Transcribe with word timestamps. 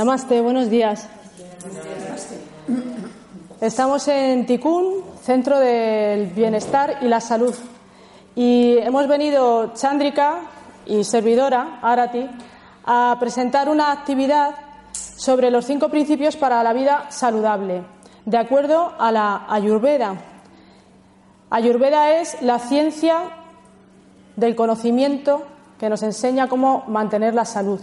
Namaste, 0.00 0.40
buenos 0.40 0.70
días. 0.70 1.06
Estamos 3.60 4.08
en 4.08 4.46
Tikkun, 4.46 5.04
Centro 5.22 5.58
del 5.58 6.28
Bienestar 6.28 7.00
y 7.02 7.04
la 7.06 7.20
Salud. 7.20 7.54
Y 8.34 8.78
hemos 8.78 9.06
venido 9.06 9.74
Chandrika 9.74 10.38
y 10.86 11.04
servidora, 11.04 11.80
Arati, 11.82 12.26
a 12.86 13.14
presentar 13.20 13.68
una 13.68 13.92
actividad 13.92 14.54
sobre 14.94 15.50
los 15.50 15.66
cinco 15.66 15.90
principios 15.90 16.34
para 16.34 16.62
la 16.62 16.72
vida 16.72 17.10
saludable, 17.10 17.82
de 18.24 18.38
acuerdo 18.38 18.94
a 18.98 19.12
la 19.12 19.44
Ayurveda. 19.50 20.14
Ayurveda 21.50 22.18
es 22.22 22.40
la 22.40 22.58
ciencia 22.58 23.18
del 24.34 24.56
conocimiento 24.56 25.42
que 25.78 25.90
nos 25.90 26.02
enseña 26.02 26.48
cómo 26.48 26.84
mantener 26.88 27.34
la 27.34 27.44
salud. 27.44 27.80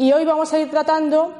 Y 0.00 0.14
hoy 0.14 0.24
vamos 0.24 0.50
a 0.54 0.58
ir 0.58 0.70
tratando 0.70 1.30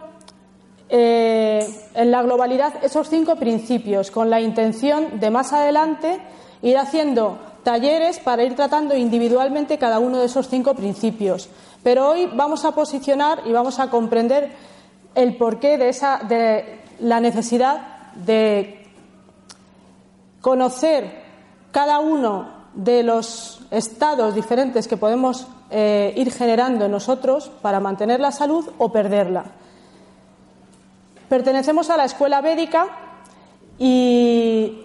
eh, 0.90 1.66
en 1.94 2.10
la 2.10 2.22
globalidad 2.22 2.74
esos 2.84 3.08
cinco 3.08 3.36
principios, 3.36 4.10
con 4.10 4.28
la 4.28 4.38
intención 4.38 5.18
de 5.18 5.30
más 5.30 5.54
adelante 5.54 6.20
ir 6.60 6.76
haciendo 6.76 7.38
talleres 7.62 8.18
para 8.18 8.44
ir 8.44 8.54
tratando 8.54 8.94
individualmente 8.94 9.78
cada 9.78 9.98
uno 9.98 10.18
de 10.18 10.26
esos 10.26 10.46
cinco 10.46 10.74
principios. 10.74 11.48
Pero 11.82 12.10
hoy 12.10 12.28
vamos 12.34 12.66
a 12.66 12.72
posicionar 12.72 13.44
y 13.46 13.52
vamos 13.52 13.78
a 13.78 13.88
comprender 13.88 14.52
el 15.14 15.38
porqué 15.38 15.78
de, 15.78 15.88
esa, 15.88 16.18
de 16.18 16.82
la 16.98 17.18
necesidad 17.18 18.12
de 18.14 18.86
conocer 20.42 21.22
cada 21.72 21.98
uno 22.00 22.66
de 22.74 23.04
los 23.04 23.62
estados 23.70 24.34
diferentes 24.34 24.86
que 24.86 24.98
podemos 24.98 25.46
eh, 25.70 26.12
ir 26.16 26.32
generando 26.32 26.86
en 26.86 26.90
nosotros 26.90 27.50
para 27.62 27.78
mantener 27.78 28.18
la 28.18 28.32
salud 28.32 28.68
o 28.78 28.90
perderla. 28.90 29.44
Pertenecemos 31.28 31.90
a 31.90 31.96
la 31.96 32.06
escuela 32.06 32.40
védica 32.40 32.88
y 33.78 34.80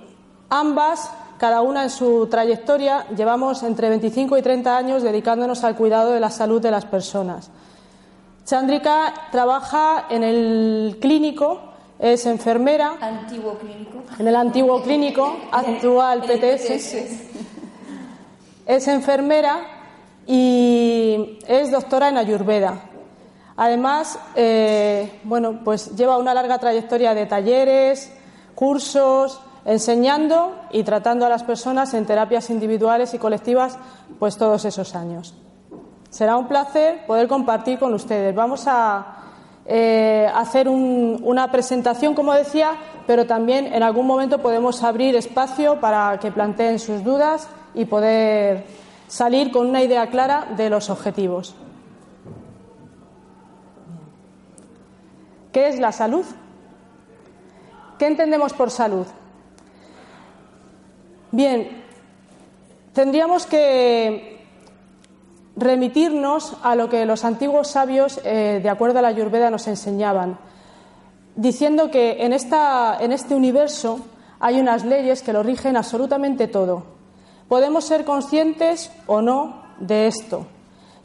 ambas, 0.50 1.12
cada 1.40 1.64
una 1.64 1.84
en 1.84 1.90
su 1.90 2.28
trayectoria, 2.28 3.08
llevamos 3.16 3.64
entre 3.64 3.90
25 3.90 4.38
y 4.38 4.44
30 4.44 4.78
años 4.78 5.02
dedicándonos 5.02 5.64
al 5.64 5.76
cuidado 5.76 6.12
de 6.12 6.20
la 6.20 6.30
salud 6.30 6.62
de 6.62 6.70
las 6.70 6.86
personas. 6.86 7.50
Chandrika 8.46 9.12
trabaja 9.32 10.06
en 10.08 10.24
el 10.24 10.98
clínico, 11.02 11.62
es 11.98 12.28
enfermera. 12.28 12.94
Antiguo 13.02 13.58
clínico. 13.58 14.04
En 14.20 14.28
el 14.28 14.36
antiguo 14.36 14.84
clínico, 14.84 15.36
actual 15.52 16.22
PTS. 16.22 16.72
Es 18.68 18.88
enfermera 18.88 19.75
y 20.28 21.40
es 21.48 21.72
doctora 21.72 22.10
en 22.10 22.18
Ayurveda. 22.18 22.80
Además, 23.58 24.20
eh, 24.36 25.20
bueno, 25.24 25.62
pues 25.64 25.96
lleva 25.96 26.18
una 26.18 26.34
larga 26.34 26.58
trayectoria 26.60 27.14
de 27.14 27.26
talleres, 27.26 28.12
cursos, 28.54 29.40
enseñando 29.64 30.56
y 30.72 30.84
tratando 30.84 31.26
a 31.26 31.30
las 31.30 31.44
personas 31.44 31.94
en 31.94 32.06
terapias 32.06 32.50
individuales 32.50 33.14
y 33.14 33.18
colectivas, 33.18 33.78
pues 34.20 34.38
todos 34.38 34.66
esos 34.66 34.96
años. 34.96 35.34
Será 36.10 36.38
un 36.38 36.48
placer 36.48 37.06
poder 37.06 37.28
compartir 37.28 37.80
con 37.80 37.94
ustedes. 37.94 38.34
Vamos 38.36 38.66
a 38.68 39.18
eh, 39.66 40.30
hacer 40.34 40.70
una 40.70 41.52
presentación, 41.52 42.14
como 42.14 42.34
decía, 42.34 42.72
pero 43.08 43.26
también 43.26 43.74
en 43.74 43.84
algún 43.84 44.06
momento 44.06 44.40
podemos 44.40 44.84
abrir 44.84 45.16
espacio 45.16 45.80
para 45.80 46.20
que 46.20 46.32
planteen 46.32 46.78
sus 46.80 47.04
dudas 47.04 47.48
y 47.74 47.86
poder 47.86 48.85
salir 49.08 49.52
con 49.52 49.68
una 49.68 49.82
idea 49.84 50.10
clara 50.10 50.48
de 50.56 50.70
los 50.70 50.90
objetivos. 50.90 51.56
¿Qué 55.52 55.70
es 55.70 55.80
la 55.80 55.92
salud? 55.92 56.26
¿Qué 57.98 58.08
entendemos 58.08 58.54
por 58.54 58.72
salud? 58.72 59.08
Bien, 61.32 61.84
tendríamos 62.94 63.46
que 63.46 64.46
remitirnos 65.56 66.58
a 66.62 66.76
lo 66.76 66.90
que 66.90 67.06
los 67.06 67.24
antiguos 67.24 67.70
sabios, 67.70 68.20
eh, 68.26 68.60
de 68.62 68.70
acuerdo 68.70 69.00
a 69.00 69.02
la 69.02 69.08
Ayurveda, 69.10 69.50
nos 69.50 69.68
enseñaban, 69.68 70.38
diciendo 71.36 71.90
que 71.90 72.26
en, 72.26 72.34
esta, 72.34 72.98
en 73.00 73.12
este 73.12 73.36
universo 73.36 74.00
hay 74.40 74.60
unas 74.60 74.84
leyes 74.84 75.22
que 75.22 75.34
lo 75.34 75.44
rigen 75.44 75.78
absolutamente 75.78 76.48
todo. 76.48 76.95
Podemos 77.48 77.86
ser 77.86 78.06
conscientes 78.06 78.92
o 79.08 79.22
no 79.22 79.64
de 79.80 80.08
esto, 80.08 80.48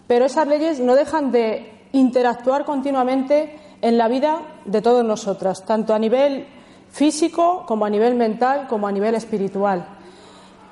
pero 0.06 0.24
esas 0.24 0.46
leyes 0.46 0.80
no 0.80 0.94
dejan 0.94 1.32
de 1.32 1.88
interactuar 1.92 2.64
continuamente 2.64 3.58
en 3.82 3.98
la 3.98 4.08
vida 4.08 4.42
de 4.64 4.82
todas 4.82 5.04
nosotras, 5.04 5.64
tanto 5.64 5.94
a 5.94 5.98
nivel 5.98 6.46
físico 6.90 7.64
como 7.66 7.84
a 7.84 7.90
nivel 7.90 8.14
mental 8.14 8.66
como 8.68 8.86
a 8.86 8.92
nivel 8.92 9.14
espiritual. 9.14 9.86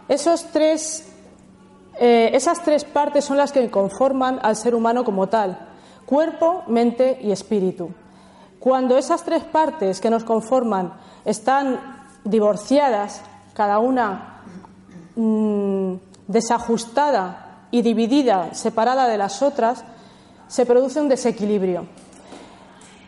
Esos 0.09 0.47
tres, 0.47 1.07
eh, 2.01 2.31
esas 2.33 2.63
tres 2.63 2.85
partes 2.85 3.25
son 3.25 3.37
las 3.37 3.53
que 3.53 3.71
conforman 3.71 4.39
al 4.43 4.57
ser 4.57 4.75
humano 4.75 5.05
como 5.05 5.29
tal, 5.29 5.69
cuerpo, 6.07 6.63
mente 6.67 7.19
y 7.23 7.31
espíritu. 7.31 7.91
Cuando 8.59 8.97
esas 8.97 9.23
tres 9.23 9.45
partes 9.45 10.01
que 10.01 10.11
nos 10.11 10.25
conforman 10.25 10.95
están 11.25 12.07
divorciadas, 12.25 13.23
cada 13.55 13.79
una 13.79 14.38
Mm, 15.21 15.95
desajustada 16.29 17.67
y 17.73 17.83
dividida, 17.83 18.55
separada 18.55 19.09
de 19.09 19.19
las 19.19 19.43
otras, 19.43 19.83
se 20.47 20.65
produce 20.65 21.01
un 21.01 21.09
desequilibrio. 21.09 21.87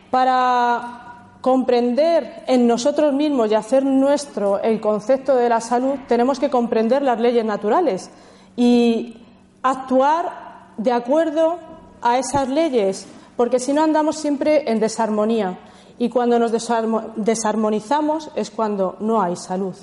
Para 0.09 1.37
comprender 1.39 2.43
en 2.47 2.67
nosotros 2.67 3.13
mismos 3.13 3.49
y 3.49 3.55
hacer 3.55 3.85
nuestro 3.85 4.61
el 4.61 4.81
concepto 4.81 5.37
de 5.37 5.47
la 5.47 5.61
salud, 5.61 5.99
tenemos 6.09 6.37
que 6.37 6.49
comprender 6.49 7.01
las 7.01 7.17
leyes 7.17 7.45
naturales 7.45 8.09
y 8.57 9.23
actuar 9.63 10.73
de 10.75 10.91
acuerdo 10.91 11.59
a 12.01 12.17
esas 12.17 12.49
leyes, 12.49 13.07
porque 13.37 13.57
si 13.57 13.71
no 13.71 13.83
andamos 13.83 14.17
siempre 14.17 14.69
en 14.69 14.81
desarmonía. 14.81 15.59
Y 15.97 16.09
cuando 16.09 16.37
nos 16.39 16.51
desarmonizamos 16.51 18.31
es 18.35 18.51
cuando 18.51 18.97
no 18.99 19.21
hay 19.21 19.37
salud. 19.37 19.75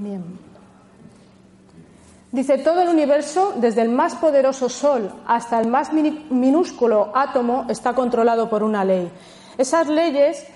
Bien. 0.00 0.22
Dice, 2.30 2.58
todo 2.58 2.82
el 2.82 2.88
universo, 2.88 3.54
desde 3.56 3.82
el 3.82 3.88
más 3.88 4.14
poderoso 4.14 4.68
Sol 4.68 5.10
hasta 5.26 5.60
el 5.60 5.68
más 5.68 5.92
minúsculo 5.92 7.10
átomo, 7.14 7.64
está 7.68 7.94
controlado 7.94 8.48
por 8.48 8.62
una 8.62 8.84
ley. 8.84 9.10
Esas 9.56 9.88
leyes, 9.88 10.46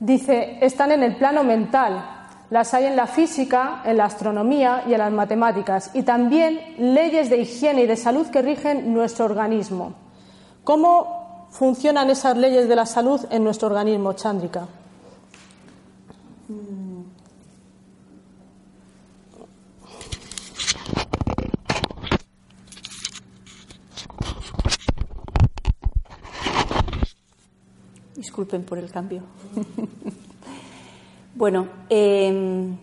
dice, 0.00 0.58
están 0.60 0.92
en 0.92 1.02
el 1.02 1.16
plano 1.16 1.44
mental, 1.44 2.16
Las 2.50 2.74
hay 2.74 2.86
en 2.86 2.96
la 2.96 3.06
física, 3.06 3.80
en 3.84 3.96
la 3.96 4.06
astronomía 4.06 4.82
y 4.88 4.92
en 4.92 4.98
las 4.98 5.12
matemáticas, 5.12 5.92
y 5.94 6.02
también 6.02 6.74
leyes 6.78 7.30
de 7.30 7.38
higiene 7.38 7.82
y 7.82 7.86
de 7.86 7.96
salud 7.96 8.26
que 8.26 8.42
rigen 8.42 8.92
nuestro 8.92 9.24
organismo. 9.24 9.94
¿Cómo 10.64 11.46
funcionan 11.50 12.10
esas 12.10 12.36
leyes 12.36 12.68
de 12.68 12.74
la 12.74 12.86
salud 12.86 13.20
en 13.30 13.44
nuestro 13.44 13.68
organismo, 13.68 14.14
Chándrica? 14.14 14.66
Disculpen 28.40 28.64
por 28.64 28.78
el 28.78 28.90
cambio. 28.90 29.20
bueno, 31.34 31.68
em, 31.90 32.74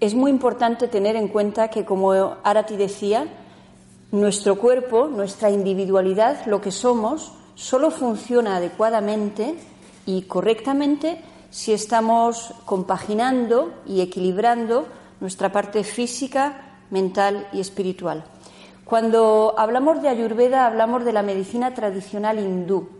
es 0.00 0.16
muy 0.16 0.32
importante 0.32 0.88
tener 0.88 1.14
en 1.14 1.28
cuenta 1.28 1.68
que, 1.68 1.84
como 1.84 2.10
Arati 2.42 2.76
decía, 2.76 3.28
nuestro 4.10 4.56
cuerpo, 4.58 5.06
nuestra 5.06 5.48
individualidad, 5.48 6.44
lo 6.46 6.60
que 6.60 6.72
somos, 6.72 7.30
solo 7.54 7.92
funciona 7.92 8.56
adecuadamente 8.56 9.54
y 10.06 10.22
correctamente 10.22 11.20
si 11.50 11.72
estamos 11.72 12.52
compaginando 12.64 13.74
y 13.86 14.00
equilibrando 14.00 14.88
nuestra 15.20 15.52
parte 15.52 15.84
física, 15.84 16.80
mental 16.90 17.46
y 17.52 17.60
espiritual. 17.60 18.24
Cuando 18.84 19.54
hablamos 19.56 20.02
de 20.02 20.08
Ayurveda, 20.08 20.66
hablamos 20.66 21.04
de 21.04 21.12
la 21.12 21.22
medicina 21.22 21.74
tradicional 21.74 22.40
hindú, 22.40 22.95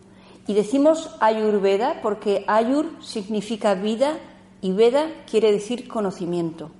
y 0.46 0.54
decimos 0.54 1.10
Ayurveda 1.20 2.00
porque 2.02 2.44
Ayur 2.46 2.90
significa 3.00 3.74
vida 3.74 4.18
y 4.60 4.72
Veda 4.72 5.06
quiere 5.30 5.52
decir 5.52 5.88
conocimiento. 5.88 6.70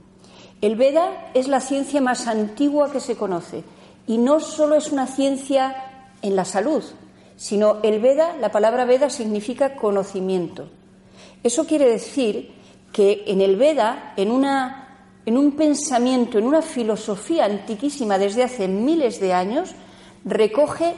El 0.61 0.77
Veda 0.77 1.31
es 1.35 1.49
la 1.49 1.61
ciencia 1.61 2.01
más 2.01 2.27
antigua 2.27 2.91
que 2.91 3.01
se 3.01 3.17
conoce 3.17 3.65
y 4.07 4.19
no 4.19 4.41
solo 4.41 4.77
es 4.77 4.93
una 4.93 5.07
ciencia 5.07 5.77
en 6.23 6.37
la 6.37 6.45
salud, 6.45 6.83
sino 7.37 7.79
el 7.83 8.01
Veda, 8.01 8.37
la 8.41 8.51
palabra 8.51 8.85
Veda 8.85 9.11
significa 9.11 9.77
conocimiento. 9.77 10.69
Eso 11.43 11.67
quiere 11.67 11.89
decir 11.89 12.55
que 12.93 13.25
en 13.27 13.41
el 13.41 13.57
Veda, 13.57 14.15
en, 14.17 14.31
una, 14.31 15.11
en 15.27 15.37
un 15.37 15.53
pensamiento, 15.53 16.39
en 16.39 16.47
una 16.47 16.63
filosofía 16.63 17.45
antiquísima 17.45 18.17
desde 18.17 18.43
hace 18.43 18.69
miles 18.69 19.21
de 19.21 19.35
años, 19.35 19.75
recoge 20.25 20.95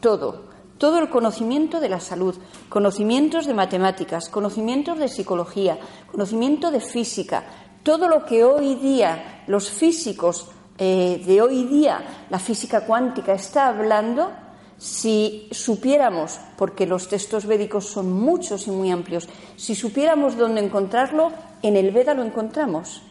todo, 0.00 0.51
todo 0.82 0.98
el 0.98 1.10
conocimiento 1.10 1.78
de 1.78 1.88
la 1.88 2.00
salud, 2.00 2.34
conocimientos 2.68 3.46
de 3.46 3.54
matemáticas, 3.54 4.28
conocimientos 4.28 4.98
de 4.98 5.06
psicología, 5.06 5.78
conocimiento 6.10 6.72
de 6.72 6.80
física, 6.80 7.44
todo 7.84 8.08
lo 8.08 8.26
que 8.26 8.42
hoy 8.42 8.74
día 8.74 9.44
los 9.46 9.70
físicos 9.70 10.48
eh, 10.78 11.22
de 11.24 11.40
hoy 11.40 11.66
día, 11.66 12.26
la 12.30 12.40
física 12.40 12.84
cuántica 12.84 13.32
está 13.32 13.68
hablando, 13.68 14.32
si 14.76 15.46
supiéramos, 15.52 16.40
porque 16.58 16.84
los 16.84 17.06
textos 17.06 17.46
védicos 17.46 17.86
son 17.86 18.12
muchos 18.12 18.66
y 18.66 18.72
muy 18.72 18.90
amplios, 18.90 19.28
si 19.54 19.76
supiéramos 19.76 20.36
dónde 20.36 20.64
encontrarlo, 20.64 21.30
en 21.62 21.76
el 21.76 21.92
Veda 21.92 22.12
lo 22.12 22.24
encontramos. 22.24 23.02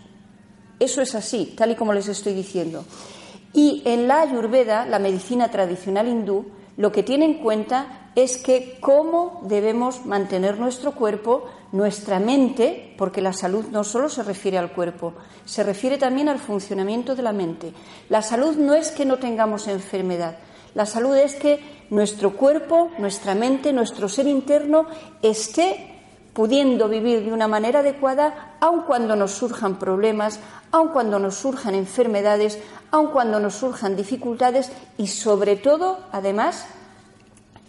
Eso 0.78 1.02
es 1.02 1.16
así, 1.16 1.54
tal 1.56 1.72
y 1.72 1.76
como 1.76 1.94
les 1.94 2.10
estoy 2.10 2.34
diciendo. 2.34 2.84
Y 3.54 3.82
en 3.86 4.10
la 4.10 4.24
Ayurveda, 4.24 4.86
la 4.86 5.00
medicina 5.00 5.50
tradicional 5.50 6.10
hindú, 6.10 6.48
lo 6.82 6.92
que 6.92 7.04
tiene 7.04 7.26
en 7.26 7.36
cuenta 7.36 8.10
es 8.16 8.38
que 8.38 8.78
cómo 8.80 9.42
debemos 9.44 10.04
mantener 10.08 10.58
nuestro 10.58 10.94
cuerpo, 10.94 11.46
nuestra 11.72 12.20
mente, 12.20 12.96
porque 12.98 13.22
la 13.22 13.34
salud 13.34 13.66
no 13.72 13.84
solo 13.84 14.10
se 14.10 14.24
refiere 14.24 14.58
al 14.58 14.72
cuerpo, 14.72 15.14
se 15.46 15.62
refiere 15.62 16.00
también 16.00 16.28
al 16.28 16.40
funcionamiento 16.40 17.14
de 17.14 17.22
la 17.22 17.34
mente. 17.34 17.72
La 18.10 18.24
salud 18.24 18.56
no 18.56 18.74
es 18.74 18.90
que 18.90 19.06
no 19.06 19.20
tengamos 19.20 19.68
enfermedad, 19.68 20.40
la 20.74 20.88
salud 20.88 21.16
es 21.16 21.36
que 21.36 21.60
nuestro 21.92 22.32
cuerpo, 22.32 22.90
nuestra 22.98 23.36
mente, 23.36 23.74
nuestro 23.74 24.10
ser 24.10 24.26
interno 24.26 24.88
esté 25.22 25.91
pudiendo 26.34 26.88
vivir 26.88 27.26
de 27.26 27.34
una 27.34 27.48
manera 27.48 27.80
adecuada, 27.80 28.56
aun 28.60 28.82
cuando 28.82 29.16
nos 29.16 29.32
surjan 29.32 29.80
problemas, 29.80 30.40
aun 30.72 30.90
cuando 30.90 31.20
nos 31.20 31.36
surjan 31.36 31.76
enfermedades, 31.76 32.60
aun 32.92 33.08
cuando 33.08 33.40
nos 33.40 33.56
surjan 33.56 33.96
dificultades 33.96 34.72
y 34.98 35.08
sobre 35.08 35.56
todo, 35.58 36.00
además, 36.12 36.66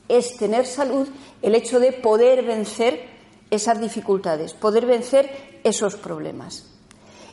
es 0.08 0.36
tener 0.36 0.66
salud 0.66 1.08
el 1.40 1.54
hecho 1.54 1.80
de 1.80 1.92
poder 1.92 2.44
vencer 2.44 3.08
esas 3.50 3.80
dificultades, 3.80 4.54
poder 4.54 4.86
vencer 4.86 5.60
esos 5.64 5.96
problemas. 5.96 6.66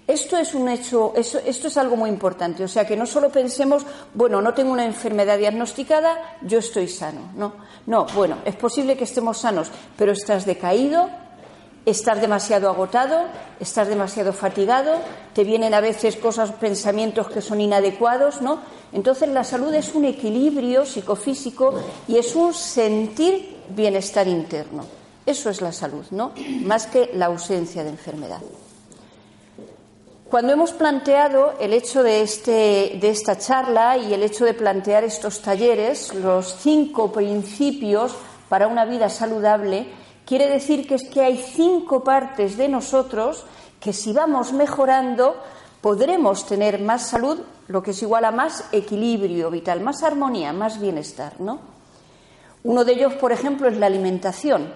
Esto 0.09 0.37
es 0.37 0.55
un 0.55 0.67
hecho, 0.69 1.13
esto, 1.15 1.39
es 1.45 1.77
algo 1.77 1.95
muy 1.95 2.09
importante. 2.09 2.63
O 2.63 2.67
sea, 2.67 2.87
que 2.87 2.97
no 2.97 3.05
solo 3.05 3.29
pensemos, 3.29 3.85
bueno, 4.15 4.41
no 4.41 4.55
tengo 4.55 4.71
una 4.71 4.85
enfermedad 4.85 5.37
diagnosticada, 5.37 6.37
yo 6.41 6.57
estoy 6.57 6.87
sano. 6.87 7.31
No, 7.35 7.53
no, 7.85 8.05
bueno, 8.15 8.37
es 8.45 8.55
posible 8.55 8.97
que 8.97 9.03
estemos 9.03 9.39
sanos, 9.39 9.69
pero 9.97 10.11
estás 10.11 10.45
decaído, 10.45 11.09
estás 11.85 12.21
demasiado 12.21 12.69
agotado, 12.69 13.25
estás 13.59 13.87
demasiado 13.87 14.33
fatigado, 14.33 14.95
te 15.33 15.43
vienen 15.43 15.73
a 15.73 15.81
veces 15.81 16.15
cosas, 16.15 16.51
pensamientos 16.51 17.29
que 17.29 17.41
son 17.41 17.61
inadecuados, 17.61 18.41
¿no? 18.41 18.59
Entonces 18.91 19.29
la 19.29 19.43
salud 19.43 19.73
es 19.73 19.93
un 19.95 20.05
equilibrio 20.05 20.85
psicofísico 20.85 21.73
y 22.07 22.17
es 22.17 22.35
un 22.35 22.53
sentir 22.53 23.57
bienestar 23.69 24.27
interno. 24.27 24.85
Eso 25.25 25.49
es 25.49 25.61
la 25.61 25.71
salud, 25.71 26.05
¿no? 26.11 26.31
Más 26.63 26.87
que 26.87 27.11
la 27.13 27.27
ausencia 27.27 27.83
de 27.83 27.89
enfermedad. 27.89 28.41
Cuando 30.29 30.53
hemos 30.53 30.73
planteado 30.73 31.55
el 31.59 31.73
hecho 31.73 32.03
de, 32.03 32.21
este, 32.21 32.99
de 33.01 33.09
esta 33.09 33.39
charla 33.39 33.97
y 33.97 34.13
el 34.13 34.21
hecho 34.21 34.45
de 34.45 34.53
plantear 34.53 35.03
estos 35.03 35.41
talleres, 35.41 36.13
los 36.13 36.55
cinco 36.59 37.11
principios 37.11 38.13
para 38.47 38.67
una 38.67 38.85
vida 38.85 39.09
saludable, 39.09 39.87
quiere 40.27 40.47
decir 40.47 40.87
que 40.87 40.95
es 40.95 41.09
que 41.09 41.21
hay 41.21 41.37
cinco 41.37 42.03
partes 42.03 42.57
de 42.57 42.67
nosotros 42.67 43.43
que 43.79 43.91
si 43.91 44.13
vamos 44.13 44.53
mejorando 44.53 45.35
podremos 45.81 46.45
tener 46.45 46.79
más 46.79 47.07
salud, 47.07 47.39
lo 47.67 47.81
que 47.81 47.91
es 47.91 48.01
igual 48.03 48.23
a 48.23 48.31
más 48.31 48.65
equilibrio 48.71 49.49
vital, 49.49 49.81
más 49.81 50.03
armonía, 50.03 50.53
más 50.53 50.79
bienestar, 50.79 51.41
¿no? 51.41 51.59
Uno 52.61 52.85
de 52.85 52.93
ellos, 52.93 53.13
por 53.13 53.31
ejemplo, 53.31 53.67
es 53.67 53.77
la 53.77 53.87
alimentación. 53.87 54.71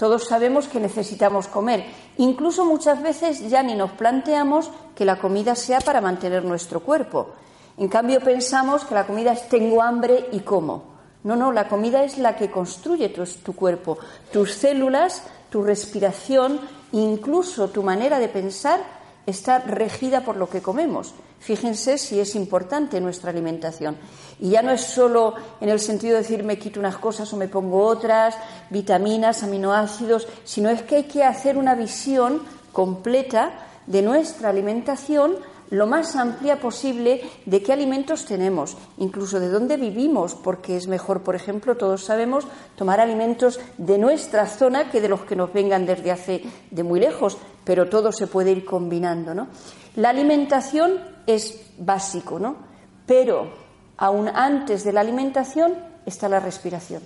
Todos 0.00 0.24
sabemos 0.24 0.66
que 0.66 0.80
necesitamos 0.80 1.46
comer. 1.46 1.84
Incluso 2.16 2.64
muchas 2.64 3.02
veces 3.02 3.50
ya 3.50 3.62
ni 3.62 3.74
nos 3.74 3.90
planteamos 3.90 4.70
que 4.94 5.04
la 5.04 5.18
comida 5.18 5.54
sea 5.54 5.78
para 5.82 6.00
mantener 6.00 6.42
nuestro 6.42 6.80
cuerpo. 6.80 7.34
En 7.76 7.88
cambio 7.88 8.18
pensamos 8.20 8.86
que 8.86 8.94
la 8.94 9.06
comida 9.06 9.32
es 9.32 9.46
tengo 9.50 9.82
hambre 9.82 10.30
y 10.32 10.40
como. 10.40 10.84
No, 11.22 11.36
no, 11.36 11.52
la 11.52 11.68
comida 11.68 12.02
es 12.02 12.16
la 12.16 12.34
que 12.34 12.50
construye 12.50 13.10
tu, 13.10 13.52
cuerpo. 13.52 13.98
Tus 14.32 14.54
células, 14.54 15.22
tu 15.50 15.62
respiración, 15.62 16.62
incluso 16.92 17.68
tu 17.68 17.82
manera 17.82 18.18
de 18.18 18.28
pensar 18.28 18.80
está 19.26 19.58
regida 19.58 20.24
por 20.24 20.38
lo 20.38 20.48
que 20.48 20.62
comemos. 20.62 21.12
Fíjense 21.40 21.96
si 21.96 22.20
es 22.20 22.34
importante 22.34 23.00
nuestra 23.00 23.30
alimentación. 23.30 23.96
Y 24.38 24.50
ya 24.50 24.62
no 24.62 24.70
es 24.70 24.82
solo 24.82 25.34
en 25.60 25.70
el 25.70 25.80
sentido 25.80 26.14
de 26.14 26.22
decir 26.22 26.44
me 26.44 26.58
quito 26.58 26.78
unas 26.78 26.98
cosas 26.98 27.32
o 27.32 27.36
me 27.36 27.48
pongo 27.48 27.82
otras, 27.84 28.36
vitaminas, 28.68 29.42
aminoácidos, 29.42 30.28
sino 30.44 30.68
es 30.68 30.82
que 30.82 30.96
hay 30.96 31.04
que 31.04 31.24
hacer 31.24 31.56
una 31.56 31.74
visión 31.74 32.42
completa 32.72 33.52
de 33.86 34.02
nuestra 34.02 34.50
alimentación 34.50 35.38
lo 35.70 35.86
más 35.86 36.16
amplia 36.16 36.60
posible 36.60 37.22
de 37.46 37.62
qué 37.62 37.72
alimentos 37.72 38.26
tenemos, 38.26 38.76
incluso 38.98 39.38
de 39.40 39.48
dónde 39.48 39.76
vivimos, 39.76 40.34
porque 40.34 40.76
es 40.76 40.88
mejor, 40.88 41.22
por 41.22 41.36
ejemplo, 41.36 41.76
todos 41.76 42.04
sabemos, 42.04 42.46
tomar 42.76 43.00
alimentos 43.00 43.60
de 43.78 43.96
nuestra 43.96 44.46
zona 44.46 44.90
que 44.90 45.00
de 45.00 45.08
los 45.08 45.22
que 45.22 45.36
nos 45.36 45.52
vengan 45.52 45.86
desde 45.86 46.10
hace 46.10 46.42
de 46.70 46.82
muy 46.82 47.00
lejos, 47.00 47.38
pero 47.64 47.88
todo 47.88 48.10
se 48.10 48.26
puede 48.26 48.50
ir 48.50 48.64
combinando, 48.64 49.32
¿no? 49.32 49.46
La 49.96 50.10
alimentación 50.10 51.00
es 51.34 51.72
básico, 51.78 52.38
¿no? 52.38 52.56
Pero 53.06 53.52
aún 53.96 54.28
antes 54.28 54.84
de 54.84 54.92
la 54.92 55.00
alimentación 55.00 55.74
está 56.06 56.28
la 56.28 56.40
respiración. 56.40 57.02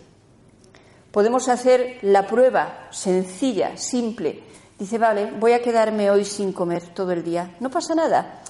Podemos 1.11 1.49
hacer 1.49 1.99
la 2.03 2.27
prueba 2.27 2.89
sencilla, 2.91 3.77
simple. 3.77 4.43
Dice, 4.79 4.99
vale, 4.99 5.31
voy 5.31 5.53
a 5.53 5.63
quedarme 5.63 6.11
hoy 6.11 6.25
sin 6.25 6.53
comer 6.53 6.89
todo 6.89 7.13
el 7.13 7.23
día. 7.23 7.55
No 7.61 7.71
pasa 7.71 7.95
nada. 7.95 8.43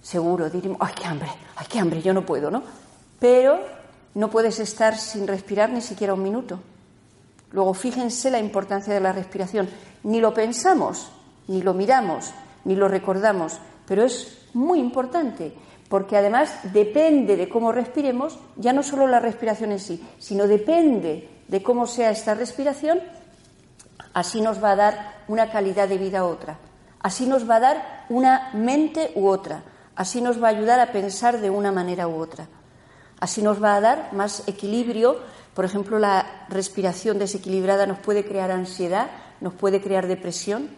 Seguro, 0.00 0.48
diríamos, 0.48 0.78
ay, 0.80 0.94
qué 0.94 1.06
hambre, 1.06 1.28
ay, 1.56 1.66
qué 1.68 1.78
hambre, 1.80 2.02
yo 2.02 2.12
no 2.14 2.24
puedo, 2.24 2.50
¿no? 2.50 2.62
Pero 3.18 3.58
no 4.14 4.30
puedes 4.30 4.60
estar 4.60 4.96
sin 4.96 5.26
respirar 5.26 5.70
ni 5.70 5.80
siquiera 5.80 6.14
un 6.14 6.22
minuto. 6.22 6.60
Luego, 7.50 7.74
fíjense 7.74 8.30
la 8.30 8.38
importancia 8.38 8.94
de 8.94 9.00
la 9.00 9.12
respiración. 9.12 9.68
Ni 10.04 10.20
lo 10.20 10.34
pensamos, 10.34 11.08
ni 11.48 11.62
lo 11.62 11.74
miramos, 11.74 12.32
ni 12.64 12.76
lo 12.76 12.86
recordamos, 12.88 13.58
pero 13.86 14.04
es 14.04 14.43
muy 14.54 14.78
importante, 14.78 15.52
porque 15.88 16.16
además 16.16 16.58
depende 16.72 17.36
de 17.36 17.48
cómo 17.48 17.72
respiremos, 17.72 18.38
ya 18.56 18.72
no 18.72 18.82
solo 18.82 19.06
la 19.06 19.20
respiración 19.20 19.72
en 19.72 19.80
sí, 19.80 20.02
sino 20.18 20.46
depende 20.46 21.28
de 21.48 21.62
cómo 21.62 21.86
sea 21.86 22.10
esta 22.10 22.34
respiración, 22.34 23.00
así 24.12 24.40
nos 24.40 24.62
va 24.62 24.72
a 24.72 24.76
dar 24.76 25.14
una 25.28 25.50
calidad 25.50 25.88
de 25.88 25.98
vida 25.98 26.20
a 26.20 26.24
otra. 26.24 26.58
Así 27.00 27.26
nos 27.26 27.48
va 27.48 27.56
a 27.56 27.60
dar 27.60 28.04
una 28.08 28.50
mente 28.54 29.12
u 29.14 29.28
otra. 29.28 29.62
Así 29.94 30.22
nos 30.22 30.42
va 30.42 30.48
a 30.48 30.52
ayudar 30.52 30.80
a 30.80 30.90
pensar 30.90 31.40
de 31.40 31.50
una 31.50 31.70
manera 31.70 32.08
u 32.08 32.16
otra. 32.16 32.48
Así 33.20 33.42
nos 33.42 33.62
va 33.62 33.76
a 33.76 33.80
dar 33.80 34.12
más 34.12 34.48
equilibrio. 34.48 35.20
Por 35.54 35.64
ejemplo, 35.64 35.98
la 35.98 36.46
respiración 36.48 37.18
desequilibrada 37.18 37.86
nos 37.86 37.98
puede 37.98 38.24
crear 38.24 38.50
ansiedad, 38.50 39.10
nos 39.40 39.54
puede 39.54 39.80
crear 39.80 40.06
depresión. 40.06 40.70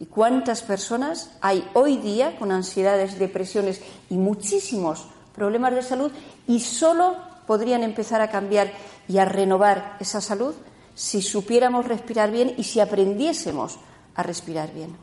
¿Y 0.00 0.06
cuántas 0.06 0.62
personas 0.62 1.30
hay 1.42 1.68
hoy 1.74 1.98
día 1.98 2.38
con 2.38 2.52
ansiedades, 2.52 3.18
depresiones 3.18 3.82
y 4.08 4.16
muchísimos 4.16 5.06
problemas 5.34 5.74
de 5.74 5.82
salud 5.82 6.10
y 6.48 6.60
solo 6.60 7.16
podrían 7.46 7.82
empezar 7.82 8.22
a 8.22 8.30
cambiar 8.30 8.72
y 9.08 9.18
a 9.18 9.26
renovar 9.26 9.98
esa 10.00 10.22
salud 10.22 10.54
si 10.94 11.20
supiéramos 11.20 11.86
respirar 11.86 12.30
bien 12.30 12.54
y 12.56 12.64
si 12.64 12.80
aprendiésemos 12.80 13.78
a 14.14 14.22
respirar 14.22 14.72
bien? 14.72 14.96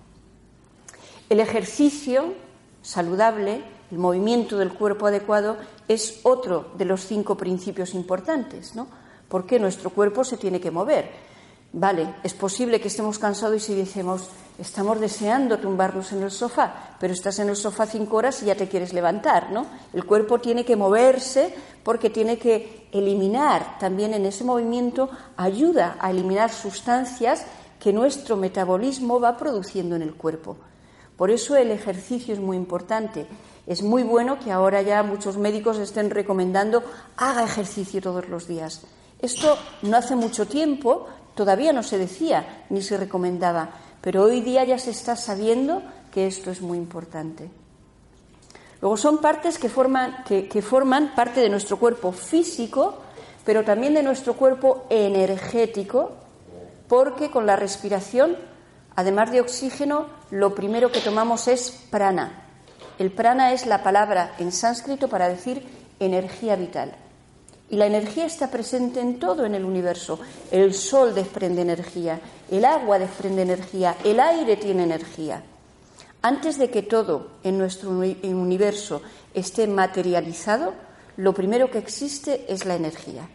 El 1.30 1.42
ejercicio 1.42 2.34
saludable, 2.82 3.62
el 3.92 4.00
movimiento 4.00 4.58
del 4.58 4.74
cuerpo 4.74 5.06
adecuado, 5.06 5.58
es 5.88 6.22
otro 6.24 6.72
de 6.76 6.86
los 6.86 7.06
cinco 7.06 7.38
principios 7.38 7.94
importantes, 7.94 8.76
¿no? 8.76 8.88
Porque 9.30 9.60
nuestro 9.60 9.92
cuerpo 9.92 10.24
se 10.24 10.38
tiene 10.38 10.60
que 10.60 10.72
mover. 10.72 11.27
Vale, 11.74 12.16
es 12.24 12.34
posible 12.34 12.80
que 12.80 12.88
estemos 12.88 13.20
cansados 13.20 13.58
y 13.58 13.60
si 13.60 13.76
decimos, 13.76 14.30
estamos 14.58 15.00
deseando 15.00 15.60
tumbarnos 15.60 16.12
en 16.14 16.24
el 16.24 16.32
sofá, 16.32 16.96
pero 17.00 17.14
estás 17.14 17.40
en 17.40 17.50
el 17.50 17.56
sofá 17.56 17.86
cinco 17.86 18.18
horas 18.18 18.42
y 18.42 18.46
ya 18.46 18.56
te 18.56 18.68
quieres 18.68 18.94
levantar, 18.94 19.52
¿no? 19.52 19.68
El 19.94 20.06
cuerpo 20.06 20.40
tiene 20.40 20.66
que 20.66 20.76
moverse 20.76 21.54
porque 21.84 22.10
tiene 22.10 22.38
que 22.38 22.88
eliminar, 22.92 23.78
también 23.80 24.14
en 24.14 24.26
ese 24.26 24.44
movimiento 24.44 25.10
ayuda 25.36 25.98
a 26.00 26.10
eliminar 26.10 26.52
sustancias 26.52 27.46
que 27.80 27.94
nuestro 27.94 28.38
metabolismo 28.38 29.20
va 29.20 29.38
produciendo 29.38 29.96
en 29.96 30.02
el 30.02 30.16
cuerpo. 30.16 30.58
Por 31.18 31.32
eso 31.32 31.56
el 31.56 31.72
ejercicio 31.72 32.34
es 32.34 32.40
muy 32.40 32.58
importante. 32.58 33.28
Es 33.66 33.82
muy 33.82 34.04
bueno 34.04 34.40
que 34.40 34.52
ahora 34.52 34.82
ya 34.82 35.04
muchos 35.04 35.38
médicos 35.38 35.78
estén 35.80 36.10
recomendando 36.10 36.84
haga 37.18 37.44
ejercicio 37.44 38.02
todos 38.02 38.30
los 38.30 38.48
días. 38.48 38.84
Esto 39.20 39.58
no 39.82 39.98
hace 39.98 40.16
mucho 40.16 40.46
tiempo 40.46 41.08
todavía 41.38 41.72
no 41.72 41.84
se 41.84 41.98
decía 41.98 42.66
ni 42.70 42.82
se 42.82 42.98
recomendaba, 42.98 43.70
pero 44.02 44.24
hoy 44.24 44.42
día 44.42 44.66
ya 44.66 44.78
se 44.78 44.92
está 44.92 45.16
sabiendo 45.16 45.82
que 46.12 46.28
esto 46.28 46.52
es 46.52 46.62
muy 46.62 46.78
importante. 46.78 47.50
Luego 48.82 48.98
son 48.98 49.20
partes 49.20 49.58
que 49.58 49.70
forman, 49.70 51.16
parte 51.16 51.40
de 51.40 51.50
nuestro 51.50 51.78
cuerpo 51.78 52.12
físico, 52.12 52.98
pero 53.46 53.64
también 53.64 53.94
de 53.94 54.04
nuestro 54.04 54.34
cuerpo 54.34 54.86
energético, 54.90 56.12
porque 56.90 57.32
con 57.32 57.46
la 57.46 57.56
respiración 57.56 58.36
Además 58.98 59.32
de 59.32 59.42
oxígeno, 59.42 60.08
lo 60.32 60.56
primero 60.56 60.92
que 60.92 61.02
tomamos 61.02 61.48
es 61.48 61.70
prana. 61.92 62.32
El 62.98 63.12
prana 63.12 63.54
es 63.54 63.68
la 63.68 63.84
palabra 63.84 64.34
en 64.40 64.52
sánscrito 64.52 65.08
para 65.08 65.30
decir 65.30 65.64
energía 66.00 66.56
vital. 66.56 66.96
Y 67.70 67.76
la 67.76 67.86
energía 67.86 68.26
está 68.26 68.50
presente 68.50 69.02
en 69.02 69.20
todo 69.20 69.46
en 69.46 69.56
el 69.56 69.66
universo. 69.66 70.20
El 70.52 70.74
sol 70.74 71.14
desprende 71.14 71.62
energía, 71.62 72.20
el 72.50 72.64
agua 72.64 72.98
desprende 72.98 73.42
energía, 73.42 73.98
el 74.04 74.20
aire 74.20 74.56
tiene 74.56 74.84
energía. 74.84 75.44
Antes 76.22 76.58
de 76.58 76.70
que 76.70 76.82
todo 76.82 77.28
en 77.44 77.58
nuestro 77.58 77.90
universo 77.90 79.02
esté 79.34 79.68
materializado, 79.68 80.74
lo 81.18 81.34
primero 81.34 81.70
que 81.70 81.78
existe 81.78 82.46
es 82.48 82.66
la 82.66 82.76
energía. 82.76 83.28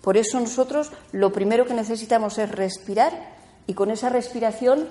Por 0.00 0.16
eso 0.16 0.40
nosotros 0.40 0.90
lo 1.12 1.32
primero 1.32 1.66
que 1.66 1.74
necesitamos 1.74 2.38
es 2.38 2.50
respirar 2.50 3.36
y 3.66 3.74
con 3.74 3.90
esa 3.90 4.08
respiración 4.08 4.88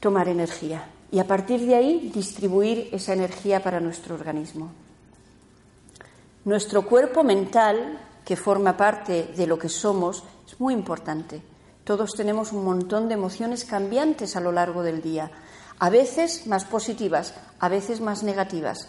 tomar 0.00 0.28
energía 0.28 0.88
y 1.12 1.20
a 1.20 1.26
partir 1.26 1.60
de 1.60 1.76
ahí 1.76 2.10
distribuir 2.12 2.88
esa 2.92 3.12
energía 3.12 3.62
para 3.62 3.78
nuestro 3.78 4.16
organismo. 4.16 4.72
Nuestro 6.44 6.84
cuerpo 6.86 7.22
mental, 7.22 8.00
que 8.24 8.34
forma 8.34 8.76
parte 8.76 9.32
de 9.36 9.46
lo 9.46 9.60
que 9.60 9.68
somos, 9.68 10.24
es 10.44 10.58
muy 10.58 10.74
importante. 10.74 11.40
Todos 11.84 12.14
tenemos 12.14 12.50
un 12.50 12.64
montón 12.64 13.06
de 13.06 13.14
emociones 13.14 13.64
cambiantes 13.64 14.34
a 14.34 14.40
lo 14.40 14.50
largo 14.50 14.82
del 14.82 15.02
día, 15.02 15.30
a 15.78 15.88
veces 15.88 16.48
más 16.48 16.64
positivas, 16.64 17.34
a 17.60 17.68
veces 17.68 18.00
más 18.00 18.24
negativas, 18.24 18.88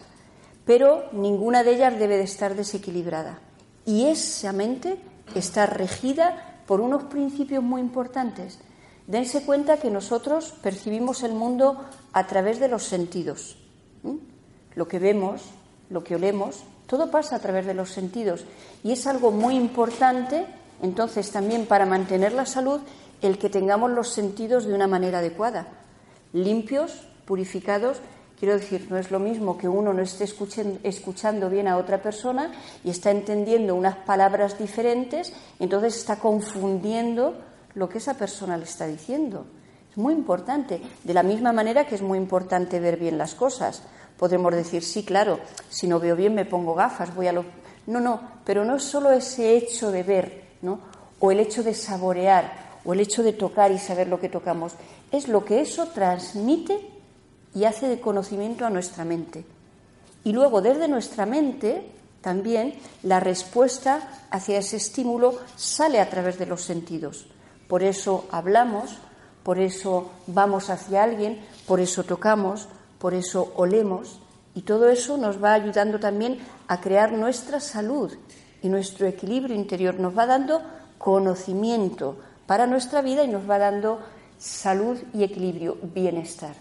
pero 0.66 1.04
ninguna 1.12 1.64
de 1.64 1.76
ellas 1.76 2.00
debe 2.00 2.18
de 2.18 2.24
estar 2.24 2.56
desequilibrada. 2.56 3.40
Y 3.86 4.06
esa 4.06 4.52
mente 4.52 4.98
está 5.36 5.68
regida 5.68 6.62
por 6.66 6.82
unos 6.82 7.04
principios 7.04 7.64
muy 7.64 7.82
importantes. 7.82 8.58
Dense 9.06 9.46
cuenta 9.46 9.78
que 9.78 9.92
nosotros 9.92 10.56
percibimos 10.64 11.22
el 11.22 11.34
mundo 11.34 11.86
a 12.14 12.26
través 12.26 12.60
de 12.60 12.68
los 12.68 12.84
sentidos. 12.84 13.58
Lo 14.74 14.88
que 14.88 14.98
vemos, 14.98 15.44
lo 15.92 16.04
que 16.04 16.16
olemos, 16.16 16.64
todo 16.94 17.10
pasa 17.10 17.38
a 17.38 17.40
través 17.40 17.66
de 17.66 17.74
los 17.74 17.90
sentidos. 17.90 18.46
Y 18.84 18.92
es 18.92 19.08
algo 19.08 19.32
muy 19.32 19.56
importante, 19.56 20.46
entonces, 20.80 21.32
también 21.32 21.66
para 21.66 21.88
mantener 21.88 22.34
la 22.34 22.46
salud, 22.46 22.82
el 23.24 23.40
que 23.40 23.50
tengamos 23.50 23.90
los 23.90 24.10
sentidos 24.10 24.68
de 24.68 24.76
una 24.76 24.86
manera 24.86 25.18
adecuada, 25.18 25.66
limpios, 26.34 27.02
purificados 27.26 27.98
Quiero 28.40 28.60
decir, 28.60 28.88
no 28.90 28.98
es 28.98 29.10
lo 29.10 29.20
mismo 29.20 29.58
que 29.58 29.70
uno 29.70 29.94
no 29.94 30.02
esté 30.02 30.26
escuchando 30.84 31.50
bien 31.50 31.68
a 31.68 31.78
otra 31.78 32.02
persona 32.02 32.52
y 32.84 32.90
está 32.90 33.10
entendiendo 33.10 33.74
unas 33.74 33.96
palabras 33.96 34.60
diferentes, 34.60 35.32
entonces 35.60 35.96
está 35.96 36.20
confundiendo 36.20 37.36
lo 37.74 37.88
que 37.88 38.00
esa 38.00 38.16
persona 38.16 38.58
le 38.58 38.66
está 38.66 38.86
diciendo. 38.86 39.46
Es 39.94 39.98
muy 40.00 40.16
importante. 40.16 40.82
De 41.04 41.14
la 41.14 41.22
misma 41.22 41.54
manera 41.54 41.86
que 41.86 41.94
es 41.94 42.02
muy 42.02 42.18
importante 42.18 42.80
ver 42.80 42.98
bien 42.98 43.20
las 43.20 43.36
cosas. 43.36 43.84
Podemos 44.18 44.52
decir, 44.52 44.84
sí, 44.84 45.04
claro, 45.04 45.40
si 45.70 45.86
no 45.86 46.00
veo 46.00 46.16
bien 46.16 46.34
me 46.34 46.46
pongo 46.46 46.74
gafas, 46.74 47.14
voy 47.14 47.28
a 47.28 47.32
lo. 47.32 47.46
No, 47.86 48.00
no, 48.00 48.20
pero 48.44 48.66
no 48.66 48.78
es 48.78 48.84
solo 48.84 49.12
ese 49.12 49.56
hecho 49.56 49.92
de 49.92 50.02
ver, 50.02 50.46
¿no? 50.64 50.80
O 51.20 51.32
el 51.32 51.40
hecho 51.40 51.62
de 51.62 51.76
saborear, 51.76 52.80
o 52.84 52.94
el 52.94 53.02
hecho 53.02 53.22
de 53.22 53.34
tocar 53.34 53.72
y 53.72 53.78
saber 53.78 54.08
lo 54.08 54.20
que 54.20 54.30
tocamos. 54.30 54.74
Es 55.12 55.28
lo 55.28 55.46
que 55.46 55.62
eso 55.62 55.86
transmite 55.90 56.90
y 57.54 57.66
hace 57.66 57.88
de 57.88 58.02
conocimiento 58.02 58.66
a 58.66 58.72
nuestra 58.72 59.06
mente. 59.06 59.46
Y 60.24 60.32
luego 60.32 60.62
desde 60.62 60.88
nuestra 60.88 61.28
mente 61.28 61.86
también 62.22 62.74
la 63.04 63.20
respuesta 63.20 64.26
hacia 64.32 64.58
ese 64.58 64.78
estímulo 64.78 65.38
sale 65.56 66.00
a 66.00 66.10
través 66.10 66.40
de 66.40 66.48
los 66.48 66.64
sentidos. 66.64 67.28
Por 67.68 67.84
eso 67.84 68.26
hablamos, 68.32 68.98
por 69.44 69.60
eso 69.60 70.12
vamos 70.28 70.70
hacia 70.70 71.04
alguien, 71.04 71.40
por 71.68 71.80
eso 71.80 72.04
tocamos, 72.04 72.68
por 73.00 73.14
eso 73.14 73.54
olemos 73.56 74.20
y 74.56 74.62
todo 74.62 74.90
eso 74.90 75.18
nos 75.18 75.44
va 75.44 75.54
ayudando 75.54 76.00
también 76.00 76.40
a 76.68 76.80
crear 76.80 77.12
nuestra 77.12 77.60
salud 77.60 78.12
y 78.62 78.70
nuestro 78.70 79.08
equilibrio 79.08 79.56
interior, 79.56 80.00
nos 80.00 80.18
va 80.18 80.26
dando 80.26 80.62
conocimiento 80.98 82.18
para 82.48 82.66
nuestra 82.68 83.02
vida 83.02 83.24
y 83.24 83.28
nos 83.28 83.50
va 83.50 83.58
dando 83.58 84.00
salud 84.38 84.98
y 85.14 85.24
equilibrio, 85.24 85.78
bienestar. 85.82 86.56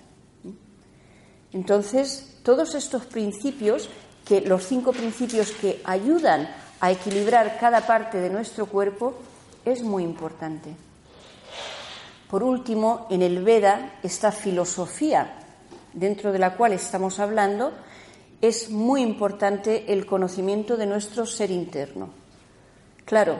Entonces, 1.52 2.38
todos 2.42 2.74
estos 2.74 3.04
principios, 3.06 3.88
que 4.24 4.40
los 4.40 4.64
cinco 4.64 4.92
principios 4.92 5.52
que 5.52 5.80
ayudan 5.84 6.48
a 6.80 6.90
equilibrar 6.90 7.58
cada 7.60 7.86
parte 7.86 8.18
de 8.18 8.30
nuestro 8.30 8.66
cuerpo, 8.66 9.14
es 9.64 9.82
muy 9.82 10.02
importante. 10.02 10.74
Por 12.32 12.44
último, 12.44 13.08
en 13.10 13.20
el 13.20 13.44
Veda, 13.44 13.98
esta 14.02 14.32
filosofía 14.32 15.34
dentro 15.92 16.32
de 16.32 16.38
la 16.38 16.56
cual 16.56 16.72
estamos 16.72 17.20
hablando, 17.20 17.72
es 18.40 18.70
muy 18.70 19.02
importante 19.02 19.92
el 19.92 20.06
conocimiento 20.06 20.78
de 20.78 20.86
nuestro 20.86 21.26
ser 21.26 21.50
interno. 21.50 22.08
Claro, 23.04 23.36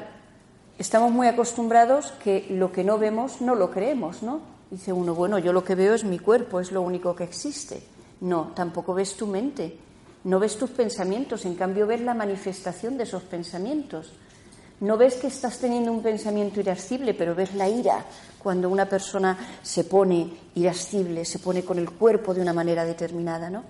estamos 0.76 1.10
muy 1.10 1.26
acostumbrados 1.26 2.12
que 2.22 2.48
lo 2.50 2.70
que 2.70 2.84
no 2.84 2.98
vemos 2.98 3.40
no 3.40 3.54
lo 3.54 3.70
creemos, 3.70 4.22
¿no? 4.22 4.42
Dice 4.70 4.92
uno, 4.92 5.14
bueno, 5.14 5.38
yo 5.38 5.54
lo 5.54 5.64
que 5.64 5.74
veo 5.74 5.94
es 5.94 6.04
mi 6.04 6.18
cuerpo, 6.18 6.60
es 6.60 6.70
lo 6.70 6.82
único 6.82 7.16
que 7.16 7.24
existe. 7.24 7.82
No, 8.20 8.52
tampoco 8.54 8.92
ves 8.92 9.16
tu 9.16 9.26
mente, 9.26 9.74
no 10.24 10.38
ves 10.38 10.58
tus 10.58 10.68
pensamientos, 10.68 11.46
en 11.46 11.54
cambio 11.54 11.86
ves 11.86 12.02
la 12.02 12.12
manifestación 12.12 12.98
de 12.98 13.04
esos 13.04 13.22
pensamientos. 13.22 14.12
No 14.82 14.96
ves 14.96 15.14
que 15.14 15.28
estás 15.28 15.58
teniendo 15.58 15.92
un 15.92 16.02
pensamiento 16.02 16.58
irascible, 16.58 17.14
pero 17.14 17.36
ves 17.36 17.54
la 17.54 17.68
ira 17.68 18.04
cuando 18.42 18.68
una 18.68 18.88
persona 18.88 19.38
se 19.62 19.84
pone 19.84 20.28
irascible, 20.56 21.24
se 21.24 21.38
pone 21.38 21.64
con 21.64 21.78
el 21.78 21.90
cuerpo 21.90 22.34
de 22.34 22.42
una 22.42 22.52
manera 22.52 22.84
determinada, 22.84 23.48
¿no? 23.48 23.62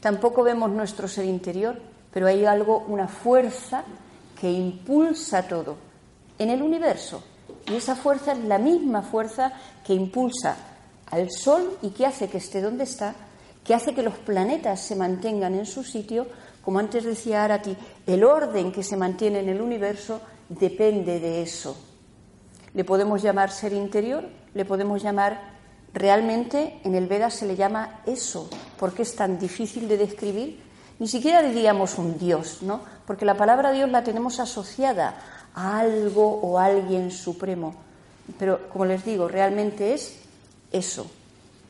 Tampoco 0.00 0.44
vemos 0.44 0.70
nuestro 0.70 1.08
ser 1.08 1.24
interior, 1.24 1.76
pero 2.12 2.28
hay 2.28 2.44
algo, 2.44 2.84
una 2.86 3.08
fuerza 3.08 3.82
que 4.40 4.50
impulsa 4.50 5.48
todo 5.48 5.76
en 6.38 6.50
el 6.50 6.62
universo. 6.62 7.24
Y 7.66 7.74
esa 7.74 7.96
fuerza 7.96 8.32
es 8.32 8.44
la 8.44 8.58
misma 8.58 9.02
fuerza 9.02 9.52
que 9.84 9.94
impulsa 9.94 10.56
al 11.10 11.28
Sol 11.30 11.76
y 11.82 11.90
que 11.90 12.06
hace 12.06 12.28
que 12.28 12.38
esté 12.38 12.60
donde 12.60 12.84
está 12.84 13.14
que 13.64 13.74
hace 13.74 13.94
que 13.94 14.02
los 14.02 14.14
planetas 14.14 14.80
se 14.80 14.96
mantengan 14.96 15.54
en 15.54 15.66
su 15.66 15.84
sitio, 15.84 16.26
como 16.64 16.78
antes 16.78 17.04
decía 17.04 17.44
Arati, 17.44 17.76
el 18.06 18.24
orden 18.24 18.72
que 18.72 18.82
se 18.82 18.96
mantiene 18.96 19.40
en 19.40 19.48
el 19.48 19.60
universo 19.60 20.20
depende 20.58 21.20
de 21.20 21.42
eso. 21.42 21.76
Le 22.74 22.84
podemos 22.84 23.22
llamar 23.22 23.50
ser 23.50 23.72
interior, 23.72 24.28
le 24.54 24.64
podemos 24.64 25.02
llamar 25.02 25.52
Realmente 25.94 26.80
en 26.84 26.94
el 26.94 27.06
Veda 27.06 27.28
se 27.28 27.46
le 27.46 27.54
llama 27.54 28.00
eso, 28.06 28.48
porque 28.78 29.02
es 29.02 29.14
tan 29.14 29.38
difícil 29.38 29.88
de 29.88 29.98
describir. 29.98 30.62
Ni 30.98 31.06
siquiera 31.06 31.42
diríamos 31.42 31.98
un 31.98 32.18
Dios, 32.18 32.62
¿no? 32.62 32.80
Porque 33.06 33.24
la 33.24 33.36
palabra 33.36 33.72
Dios 33.72 33.90
la 33.90 34.02
tenemos 34.02 34.40
asociada 34.40 35.14
a 35.54 35.80
algo 35.80 36.40
o 36.40 36.58
alguien 36.58 37.10
supremo. 37.10 37.74
Pero, 38.38 38.68
como 38.70 38.86
les 38.86 39.04
digo, 39.04 39.28
realmente 39.28 39.92
es 39.92 40.16
eso. 40.70 41.10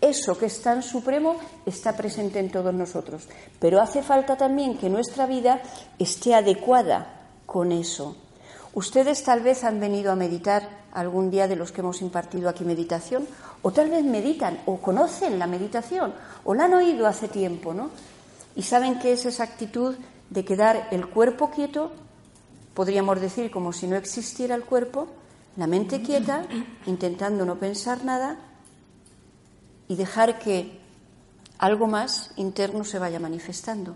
Eso 0.01 0.39
que 0.39 0.47
es 0.47 0.63
tan 0.63 0.83
supremo 0.83 1.37
está 1.67 1.97
presente 1.97 2.39
en 2.39 2.51
todos 2.51 2.75
nosotros. 2.75 3.29
Pero 3.59 3.81
hace 3.81 4.03
falta 4.03 4.37
también 4.37 4.77
que 4.77 4.91
nuestra 4.91 5.27
vida 5.27 5.63
esté 5.99 6.35
adecuada 6.35 7.29
con 7.47 7.73
eso. 7.73 8.17
Ustedes 8.75 9.23
tal 9.23 9.41
vez 9.41 9.65
han 9.65 9.81
venido 9.81 10.11
a 10.13 10.17
meditar 10.17 10.83
algún 10.93 11.31
día 11.31 11.47
de 11.47 11.57
los 11.57 11.73
que 11.73 11.83
hemos 11.83 12.01
impartido 12.01 12.49
aquí 12.49 12.65
meditación, 12.65 13.27
o 13.61 13.71
tal 13.71 13.91
vez 13.91 14.05
meditan 14.05 14.61
o 14.67 14.79
conocen 14.79 15.39
la 15.39 15.47
meditación, 15.47 16.15
o 16.45 16.55
la 16.55 16.65
han 16.65 16.75
oído 16.75 17.07
hace 17.07 17.29
tiempo, 17.29 17.75
¿no? 17.75 17.91
Y 18.57 18.63
saben 18.63 18.99
que 18.99 19.13
es 19.13 19.27
esa 19.27 19.45
actitud 19.45 19.95
de 20.31 20.45
quedar 20.45 20.89
el 20.91 21.07
cuerpo 21.09 21.51
quieto, 21.51 21.93
podríamos 22.75 23.21
decir 23.21 23.51
como 23.51 23.73
si 23.73 23.87
no 23.87 23.97
existiera 23.97 24.55
el 24.55 24.65
cuerpo, 24.65 25.09
la 25.57 25.67
mente 25.67 26.01
quieta, 26.01 26.47
intentando 26.87 27.45
no 27.45 27.57
pensar 27.57 28.05
nada 28.05 28.39
y 29.87 29.97
dejar 29.97 30.39
que 30.39 30.81
algo 31.59 31.87
más 31.87 32.31
interno 32.37 32.85
se 32.85 32.99
vaya 32.99 33.21
manifestando. 33.21 33.95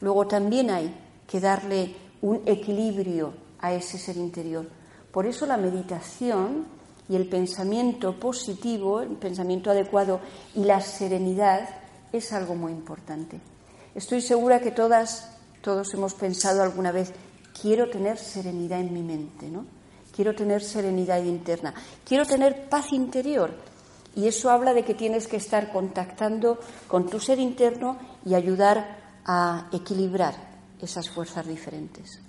Luego 0.00 0.28
también 0.28 0.70
hay 0.70 0.94
que 1.26 1.40
darle 1.40 1.96
un 2.22 2.42
equilibrio 2.46 3.47
a 3.60 3.72
ese 3.72 3.98
ser 3.98 4.16
interior. 4.16 4.68
Por 5.12 5.26
eso 5.26 5.46
la 5.46 5.56
meditación 5.56 6.66
y 7.08 7.16
el 7.16 7.28
pensamiento 7.28 8.18
positivo, 8.18 9.00
el 9.00 9.16
pensamiento 9.16 9.70
adecuado 9.70 10.20
y 10.54 10.64
la 10.64 10.80
serenidad 10.80 11.68
es 12.12 12.32
algo 12.32 12.54
muy 12.54 12.72
importante. 12.72 13.40
Estoy 13.94 14.20
segura 14.20 14.60
que 14.60 14.70
todas, 14.70 15.30
todos 15.62 15.92
hemos 15.94 16.14
pensado 16.14 16.62
alguna 16.62 16.92
vez, 16.92 17.12
quiero 17.60 17.88
tener 17.88 18.18
serenidad 18.18 18.80
en 18.80 18.92
mi 18.92 19.02
mente, 19.02 19.48
¿no? 19.48 19.64
Quiero 20.14 20.34
tener 20.34 20.62
serenidad 20.62 21.22
interna, 21.22 21.74
quiero 22.04 22.26
tener 22.26 22.68
paz 22.68 22.92
interior. 22.92 23.52
Y 24.14 24.26
eso 24.26 24.50
habla 24.50 24.74
de 24.74 24.84
que 24.84 24.94
tienes 24.94 25.28
que 25.28 25.36
estar 25.36 25.72
contactando 25.72 26.58
con 26.88 27.08
tu 27.08 27.20
ser 27.20 27.38
interno 27.38 27.98
y 28.24 28.34
ayudar 28.34 28.98
a 29.24 29.68
equilibrar 29.72 30.34
esas 30.80 31.08
fuerzas 31.08 31.46
diferentes. 31.46 32.20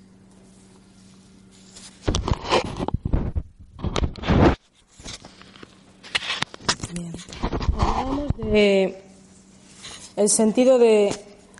Hablamos 7.80 8.38
de 8.38 9.04
el 10.16 10.30
sentido 10.30 10.78
de 10.78 11.16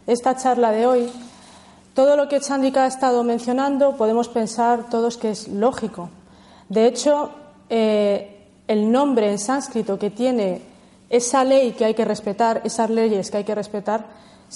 esta 0.06 0.36
charla 0.36 0.72
de 0.72 0.86
hoy. 0.86 1.10
Todo 1.94 2.15
lo 2.15 2.27
que 2.27 2.39
Chandrika 2.39 2.84
ha 2.84 2.88
estado 2.88 3.24
mencionando 3.24 3.96
podemos 3.96 4.27
pensar 4.27 4.89
todos 4.89 5.18
que 5.18 5.32
es 5.32 5.48
lógico. 5.48 6.10
De 6.68 6.86
hecho, 6.86 7.32
eh, 7.70 8.46
el 8.68 8.91
nombre 8.91 9.32
en 9.32 9.39
sánscrito 9.39 9.98
que 9.98 10.10
tiene 10.10 10.62
esa 11.10 11.44
ley 11.44 11.72
que 11.72 11.86
hay 11.86 11.94
que 11.94 12.06
respetar, 12.06 12.62
esas 12.63 12.89
leyes 12.89 13.32
que 13.32 13.38
hay 13.38 13.44
que 13.44 13.56
respetar, 13.56 14.06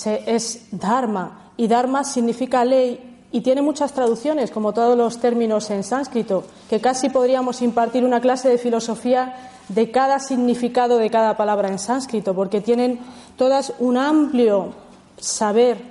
es 0.06 0.68
Dharma. 0.72 1.52
Y 1.58 1.68
Dharma 1.68 2.04
significa 2.04 2.66
ley 2.66 3.13
y 3.34 3.42
tiene 3.42 3.64
muchas 3.64 3.94
traducciones, 3.94 4.52
como 4.52 4.74
todos 4.74 4.96
los 4.96 5.18
términos 5.18 5.72
en 5.72 5.84
sánscrito, 5.84 6.44
que 6.70 6.80
casi 6.80 7.10
podríamos 7.10 7.64
impartir 7.64 8.06
una 8.06 8.22
clase 8.22 8.48
de 8.48 8.60
filosofía 8.60 9.50
de 9.70 9.90
cada 9.90 10.20
significado 10.20 11.00
de 11.00 11.10
cada 11.10 11.36
palabra 11.36 11.70
en 11.70 11.80
sánscrito, 11.80 12.36
porque 12.36 12.62
tienen 12.62 13.00
todas 13.36 13.74
un 13.80 13.98
amplio 13.98 14.76
saber 15.18 15.82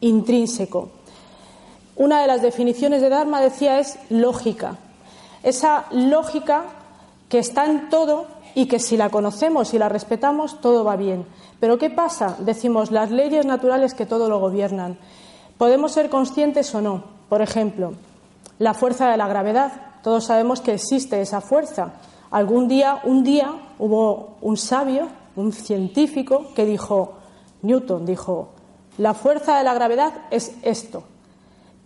intrínseco. 0.00 0.90
Una 1.96 2.20
de 2.20 2.28
las 2.28 2.42
definiciones 2.42 3.02
de 3.02 3.08
Dharma, 3.08 3.40
decía, 3.40 3.80
es 3.80 3.98
lógica. 4.08 4.76
Esa 5.42 5.86
lógica 5.90 6.62
que 7.28 7.40
está 7.40 7.66
en 7.66 7.90
todo 7.90 8.28
y 8.54 8.66
que 8.66 8.78
si 8.78 8.96
la 8.96 9.10
conocemos 9.10 9.74
y 9.74 9.78
la 9.78 9.88
respetamos, 9.88 10.60
todo 10.60 10.84
va 10.84 10.94
bien. 10.94 11.26
Pero 11.58 11.76
¿qué 11.76 11.90
pasa? 11.90 12.36
Decimos 12.38 12.92
las 12.92 13.10
leyes 13.10 13.46
naturales 13.46 13.94
que 13.94 14.06
todo 14.06 14.28
lo 14.28 14.38
gobiernan. 14.38 14.96
Podemos 15.64 15.92
ser 15.92 16.10
conscientes 16.10 16.74
o 16.74 16.82
no. 16.82 17.04
Por 17.30 17.40
ejemplo, 17.40 17.94
la 18.58 18.74
fuerza 18.74 19.10
de 19.10 19.16
la 19.16 19.26
gravedad. 19.26 19.72
Todos 20.02 20.26
sabemos 20.26 20.60
que 20.60 20.74
existe 20.74 21.22
esa 21.22 21.40
fuerza. 21.40 21.94
Algún 22.30 22.68
día, 22.68 23.00
un 23.04 23.24
día, 23.24 23.50
hubo 23.78 24.36
un 24.42 24.58
sabio, 24.58 25.08
un 25.36 25.54
científico, 25.54 26.48
que 26.54 26.66
dijo, 26.66 27.14
Newton 27.62 28.04
dijo, 28.04 28.50
la 28.98 29.14
fuerza 29.14 29.56
de 29.56 29.64
la 29.64 29.72
gravedad 29.72 30.12
es 30.30 30.54
esto. 30.60 31.04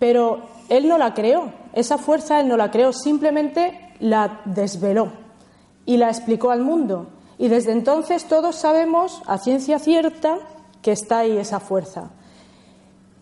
Pero 0.00 0.40
él 0.68 0.88
no 0.88 0.98
la 0.98 1.14
creó, 1.14 1.52
esa 1.72 1.98
fuerza 1.98 2.40
él 2.40 2.48
no 2.48 2.56
la 2.56 2.72
creó, 2.72 2.92
simplemente 2.92 3.94
la 4.00 4.40
desveló 4.44 5.12
y 5.86 5.98
la 5.98 6.08
explicó 6.08 6.50
al 6.50 6.62
mundo. 6.62 7.10
Y 7.38 7.46
desde 7.46 7.70
entonces 7.70 8.24
todos 8.24 8.56
sabemos 8.56 9.22
a 9.26 9.38
ciencia 9.38 9.78
cierta 9.78 10.38
que 10.82 10.90
está 10.90 11.20
ahí 11.20 11.38
esa 11.38 11.60
fuerza. 11.60 12.10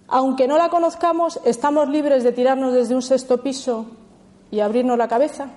Aunque 0.09 0.47
no 0.47 0.57
la 0.57 0.69
conozcamos, 0.69 1.41
¿estamos 1.45 1.89
libres 1.89 2.23
de 2.23 2.33
tirarnos 2.33 2.73
desde 2.73 2.95
un 2.95 3.03
sexto 3.03 3.43
piso 3.43 3.87
y 4.51 4.61
abrirnos 4.61 4.99
la 4.99 5.09
cabeza? 5.09 5.49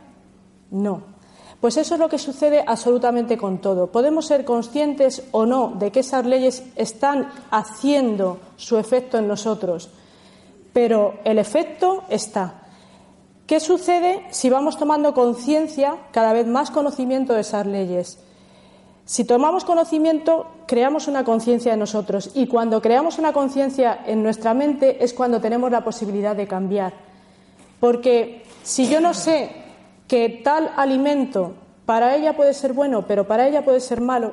No. 0.72 1.20
Pues 1.62 1.76
eso 1.76 1.96
es 1.96 2.00
lo 2.00 2.08
que 2.08 2.18
sucede 2.18 2.64
absolutamente 2.66 3.38
con 3.38 3.60
todo. 3.60 3.88
Podemos 3.88 4.26
ser 4.26 4.46
conscientes 4.46 5.24
o 5.32 5.46
no 5.46 5.74
de 5.78 5.92
que 5.92 6.00
esas 6.00 6.26
leyes 6.26 6.64
están 6.76 7.30
haciendo 7.52 8.40
su 8.56 8.78
efecto 8.78 9.18
en 9.18 9.28
nosotros, 9.28 9.90
pero 10.72 11.16
el 11.26 11.38
efecto 11.38 12.04
está. 12.10 12.62
¿Qué 13.46 13.60
sucede 13.60 14.26
si 14.30 14.50
vamos 14.50 14.78
tomando 14.78 15.14
conciencia, 15.14 15.98
cada 16.12 16.34
vez 16.34 16.48
más 16.48 16.72
conocimiento 16.72 17.34
de 17.34 17.42
esas 17.42 17.66
leyes? 17.66 18.20
Si 19.04 19.26
tomamos 19.26 19.66
conocimiento, 19.66 20.46
creamos 20.70 21.08
una 21.08 21.24
conciencia 21.24 21.74
en 21.74 21.80
nosotros 21.80 22.30
y 22.36 22.46
cuando 22.46 22.80
creamos 22.80 23.18
una 23.18 23.34
conciencia 23.34 24.02
en 24.06 24.22
nuestra 24.22 24.54
mente 24.54 25.04
es 25.04 25.16
cuando 25.16 25.42
tenemos 25.42 25.72
la 25.72 25.84
posibilidad 25.84 26.36
de 26.36 26.48
cambiar. 26.48 26.94
Porque 27.80 28.44
si 28.62 28.88
yo 28.88 29.02
no 29.02 29.16
sé 29.16 29.50
que 30.08 30.30
tal 30.44 30.72
alimento 30.78 31.54
para 31.88 32.16
ella 32.16 32.36
puede 32.36 32.54
ser 32.54 32.74
bueno, 32.74 33.08
pero 33.08 33.28
para 33.28 33.48
ella 33.48 33.66
puede 33.66 33.80
ser 33.80 34.00
malo, 34.00 34.32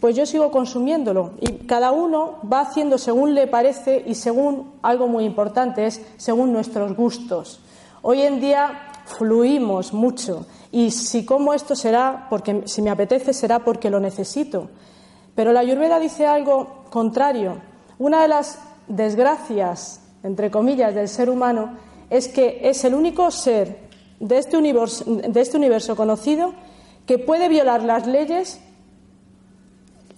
pues 0.00 0.16
yo 0.16 0.26
sigo 0.26 0.50
consumiéndolo 0.50 1.34
y 1.40 1.64
cada 1.64 1.92
uno 1.92 2.40
va 2.52 2.62
haciendo 2.62 2.98
según 2.98 3.36
le 3.36 3.46
parece 3.46 4.02
y 4.04 4.16
según 4.16 4.72
algo 4.82 5.06
muy 5.06 5.24
importante 5.24 5.86
es 5.86 6.02
según 6.16 6.52
nuestros 6.52 6.96
gustos. 6.96 7.60
Hoy 8.02 8.22
en 8.22 8.40
día 8.40 8.90
fluimos 9.04 9.92
mucho 9.92 10.44
y 10.72 10.90
si 10.90 11.24
como 11.24 11.54
esto 11.54 11.76
será 11.76 12.26
porque 12.28 12.62
si 12.64 12.82
me 12.82 12.90
apetece 12.90 13.32
será 13.32 13.60
porque 13.60 13.90
lo 13.90 14.00
necesito. 14.00 14.70
Pero 15.36 15.52
la 15.52 15.60
Ayurveda 15.60 16.00
dice 16.00 16.26
algo 16.26 16.84
contrario. 16.90 17.60
Una 17.98 18.22
de 18.22 18.28
las 18.28 18.58
desgracias, 18.88 20.00
entre 20.24 20.50
comillas, 20.50 20.94
del 20.94 21.08
ser 21.08 21.30
humano 21.30 21.76
es 22.10 22.26
que 22.26 22.60
es 22.62 22.84
el 22.84 22.94
único 22.94 23.30
ser 23.30 23.86
de 24.18 24.38
este 24.38 24.56
universo, 24.56 25.04
de 25.04 25.40
este 25.40 25.58
universo 25.58 25.94
conocido 25.94 26.54
que 27.04 27.18
puede 27.18 27.48
violar 27.48 27.82
las 27.82 28.06
leyes 28.06 28.60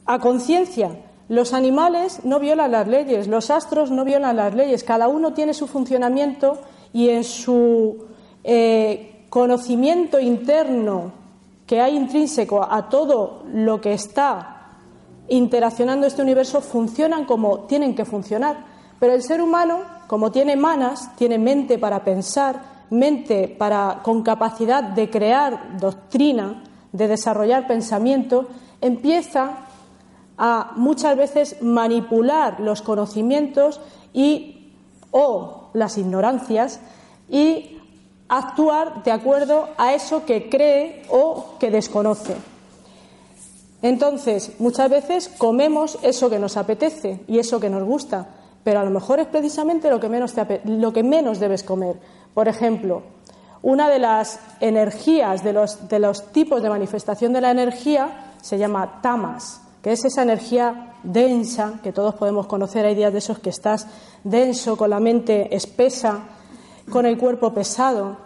a 0.07 0.20
conciencia. 0.20 0.90
Los 1.28 1.52
animales 1.52 2.20
no 2.24 2.38
violan 2.38 2.70
las 2.70 2.87
leyes, 2.87 3.26
los 3.26 3.50
astros 3.50 3.90
no 3.90 4.04
violan 4.04 4.37
las 4.37 4.54
leyes, 4.54 4.85
cada 4.85 5.09
uno 5.09 5.35
tiene 5.35 5.52
su 5.52 5.66
funcionamiento 5.66 6.59
y 6.92 7.11
en 7.11 7.24
su 7.24 8.07
eh, 8.44 9.24
conocimiento 9.28 10.20
interno 10.20 11.12
que 11.66 11.81
hay 11.81 11.96
intrínseco 11.96 12.62
a 12.62 12.88
todo 12.88 13.42
lo 13.52 13.81
que 13.81 13.92
está 13.92 14.58
interaccionando 15.29 16.07
este 16.07 16.23
universo 16.23 16.61
funcionan 16.61 17.25
como 17.25 17.61
tienen 17.61 17.95
que 17.95 18.05
funcionar. 18.05 18.64
Pero 18.99 19.14
el 19.14 19.23
ser 19.23 19.41
humano, 19.41 19.81
como 20.07 20.33
tiene 20.33 20.57
manas, 20.57 21.14
tiene 21.17 21.38
mente 21.38 21.79
para 21.79 22.03
pensar, 22.05 22.87
mente 22.91 23.49
para 23.49 24.01
con 24.03 24.23
capacidad 24.23 24.83
de 24.83 25.11
crear 25.11 25.79
doctrina, 25.79 26.64
de 26.93 27.09
desarrollar 27.09 27.67
pensamiento, 27.67 28.49
empieza 28.81 29.59
a 30.37 30.73
muchas 30.77 31.17
veces 31.17 31.57
manipular 31.62 32.61
los 32.61 32.83
conocimientos 32.83 33.81
y 34.12 34.73
o 35.11 35.71
las 35.75 35.99
ignorancias 35.99 36.81
y 37.29 37.79
actuar 38.29 39.03
de 39.03 39.11
acuerdo 39.11 39.69
a 39.77 39.95
eso 39.95 40.25
que 40.25 40.49
cree 40.49 41.03
o 41.11 41.57
que 41.59 41.71
desconoce. 41.71 42.37
Entonces, 43.83 44.53
muchas 44.59 44.91
veces 44.91 45.29
comemos 45.38 45.99
eso 46.03 46.29
que 46.29 46.38
nos 46.38 46.57
apetece 46.57 47.21
y 47.29 47.38
eso 47.38 47.61
que 47.61 47.71
nos 47.71 47.85
gusta, 47.85 48.27
pero 48.64 48.81
a 48.81 48.85
lo 48.85 48.91
mejor 48.91 49.21
es 49.21 49.29
precisamente 49.29 49.91
lo 49.91 50.01
que 50.01 51.03
menos, 51.03 51.38
debes 51.38 51.62
comer. 51.62 51.97
Por 52.35 52.49
ejemplo, 52.49 53.03
una 53.62 53.88
de 53.88 54.01
las 54.01 54.41
energías, 54.61 55.45
de 55.45 55.53
los, 55.53 55.88
de 55.88 56.01
los 56.01 56.33
tipos 56.33 56.62
de 56.62 56.69
manifestación 56.69 57.33
de 57.33 57.41
la 57.41 57.51
energía, 57.51 58.35
se 58.43 58.59
llama 58.59 59.01
tamas, 59.01 59.61
que 59.81 59.93
es 59.93 60.05
esa 60.05 60.23
energía 60.23 60.95
densa 61.05 61.75
que 61.83 61.93
todos 61.93 62.17
podemos 62.17 62.47
conocer. 62.47 62.85
Hay 62.85 62.97
días 62.97 63.12
de 63.12 63.19
esos 63.19 63.38
que 63.38 63.51
estás 63.51 63.87
denso, 64.25 64.77
con 64.77 64.91
la 64.91 65.01
mente 65.01 65.55
espesa, 65.55 66.25
con 66.91 67.07
el 67.07 67.17
cuerpo 67.17 67.55
pesado, 67.55 68.17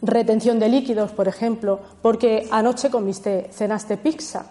retención 0.00 0.58
de 0.58 0.68
líquidos, 0.68 1.12
por 1.12 1.28
ejemplo, 1.28 1.78
porque 2.02 2.48
anoche 2.50 2.90
comiste, 2.90 3.48
cenaste 3.52 3.96
pizza, 3.96 4.46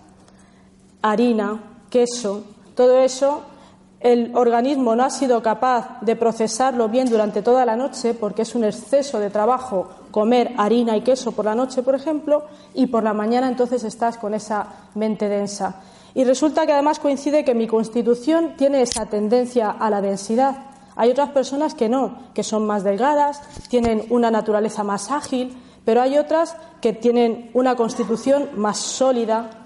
harina, 1.01 1.61
queso, 1.89 2.43
todo 2.75 2.99
eso 2.99 3.43
el 4.01 4.35
organismo 4.35 4.95
no 4.95 5.03
ha 5.03 5.11
sido 5.11 5.43
capaz 5.43 6.01
de 6.01 6.15
procesarlo 6.15 6.89
bien 6.89 7.07
durante 7.07 7.43
toda 7.43 7.65
la 7.65 7.75
noche 7.75 8.15
porque 8.15 8.41
es 8.41 8.55
un 8.55 8.63
exceso 8.63 9.19
de 9.19 9.29
trabajo 9.29 9.89
comer 10.09 10.53
harina 10.57 10.97
y 10.97 11.01
queso 11.01 11.31
por 11.31 11.45
la 11.45 11.53
noche, 11.55 11.83
por 11.83 11.93
ejemplo, 11.93 12.45
y 12.73 12.87
por 12.87 13.03
la 13.03 13.13
mañana 13.13 13.47
entonces 13.47 13.83
estás 13.83 14.17
con 14.17 14.33
esa 14.33 14.67
mente 14.95 15.29
densa. 15.29 15.81
Y 16.15 16.23
resulta 16.23 16.65
que 16.65 16.73
además 16.73 16.99
coincide 16.99 17.45
que 17.45 17.53
mi 17.53 17.67
constitución 17.67 18.55
tiene 18.57 18.81
esa 18.81 19.05
tendencia 19.05 19.69
a 19.69 19.89
la 19.89 20.01
densidad. 20.01 20.65
Hay 20.95 21.11
otras 21.11 21.29
personas 21.29 21.75
que 21.75 21.87
no, 21.87 22.17
que 22.33 22.43
son 22.43 22.65
más 22.65 22.83
delgadas, 22.83 23.41
tienen 23.69 24.05
una 24.09 24.31
naturaleza 24.31 24.83
más 24.83 25.11
ágil, 25.11 25.55
pero 25.85 26.01
hay 26.01 26.17
otras 26.17 26.57
que 26.81 26.91
tienen 26.91 27.49
una 27.53 27.75
constitución 27.75 28.49
más 28.55 28.77
sólida, 28.77 29.60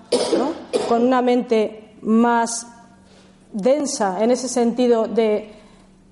con 0.87 1.03
una 1.03 1.21
mente 1.21 1.95
más 2.01 2.67
densa 3.51 4.23
en 4.23 4.31
ese 4.31 4.47
sentido 4.47 5.07
de 5.07 5.55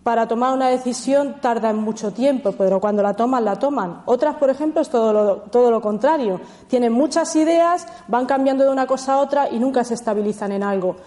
para 0.03 0.27
tomar 0.27 0.53
una 0.53 0.67
decisión 0.67 1.39
tardan 1.39 1.77
mucho 1.77 2.11
tiempo, 2.11 2.51
pero 2.51 2.81
cuando 2.81 3.01
la 3.01 3.13
toman, 3.13 3.45
la 3.45 3.57
toman. 3.57 4.03
Otras, 4.05 4.35
por 4.35 4.49
ejemplo, 4.49 4.81
es 4.81 4.89
todo 4.89 5.13
lo, 5.13 5.35
todo 5.43 5.71
lo 5.71 5.81
contrario. 5.81 6.41
Tienen 6.67 6.91
muchas 6.91 7.33
ideas, 7.37 7.87
van 8.09 8.25
cambiando 8.25 8.65
de 8.65 8.69
una 8.69 8.85
cosa 8.85 9.13
a 9.13 9.19
otra 9.19 9.49
y 9.49 9.59
nunca 9.59 9.85
se 9.85 9.93
estabilizan 9.93 10.51
en 10.51 10.61
algo. 10.61 10.97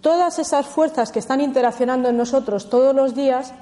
Todas 0.00 0.38
esas 0.38 0.64
fuerzas 0.66 1.12
que 1.12 1.18
están 1.18 1.42
interaccionando 1.42 2.08
en 2.08 2.16
nosotros 2.16 2.70
todos 2.70 2.94
los 2.94 3.14
días 3.14 3.52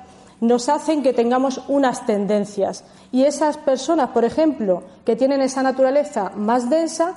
nos 0.40 0.68
hacen 0.68 1.03
que 1.03 1.12
tengamos 1.12 1.62
unas 1.66 2.07
tendencias. 2.07 2.85
Y 3.11 3.25
esas 3.25 3.57
personas, 3.57 4.11
por 4.11 4.25
ejemplo, 4.25 4.83
que 5.05 5.16
tienen 5.16 5.40
esa 5.40 5.62
naturaleza 5.62 6.31
más 6.37 6.70
densa, 6.70 7.14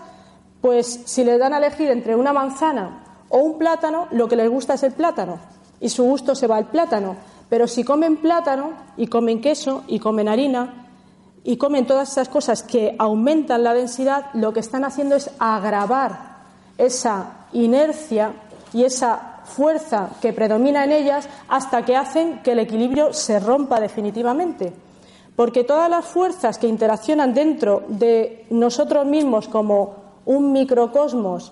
pues 0.62 1.02
si 1.06 1.24
les 1.24 1.40
dan 1.40 1.54
a 1.54 1.58
elegir 1.58 1.90
entre 1.90 2.16
una 2.16 2.34
manzana 2.34 3.04
o 3.30 3.40
un 3.40 3.58
plátano, 3.58 4.08
lo 4.12 4.28
que 4.28 4.36
les 4.36 4.50
gusta 4.50 4.74
es 4.74 4.84
el 4.84 4.92
plátano 4.92 5.40
y 5.80 5.90
su 5.90 6.04
gusto 6.04 6.36
se 6.36 6.48
va 6.48 6.58
al 6.58 6.68
plátano. 6.68 7.16
Pero 7.50 7.68
si 7.68 7.84
comen 7.84 8.18
plátano 8.18 8.72
y 8.98 9.08
comen 9.08 9.42
queso 9.42 9.84
y 9.88 10.00
comen 10.00 10.28
harina 10.28 10.88
y 11.44 11.58
comen 11.58 11.88
todas 11.88 12.12
esas 12.12 12.30
cosas 12.30 12.64
que 12.64 12.96
aumentan 13.00 13.64
la 13.64 13.74
densidad, 13.74 14.26
lo 14.34 14.54
que 14.54 14.60
están 14.60 14.84
haciendo 14.84 15.16
es 15.16 15.32
agravar 15.40 16.38
esa 16.78 17.48
inercia 17.54 18.34
y 18.74 18.84
esa 18.84 19.42
fuerza 19.46 20.10
que 20.22 20.34
predomina 20.34 20.84
en 20.84 20.92
ellas 20.92 21.28
hasta 21.48 21.84
que 21.84 21.96
hacen 21.96 22.42
que 22.44 22.52
el 22.52 22.60
equilibrio 22.60 23.14
se 23.14 23.40
rompa 23.40 23.80
definitivamente. 23.80 24.74
Porque 25.36 25.64
todas 25.64 25.90
las 25.90 26.06
fuerzas 26.06 26.58
que 26.58 26.68
interaccionan 26.68 27.34
dentro 27.34 27.84
de 27.88 28.46
nosotros 28.50 29.06
mismos 29.06 29.48
como 29.48 30.09
un 30.30 30.52
microcosmos 30.52 31.52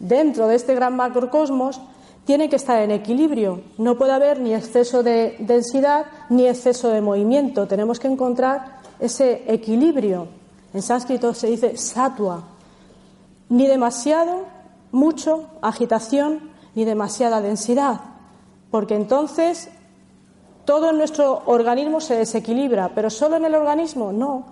dentro 0.00 0.48
de 0.48 0.56
este 0.56 0.74
gran 0.74 0.96
macrocosmos 0.96 1.80
tiene 2.24 2.48
que 2.48 2.56
estar 2.56 2.82
en 2.82 2.90
equilibrio. 2.90 3.60
No 3.78 3.96
puede 3.96 4.10
haber 4.10 4.40
ni 4.40 4.52
exceso 4.52 5.04
de 5.04 5.36
densidad 5.38 6.06
ni 6.28 6.48
exceso 6.48 6.88
de 6.88 7.00
movimiento. 7.00 7.68
Tenemos 7.68 8.00
que 8.00 8.08
encontrar 8.08 8.80
ese 8.98 9.44
equilibrio. 9.46 10.26
En 10.74 10.82
sánscrito 10.82 11.34
se 11.34 11.46
dice 11.46 11.76
satua. 11.76 12.42
Ni 13.48 13.68
demasiado, 13.68 14.42
mucho, 14.90 15.46
agitación, 15.62 16.50
ni 16.74 16.84
demasiada 16.84 17.40
densidad. 17.40 18.00
Porque 18.72 18.96
entonces 18.96 19.68
todo 20.64 20.90
en 20.90 20.98
nuestro 20.98 21.44
organismo 21.46 22.00
se 22.00 22.16
desequilibra. 22.16 22.90
Pero 22.92 23.08
solo 23.08 23.36
en 23.36 23.44
el 23.44 23.54
organismo, 23.54 24.10
no. 24.10 24.46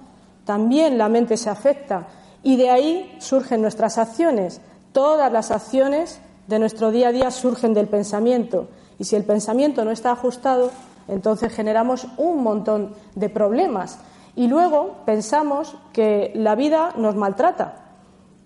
También 0.45 0.97
la 0.97 1.09
mente 1.09 1.37
se 1.37 1.51
afecta. 1.51 2.07
Y 2.45 2.57
de 2.57 2.71
ahí 2.71 3.17
surgen 3.19 3.63
nuestras 3.63 3.99
acciones. 3.99 4.61
Todas 4.93 5.33
las 5.33 5.51
acciones 5.51 6.21
de 6.47 6.61
nuestro 6.61 6.93
día 6.93 7.09
a 7.09 7.13
día 7.13 7.31
surgen 7.33 7.75
del 7.75 7.89
pensamiento 7.89 8.69
y 8.99 9.05
si 9.05 9.17
el 9.17 9.25
pensamiento 9.25 9.85
no 9.85 9.91
está 9.91 10.13
ajustado, 10.13 10.71
entonces 11.09 11.53
generamos 11.53 12.07
un 12.17 12.43
montón 12.43 12.95
de 13.15 13.29
problemas 13.29 13.99
y 14.37 14.47
luego 14.47 14.99
pensamos 15.05 15.77
que 15.93 16.33
la 16.35 16.55
vida 16.55 16.93
nos 16.97 17.17
maltrata. 17.17 17.81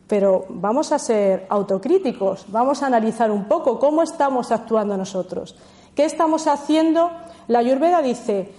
Pero 0.06 0.46
vamos 0.48 0.92
a 0.92 0.98
ser 0.98 1.46
autocríticos, 1.50 2.46
vamos 2.48 2.82
a 2.82 2.86
analizar 2.86 3.30
un 3.30 3.44
poco 3.44 3.78
cómo 3.78 4.02
estamos 4.02 4.52
actuando 4.52 4.96
nosotros. 4.96 5.54
¿Qué 5.94 6.04
estamos 6.04 6.46
haciendo? 6.46 7.10
La 7.46 7.58
Ayurveda 7.58 8.00
dice, 8.00 8.52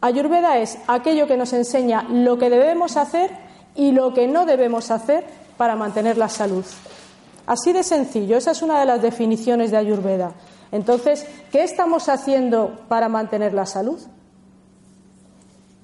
Ayurveda 0.00 0.58
es 0.58 0.78
aquello 0.86 1.26
que 1.26 1.36
nos 1.36 1.52
enseña 1.52 2.04
lo 2.04 2.38
que 2.38 2.48
debemos 2.48 2.96
hacer 2.96 3.45
y 3.76 3.92
lo 3.92 4.14
que 4.14 4.26
no 4.26 4.46
debemos 4.46 4.90
hacer 4.90 5.24
para 5.56 5.76
mantener 5.76 6.18
la 6.18 6.28
salud. 6.28 6.64
Así 7.46 7.72
de 7.72 7.82
sencillo, 7.82 8.36
esa 8.36 8.50
es 8.50 8.62
una 8.62 8.80
de 8.80 8.86
las 8.86 9.00
definiciones 9.02 9.70
de 9.70 9.76
Ayurveda. 9.76 10.32
Entonces, 10.72 11.26
¿qué 11.52 11.62
estamos 11.62 12.08
haciendo 12.08 12.80
para 12.88 13.08
mantener 13.08 13.54
la 13.54 13.66
salud? 13.66 14.00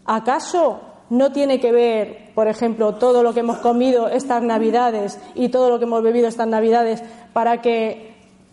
¿Acaso 0.05 0.81
no 1.11 1.31
tiene 1.31 1.61
que 1.61 1.73
ver, 1.73 2.33
por 2.35 2.49
ejemplo, 2.49 2.95
todo 2.95 3.23
lo 3.23 3.35
que 3.35 3.41
hemos 3.41 3.59
comido 3.59 4.09
estas 4.09 4.43
Navidades 4.43 5.19
y 5.35 5.51
todo 5.51 5.69
lo 5.69 5.79
que 5.79 5.85
hemos 5.85 6.03
bebido 6.03 6.27
estas 6.27 6.49
Navidades 6.49 7.03
para 7.33 7.61
que 7.61 8.12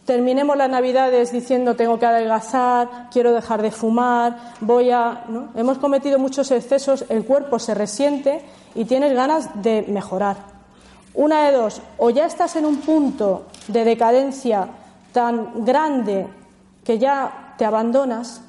terminemos 0.09 0.57
las 0.57 0.71
Navidades 0.71 1.31
diciendo 1.31 1.75
tengo 1.75 1.99
que 1.99 2.07
adelgazar, 2.07 3.09
quiero 3.11 3.31
dejar 3.31 3.61
de 3.61 3.69
fumar, 3.69 4.55
voy 4.59 4.89
a. 4.89 5.25
Hemos 5.53 5.77
cometido 5.77 6.17
muchos 6.17 6.49
excesos, 6.49 7.05
el 7.09 7.25
cuerpo 7.25 7.59
se 7.59 7.75
resiente 7.75 8.41
y 8.73 8.85
tienes 8.85 9.13
ganas 9.13 9.61
de 9.61 9.85
mejorar. 9.87 10.37
Una 11.13 11.45
de 11.45 11.55
dos, 11.55 11.83
o 11.99 12.09
ya 12.09 12.25
estás 12.25 12.55
en 12.55 12.65
un 12.65 12.77
punto 12.77 13.45
de 13.67 13.83
decadencia 13.83 14.67
tan 15.11 15.63
grande 15.63 16.25
que 16.83 16.97
ya 16.97 17.53
te 17.59 17.65
abandonas 17.65 18.41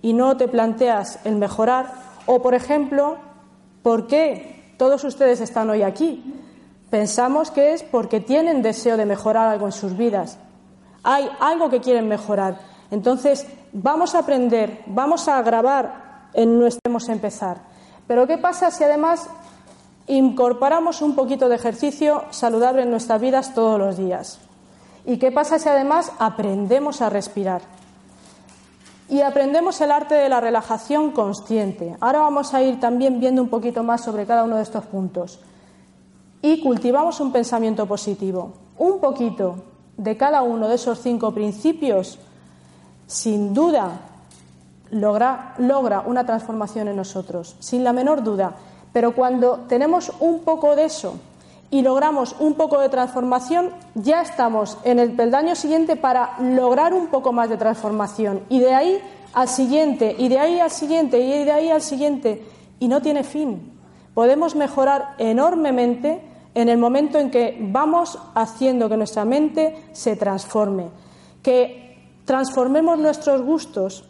y 0.00 0.14
no 0.14 0.38
te 0.38 0.48
planteas 0.48 1.18
el 1.26 1.36
mejorar, 1.36 1.92
o 2.24 2.40
por 2.40 2.54
ejemplo, 2.54 3.18
¿por 3.82 4.06
qué 4.06 4.72
todos 4.78 5.04
ustedes 5.04 5.42
están 5.42 5.68
hoy 5.68 5.82
aquí? 5.82 6.24
Pensamos 6.88 7.50
que 7.50 7.74
es 7.74 7.82
porque 7.82 8.20
tienen 8.20 8.62
deseo 8.62 8.96
de 8.96 9.04
mejorar 9.04 9.50
algo 9.50 9.66
en 9.66 9.72
sus 9.72 9.98
vidas. 9.98 10.38
Hay 11.04 11.30
algo 11.38 11.70
que 11.70 11.80
quieren 11.80 12.08
mejorar. 12.08 12.58
Entonces, 12.90 13.46
vamos 13.72 14.14
a 14.14 14.20
aprender, 14.20 14.82
vamos 14.86 15.28
a 15.28 15.40
grabar 15.42 16.30
en 16.32 16.58
nuestro 16.58 16.80
empezar. 17.08 17.58
Pero 18.06 18.26
¿qué 18.26 18.38
pasa 18.38 18.70
si 18.70 18.84
además 18.84 19.28
incorporamos 20.06 21.02
un 21.02 21.14
poquito 21.14 21.48
de 21.48 21.56
ejercicio 21.56 22.24
saludable 22.30 22.82
en 22.82 22.90
nuestras 22.90 23.20
vidas 23.20 23.54
todos 23.54 23.78
los 23.78 23.96
días. 23.96 24.38
¿Y 25.06 25.18
qué 25.18 25.32
pasa 25.32 25.58
si 25.58 25.68
además 25.68 26.12
aprendemos 26.18 27.02
a 27.02 27.10
respirar? 27.10 27.62
Y 29.08 29.20
aprendemos 29.20 29.80
el 29.80 29.90
arte 29.90 30.14
de 30.14 30.28
la 30.28 30.40
relajación 30.40 31.10
consciente. 31.10 31.96
Ahora 32.00 32.20
vamos 32.20 32.54
a 32.54 32.62
ir 32.62 32.80
también 32.80 33.20
viendo 33.20 33.42
un 33.42 33.48
poquito 33.48 33.82
más 33.82 34.02
sobre 34.02 34.24
cada 34.24 34.44
uno 34.44 34.56
de 34.56 34.62
estos 34.62 34.84
puntos. 34.86 35.40
Y 36.40 36.62
cultivamos 36.62 37.20
un 37.20 37.30
pensamiento 37.30 37.86
positivo. 37.86 38.52
Un 38.78 39.00
poquito 39.00 39.56
de 39.96 40.16
cada 40.16 40.42
uno 40.42 40.68
de 40.68 40.76
esos 40.76 41.00
cinco 41.00 41.32
principios, 41.32 42.18
sin 43.06 43.54
duda, 43.54 44.00
logra, 44.90 45.54
logra 45.58 46.00
una 46.06 46.24
transformación 46.24 46.88
en 46.88 46.96
nosotros, 46.96 47.56
sin 47.60 47.84
la 47.84 47.92
menor 47.92 48.22
duda. 48.22 48.54
Pero 48.92 49.14
cuando 49.14 49.64
tenemos 49.68 50.12
un 50.20 50.40
poco 50.40 50.76
de 50.76 50.84
eso 50.84 51.16
y 51.70 51.82
logramos 51.82 52.36
un 52.38 52.54
poco 52.54 52.78
de 52.80 52.88
transformación, 52.88 53.70
ya 53.94 54.22
estamos 54.22 54.78
en 54.84 54.98
el 54.98 55.12
peldaño 55.12 55.56
siguiente 55.56 55.96
para 55.96 56.36
lograr 56.40 56.94
un 56.94 57.08
poco 57.08 57.32
más 57.32 57.48
de 57.48 57.56
transformación. 57.56 58.42
Y 58.48 58.60
de 58.60 58.74
ahí 58.74 59.02
al 59.32 59.48
siguiente, 59.48 60.14
y 60.16 60.28
de 60.28 60.38
ahí 60.38 60.60
al 60.60 60.70
siguiente, 60.70 61.18
y 61.18 61.44
de 61.44 61.52
ahí 61.52 61.70
al 61.70 61.82
siguiente. 61.82 62.44
Y 62.78 62.88
no 62.88 63.02
tiene 63.02 63.24
fin. 63.24 63.72
Podemos 64.14 64.54
mejorar 64.54 65.14
enormemente 65.18 66.22
en 66.54 66.68
el 66.68 66.78
momento 66.78 67.18
en 67.18 67.30
que 67.30 67.58
vamos 67.60 68.18
haciendo 68.34 68.88
que 68.88 68.96
nuestra 68.96 69.24
mente 69.24 69.88
se 69.92 70.16
transforme, 70.16 70.86
que 71.42 71.98
transformemos 72.24 72.98
nuestros 72.98 73.42
gustos 73.42 74.08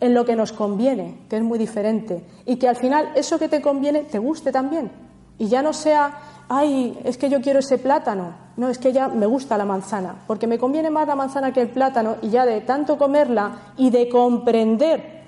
en 0.00 0.14
lo 0.14 0.24
que 0.24 0.36
nos 0.36 0.52
conviene, 0.52 1.18
que 1.28 1.36
es 1.36 1.42
muy 1.42 1.58
diferente, 1.58 2.24
y 2.46 2.56
que 2.56 2.68
al 2.68 2.76
final 2.76 3.10
eso 3.14 3.38
que 3.38 3.48
te 3.48 3.60
conviene 3.60 4.02
te 4.02 4.18
guste 4.18 4.50
también. 4.52 4.90
Y 5.38 5.48
ya 5.48 5.62
no 5.62 5.72
sea, 5.72 6.18
ay, 6.48 6.98
es 7.04 7.18
que 7.18 7.28
yo 7.28 7.40
quiero 7.40 7.58
ese 7.58 7.78
plátano, 7.78 8.34
no, 8.56 8.68
es 8.68 8.78
que 8.78 8.92
ya 8.92 9.08
me 9.08 9.26
gusta 9.26 9.58
la 9.58 9.64
manzana, 9.64 10.24
porque 10.26 10.46
me 10.46 10.58
conviene 10.58 10.90
más 10.90 11.06
la 11.06 11.16
manzana 11.16 11.52
que 11.52 11.62
el 11.62 11.68
plátano, 11.68 12.16
y 12.22 12.30
ya 12.30 12.46
de 12.46 12.60
tanto 12.60 12.96
comerla 12.96 13.74
y 13.76 13.90
de 13.90 14.08
comprender, 14.08 15.22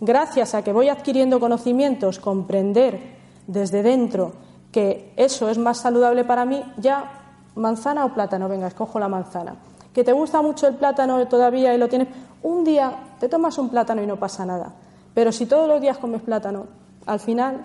gracias 0.00 0.54
a 0.54 0.62
que 0.62 0.72
voy 0.72 0.88
adquiriendo 0.88 1.38
conocimientos, 1.38 2.18
comprender 2.18 3.16
desde 3.46 3.82
dentro 3.82 4.45
que 4.76 5.10
eso 5.16 5.48
es 5.48 5.56
más 5.56 5.78
saludable 5.78 6.22
para 6.24 6.44
mí, 6.44 6.62
ya 6.76 7.10
¿manzana 7.54 8.04
o 8.04 8.12
plátano? 8.12 8.46
Venga, 8.46 8.66
escojo 8.66 8.98
la 8.98 9.08
manzana. 9.08 9.54
¿Que 9.94 10.04
te 10.04 10.12
gusta 10.12 10.42
mucho 10.42 10.66
el 10.66 10.74
plátano 10.74 11.26
todavía 11.28 11.74
y 11.74 11.78
lo 11.78 11.88
tienes? 11.88 12.08
Un 12.42 12.62
día 12.62 12.92
te 13.18 13.30
tomas 13.30 13.56
un 13.56 13.70
plátano 13.70 14.02
y 14.02 14.06
no 14.06 14.16
pasa 14.16 14.44
nada. 14.44 14.70
Pero 15.14 15.32
si 15.32 15.46
todos 15.46 15.66
los 15.66 15.80
días 15.80 15.96
comes 15.96 16.20
plátano, 16.20 16.66
al 17.06 17.20
final 17.20 17.64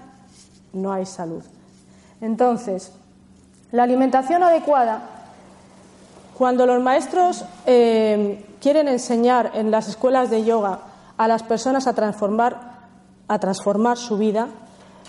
no 0.71 0.93
hay 0.93 1.05
salud. 1.05 1.43
Entonces, 2.21 2.93
la 3.73 3.83
alimentación 3.83 4.41
adecuada, 4.41 5.01
cuando 6.37 6.65
los 6.65 6.81
maestros 6.81 7.43
eh, 7.65 8.45
quieren 8.61 8.87
enseñar 8.87 9.51
en 9.55 9.69
las 9.69 9.89
escuelas 9.89 10.29
de 10.29 10.45
yoga 10.45 10.79
a 11.17 11.27
las 11.27 11.43
personas 11.43 11.87
a 11.87 11.93
transformar, 11.93 12.55
a 13.27 13.37
transformar 13.37 13.97
su 13.97 14.17
vida, 14.17 14.47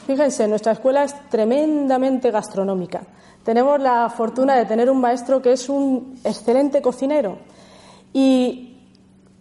fíjense, 0.06 0.48
nuestra 0.48 0.72
escuela 0.72 1.04
es 1.04 1.14
tremendamente 1.28 2.30
gastronómica. 2.30 3.02
Tenemos 3.44 3.80
la 3.80 4.08
fortuna 4.10 4.54
de 4.56 4.66
tener 4.66 4.90
un 4.90 5.00
maestro 5.00 5.42
que 5.42 5.52
es 5.52 5.68
un 5.68 6.18
excelente 6.24 6.80
cocinero 6.80 7.38
y 8.12 8.68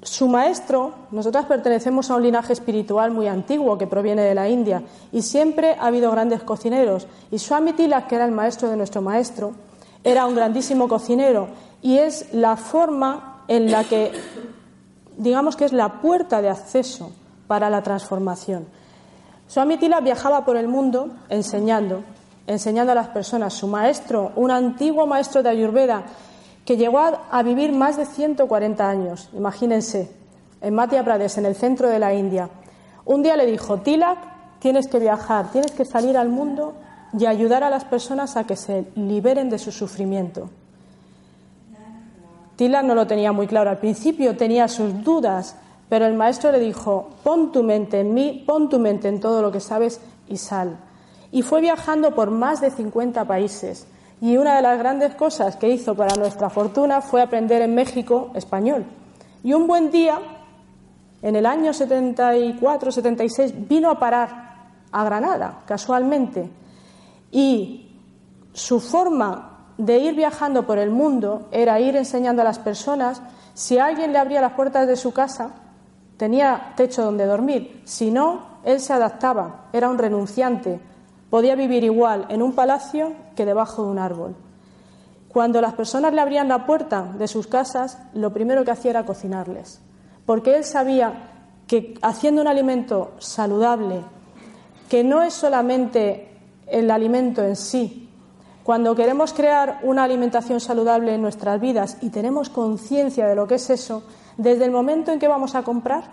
su 0.04 0.28
maestro, 0.28 0.94
nosotras 1.12 1.46
pertenecemos 1.46 2.10
a 2.10 2.16
un 2.16 2.24
linaje 2.24 2.54
espiritual 2.54 3.12
muy 3.12 3.28
antiguo 3.28 3.78
que 3.78 3.86
proviene 3.86 4.24
de 4.24 4.34
la 4.34 4.50
India 4.50 4.82
y 5.12 5.22
siempre 5.22 5.76
ha 5.80 5.88
habido 5.88 6.10
grandes 6.10 6.42
cocineros. 6.42 7.08
Y 7.30 7.38
Swami 7.38 7.74
Tilak, 7.74 8.08
que 8.08 8.16
era 8.16 8.26
el 8.26 8.32
maestro 8.32 8.70
de 8.70 8.78
nuestro 8.78 9.04
maestro, 9.04 9.54
era 10.04 10.26
un 10.26 10.34
grandísimo 10.34 10.88
cocinero 10.88 11.50
y 11.84 11.98
es 11.98 12.34
la 12.34 12.58
forma 12.58 13.44
en 13.48 13.70
la 13.70 13.84
que, 13.84 14.12
digamos 15.18 15.56
que 15.56 15.66
es 15.66 15.74
la 15.74 16.02
puerta 16.02 16.42
de 16.42 16.50
acceso 16.50 17.12
para 17.46 17.70
la 17.70 17.84
transformación. 17.84 18.66
Swami 19.52 19.76
Tilak 19.76 20.02
viajaba 20.02 20.46
por 20.46 20.56
el 20.56 20.70
mundo 20.70 21.10
enseñando, 21.28 22.06
enseñando 22.48 22.94
a 22.94 22.96
las 22.96 23.10
personas. 23.10 23.54
Su 23.54 23.68
maestro, 23.68 24.32
un 24.38 24.50
antiguo 24.50 25.06
maestro 25.06 25.44
de 25.44 25.50
Ayurveda, 25.50 26.04
que 26.64 26.78
llegó 26.78 27.00
a, 27.00 27.44
vivir 27.44 27.74
más 27.74 27.98
de 27.98 28.06
140 28.06 28.90
años, 28.90 29.28
imagínense, 29.34 30.10
en 30.62 30.74
Madhya 30.74 31.04
Pradesh, 31.04 31.38
en 31.38 31.46
el 31.46 31.56
centro 31.56 31.90
de 31.90 32.00
la 32.00 32.14
India. 32.14 32.50
Un 33.04 33.24
día 33.24 33.36
le 33.36 33.46
dijo, 33.46 33.80
Tilak, 33.80 34.20
tienes 34.60 34.88
que 34.88 35.00
viajar, 35.00 35.52
tienes 35.52 35.74
que 35.74 35.84
salir 35.84 36.18
al 36.18 36.30
mundo 36.30 36.76
y 37.12 37.26
ayudar 37.26 37.66
a 37.66 37.70
las 37.70 37.84
personas 37.84 38.38
a 38.38 38.46
que 38.46 38.56
se 38.56 38.86
liberen 38.96 39.50
de 39.50 39.60
su 39.60 39.74
sufrimiento. 39.74 40.50
Tilak 42.56 42.86
no 42.86 42.96
lo 42.96 43.06
tenía 43.06 43.34
muy 43.34 43.48
claro. 43.48 43.70
Al 43.70 43.80
principio 43.80 44.38
tenía 44.38 44.70
sus 44.70 45.04
dudas, 45.04 45.58
pero 45.92 46.06
el 46.06 46.14
maestro 46.14 46.54
le 46.54 46.60
dijo, 46.62 47.10
pon 47.22 47.52
tu 47.52 47.64
mente 47.64 48.00
en 48.00 48.14
mí, 48.14 48.46
pon 48.48 48.70
tu 48.70 48.80
mente 48.80 49.10
en 49.10 49.20
todo 49.20 49.42
lo 49.42 49.52
que 49.52 49.60
sabes 49.60 50.00
y 50.30 50.38
sal. 50.38 50.78
Y 51.34 51.42
fue 51.42 51.60
viajando 51.60 52.16
por 52.16 52.32
más 52.32 52.62
de 52.62 52.72
50 52.72 53.26
países. 53.26 53.88
Y 54.22 54.38
una 54.38 54.56
de 54.56 54.62
las 54.62 54.80
grandes 54.80 55.16
cosas 55.16 55.58
que 55.58 55.68
hizo 55.68 55.94
para 55.94 56.16
nuestra 56.16 56.50
fortuna 56.50 57.02
fue 57.02 57.22
aprender 57.22 57.62
en 57.62 57.76
México 57.76 58.32
español. 58.36 58.86
Y 59.44 59.52
un 59.52 59.68
buen 59.68 59.92
día, 59.92 60.18
en 61.22 61.36
el 61.36 61.46
año 61.46 61.74
74-76, 61.74 63.68
vino 63.68 63.90
a 63.90 64.00
parar 64.00 64.70
a 64.94 65.04
Granada, 65.04 65.64
casualmente. 65.66 66.50
Y 67.34 67.98
su 68.54 68.80
forma 68.80 69.66
de 69.78 69.98
ir 69.98 70.16
viajando 70.16 70.66
por 70.66 70.78
el 70.78 70.90
mundo 70.90 71.50
era 71.52 71.82
ir 71.82 71.98
enseñando 71.98 72.44
a 72.44 72.46
las 72.46 72.60
personas, 72.60 73.22
si 73.54 73.78
alguien 73.78 74.14
le 74.14 74.20
abría 74.20 74.40
las 74.40 74.54
puertas 74.54 74.88
de 74.88 74.96
su 74.96 75.12
casa, 75.12 75.52
tenía 76.22 76.74
techo 76.76 77.04
donde 77.04 77.26
dormir. 77.26 77.82
Si 77.84 78.12
no, 78.12 78.60
él 78.64 78.80
se 78.80 78.94
adaptaba, 78.94 79.70
era 79.74 79.90
un 79.90 79.98
renunciante, 79.98 80.80
podía 81.32 81.56
vivir 81.56 81.84
igual 81.84 82.28
en 82.30 82.44
un 82.44 82.54
palacio 82.54 83.14
que 83.36 83.44
debajo 83.44 83.84
de 83.84 83.90
un 83.90 83.98
árbol. 83.98 84.36
Cuando 85.30 85.62
las 85.62 85.74
personas 85.74 86.14
le 86.14 86.22
abrían 86.22 86.48
la 86.48 86.68
puerta 86.68 87.12
de 87.18 87.28
sus 87.28 87.48
casas, 87.48 87.98
lo 88.14 88.32
primero 88.32 88.64
que 88.64 88.70
hacía 88.70 88.92
era 88.92 89.04
cocinarles, 89.04 89.82
porque 90.28 90.56
él 90.56 90.64
sabía 90.64 91.24
que 91.66 91.96
haciendo 92.04 92.40
un 92.44 92.48
alimento 92.48 93.14
saludable, 93.18 94.04
que 94.90 95.04
no 95.04 95.24
es 95.24 95.34
solamente 95.34 96.38
el 96.68 96.92
alimento 96.92 97.42
en 97.42 97.56
sí, 97.56 98.10
cuando 98.62 98.94
queremos 98.94 99.34
crear 99.34 99.80
una 99.82 100.04
alimentación 100.04 100.60
saludable 100.60 101.16
en 101.16 101.22
nuestras 101.24 101.60
vidas 101.60 101.98
y 102.00 102.12
tenemos 102.12 102.50
conciencia 102.50 103.26
de 103.26 103.34
lo 103.34 103.48
que 103.48 103.56
es 103.56 103.72
eso, 103.72 104.04
desde 104.38 104.66
el 104.66 104.72
momento 104.72 105.12
en 105.12 105.20
que 105.20 105.28
vamos 105.28 105.56
a 105.56 105.64
comprar, 105.64 106.04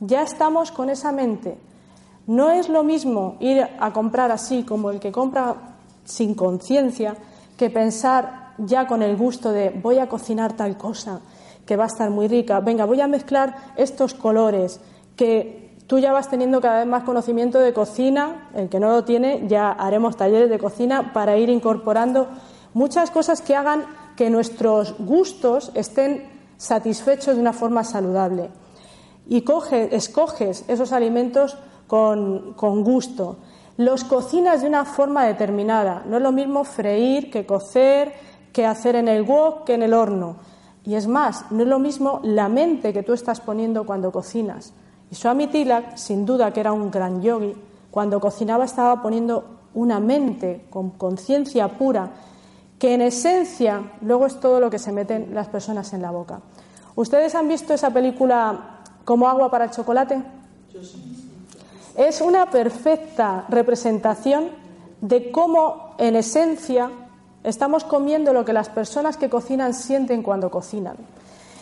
ya 0.00 0.22
estamos 0.22 0.72
con 0.72 0.90
esa 0.90 1.12
mente. 1.12 1.58
No 2.26 2.50
es 2.50 2.68
lo 2.68 2.84
mismo 2.84 3.36
ir 3.40 3.66
a 3.78 3.92
comprar 3.92 4.30
así 4.30 4.62
como 4.62 4.90
el 4.90 5.00
que 5.00 5.12
compra 5.12 5.54
sin 6.04 6.34
conciencia 6.34 7.16
que 7.56 7.70
pensar 7.70 8.54
ya 8.58 8.86
con 8.86 9.02
el 9.02 9.16
gusto 9.16 9.52
de 9.52 9.70
voy 9.70 9.98
a 9.98 10.08
cocinar 10.08 10.54
tal 10.54 10.76
cosa 10.76 11.20
que 11.66 11.76
va 11.76 11.84
a 11.84 11.86
estar 11.86 12.10
muy 12.10 12.28
rica, 12.28 12.60
venga, 12.60 12.84
voy 12.84 13.00
a 13.00 13.06
mezclar 13.06 13.54
estos 13.76 14.14
colores, 14.14 14.80
que 15.16 15.76
tú 15.86 15.98
ya 15.98 16.12
vas 16.12 16.28
teniendo 16.28 16.60
cada 16.60 16.78
vez 16.78 16.86
más 16.86 17.04
conocimiento 17.04 17.58
de 17.58 17.72
cocina, 17.72 18.48
el 18.54 18.68
que 18.68 18.80
no 18.80 18.90
lo 18.90 19.04
tiene 19.04 19.46
ya 19.46 19.70
haremos 19.70 20.16
talleres 20.16 20.50
de 20.50 20.58
cocina 20.58 21.12
para 21.12 21.36
ir 21.36 21.48
incorporando 21.48 22.28
muchas 22.74 23.10
cosas 23.10 23.40
que 23.42 23.54
hagan 23.54 23.84
que 24.16 24.30
nuestros 24.30 24.96
gustos 24.98 25.70
estén 25.74 26.31
satisfechos 26.62 27.34
de 27.34 27.40
una 27.40 27.52
forma 27.52 27.82
saludable. 27.82 28.48
Y 29.26 29.42
coge, 29.42 29.94
escoges 29.96 30.64
esos 30.68 30.92
alimentos 30.92 31.58
con, 31.88 32.54
gusto. 32.84 33.38
Los 33.76 34.04
cocinas 34.04 34.62
de 34.62 34.68
una 34.68 34.84
forma 34.84 35.24
determinada. 35.26 36.04
No 36.06 36.18
es 36.18 36.22
lo 36.22 36.30
mismo 36.30 36.62
freír 36.62 37.32
que 37.32 37.44
cocer, 37.44 38.12
que 38.52 38.64
hacer 38.64 38.94
en 38.94 39.08
el 39.08 39.22
wok, 39.22 39.64
que 39.64 39.74
en 39.74 39.82
el 39.82 39.92
horno. 39.92 40.36
Y 40.84 40.94
es 40.94 41.08
más, 41.08 41.50
no 41.50 41.62
es 41.62 41.68
lo 41.68 41.80
mismo 41.80 42.20
la 42.22 42.48
mente 42.48 42.92
que 42.92 43.02
tú 43.02 43.12
estás 43.12 43.40
poniendo 43.40 43.84
cuando 43.84 44.12
cocinas. 44.12 44.72
Y 45.10 45.16
Swami 45.16 45.48
Tilak, 45.48 45.96
sin 45.96 46.24
duda 46.24 46.52
que 46.52 46.60
era 46.60 46.72
un 46.72 46.92
gran 46.92 47.22
yogi, 47.22 47.56
cuando 47.90 48.20
cocinaba 48.20 48.64
estaba 48.66 49.02
poniendo 49.02 49.44
una 49.74 49.98
mente 49.98 50.66
con 50.70 50.90
conciencia 50.90 51.66
pura, 51.76 52.10
que 52.78 52.94
en 52.94 53.00
esencia 53.00 53.92
luego 54.00 54.26
es 54.26 54.40
todo 54.40 54.58
lo 54.60 54.70
que 54.70 54.78
se 54.78 54.92
meten 54.92 55.34
las 55.34 55.48
personas 55.48 55.92
en 55.92 56.02
la 56.02 56.10
boca. 56.10 56.40
¿Ustedes 56.94 57.34
han 57.34 57.48
visto 57.48 57.72
esa 57.72 57.90
película 57.90 58.80
como 59.04 59.28
agua 59.28 59.50
para 59.50 59.64
el 59.64 59.70
chocolate? 59.70 60.22
Es 61.96 62.20
una 62.20 62.50
perfecta 62.50 63.44
representación 63.48 64.50
de 65.00 65.30
cómo, 65.30 65.94
en 65.98 66.16
esencia, 66.16 66.90
estamos 67.44 67.84
comiendo 67.84 68.32
lo 68.32 68.44
que 68.44 68.52
las 68.52 68.68
personas 68.68 69.16
que 69.16 69.28
cocinan 69.28 69.74
sienten 69.74 70.22
cuando 70.22 70.50
cocinan. 70.50 70.96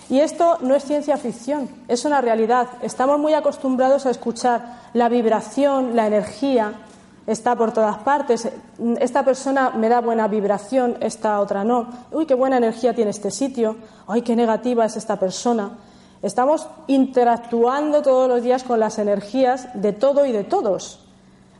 Y 0.09 0.21
esto 0.21 0.59
no 0.61 0.75
es 0.75 0.85
ciencia 0.85 1.16
ficción, 1.16 1.69
es 1.87 2.05
una 2.05 2.21
realidad. 2.21 2.69
Estamos 2.83 3.19
muy 3.19 3.33
acostumbrados 3.35 4.07
a 4.07 4.11
escuchar 4.11 4.81
la 4.93 5.09
vibración, 5.09 5.95
la 5.95 6.09
energía, 6.09 6.75
está 7.31 7.55
por 7.55 7.73
todas 7.73 7.99
partes. 7.99 8.49
Esta 8.99 9.25
persona 9.25 9.71
me 9.71 9.88
da 9.88 10.01
buena 10.01 10.27
vibración, 10.27 10.97
esta 11.01 11.40
otra 11.40 11.62
no. 11.64 11.87
Uy, 12.11 12.27
qué 12.27 12.35
buena 12.35 12.57
energía 12.57 12.95
tiene 12.95 13.11
este 13.11 13.31
sitio. 13.31 13.77
Ay, 14.09 14.23
qué 14.23 14.35
negativa 14.35 14.85
es 14.85 14.97
esta 14.97 15.19
persona. 15.19 15.79
Estamos 16.23 16.66
interactuando 16.88 18.03
todos 18.03 18.29
los 18.29 18.43
días 18.43 18.64
con 18.64 18.81
las 18.81 18.99
energías 18.99 19.69
de 19.75 19.93
todo 19.93 20.27
y 20.27 20.33
de 20.33 20.45
todos. 20.45 21.07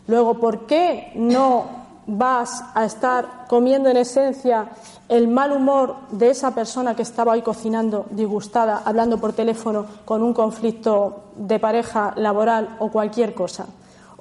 Luego, 0.06 0.35
¿por 0.35 0.66
qué 0.66 1.12
no 1.14 1.66
vas 2.06 2.64
a 2.74 2.85
estar 2.85 3.46
comiendo 3.48 3.88
en 3.88 3.96
esencia 3.96 4.70
el 5.09 5.28
mal 5.28 5.52
humor 5.52 5.96
de 6.11 6.30
esa 6.30 6.52
persona 6.52 6.96
que 6.96 7.02
estaba 7.02 7.33
hoy 7.33 7.42
cocinando 7.42 8.06
disgustada, 8.11 8.83
hablando 8.85 9.18
por 9.18 9.33
teléfono 9.33 9.87
con 10.04 10.22
un 10.22 10.35
conflicto 10.35 11.24
de 11.37 11.59
pareja 11.61 12.12
laboral 12.16 12.76
o 12.80 12.90
cualquier 12.90 13.35
cosa? 13.35 13.66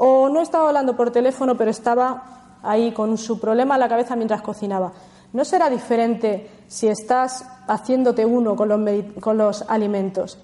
O 0.01 0.29
no 0.29 0.39
estaba 0.39 0.69
hablando 0.69 0.95
por 0.95 1.11
teléfono, 1.11 1.57
pero 1.57 1.71
estaba 1.71 2.57
ahí 2.63 2.93
con 2.93 3.17
su 3.17 3.37
problema 3.37 3.75
en 3.75 3.81
la 3.81 3.89
cabeza 3.89 4.15
mientras 4.15 4.41
cocinaba. 4.41 4.93
¿No 5.33 5.43
será 5.43 5.69
diferente 5.69 6.49
si 6.69 6.87
estás 6.87 7.45
haciéndote 7.67 8.25
uno 8.25 8.55
con 8.55 9.37
los, 9.37 9.61
alimentos? 9.67 10.37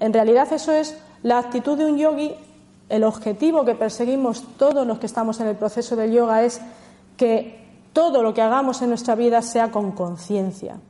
En 0.00 0.12
realidad 0.12 0.52
eso 0.52 0.72
es 0.72 0.98
la 1.22 1.38
actitud 1.38 1.78
de 1.78 1.84
un 1.84 1.96
yogi. 1.96 2.34
El 2.88 3.04
objetivo 3.04 3.64
que 3.64 3.76
perseguimos 3.76 4.42
todos 4.56 4.84
los 4.84 4.98
que 4.98 5.06
estamos 5.06 5.38
en 5.38 5.46
el 5.46 5.56
proceso 5.56 5.94
del 5.94 6.10
yoga 6.10 6.42
es 6.42 6.60
que 7.16 7.64
todo 7.92 8.24
lo 8.24 8.34
que 8.34 8.42
hagamos 8.42 8.82
en 8.82 8.88
nuestra 8.88 9.14
vida 9.14 9.40
sea 9.40 9.70
con 9.70 9.92
conciencia. 9.92 10.80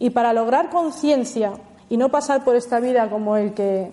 Y 0.00 0.10
para 0.10 0.32
lograr 0.32 0.70
conciencia 0.70 1.52
y 1.88 1.96
no 1.96 2.08
pasar 2.08 2.42
por 2.42 2.56
esta 2.56 2.80
vida 2.80 3.08
como 3.08 3.36
el 3.36 3.54
que 3.54 3.92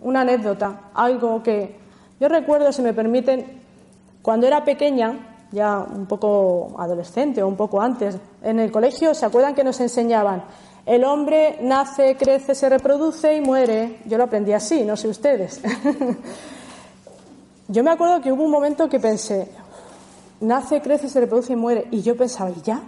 una 0.00 0.20
anécdota, 0.20 0.90
algo 0.94 1.42
que 1.42 1.80
yo 2.20 2.28
recuerdo, 2.28 2.70
si 2.70 2.82
me 2.82 2.92
permiten, 2.92 3.46
cuando 4.20 4.46
era 4.46 4.62
pequeña, 4.62 5.46
ya 5.52 5.78
un 5.78 6.04
poco 6.04 6.74
adolescente 6.78 7.42
o 7.42 7.48
un 7.48 7.56
poco 7.56 7.80
antes, 7.80 8.16
en 8.42 8.60
el 8.60 8.70
colegio, 8.70 9.14
¿se 9.14 9.24
acuerdan 9.24 9.54
que 9.54 9.64
nos 9.64 9.80
enseñaban? 9.80 10.44
El 10.84 11.04
hombre 11.04 11.58
nace, 11.62 12.16
crece, 12.16 12.54
se 12.54 12.68
reproduce 12.68 13.34
y 13.34 13.40
muere. 13.40 14.00
Yo 14.04 14.18
lo 14.18 14.24
aprendí 14.24 14.52
así, 14.52 14.84
no 14.84 14.96
sé 14.96 15.08
ustedes. 15.08 15.62
yo 17.68 17.82
me 17.82 17.90
acuerdo 17.90 18.20
que 18.20 18.30
hubo 18.32 18.44
un 18.44 18.50
momento 18.50 18.88
que 18.88 19.00
pensé, 19.00 19.48
nace, 20.40 20.82
crece, 20.82 21.08
se 21.08 21.20
reproduce 21.20 21.54
y 21.54 21.56
muere. 21.56 21.88
Y 21.90 22.02
yo 22.02 22.16
pensaba, 22.16 22.50
¿y 22.50 22.60
ya? 22.60 22.82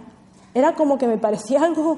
Era 0.53 0.75
como 0.75 0.97
que 0.97 1.07
me 1.07 1.17
parecía 1.17 1.61
algo... 1.63 1.97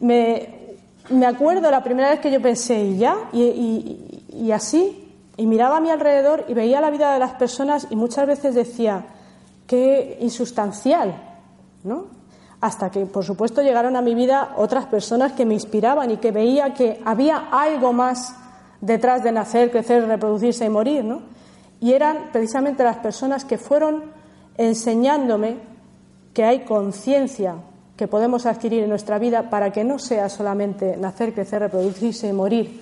Me, 0.00 0.76
me 1.10 1.26
acuerdo 1.26 1.70
la 1.70 1.82
primera 1.82 2.10
vez 2.10 2.20
que 2.20 2.30
yo 2.30 2.40
pensé, 2.40 2.80
y 2.84 2.98
ya, 2.98 3.16
y, 3.32 4.22
y 4.32 4.52
así, 4.52 5.07
y 5.38 5.46
miraba 5.46 5.76
a 5.76 5.80
mi 5.80 5.88
alrededor 5.88 6.44
y 6.48 6.54
veía 6.54 6.80
la 6.80 6.90
vida 6.90 7.12
de 7.12 7.20
las 7.20 7.34
personas 7.34 7.86
y 7.90 7.96
muchas 7.96 8.26
veces 8.26 8.56
decía, 8.56 9.06
qué 9.68 10.18
insustancial, 10.20 11.14
¿no? 11.84 12.06
Hasta 12.60 12.90
que, 12.90 13.06
por 13.06 13.24
supuesto, 13.24 13.62
llegaron 13.62 13.94
a 13.94 14.02
mi 14.02 14.16
vida 14.16 14.54
otras 14.56 14.86
personas 14.86 15.32
que 15.34 15.46
me 15.46 15.54
inspiraban 15.54 16.10
y 16.10 16.16
que 16.16 16.32
veía 16.32 16.74
que 16.74 17.00
había 17.04 17.50
algo 17.52 17.92
más 17.92 18.34
detrás 18.80 19.22
de 19.22 19.30
nacer, 19.30 19.70
crecer, 19.70 20.04
reproducirse 20.08 20.64
y 20.64 20.70
morir, 20.70 21.04
¿no? 21.04 21.22
Y 21.80 21.92
eran 21.92 22.30
precisamente 22.32 22.82
las 22.82 22.96
personas 22.96 23.44
que 23.44 23.58
fueron 23.58 24.10
enseñándome 24.56 25.58
que 26.34 26.42
hay 26.44 26.64
conciencia 26.64 27.54
que 27.96 28.08
podemos 28.08 28.44
adquirir 28.44 28.82
en 28.82 28.88
nuestra 28.88 29.20
vida 29.20 29.50
para 29.50 29.70
que 29.70 29.84
no 29.84 30.00
sea 30.00 30.28
solamente 30.28 30.96
nacer, 30.96 31.32
crecer, 31.32 31.60
reproducirse 31.60 32.26
y 32.26 32.32
morir, 32.32 32.80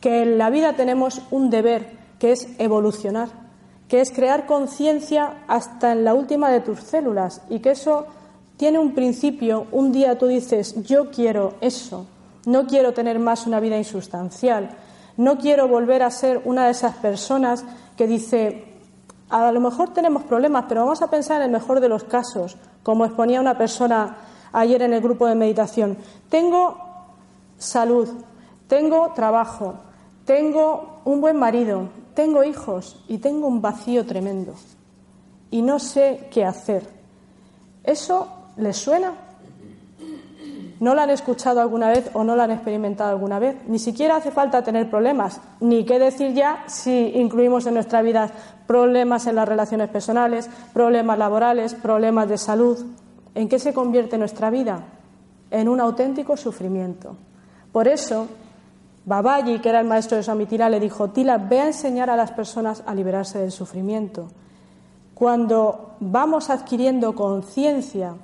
que 0.00 0.22
en 0.22 0.38
la 0.38 0.50
vida 0.50 0.74
tenemos 0.74 1.22
un 1.30 1.50
deber 1.50 1.96
que 2.18 2.32
es 2.32 2.48
evolucionar, 2.58 3.28
que 3.88 4.00
es 4.00 4.10
crear 4.10 4.46
conciencia 4.46 5.44
hasta 5.48 5.92
en 5.92 6.04
la 6.04 6.14
última 6.14 6.50
de 6.50 6.60
tus 6.60 6.80
células 6.80 7.42
y 7.48 7.60
que 7.60 7.70
eso 7.70 8.06
tiene 8.56 8.78
un 8.78 8.94
principio. 8.94 9.66
Un 9.72 9.92
día 9.92 10.18
tú 10.18 10.26
dices, 10.26 10.82
yo 10.82 11.10
quiero 11.10 11.54
eso, 11.60 12.06
no 12.46 12.66
quiero 12.66 12.92
tener 12.92 13.18
más 13.18 13.46
una 13.46 13.60
vida 13.60 13.76
insustancial, 13.76 14.70
no 15.16 15.38
quiero 15.38 15.68
volver 15.68 16.02
a 16.02 16.10
ser 16.10 16.42
una 16.44 16.66
de 16.66 16.72
esas 16.72 16.96
personas 16.96 17.64
que 17.96 18.06
dice, 18.06 18.64
a 19.30 19.50
lo 19.50 19.60
mejor 19.60 19.92
tenemos 19.92 20.24
problemas, 20.24 20.66
pero 20.68 20.82
vamos 20.82 21.02
a 21.02 21.10
pensar 21.10 21.40
en 21.40 21.46
el 21.46 21.52
mejor 21.52 21.80
de 21.80 21.88
los 21.88 22.04
casos, 22.04 22.56
como 22.82 23.04
exponía 23.04 23.40
una 23.40 23.56
persona 23.58 24.16
ayer 24.52 24.82
en 24.82 24.92
el 24.92 25.00
grupo 25.00 25.26
de 25.26 25.34
meditación. 25.34 25.96
Tengo 26.28 26.78
salud, 27.58 28.08
tengo 28.68 29.12
trabajo, 29.14 29.74
tengo 30.26 31.00
un 31.04 31.20
buen 31.20 31.38
marido, 31.38 31.88
tengo 32.14 32.44
hijos 32.44 33.02
y 33.08 33.18
tengo 33.18 33.46
un 33.46 33.62
vacío 33.62 34.04
tremendo 34.04 34.54
y 35.50 35.62
no 35.62 35.78
sé 35.78 36.28
qué 36.30 36.44
hacer. 36.44 36.82
¿Eso 37.84 38.28
les 38.56 38.76
suena? 38.76 39.12
¿No 40.80 40.94
lo 40.94 41.00
han 41.00 41.10
escuchado 41.10 41.60
alguna 41.60 41.88
vez 41.88 42.10
o 42.12 42.22
no 42.24 42.36
lo 42.36 42.42
han 42.42 42.50
experimentado 42.50 43.10
alguna 43.10 43.38
vez? 43.38 43.56
Ni 43.66 43.78
siquiera 43.78 44.16
hace 44.16 44.30
falta 44.30 44.62
tener 44.62 44.90
problemas, 44.90 45.40
ni 45.60 45.84
qué 45.84 45.98
decir 45.98 46.34
ya 46.34 46.64
si 46.66 47.12
incluimos 47.14 47.66
en 47.66 47.74
nuestra 47.74 48.02
vida 48.02 48.28
problemas 48.66 49.26
en 49.26 49.36
las 49.36 49.48
relaciones 49.48 49.88
personales, 49.88 50.50
problemas 50.74 51.18
laborales, 51.18 51.74
problemas 51.74 52.28
de 52.28 52.36
salud. 52.36 52.84
¿En 53.34 53.48
qué 53.48 53.58
se 53.58 53.72
convierte 53.72 54.18
nuestra 54.18 54.50
vida? 54.50 54.82
En 55.50 55.68
un 55.68 55.80
auténtico 55.80 56.36
sufrimiento. 56.36 57.16
Por 57.72 57.88
eso, 57.88 58.26
Babaji, 59.06 59.60
que 59.60 59.68
era 59.68 59.80
el 59.80 59.86
maestro 59.86 60.16
de 60.16 60.24
Samitila, 60.24 60.68
le 60.68 60.80
dijo, 60.80 61.10
Tila, 61.10 61.38
ve 61.38 61.60
a 61.60 61.66
enseñar 61.68 62.10
a 62.10 62.16
las 62.16 62.32
personas 62.32 62.82
a 62.86 62.94
liberarse 62.94 63.38
del 63.38 63.52
sufrimiento. 63.52 64.28
Cuando 65.14 65.94
vamos 66.00 66.50
adquiriendo 66.50 67.14
conciencia, 67.14 68.14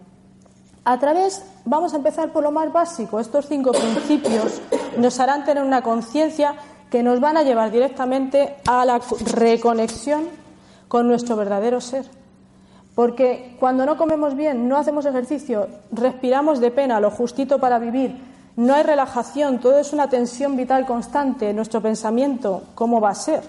a 0.84 0.98
través, 0.98 1.44
vamos 1.64 1.94
a 1.94 1.98
empezar 1.98 2.32
por 2.32 2.42
lo 2.42 2.50
más 2.50 2.72
básico, 2.72 3.20
estos 3.20 3.46
cinco 3.46 3.70
principios 4.04 4.60
nos 4.98 5.20
harán 5.20 5.44
tener 5.44 5.62
una 5.62 5.82
conciencia 5.82 6.56
que 6.90 7.04
nos 7.04 7.20
van 7.20 7.36
a 7.36 7.44
llevar 7.44 7.70
directamente 7.70 8.56
a 8.66 8.84
la 8.84 9.00
reconexión 9.36 10.24
con 10.88 11.06
nuestro 11.06 11.36
verdadero 11.36 11.80
ser. 11.80 12.06
Porque 12.96 13.56
cuando 13.60 13.86
no 13.86 13.96
comemos 13.96 14.34
bien, 14.34 14.68
no 14.68 14.76
hacemos 14.76 15.06
ejercicio, 15.06 15.68
respiramos 15.92 16.58
de 16.58 16.72
pena, 16.72 17.00
lo 17.00 17.12
justito 17.12 17.60
para 17.60 17.78
vivir, 17.78 18.31
no 18.56 18.74
hay 18.74 18.82
relajación, 18.82 19.60
todo 19.60 19.78
es 19.78 19.92
una 19.92 20.08
tensión 20.08 20.56
vital 20.56 20.84
constante. 20.84 21.52
Nuestro 21.54 21.80
pensamiento, 21.80 22.64
¿cómo 22.74 23.00
va 23.00 23.10
a 23.10 23.14
ser? 23.14 23.42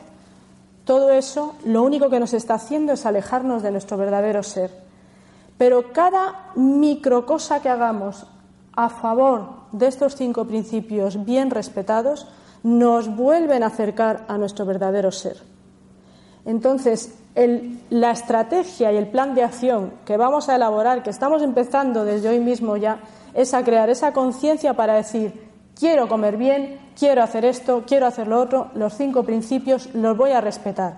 Todo 0.86 1.12
eso 1.12 1.56
lo 1.66 1.84
único 1.84 2.10
que 2.10 2.20
nos 2.20 2.34
está 2.34 2.56
haciendo 2.56 2.94
es 2.94 3.06
alejarnos 3.06 3.64
de 3.64 3.72
nuestro 3.72 3.98
verdadero 3.98 4.44
ser. 4.44 4.72
Pero 5.58 5.94
cada 5.94 6.52
micro 6.56 7.26
cosa 7.26 7.62
que 7.62 7.70
hagamos 7.70 8.26
a 8.76 8.90
favor 8.90 9.48
de 9.72 9.88
estos 9.88 10.16
cinco 10.16 10.46
principios 10.46 11.24
bien 11.26 11.52
respetados 11.52 12.28
nos 12.64 13.14
vuelven 13.14 13.64
a 13.64 13.68
acercar 13.68 14.26
a 14.28 14.38
nuestro 14.38 14.66
verdadero 14.66 15.12
ser. 15.12 15.38
Entonces, 16.46 17.16
la 17.90 18.12
estrategia 18.12 18.92
y 18.92 18.98
el 18.98 19.08
plan 19.08 19.36
de 19.36 19.44
acción 19.44 19.92
que 20.06 20.18
vamos 20.18 20.50
a 20.50 20.56
elaborar, 20.56 21.04
que 21.04 21.10
estamos 21.10 21.42
empezando 21.42 22.06
desde 22.06 22.30
hoy 22.30 22.40
mismo 22.40 22.78
ya, 22.78 23.00
es 23.34 23.54
a 23.54 23.64
crear 23.64 23.90
esa 23.90 24.14
conciencia 24.14 24.74
para 24.74 24.94
decir, 24.94 25.50
quiero 25.78 26.08
comer 26.08 26.38
bien, 26.38 26.80
quiero 26.98 27.24
hacer 27.24 27.46
esto, 27.46 27.84
quiero 27.86 28.06
hacer 28.06 28.28
lo 28.28 28.40
otro, 28.40 28.70
los 28.76 28.94
cinco 28.94 29.24
principios 29.24 29.94
los 29.94 30.18
voy 30.18 30.32
a 30.32 30.42
respetar. 30.42 30.98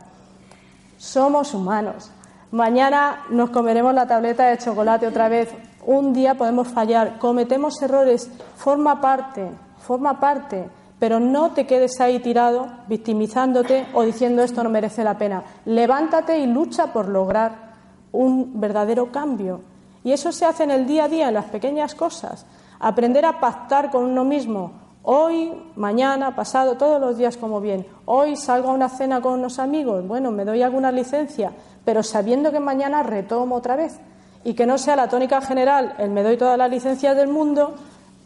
Somos 0.98 1.54
humanos. 1.54 2.12
Mañana 2.52 3.26
nos 3.30 3.50
comeremos 3.50 3.94
la 3.94 4.08
tableta 4.08 4.48
de 4.48 4.58
chocolate 4.58 5.08
otra 5.08 5.30
vez. 5.30 5.50
Un 5.86 6.14
día 6.14 6.36
podemos 6.36 6.68
fallar, 6.68 7.20
cometemos 7.20 7.82
errores, 7.82 8.30
forma 8.56 9.02
parte, 9.02 9.50
forma 9.80 10.20
parte, 10.20 10.70
pero 11.00 11.20
no 11.20 11.52
te 11.52 11.68
quedes 11.68 12.00
ahí 12.00 12.20
tirado 12.20 12.68
victimizándote 12.88 13.88
o 13.94 14.04
diciendo 14.04 14.42
esto 14.42 14.64
no 14.64 14.70
merece 14.70 15.04
la 15.04 15.18
pena. 15.18 15.44
Levántate 15.66 16.40
y 16.40 16.48
lucha 16.48 16.94
por 16.94 17.08
lograr 17.08 17.74
un 18.12 18.60
verdadero 18.60 19.12
cambio 19.12 19.62
y 20.06 20.12
eso 20.12 20.32
se 20.32 20.46
hace 20.46 20.64
en 20.64 20.70
el 20.70 20.86
día 20.86 21.06
a 21.06 21.08
día, 21.10 21.30
en 21.30 21.34
las 21.34 21.46
pequeñas 21.46 21.96
cosas. 21.96 22.46
Aprender 22.80 23.26
a 23.26 23.40
pactar 23.40 23.90
con 23.90 24.04
uno 24.04 24.24
mismo. 24.24 24.72
Hoy, 25.02 25.52
mañana, 25.76 26.36
pasado, 26.36 26.76
todos 26.76 27.02
los 27.02 27.18
días 27.18 27.38
como 27.38 27.60
bien. 27.60 27.88
Hoy 28.06 28.36
salgo 28.36 28.70
a 28.70 28.74
una 28.74 28.88
cena 28.88 29.20
con 29.20 29.34
unos 29.34 29.58
amigos. 29.58 30.08
Bueno, 30.08 30.30
me 30.30 30.46
doy 30.46 30.62
alguna 30.62 30.92
licencia, 30.92 31.54
pero 31.84 32.04
sabiendo 32.04 32.52
que 32.52 32.60
mañana 32.60 33.02
retomo 33.02 33.56
otra 33.56 33.76
vez. 33.76 33.98
Y 34.44 34.54
que 34.54 34.68
no 34.68 34.78
sea 34.78 34.96
la 34.96 35.10
tónica 35.10 35.42
general, 35.42 35.96
el 35.98 36.12
me 36.12 36.22
doy 36.22 36.38
todas 36.38 36.60
las 36.60 36.70
licencias 36.70 37.16
del 37.16 37.30
mundo 37.30 37.74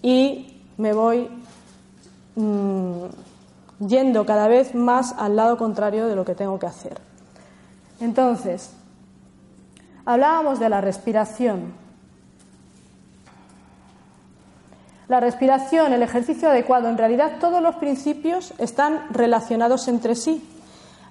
y 0.02 0.62
me 0.76 0.92
voy 0.92 1.30
mm, 2.36 3.04
yendo 3.88 4.26
cada 4.26 4.50
vez 4.50 4.76
más 4.76 5.16
al 5.18 5.38
lado 5.38 5.58
contrario 5.58 6.08
de 6.08 6.16
lo 6.18 6.26
que 6.26 6.36
tengo 6.36 6.60
que 6.60 6.66
hacer. 6.66 7.00
Entonces, 8.02 8.74
Hablábamos 10.10 10.60
de 10.60 10.70
la 10.70 10.82
respiración. 10.82 11.72
La 15.08 15.20
respiración, 15.20 15.94
el 15.94 16.02
ejercicio 16.02 16.50
adecuado, 16.50 16.90
en 16.90 16.98
realidad 16.98 17.34
todos 17.40 17.62
los 17.62 17.76
principios 17.76 18.52
están 18.58 19.04
relacionados 19.12 19.88
entre 19.88 20.16
sí. 20.16 20.44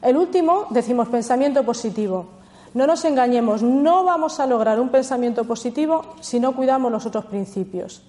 El 0.03 0.17
último, 0.17 0.67
decimos 0.71 1.07
pensamiento 1.11 1.63
positivo. 1.63 2.27
No 2.75 2.89
nos 2.89 3.05
engañemos, 3.05 3.63
no 3.63 4.03
vamos 4.03 4.41
a 4.41 4.47
lograr 4.47 4.81
un 4.81 4.89
pensamiento 4.89 5.45
positivo 5.45 6.17
si 6.19 6.41
no 6.41 6.57
cuidamos 6.57 6.91
los 6.91 7.07
otros 7.07 7.27
principios. 7.27 8.03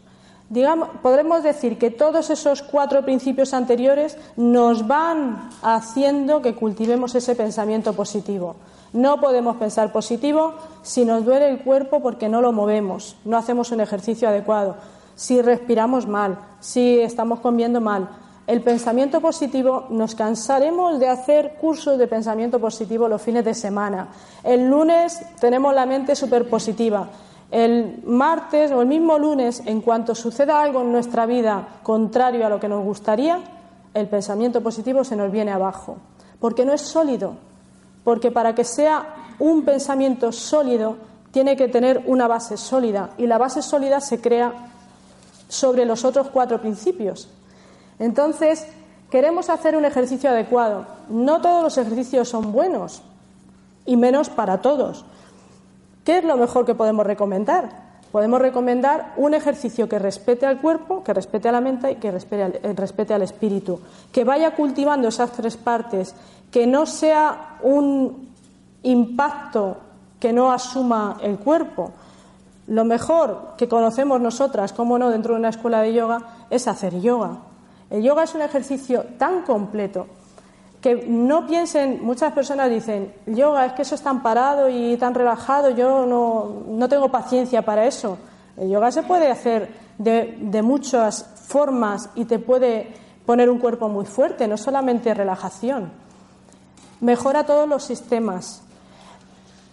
Digamos, 0.49 0.89
podremos 1.03 1.43
decir 1.43 1.77
que 1.77 1.91
todos 1.91 2.31
esos 2.31 2.63
cuatro 2.63 3.05
principios 3.05 3.53
anteriores 3.53 4.17
nos 4.35 4.87
van 4.87 5.51
haciendo 5.61 6.41
que 6.41 6.55
cultivemos 6.55 7.13
ese 7.13 7.35
pensamiento 7.35 7.93
positivo. 7.93 8.55
No 8.93 9.19
podemos 9.21 9.57
pensar 9.57 9.91
positivo 9.91 10.53
si 10.81 11.05
nos 11.05 11.23
duele 11.23 11.49
el 11.49 11.59
cuerpo 11.59 12.01
porque 12.01 12.29
no 12.29 12.41
lo 12.41 12.51
movemos, 12.51 13.15
no 13.25 13.37
hacemos 13.37 13.71
un 13.71 13.81
ejercicio 13.81 14.27
adecuado, 14.27 14.77
si 15.15 15.41
respiramos 15.41 16.07
mal, 16.07 16.39
si 16.59 16.99
estamos 16.99 17.39
comiendo 17.39 17.81
mal. 17.81 18.09
El 18.47 18.61
pensamiento 18.63 19.21
positivo 19.21 19.85
nos 19.91 20.15
cansaremos 20.15 20.99
de 20.99 21.07
hacer 21.07 21.57
cursos 21.61 21.99
de 21.99 22.07
pensamiento 22.07 22.59
positivo 22.59 23.07
los 23.07 23.21
fines 23.21 23.45
de 23.45 23.53
semana. 23.53 24.07
El 24.43 24.67
lunes 24.67 25.21
tenemos 25.39 25.75
la 25.75 25.85
mente 25.85 26.15
súper 26.15 26.49
positiva. 26.49 27.09
El 27.51 28.01
martes 28.05 28.71
o 28.71 28.81
el 28.81 28.87
mismo 28.87 29.19
lunes, 29.19 29.61
en 29.65 29.81
cuanto 29.81 30.15
suceda 30.15 30.61
algo 30.61 30.81
en 30.81 30.91
nuestra 30.91 31.27
vida 31.27 31.79
contrario 31.83 32.45
a 32.45 32.49
lo 32.49 32.59
que 32.59 32.67
nos 32.67 32.83
gustaría, 32.83 33.39
el 33.93 34.07
pensamiento 34.07 34.61
positivo 34.61 35.03
se 35.03 35.15
nos 35.15 35.31
viene 35.31 35.51
abajo, 35.51 35.97
porque 36.39 36.65
no 36.65 36.73
es 36.73 36.81
sólido, 36.81 37.35
porque 38.03 38.31
para 38.31 38.55
que 38.55 38.63
sea 38.63 39.15
un 39.39 39.63
pensamiento 39.63 40.31
sólido 40.31 40.97
tiene 41.31 41.55
que 41.55 41.67
tener 41.67 42.03
una 42.05 42.27
base 42.27 42.57
sólida 42.57 43.11
y 43.17 43.27
la 43.27 43.37
base 43.37 43.61
sólida 43.61 44.01
se 44.01 44.19
crea 44.19 44.53
sobre 45.47 45.85
los 45.85 46.05
otros 46.05 46.29
cuatro 46.29 46.59
principios. 46.59 47.29
Entonces, 47.99 48.65
queremos 49.09 49.49
hacer 49.49 49.75
un 49.75 49.85
ejercicio 49.85 50.29
adecuado. 50.29 50.85
No 51.09 51.41
todos 51.41 51.63
los 51.63 51.77
ejercicios 51.77 52.29
son 52.29 52.51
buenos 52.51 53.01
y 53.85 53.97
menos 53.97 54.29
para 54.29 54.61
todos. 54.61 55.05
¿Qué 56.05 56.19
es 56.19 56.23
lo 56.23 56.37
mejor 56.37 56.65
que 56.65 56.75
podemos 56.75 57.05
recomendar? 57.05 57.89
Podemos 58.11 58.41
recomendar 58.41 59.13
un 59.17 59.35
ejercicio 59.35 59.87
que 59.87 59.99
respete 59.99 60.47
al 60.47 60.59
cuerpo, 60.59 61.03
que 61.03 61.13
respete 61.13 61.49
a 61.49 61.51
la 61.51 61.61
mente 61.61 61.91
y 61.91 61.95
que 61.95 62.09
respete 62.09 62.43
al, 62.43 62.75
respete 62.75 63.13
al 63.13 63.21
espíritu, 63.21 63.79
que 64.11 64.23
vaya 64.23 64.55
cultivando 64.55 65.09
esas 65.09 65.31
tres 65.31 65.57
partes 65.57 66.15
que 66.51 66.67
no 66.67 66.85
sea 66.85 67.57
un 67.61 68.29
impacto 68.83 69.77
que 70.19 70.33
no 70.33 70.51
asuma 70.51 71.17
el 71.21 71.37
cuerpo. 71.37 71.91
Lo 72.67 72.83
mejor 72.85 73.53
que 73.57 73.67
conocemos 73.67 74.21
nosotras, 74.21 74.73
como 74.73 74.99
no, 74.99 75.09
dentro 75.09 75.33
de 75.33 75.39
una 75.39 75.49
escuela 75.49 75.81
de 75.81 75.93
yoga, 75.93 76.45
es 76.49 76.67
hacer 76.67 76.99
yoga. 76.99 77.37
El 77.89 78.03
yoga 78.03 78.23
es 78.23 78.35
un 78.35 78.41
ejercicio 78.41 79.05
tan 79.17 79.41
completo 79.41 80.07
que 80.81 80.95
no 81.07 81.45
piensen, 81.45 81.99
muchas 82.01 82.31
personas 82.31 82.69
dicen, 82.69 83.13
yoga, 83.25 83.65
es 83.65 83.73
que 83.73 83.81
eso 83.81 83.95
es 83.95 84.01
tan 84.01 84.21
parado 84.21 84.69
y 84.69 84.95
tan 84.97 85.13
relajado, 85.13 85.71
yo 85.71 86.05
no, 86.05 86.63
no 86.67 86.87
tengo 86.87 87.09
paciencia 87.09 87.63
para 87.63 87.85
eso. 87.85 88.17
El 88.55 88.69
yoga 88.69 88.91
se 88.91 89.03
puede 89.03 89.29
hacer 89.29 89.69
de, 89.97 90.37
de, 90.39 90.61
muchas 90.61 91.25
formas 91.47 92.09
y 92.15 92.25
te 92.25 92.39
puede 92.39 92.93
poner 93.25 93.49
un 93.49 93.59
cuerpo 93.59 93.89
muy 93.89 94.05
fuerte, 94.05 94.47
no 94.47 94.55
solamente 94.55 95.13
relajación. 95.13 95.91
Mejora 97.01 97.45
todos 97.45 97.67
los 97.67 97.83
sistemas, 97.83 98.61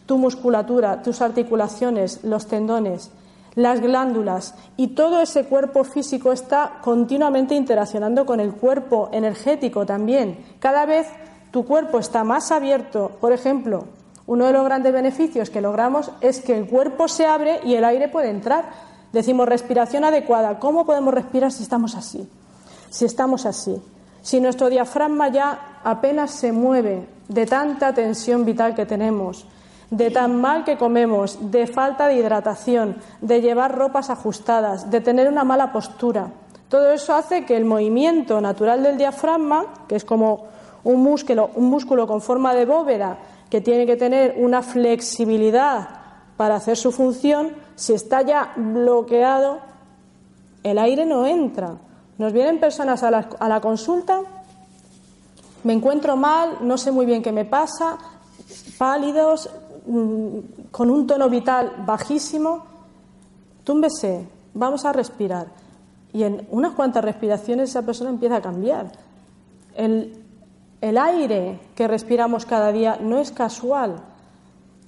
tu 0.06 0.18
musculatura, 0.18 1.02
tus 1.02 1.20
articulaciones, 1.20 2.20
los 2.22 2.46
tendones, 2.46 3.10
las 3.56 3.80
glándulas 3.80 4.54
y 4.76 4.88
todo 4.88 5.20
ese 5.20 5.46
cuerpo 5.46 5.82
físico 5.82 6.30
está 6.30 6.78
continuamente 6.82 7.54
interaccionando 7.54 8.26
con 8.26 8.38
el 8.38 8.52
cuerpo 8.52 9.08
energético 9.12 9.84
también. 9.86 10.44
Cada 10.60 10.86
vez 10.86 11.08
tu 11.50 11.64
cuerpo 11.64 11.98
está 11.98 12.22
más 12.22 12.52
abierto. 12.52 13.12
Por 13.20 13.32
ejemplo, 13.32 13.86
uno 14.26 14.46
de 14.46 14.52
los 14.52 14.64
grandes 14.64 14.92
beneficios 14.92 15.50
que 15.50 15.60
logramos 15.60 16.10
es 16.20 16.40
que 16.40 16.56
el 16.56 16.68
cuerpo 16.68 17.08
se 17.08 17.26
abre 17.26 17.60
y 17.64 17.74
el 17.74 17.84
aire 17.84 18.08
puede 18.08 18.28
entrar. 18.28 18.70
Decimos 19.12 19.48
respiración 19.48 20.04
adecuada. 20.04 20.58
¿Cómo 20.58 20.84
podemos 20.84 21.14
respirar 21.14 21.50
si 21.50 21.62
estamos 21.62 21.94
así? 21.94 22.28
Si 22.90 23.06
estamos 23.06 23.46
así. 23.46 23.80
Si 24.20 24.40
nuestro 24.40 24.68
diafragma 24.68 25.28
ya 25.28 25.80
apenas 25.82 26.32
se 26.32 26.52
mueve 26.52 27.15
de 27.28 27.46
tanta 27.46 27.92
tensión 27.92 28.44
vital 28.44 28.74
que 28.74 28.86
tenemos, 28.86 29.46
de 29.90 30.10
tan 30.10 30.40
mal 30.40 30.64
que 30.64 30.76
comemos, 30.76 31.50
de 31.50 31.66
falta 31.66 32.08
de 32.08 32.16
hidratación, 32.16 32.96
de 33.20 33.40
llevar 33.40 33.76
ropas 33.76 34.10
ajustadas, 34.10 34.90
de 34.90 35.00
tener 35.00 35.28
una 35.28 35.44
mala 35.44 35.72
postura. 35.72 36.30
Todo 36.68 36.90
eso 36.90 37.14
hace 37.14 37.44
que 37.44 37.56
el 37.56 37.64
movimiento 37.64 38.40
natural 38.40 38.82
del 38.82 38.98
diafragma, 38.98 39.66
que 39.88 39.96
es 39.96 40.04
como 40.04 40.46
un 40.82 41.02
músculo, 41.02 41.50
un 41.54 41.66
músculo 41.66 42.06
con 42.06 42.20
forma 42.20 42.54
de 42.54 42.64
bóveda, 42.64 43.18
que 43.50 43.60
tiene 43.60 43.86
que 43.86 43.96
tener 43.96 44.34
una 44.38 44.62
flexibilidad 44.62 45.88
para 46.36 46.56
hacer 46.56 46.76
su 46.76 46.90
función, 46.90 47.52
si 47.76 47.92
está 47.92 48.22
ya 48.22 48.52
bloqueado, 48.56 49.60
el 50.64 50.78
aire 50.78 51.06
no 51.06 51.26
entra. 51.26 51.74
Nos 52.18 52.32
vienen 52.32 52.58
personas 52.58 53.02
a 53.04 53.08
a 53.08 53.48
la 53.48 53.60
consulta, 53.60 54.20
me 55.66 55.74
encuentro 55.74 56.16
mal, 56.16 56.58
no 56.62 56.78
sé 56.78 56.90
muy 56.90 57.04
bien 57.04 57.22
qué 57.22 57.32
me 57.32 57.44
pasa, 57.44 57.98
pálidos, 58.78 59.50
Mm, 59.86 60.38
con 60.72 60.90
un 60.90 61.06
tono 61.06 61.30
vital 61.30 61.84
bajísimo, 61.86 62.64
túmbese, 63.62 64.26
vamos 64.52 64.84
a 64.84 64.92
respirar. 64.92 65.46
Y 66.12 66.24
en 66.24 66.46
unas 66.50 66.74
cuantas 66.74 67.04
respiraciones 67.04 67.70
esa 67.70 67.82
persona 67.82 68.10
empieza 68.10 68.36
a 68.36 68.42
cambiar. 68.42 68.90
El, 69.74 70.24
el 70.80 70.98
aire 70.98 71.60
que 71.76 71.86
respiramos 71.86 72.46
cada 72.46 72.72
día 72.72 72.98
no 73.00 73.18
es 73.18 73.30
casual. 73.30 74.00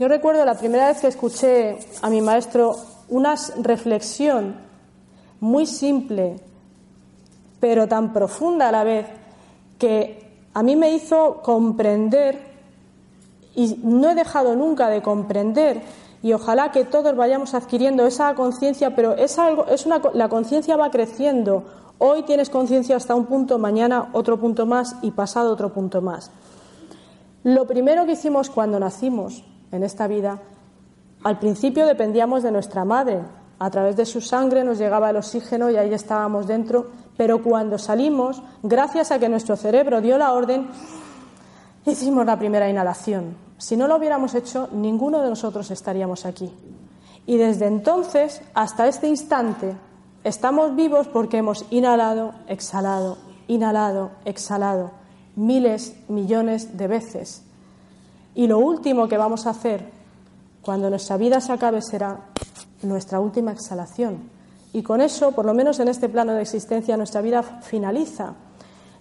Yo 0.01 0.09
recuerdo 0.09 0.45
la 0.45 0.55
primera 0.55 0.89
vez 0.89 1.01
que 1.01 1.07
escuché 1.07 1.79
a 2.03 2.11
mi 2.11 2.21
maestro 2.21 2.77
una 3.09 3.37
reflexión 3.63 4.57
muy 5.39 5.67
simple, 5.67 6.41
pero 7.61 7.87
tan 7.87 8.13
profunda 8.13 8.69
a 8.69 8.73
la 8.73 8.83
vez, 8.83 9.07
que 9.79 10.28
a 10.55 10.63
mí 10.63 10.77
me 10.77 10.93
hizo 10.93 11.41
comprender 11.43 12.41
y 13.55 13.79
no 13.83 14.11
he 14.11 14.15
dejado 14.15 14.55
nunca 14.55 14.89
de 14.89 15.03
comprender 15.03 15.83
y 16.23 16.33
ojalá 16.33 16.73
que 16.73 16.85
todos 16.85 17.17
vayamos 17.17 17.55
adquiriendo 17.55 18.07
esa 18.07 18.35
conciencia, 18.35 18.95
pero 18.97 19.13
es 19.13 19.39
algo, 19.39 19.67
es 19.67 19.87
una, 19.87 20.01
la 20.15 20.29
conciencia 20.29 20.77
va 20.77 20.91
creciendo. 20.91 21.65
Hoy 21.99 22.25
tienes 22.25 22.51
conciencia 22.51 22.97
hasta 22.97 23.15
un 23.15 23.27
punto, 23.27 23.59
mañana 23.59 24.11
otro 24.13 24.39
punto 24.39 24.67
más 24.67 24.97
y 25.03 25.13
pasado 25.13 25.53
otro 25.53 25.73
punto 25.73 26.03
más. 26.03 26.31
Lo 27.45 27.67
primero 27.67 28.05
que 28.05 28.13
hicimos 28.13 28.51
cuando 28.51 28.81
nacimos 28.81 29.45
en 29.71 29.85
esta 29.85 30.09
vida, 30.09 30.41
al 31.23 31.39
principio 31.39 31.87
dependíamos 31.87 32.43
de 32.43 32.53
nuestra 32.53 32.85
madre. 32.85 33.21
A 33.61 33.71
través 33.71 33.97
de 33.97 34.07
su 34.07 34.21
sangre 34.21 34.63
nos 34.63 34.79
llegaba 34.79 35.11
el 35.11 35.17
oxígeno 35.17 35.71
y 35.71 35.77
ahí 35.77 35.93
estábamos 35.93 36.47
dentro, 36.47 36.87
pero 37.19 37.43
cuando 37.43 37.77
salimos, 37.77 38.41
gracias 38.63 39.11
a 39.11 39.19
que 39.19 39.29
nuestro 39.29 39.57
cerebro 39.57 40.01
dio 40.01 40.17
la 40.17 40.33
orden, 40.33 40.69
hicimos 41.85 42.25
la 42.25 42.39
primera 42.39 42.71
inhalación. 42.71 43.37
Si 43.59 43.77
no 43.77 43.87
lo 43.89 43.97
hubiéramos 43.97 44.35
hecho, 44.35 44.71
ninguno 44.73 45.21
de 45.21 45.29
nosotros 45.29 45.71
estaríamos 45.71 46.25
aquí. 46.25 46.51
Y 47.27 47.37
desde 47.37 47.67
entonces 47.67 48.41
hasta 48.55 48.89
este 48.89 49.09
instante 49.09 49.75
estamos 50.25 50.75
vivos 50.77 51.09
porque 51.09 51.39
hemos 51.39 51.67
inhalado, 51.71 52.33
exhalado, 52.47 53.19
inhalado, 53.49 54.13
exhalado 54.25 54.93
miles, 55.39 55.95
millones 56.09 56.77
de 56.77 56.87
veces. 56.89 57.43
Y 58.35 58.47
lo 58.47 58.59
último 58.59 59.09
que 59.09 59.17
vamos 59.17 59.47
a 59.47 59.51
hacer 59.51 59.91
cuando 60.63 60.91
nuestra 60.91 61.17
vida 61.17 61.41
se 61.41 61.53
acabe 61.53 61.83
será 61.83 62.21
nuestra 62.83 63.21
última 63.21 63.53
exhalación. 63.53 64.38
Y 64.73 64.83
con 64.83 65.01
eso, 65.01 65.33
por 65.33 65.45
lo 65.45 65.55
menos 65.55 65.81
en 65.81 65.89
este 65.89 66.09
plano 66.09 66.33
de 66.33 66.43
existencia, 66.43 66.97
nuestra 66.97 67.21
vida 67.21 67.43
finaliza. 67.43 68.35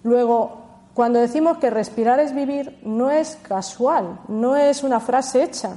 Luego, 0.02 0.62
cuando 0.94 1.20
decimos 1.20 1.58
que 1.58 1.70
respirar 1.70 2.20
es 2.20 2.34
vivir, 2.34 2.78
no 2.82 3.10
es 3.10 3.36
casual, 3.42 4.18
no 4.28 4.56
es 4.56 4.82
una 4.82 5.00
frase 5.00 5.42
hecha. 5.42 5.76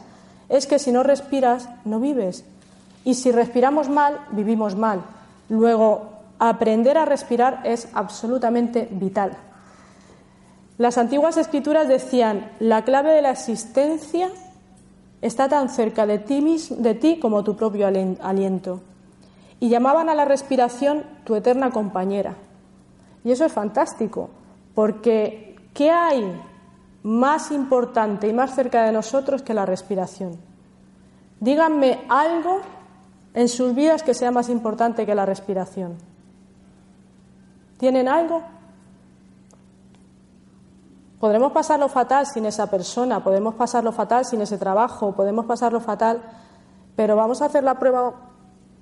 Es 0.50 0.66
que 0.66 0.80
si 0.80 0.92
no 0.92 1.04
respiras, 1.04 1.70
no 1.86 2.00
vives. 2.00 2.46
Y 3.04 3.16
si 3.16 3.32
respiramos 3.32 3.90
mal, 3.90 4.20
vivimos 4.32 4.76
mal. 4.76 5.02
Luego, 5.50 6.10
aprender 6.40 6.98
a 6.98 7.06
respirar 7.06 7.62
es 7.66 7.88
absolutamente 7.94 8.88
vital. 8.92 9.38
Las 10.78 10.98
antiguas 10.98 11.38
escrituras 11.38 11.88
decían, 11.88 12.52
la 12.60 12.84
clave 12.84 13.12
de 13.12 13.22
la 13.22 13.32
existencia 13.32 14.30
está 15.22 15.48
tan 15.48 15.70
cerca 15.70 16.08
de 16.08 16.18
ti, 16.18 16.58
de 16.78 16.96
ti 16.96 17.20
como 17.20 17.44
tu 17.44 17.56
propio 17.56 17.86
aliento. 17.88 18.82
Y 19.62 19.70
llamaban 19.70 20.10
a 20.10 20.16
la 20.16 20.26
respiración 20.26 21.06
tu 21.24 21.36
eterna 21.36 21.72
compañera. 21.72 22.36
Y 23.24 23.32
eso 23.32 23.46
es 23.46 23.54
fantástico, 23.54 24.30
porque, 24.76 25.56
¿qué 25.74 25.90
hay 25.92 26.42
más 27.04 27.52
importante 27.52 28.28
y 28.28 28.34
más 28.34 28.54
cerca 28.54 28.84
de 28.84 28.92
nosotros 28.92 29.44
que 29.44 29.54
la 29.54 29.66
respiración? 29.66 30.38
Díganme 31.40 32.02
algo 32.10 32.60
en 33.34 33.48
sus 33.48 33.74
vidas 33.74 34.04
que 34.04 34.14
sea 34.14 34.32
más 34.32 34.50
importante 34.50 35.06
que 35.06 35.16
la 35.16 35.26
respiración. 35.26 35.96
¿Tienen 37.78 38.08
algo? 38.08 38.44
Podremos 41.20 41.52
pasarlo 41.52 41.88
fatal 41.88 42.26
sin 42.26 42.46
esa 42.48 42.68
persona, 42.68 43.24
podemos 43.24 43.54
pasarlo 43.54 43.92
fatal 43.92 44.26
sin 44.26 44.42
ese 44.42 44.58
trabajo, 44.58 45.12
podemos 45.12 45.46
pasarlo 45.46 45.80
fatal, 45.80 46.20
pero 46.96 47.16
vamos 47.16 47.44
a 47.44 47.46
hacer 47.46 47.64
la 47.64 47.78
prueba 47.78 48.14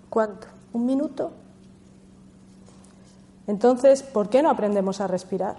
¿cuánto? 0.10 0.48
¿Un 0.74 0.86
minuto? 0.86 1.32
Entonces, 3.48 4.04
¿por 4.04 4.30
qué 4.30 4.44
no 4.44 4.50
aprendemos 4.52 5.02
a 5.02 5.08
respirar? 5.08 5.56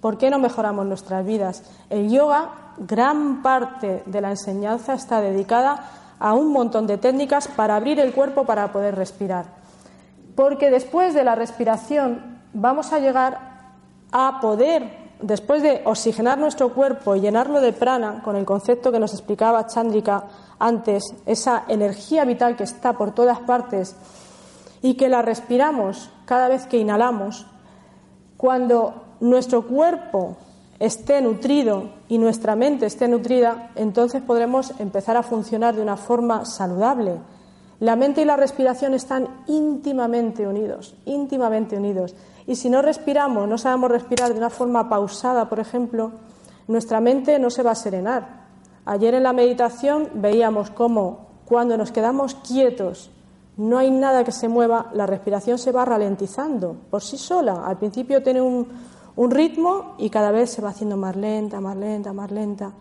¿Por 0.00 0.18
qué 0.18 0.30
no 0.30 0.38
mejoramos 0.38 0.86
nuestras 0.86 1.24
vidas? 1.24 1.64
El 1.90 2.10
yoga, 2.10 2.50
gran 2.78 3.42
parte 3.42 4.02
de 4.06 4.20
la 4.20 4.30
enseñanza 4.30 4.94
está 4.94 5.20
dedicada 5.20 5.84
a 6.18 6.34
un 6.34 6.52
montón 6.52 6.86
de 6.86 6.98
técnicas 6.98 7.48
para 7.48 7.74
abrir 7.74 7.98
el 7.98 8.12
cuerpo 8.12 8.44
para 8.44 8.70
poder 8.70 8.94
respirar. 8.94 9.46
Porque 10.36 10.70
después 10.70 11.14
de 11.14 11.24
la 11.24 11.34
respiración 11.34 12.40
vamos 12.52 12.92
a 12.92 12.98
llegar 12.98 13.38
a 14.12 14.38
poder, 14.40 14.88
después 15.20 15.62
de 15.62 15.82
oxigenar 15.84 16.38
nuestro 16.38 16.72
cuerpo 16.72 17.16
y 17.16 17.20
llenarlo 17.20 17.60
de 17.60 17.72
prana, 17.72 18.22
con 18.22 18.36
el 18.36 18.44
concepto 18.44 18.92
que 18.92 19.00
nos 19.00 19.12
explicaba 19.12 19.66
Chandrika 19.66 20.24
antes, 20.58 21.02
esa 21.26 21.64
energía 21.66 22.24
vital 22.24 22.56
que 22.56 22.64
está 22.64 22.92
por 22.92 23.12
todas 23.12 23.40
partes 23.40 23.96
y 24.84 24.96
que 24.96 25.08
la 25.08 25.22
respiramos 25.22 26.10
cada 26.26 26.46
vez 26.46 26.66
que 26.66 26.76
inhalamos, 26.76 27.46
cuando 28.36 29.16
nuestro 29.20 29.66
cuerpo 29.66 30.36
esté 30.78 31.22
nutrido 31.22 31.88
y 32.06 32.18
nuestra 32.18 32.54
mente 32.54 32.84
esté 32.84 33.08
nutrida, 33.08 33.70
entonces 33.76 34.20
podremos 34.20 34.78
empezar 34.78 35.16
a 35.16 35.22
funcionar 35.22 35.74
de 35.74 35.80
una 35.80 35.96
forma 35.96 36.44
saludable. 36.44 37.14
La 37.80 37.96
mente 37.96 38.20
y 38.20 38.26
la 38.26 38.36
respiración 38.36 38.92
están 38.92 39.26
íntimamente 39.46 40.46
unidos, 40.46 40.94
íntimamente 41.06 41.78
unidos. 41.78 42.14
Y 42.46 42.56
si 42.56 42.68
no 42.68 42.82
respiramos, 42.82 43.48
no 43.48 43.56
sabemos 43.56 43.90
respirar 43.90 44.34
de 44.34 44.38
una 44.38 44.50
forma 44.50 44.90
pausada, 44.90 45.48
por 45.48 45.60
ejemplo, 45.60 46.12
nuestra 46.68 47.00
mente 47.00 47.38
no 47.38 47.48
se 47.48 47.62
va 47.62 47.70
a 47.70 47.74
serenar. 47.74 48.44
Ayer 48.84 49.14
en 49.14 49.22
la 49.22 49.32
meditación 49.32 50.10
veíamos 50.12 50.68
cómo 50.68 51.28
cuando 51.46 51.78
nos 51.78 51.90
quedamos 51.90 52.34
quietos, 52.34 53.10
no 53.56 53.78
hay 53.78 53.90
nada 53.90 54.24
que 54.24 54.32
se 54.32 54.48
mueva, 54.48 54.90
la 54.94 55.06
respiración 55.06 55.58
se 55.58 55.70
va 55.70 55.84
ralentizando 55.84 56.76
por 56.90 57.02
sí 57.02 57.16
sola. 57.16 57.64
Al 57.66 57.78
principio 57.78 58.22
tiene 58.22 58.40
un, 58.40 58.66
ritmo 59.30 59.94
y 59.98 60.10
cada 60.10 60.32
vez 60.32 60.50
se 60.50 60.60
va 60.62 60.70
haciendo 60.70 60.96
más 60.96 61.14
lenta, 61.14 61.60
más 61.60 61.76
lenta, 61.76 62.12
más 62.12 62.30
lenta. 62.32 62.72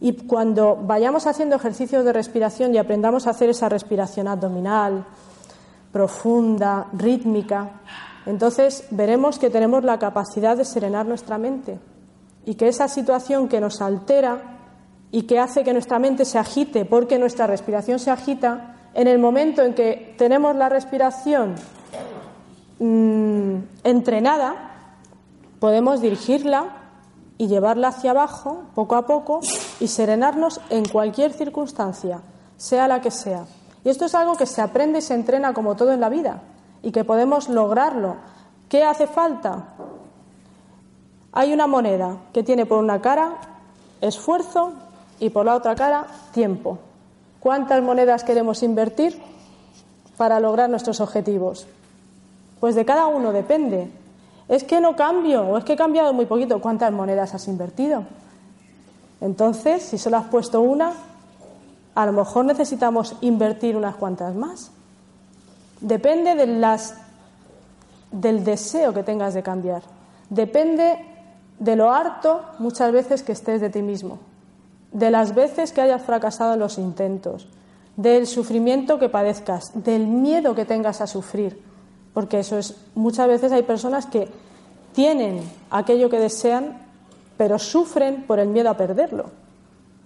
Y 0.00 0.12
cuando 0.26 0.76
vayamos 0.76 1.26
haciendo 1.26 1.56
ejercicios 1.56 2.04
de 2.04 2.12
respiración 2.12 2.74
y 2.74 2.78
aprendamos 2.78 3.26
a 3.26 3.30
hacer 3.30 3.50
esa 3.50 3.68
respiración 3.68 4.28
abdominal, 4.28 5.04
profunda, 5.92 6.86
rítmica, 6.92 7.80
entonces 8.24 8.84
veremos 8.90 9.38
que 9.38 9.50
tenemos 9.50 9.82
la 9.82 9.98
capacidad 9.98 10.56
de 10.56 10.64
serenar 10.64 11.06
nuestra 11.06 11.38
mente 11.38 11.80
y 12.44 12.54
que 12.54 12.68
esa 12.68 12.88
situación 12.88 13.48
que 13.48 13.60
nos 13.60 13.80
altera 13.80 14.58
y 15.10 15.22
que 15.22 15.38
hace 15.38 15.64
que 15.64 15.72
nuestra 15.72 15.98
mente 15.98 16.24
se 16.24 16.38
agite 16.38 16.84
porque 16.84 17.18
nuestra 17.18 17.46
respiración 17.46 17.98
se 17.98 18.10
agita, 18.10 18.76
en 18.94 19.08
el 19.08 19.18
momento 19.18 19.62
en 19.62 19.74
que 19.74 20.14
tenemos 20.18 20.54
la 20.56 20.68
respiración 20.68 21.54
mm, 22.78 23.56
entrenada, 23.84 24.70
podemos 25.58 26.00
dirigirla 26.00 26.76
y 27.38 27.48
llevarla 27.48 27.88
hacia 27.88 28.10
abajo 28.12 28.64
poco 28.74 28.94
a 28.96 29.06
poco 29.06 29.40
y 29.80 29.88
serenarnos 29.88 30.60
en 30.70 30.84
cualquier 30.84 31.32
circunstancia, 31.32 32.20
sea 32.56 32.86
la 32.88 33.00
que 33.00 33.10
sea. 33.10 33.44
Y 33.84 33.88
esto 33.88 34.04
es 34.04 34.14
algo 34.14 34.36
que 34.36 34.46
se 34.46 34.62
aprende 34.62 35.00
y 35.00 35.02
se 35.02 35.14
entrena 35.14 35.52
como 35.54 35.74
todo 35.74 35.92
en 35.92 36.00
la 36.00 36.08
vida 36.08 36.42
y 36.82 36.92
que 36.92 37.04
podemos 37.04 37.48
lograrlo. 37.48 38.16
¿Qué 38.68 38.84
hace 38.84 39.06
falta? 39.06 39.74
Hay 41.32 41.52
una 41.52 41.66
moneda 41.66 42.16
que 42.32 42.42
tiene 42.42 42.66
por 42.66 42.78
una 42.78 43.00
cara 43.00 43.34
esfuerzo 44.00 44.72
y 45.18 45.30
por 45.30 45.46
la 45.46 45.54
otra 45.54 45.74
cara 45.74 46.06
tiempo. 46.32 46.78
¿Cuántas 47.42 47.82
monedas 47.82 48.22
queremos 48.22 48.62
invertir 48.62 49.20
para 50.16 50.38
lograr 50.38 50.70
nuestros 50.70 51.00
objetivos? 51.00 51.66
Pues 52.60 52.76
de 52.76 52.84
cada 52.84 53.08
uno 53.08 53.32
depende. 53.32 53.90
Es 54.48 54.62
que 54.62 54.80
no 54.80 54.94
cambio 54.94 55.42
o 55.42 55.58
es 55.58 55.64
que 55.64 55.72
he 55.72 55.76
cambiado 55.76 56.12
muy 56.12 56.26
poquito. 56.26 56.60
¿Cuántas 56.60 56.92
monedas 56.92 57.34
has 57.34 57.48
invertido? 57.48 58.04
Entonces, 59.20 59.82
si 59.82 59.98
solo 59.98 60.18
has 60.18 60.26
puesto 60.26 60.60
una, 60.60 60.92
a 61.96 62.06
lo 62.06 62.12
mejor 62.12 62.44
necesitamos 62.44 63.16
invertir 63.22 63.76
unas 63.76 63.96
cuantas 63.96 64.36
más. 64.36 64.70
Depende 65.80 66.36
de 66.36 66.46
las, 66.46 66.94
del 68.12 68.44
deseo 68.44 68.94
que 68.94 69.02
tengas 69.02 69.34
de 69.34 69.42
cambiar. 69.42 69.82
Depende 70.30 70.96
de 71.58 71.74
lo 71.74 71.92
harto 71.92 72.42
muchas 72.60 72.92
veces 72.92 73.24
que 73.24 73.32
estés 73.32 73.60
de 73.60 73.68
ti 73.68 73.82
mismo 73.82 74.20
de 74.92 75.10
las 75.10 75.34
veces 75.34 75.72
que 75.72 75.80
hayas 75.80 76.02
fracasado 76.02 76.54
en 76.54 76.60
los 76.60 76.78
intentos, 76.78 77.48
del 77.96 78.26
sufrimiento 78.26 78.98
que 78.98 79.08
padezcas, 79.08 79.70
del 79.74 80.06
miedo 80.06 80.54
que 80.54 80.64
tengas 80.64 81.00
a 81.00 81.06
sufrir, 81.06 81.60
porque 82.14 82.40
eso 82.40 82.58
es 82.58 82.76
muchas 82.94 83.26
veces 83.28 83.52
hay 83.52 83.62
personas 83.62 84.06
que 84.06 84.28
tienen 84.94 85.40
aquello 85.70 86.10
que 86.10 86.18
desean, 86.18 86.78
pero 87.36 87.58
sufren 87.58 88.24
por 88.24 88.38
el 88.38 88.48
miedo 88.48 88.70
a 88.70 88.76
perderlo. 88.76 89.30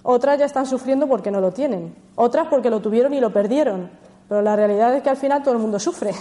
Otras 0.02 0.38
ya 0.38 0.44
están 0.44 0.66
sufriendo 0.66 1.08
porque 1.08 1.32
no 1.32 1.40
lo 1.40 1.52
tienen, 1.52 1.94
otras 2.14 2.46
porque 2.48 2.70
lo 2.70 2.80
tuvieron 2.80 3.12
y 3.12 3.20
lo 3.20 3.32
perdieron, 3.32 3.90
pero 4.28 4.42
la 4.42 4.54
realidad 4.54 4.94
es 4.94 5.02
que 5.02 5.10
al 5.10 5.16
final 5.16 5.42
todo 5.42 5.54
el 5.54 5.60
mundo 5.60 5.80
sufre. 5.80 6.12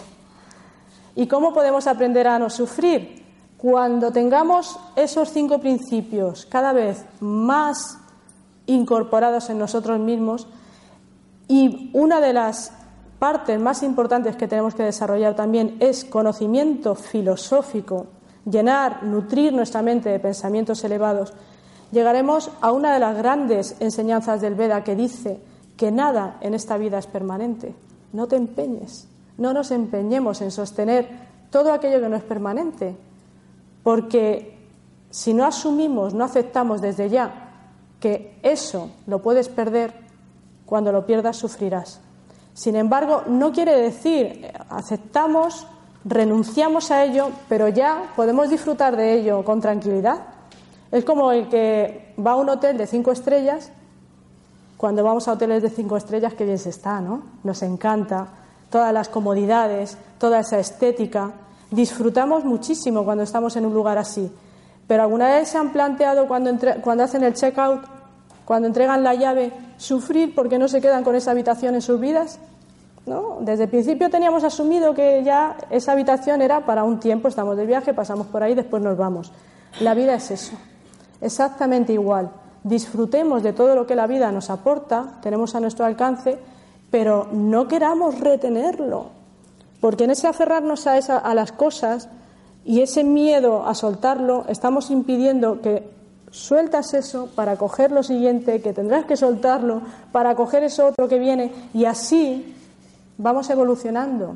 ¿Y 1.15 1.27
cómo 1.27 1.53
podemos 1.53 1.85
aprender 1.87 2.27
a 2.27 2.39
no 2.39 2.49
sufrir? 2.49 3.23
Cuando 3.57 4.11
tengamos 4.11 4.77
esos 4.95 5.29
cinco 5.29 5.59
principios 5.59 6.45
cada 6.45 6.73
vez 6.73 7.05
más 7.19 7.99
incorporados 8.67 9.49
en 9.49 9.59
nosotros 9.59 9.99
mismos 9.99 10.47
y 11.47 11.89
una 11.93 12.19
de 12.19 12.33
las 12.33 12.71
partes 13.19 13.59
más 13.59 13.83
importantes 13.83 14.35
que 14.35 14.47
tenemos 14.47 14.75
que 14.75 14.83
desarrollar 14.83 15.35
también 15.35 15.77
es 15.79 16.05
conocimiento 16.05 16.95
filosófico, 16.95 18.07
llenar, 18.49 19.03
nutrir 19.03 19.53
nuestra 19.53 19.81
mente 19.81 20.09
de 20.09 20.19
pensamientos 20.19 20.83
elevados, 20.83 21.33
llegaremos 21.91 22.51
a 22.61 22.71
una 22.71 22.93
de 22.93 22.99
las 22.99 23.15
grandes 23.17 23.75
enseñanzas 23.79 24.41
del 24.41 24.55
Veda 24.55 24.83
que 24.83 24.95
dice 24.95 25.39
que 25.77 25.91
nada 25.91 26.37
en 26.41 26.53
esta 26.53 26.77
vida 26.77 26.97
es 26.97 27.07
permanente. 27.07 27.75
No 28.13 28.27
te 28.27 28.35
empeñes, 28.35 29.07
no 29.37 29.53
nos 29.53 29.71
empeñemos 29.71 30.41
en 30.41 30.51
sostener 30.51 31.07
todo 31.51 31.73
aquello 31.73 31.99
que 31.99 32.09
no 32.09 32.15
es 32.15 32.23
permanente, 32.23 32.95
porque 33.83 34.57
si 35.09 35.33
no 35.33 35.45
asumimos, 35.45 36.13
no 36.13 36.23
aceptamos 36.23 36.81
desde 36.81 37.09
ya 37.09 37.44
que 37.99 38.37
eso 38.43 38.89
lo 39.07 39.21
puedes 39.21 39.49
perder, 39.49 39.93
cuando 40.65 40.91
lo 40.91 41.05
pierdas 41.05 41.37
sufrirás. 41.37 42.01
Sin 42.53 42.75
embargo, 42.75 43.23
no 43.27 43.51
quiere 43.51 43.79
decir 43.79 44.47
aceptamos, 44.69 45.67
renunciamos 46.03 46.91
a 46.91 47.03
ello, 47.03 47.29
pero 47.49 47.67
ya 47.67 48.13
podemos 48.15 48.49
disfrutar 48.49 48.95
de 48.95 49.13
ello 49.13 49.43
con 49.43 49.61
tranquilidad. 49.61 50.27
Es 50.91 51.03
como 51.03 51.31
el 51.31 51.49
que 51.49 52.13
va 52.25 52.31
a 52.31 52.35
un 52.35 52.49
hotel 52.49 52.77
de 52.77 52.87
cinco 52.87 53.11
estrellas, 53.11 53.71
cuando 54.77 55.03
vamos 55.03 55.27
a 55.27 55.33
hoteles 55.33 55.63
de 55.63 55.69
cinco 55.69 55.97
estrellas, 55.97 56.33
qué 56.33 56.45
bien 56.45 56.59
se 56.59 56.69
está, 56.69 57.01
¿no? 57.01 57.23
Nos 57.43 57.61
encanta 57.61 58.27
todas 58.69 58.93
las 58.93 59.09
comodidades, 59.09 59.97
toda 60.19 60.39
esa 60.39 60.59
estética. 60.59 61.31
Disfrutamos 61.71 62.43
muchísimo 62.43 63.03
cuando 63.03 63.23
estamos 63.23 63.55
en 63.55 63.65
un 63.65 63.73
lugar 63.73 63.97
así. 63.97 64.31
Pero 64.87 65.03
¿alguna 65.03 65.29
vez 65.29 65.49
se 65.49 65.57
han 65.57 65.71
planteado 65.71 66.27
cuando, 66.27 66.51
cuando 66.81 67.03
hacen 67.03 67.23
el 67.23 67.33
check-out, 67.33 67.81
cuando 68.45 68.67
entregan 68.67 69.03
la 69.03 69.15
llave, 69.15 69.51
sufrir 69.77 70.35
porque 70.35 70.59
no 70.59 70.67
se 70.67 70.81
quedan 70.81 71.03
con 71.03 71.15
esa 71.15 71.31
habitación 71.31 71.75
en 71.75 71.81
sus 71.81 71.99
vidas? 71.99 72.39
¿No? 73.05 73.37
Desde 73.41 73.63
el 73.63 73.69
principio 73.69 74.09
teníamos 74.09 74.43
asumido 74.43 74.93
que 74.95 75.23
ya 75.23 75.57
esa 75.69 75.91
habitación 75.91 76.41
era 76.41 76.65
para 76.65 76.83
un 76.83 76.99
tiempo, 76.99 77.27
estamos 77.27 77.55
de 77.55 77.65
viaje, 77.65 77.93
pasamos 77.93 78.27
por 78.27 78.41
ahí, 78.41 78.55
después 78.55 78.81
nos 78.81 78.97
vamos. 78.97 79.31
La 79.79 79.93
vida 79.93 80.15
es 80.15 80.31
eso, 80.31 80.55
exactamente 81.21 81.93
igual. 81.93 82.31
Disfrutemos 82.63 83.43
de 83.43 83.53
todo 83.53 83.75
lo 83.75 83.85
que 83.85 83.95
la 83.95 84.07
vida 84.07 84.31
nos 84.31 84.49
aporta, 84.49 85.19
tenemos 85.21 85.53
a 85.53 85.59
nuestro 85.59 85.85
alcance, 85.85 86.39
pero 86.89 87.27
no 87.31 87.67
queramos 87.67 88.19
retenerlo, 88.19 89.07
porque 89.81 90.05
en 90.05 90.11
ese 90.11 90.27
aferrarnos 90.27 90.87
a, 90.87 90.97
esa, 90.97 91.17
a 91.19 91.35
las 91.35 91.51
cosas 91.51 92.09
y 92.65 92.81
ese 92.81 93.03
miedo 93.03 93.65
a 93.65 93.75
soltarlo, 93.75 94.45
estamos 94.49 94.89
impidiendo 94.89 95.61
que 95.61 95.87
sueltas 96.31 96.95
eso 96.95 97.29
para 97.35 97.57
coger 97.57 97.91
lo 97.91 98.01
siguiente, 98.01 98.61
que 98.61 98.73
tendrás 98.73 99.05
que 99.05 99.15
soltarlo 99.15 99.81
para 100.11 100.35
coger 100.35 100.63
eso 100.63 100.87
otro 100.87 101.07
que 101.07 101.19
viene 101.19 101.51
y 101.73 101.85
así 101.85 102.55
vamos 103.17 103.49
evolucionando. 103.51 104.35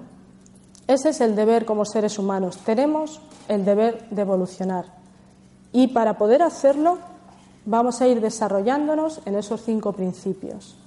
Ese 0.87 1.09
es 1.09 1.21
el 1.21 1.35
deber 1.35 1.65
como 1.65 1.85
seres 1.85 2.17
humanos. 2.19 2.57
Tenemos 2.59 3.19
el 3.47 3.65
deber 3.65 4.07
de 4.09 4.21
evolucionar. 4.21 4.85
Y 5.71 5.87
para 5.87 6.17
poder 6.17 6.43
hacerlo 6.43 6.99
vamos 7.65 7.99
a 8.01 8.07
ir 8.07 8.21
desarrollándonos 8.21 9.21
en 9.25 9.35
esos 9.35 9.63
cinco 9.63 9.93
principios. 9.93 10.77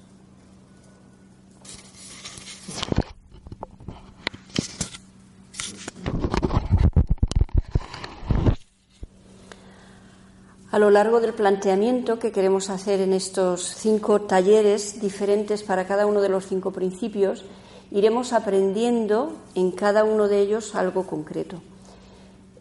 A 10.72 10.78
lo 10.78 10.90
largo 10.90 11.20
del 11.20 11.34
planteamiento 11.34 12.18
que 12.18 12.32
queremos 12.32 12.70
hacer 12.70 13.02
en 13.02 13.12
estos 13.12 13.62
cinco 13.62 14.22
talleres 14.22 15.02
diferentes 15.02 15.62
para 15.62 15.86
cada 15.86 16.06
uno 16.06 16.22
de 16.22 16.30
los 16.30 16.46
cinco 16.46 16.70
principios, 16.70 17.44
iremos 17.90 18.32
aprendiendo 18.32 19.36
en 19.54 19.72
cada 19.72 20.02
uno 20.02 20.28
de 20.28 20.40
ellos 20.40 20.74
algo 20.74 21.06
concreto. 21.06 21.60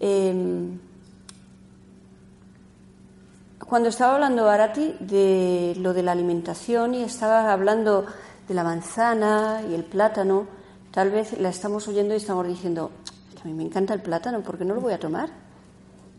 Em, 0.02 0.78
cuando 3.66 3.88
estaba 3.88 4.16
hablando 4.16 4.50
Arati 4.50 4.94
de 5.00 5.78
lo 5.80 5.94
de 5.94 6.04
la 6.04 6.12
alimentación 6.12 6.94
y 6.96 7.04
estaba 7.04 7.54
hablando 7.54 8.06
de 8.46 8.54
la 8.54 8.66
manzana 8.66 9.62
y 9.72 9.74
el 9.74 9.86
plátano, 9.86 10.48
tal 10.92 11.12
vez 11.12 11.40
la 11.40 11.48
estamos 11.48 11.88
oyendo 11.88 12.14
y 12.14 12.18
estamos 12.18 12.46
diciendo, 12.46 12.92
a 13.42 13.48
mí 13.48 13.54
me 13.54 13.64
encanta 13.64 13.94
el 13.94 14.02
plátano, 14.02 14.42
¿por 14.42 14.58
qué 14.58 14.66
no 14.66 14.76
lo 14.76 14.82
voy 14.82 14.92
a 14.92 15.00
tomar? 15.00 15.51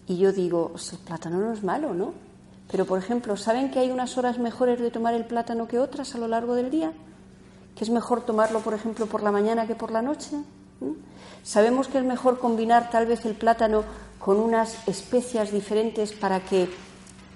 Y 0.06 0.18
yo 0.18 0.32
digo, 0.32 0.72
el 0.92 0.98
plátano 0.98 1.38
no 1.38 1.52
es 1.52 1.62
malo, 1.62 1.94
¿no? 1.94 2.12
Pero, 2.70 2.86
por 2.86 2.98
ejemplo, 2.98 3.36
¿saben 3.36 3.70
que 3.70 3.78
hay 3.78 3.90
unas 3.90 4.16
horas 4.18 4.38
mejores 4.38 4.80
de 4.80 4.90
tomar 4.90 5.14
el 5.14 5.26
plátano 5.26 5.68
que 5.68 5.78
otras 5.78 6.14
a 6.14 6.18
lo 6.18 6.26
largo 6.26 6.54
del 6.54 6.70
día? 6.70 6.92
¿Que 7.76 7.84
es 7.84 7.90
mejor 7.90 8.24
tomarlo, 8.24 8.60
por 8.60 8.74
ejemplo, 8.74 9.06
por 9.06 9.22
la 9.22 9.30
mañana 9.30 9.66
que 9.66 9.74
por 9.74 9.90
la 9.90 10.02
noche? 10.02 10.36
Sabemos 11.42 11.88
que 11.88 11.98
es 11.98 12.04
mejor 12.04 12.38
combinar 12.38 12.90
tal 12.90 13.06
vez 13.06 13.24
el 13.24 13.34
plátano 13.34 13.84
con 14.18 14.38
unas 14.38 14.76
especias 14.88 15.52
diferentes 15.52 16.12
para 16.12 16.40
que, 16.40 16.68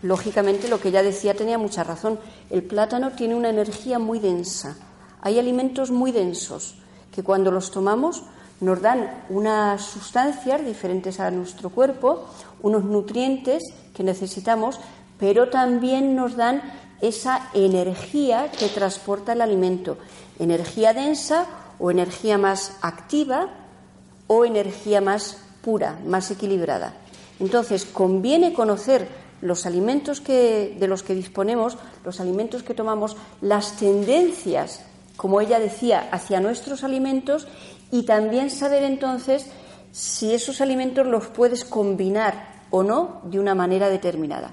lógicamente, 0.03 0.69
lo 0.69 0.81
que 0.81 0.91
ya 0.91 1.03
decía 1.03 1.35
tenía 1.35 1.59
mucha 1.59 1.85
razón. 1.85 2.19
El 2.51 2.63
plátano 2.63 3.13
tiene 3.13 3.35
una 3.35 3.51
energía 3.51 3.99
muy 3.99 4.19
densa. 4.19 4.77
Hay 5.21 5.39
alimentos 5.39 5.91
muy 5.91 6.13
densos 6.13 6.77
que 7.13 7.23
cuando 7.23 7.51
los 7.51 7.71
tomamos 7.71 8.23
nos 8.61 8.81
dan 8.81 9.25
unas 9.29 9.83
sustancias 9.83 10.65
diferentes 10.65 11.21
a 11.21 11.31
nuestro 11.31 11.71
cuerpo, 11.71 12.27
unos 12.63 12.85
nutrientes 12.85 13.63
que 13.95 14.03
necesitamos, 14.03 14.81
pero 15.19 15.49
también 15.49 16.17
nos 16.17 16.37
dan 16.37 16.63
esa 17.01 17.51
energía 17.53 18.51
que 18.51 18.69
transporta 18.69 19.33
el 19.33 19.43
alimento, 19.43 19.99
energía 20.39 20.95
densa 20.95 21.47
o 21.79 21.91
energía 21.91 22.39
más 22.39 22.79
activa 22.81 23.49
o 24.27 24.45
energía 24.45 25.01
más 25.01 25.39
pura, 25.63 25.99
más 26.07 26.31
equilibrada. 26.31 26.95
Entonces, 27.39 27.85
conviene 27.85 28.55
conocer 28.55 29.09
los 29.43 29.67
alimentos 29.67 30.21
que, 30.21 30.77
de 30.79 30.89
los 30.89 31.03
que 31.03 31.15
disponemos, 31.15 31.77
los 32.05 32.21
alimentos 32.21 32.63
que 32.63 32.75
tomamos, 32.75 33.17
las 33.43 33.77
tendencias, 33.77 34.81
como 35.17 35.41
ella 35.41 35.59
decía, 35.59 36.09
hacia 36.11 36.41
nuestros 36.41 36.83
alimentos 36.83 37.47
y 37.91 38.05
también 38.05 38.51
saber 38.51 38.83
entonces 38.83 39.47
si 39.93 40.35
esos 40.35 40.61
alimentos 40.61 41.07
los 41.07 41.29
puedes 41.29 41.65
combinar 41.65 42.57
o 42.71 42.83
no 42.83 43.21
de 43.25 43.39
una 43.39 43.55
manera 43.55 43.89
determinada. 43.89 44.51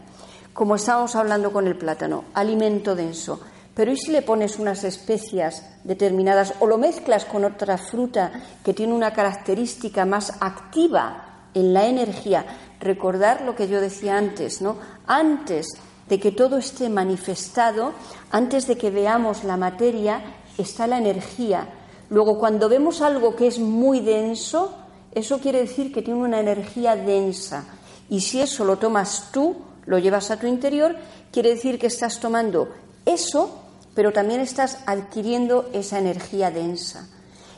Como 0.54 0.76
estábamos 0.76 1.16
hablando 1.16 1.52
con 1.52 1.68
el 1.68 1.78
plátano, 1.78 2.26
alimento 2.34 2.96
denso. 2.96 3.42
Pero 3.74 3.92
¿y 3.92 3.98
si 3.98 4.12
le 4.12 4.22
pones 4.22 4.60
unas 4.60 4.84
especias 4.84 5.66
determinadas 5.84 6.54
o 6.60 6.68
lo 6.68 6.78
mezclas 6.78 7.26
con 7.26 7.44
otra 7.44 7.78
fruta 7.80 8.32
que 8.64 8.74
tiene 8.74 8.94
una 8.94 9.14
característica 9.14 10.06
más 10.06 10.34
activa 10.42 11.48
en 11.56 11.74
la 11.74 11.88
energía? 11.88 12.46
Recordar 12.80 13.42
lo 13.42 13.56
que 13.56 13.68
yo 13.68 13.82
decía 13.82 14.16
antes, 14.16 14.62
¿no? 14.62 14.78
Antes 15.08 15.68
de 16.08 16.20
que 16.20 16.32
todo 16.32 16.58
esté 16.58 16.88
manifestado, 16.90 17.94
antes 18.30 18.68
de 18.68 18.78
que 18.78 18.92
veamos 18.92 19.44
la 19.44 19.58
materia, 19.58 20.22
está 20.58 20.86
la 20.86 21.00
energía. 21.00 21.68
Luego, 22.10 22.40
cuando 22.40 22.70
vemos 22.70 23.02
algo 23.02 23.36
que 23.36 23.48
es 23.48 23.60
muy 23.60 24.00
denso, 24.00 24.74
eso 25.14 25.40
quiere 25.40 25.60
decir 25.60 25.92
que 25.94 26.02
tiene 26.02 26.22
una 26.22 26.40
energía 26.40 26.96
densa. 26.96 27.66
Y 28.10 28.22
si 28.22 28.42
eso 28.42 28.66
lo 28.66 28.78
tomas 28.78 29.30
tú, 29.32 29.56
lo 29.86 30.00
llevas 30.00 30.32
a 30.32 30.40
tu 30.40 30.48
interior, 30.48 30.96
quiere 31.32 31.50
decir 31.50 31.80
que 31.80 31.88
estás 31.88 32.20
tomando 32.20 32.70
eso 33.06 33.64
pero 33.96 34.12
también 34.12 34.42
estás 34.42 34.80
adquiriendo 34.86 35.70
esa 35.74 36.00
energía 36.00 36.52
densa. 36.52 37.08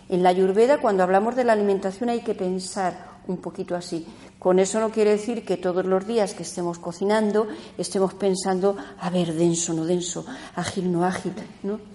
En 0.09 0.21
la 0.21 0.29
Ayurveda, 0.29 0.79
cuando 0.79 1.03
hablamos 1.03 1.35
de 1.35 1.43
la 1.43 1.53
alimentación, 1.53 2.09
hay 2.09 2.21
que 2.21 2.35
pensar 2.35 3.15
un 3.27 3.37
poquito 3.37 3.75
así. 3.75 4.05
Con 4.37 4.59
eso 4.59 4.79
no 4.79 4.91
quiere 4.91 5.11
decir 5.11 5.45
que 5.45 5.57
todos 5.57 5.85
los 5.85 6.05
días 6.05 6.33
que 6.33 6.43
estemos 6.43 6.77
cocinando 6.77 7.47
estemos 7.77 8.13
pensando, 8.13 8.77
a 8.99 9.09
ver, 9.09 9.33
denso, 9.33 9.73
no 9.73 9.85
denso, 9.85 10.25
ágil, 10.55 10.91
no 10.91 11.05
ágil, 11.05 11.33
¿no? 11.63 11.94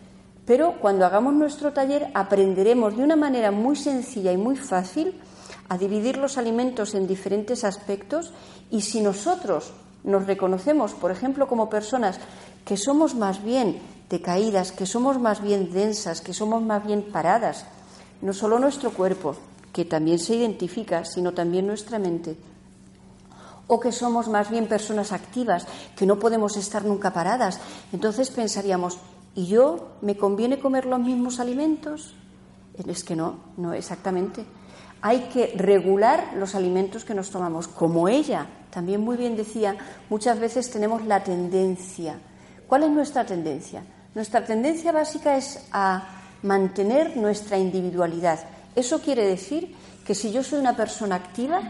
Pero 0.51 0.75
cuando 0.81 1.07
hagamos 1.07 1.33
nuestro 1.35 1.73
taller 1.73 2.11
aprenderemos 2.13 2.97
de 2.97 3.05
una 3.05 3.15
manera 3.15 3.53
muy 3.53 3.77
sencilla 3.77 4.33
y 4.33 4.37
muy 4.37 4.57
fácil 4.57 5.15
a 5.69 5.79
dividir 5.79 6.17
los 6.17 6.39
alimentos 6.39 6.97
en 6.97 7.07
diferentes 7.07 7.63
aspectos 7.63 8.33
y 8.69 8.81
si 8.81 9.01
nosotros 9.01 9.71
nos 10.03 10.27
reconocemos, 10.27 10.95
por 10.95 11.13
ejemplo, 11.13 11.47
como 11.47 11.71
personas 11.71 12.19
que 12.65 12.77
somos 12.77 13.15
más 13.15 13.45
bien 13.45 13.79
decaídas, 14.09 14.73
que 14.73 14.87
somos 14.87 15.21
más 15.21 15.41
bien 15.41 15.71
densas, 15.71 16.21
que 16.21 16.35
somos 16.35 16.65
más 16.65 16.85
bien 16.85 17.03
paradas. 17.13 17.65
No 18.21 18.33
solo 18.33 18.59
nuestro 18.59 18.91
cuerpo, 18.91 19.37
que 19.73 19.85
también 19.85 20.19
se 20.19 20.35
identifica, 20.35 21.05
sino 21.05 21.33
también 21.33 21.69
nuestra 21.69 22.01
mente. 22.01 22.37
O 23.69 23.79
que 23.79 23.93
somos 23.93 24.27
más 24.27 24.51
bien 24.51 24.67
personas 24.67 25.13
activas, 25.13 25.69
que 25.95 26.07
no 26.07 26.19
podemos 26.19 26.57
estar 26.57 26.85
nunca 26.85 27.13
paradas. 27.13 27.61
Entonces 27.93 28.31
pensaríamos, 28.31 28.99
¿y 29.35 29.47
yo 29.47 29.93
me 30.03 30.17
conviene 30.17 30.59
comer 30.59 30.87
los 30.87 31.01
mismos 31.01 31.41
alimentos? 31.41 32.15
Es 32.87 33.05
que 33.05 33.17
no, 33.17 33.37
no 33.57 33.73
exactamente. 33.73 34.45
Hay 35.03 35.29
que 35.33 35.55
regular 35.57 36.35
los 36.37 36.55
alimentos 36.55 37.05
que 37.05 37.15
nos 37.15 37.31
tomamos. 37.31 37.69
Como 37.69 38.09
ella 38.09 38.47
también 38.71 39.01
muy 39.01 39.17
bien 39.17 39.37
decía, 39.37 39.77
muchas 40.09 40.39
veces 40.39 40.71
tenemos 40.71 41.05
la 41.07 41.23
tendencia. 41.23 42.19
¿Cuál 42.67 42.85
es 42.85 42.91
nuestra 42.91 43.25
tendencia? 43.27 43.83
Nuestra 44.15 44.45
tendencia 44.45 44.93
básica 44.93 45.37
es 45.37 45.67
a 45.73 46.05
mantener 46.43 47.17
nuestra 47.17 47.59
individualidad. 47.59 48.41
Eso 48.75 49.01
quiere 49.01 49.27
decir 49.27 49.75
que 50.07 50.15
si 50.15 50.33
yo 50.33 50.43
soy 50.43 50.61
una 50.61 50.77
persona 50.77 51.17
activa, 51.17 51.61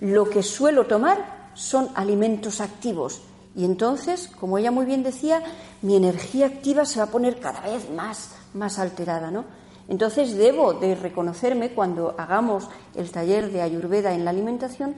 lo 0.00 0.28
que 0.28 0.42
suelo 0.42 0.86
tomar 0.86 1.50
son 1.54 1.88
alimentos 1.94 2.60
activos. 2.60 3.22
Y 3.56 3.64
entonces, 3.64 4.30
como 4.40 4.58
ella 4.58 4.70
muy 4.70 4.84
bien 4.84 5.02
decía, 5.02 5.42
mi 5.82 5.96
energía 5.96 6.46
activa 6.46 6.84
se 6.84 6.98
va 6.98 7.06
a 7.06 7.10
poner 7.10 7.38
cada 7.38 7.60
vez 7.60 7.88
más, 7.90 8.30
más 8.52 8.78
alterada, 8.78 9.30
¿no? 9.30 9.44
Entonces 9.88 10.34
debo 10.34 10.74
de 10.74 10.94
reconocerme 10.94 11.70
cuando 11.70 12.14
hagamos 12.18 12.68
el 12.94 13.10
taller 13.10 13.52
de 13.52 13.62
Ayurveda 13.62 14.14
en 14.14 14.24
la 14.24 14.30
alimentación, 14.30 14.96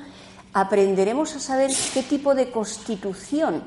aprenderemos 0.52 1.34
a 1.36 1.40
saber 1.40 1.70
qué 1.92 2.02
tipo 2.02 2.34
de 2.34 2.50
constitución 2.50 3.62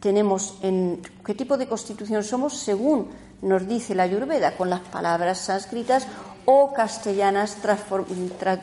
tenemos 0.00 0.58
en 0.62 1.00
qué 1.24 1.34
tipo 1.34 1.56
de 1.56 1.68
constitución 1.68 2.24
somos 2.24 2.56
según 2.58 3.08
nos 3.42 3.68
dice 3.68 3.94
la 3.94 4.02
Ayurveda, 4.04 4.56
con 4.56 4.68
las 4.68 4.80
palabras 4.80 5.38
sánscritas 5.38 6.06
o 6.44 6.72
castellanas 6.72 7.58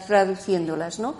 traduciéndolas, 0.08 1.00
¿no? 1.00 1.16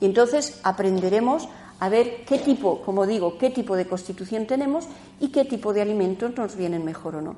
Y 0.00 0.06
entonces 0.06 0.58
aprenderemos 0.64 1.48
a 1.80 1.88
ver 1.88 2.24
qué 2.26 2.38
tipo, 2.38 2.82
como 2.82 3.06
digo, 3.06 3.38
qué 3.38 3.50
tipo 3.50 3.74
de 3.74 3.86
constitución 3.86 4.46
tenemos 4.46 4.84
y 5.18 5.28
qué 5.28 5.44
tipo 5.46 5.72
de 5.72 5.80
alimentos 5.82 6.36
nos 6.36 6.54
vienen 6.54 6.84
mejor 6.84 7.16
o 7.16 7.22
no. 7.22 7.36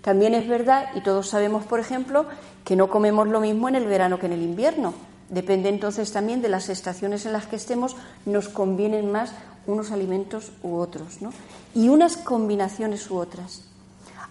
También 0.00 0.34
es 0.34 0.48
verdad, 0.48 0.90
y 0.94 1.02
todos 1.02 1.28
sabemos, 1.28 1.64
por 1.66 1.78
ejemplo, 1.78 2.26
que 2.64 2.76
no 2.76 2.88
comemos 2.88 3.28
lo 3.28 3.40
mismo 3.40 3.68
en 3.68 3.76
el 3.76 3.86
verano 3.86 4.18
que 4.18 4.26
en 4.26 4.32
el 4.32 4.42
invierno. 4.42 4.94
Depende 5.28 5.68
entonces 5.68 6.12
también 6.12 6.40
de 6.40 6.48
las 6.48 6.68
estaciones 6.68 7.26
en 7.26 7.32
las 7.32 7.46
que 7.46 7.56
estemos, 7.56 7.96
nos 8.24 8.48
convienen 8.48 9.10
más 9.10 9.32
unos 9.66 9.90
alimentos 9.90 10.52
u 10.62 10.76
otros, 10.76 11.20
¿no? 11.20 11.32
Y 11.74 11.88
unas 11.88 12.16
combinaciones 12.16 13.10
u 13.10 13.16
otras. 13.18 13.64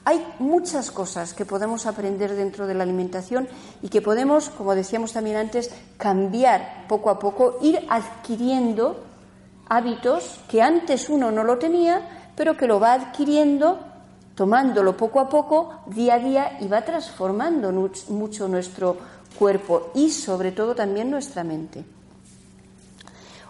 Hay 0.06 0.26
muchas 0.39 0.91
cosas 0.91 1.34
que 1.34 1.46
podemos 1.46 1.86
aprender 1.86 2.36
dentro 2.36 2.68
de 2.68 2.74
la 2.74 2.84
alimentación 2.84 3.48
y 3.82 3.89
que 3.89 4.02
podemos, 4.02 4.50
como 4.50 4.76
decíamos 4.76 5.14
también 5.14 5.36
antes, 5.36 5.72
cambiar 5.98 6.86
poco 6.88 7.10
a 7.10 7.20
poco, 7.20 7.58
ir 7.62 7.86
adquiriendo 7.89 9.04
hábitos 9.68 10.39
que 10.49 10.61
antes 10.61 11.09
uno 11.09 11.32
no 11.32 11.43
lo 11.43 11.57
tenía, 11.57 12.32
pero 12.36 12.57
que 12.57 12.68
lo 12.68 12.80
va 12.80 12.93
adquiriendo, 12.93 13.80
tomándolo 14.36 14.97
poco 14.97 15.20
a 15.20 15.30
poco, 15.30 15.82
día 15.88 16.16
a 16.16 16.20
día, 16.20 16.57
y 16.59 16.68
va 16.68 16.84
transformando 16.84 17.72
mucho 18.09 18.47
nuestro 18.47 18.97
cuerpo 19.38 19.91
y 19.95 20.09
sobre 20.09 20.51
todo 20.51 20.76
también 20.76 21.09
nuestra 21.09 21.43
mente. 21.43 21.84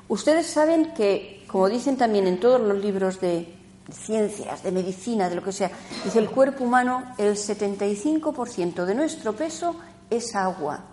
Ustedes 0.08 0.48
saben 0.48 0.94
que, 0.94 1.44
como 1.48 1.68
dicen 1.68 1.98
también 1.98 2.28
en 2.28 2.40
todos 2.40 2.62
los 2.62 2.78
libros 2.78 3.20
de, 3.20 3.56
ciencias, 3.92 4.64
de 4.64 4.72
medicina, 4.72 5.30
de 5.30 5.36
lo 5.36 5.44
que 5.44 5.52
sea, 5.52 5.72
dice 6.04 6.20
el 6.20 6.30
cuerpo 6.30 6.64
humano, 6.64 7.04
el 7.18 7.36
75% 7.36 8.86
de 8.86 8.96
nuestro 8.96 9.34
peso 9.34 9.76
es 10.10 10.36
agua. 10.36 10.84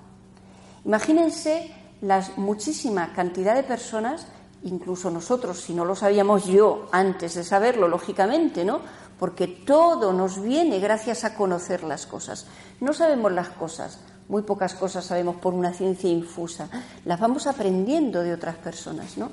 Imagínense 0.85 1.73
la 2.01 2.27
muchísima 2.37 3.13
cantidad 3.13 3.55
de 3.55 3.63
personas, 3.63 4.27
incluso 4.65 5.11
nosotros, 5.11 5.61
si 5.61 5.75
no 5.75 5.85
lo 5.85 5.95
sabíamos 5.95 6.47
yo 6.47 6.89
antes 6.93 7.35
de 7.35 7.45
saberlo, 7.45 7.89
lógicamente, 7.89 8.65
¿no? 8.65 8.81
Porque 9.19 9.47
todo 9.47 10.13
nos 10.13 10.43
viene 10.43 10.81
gracias 10.81 11.25
a 11.25 11.35
conocer 11.35 11.85
las 11.85 12.07
cosas. 12.07 12.47
No 12.81 12.93
sabemos 12.93 13.33
las 13.33 13.49
cosas, 13.51 14.01
muy 14.29 14.43
pocas 14.43 14.75
cosas 14.75 15.05
sabemos 15.05 15.37
por 15.37 15.55
una 15.55 15.73
ciencia 15.73 16.11
infusa, 16.11 16.69
las 17.05 17.21
vamos 17.21 17.47
aprendiendo 17.47 18.23
de 18.23 18.35
otras 18.35 18.57
personas, 18.57 19.17
¿no? 19.19 19.31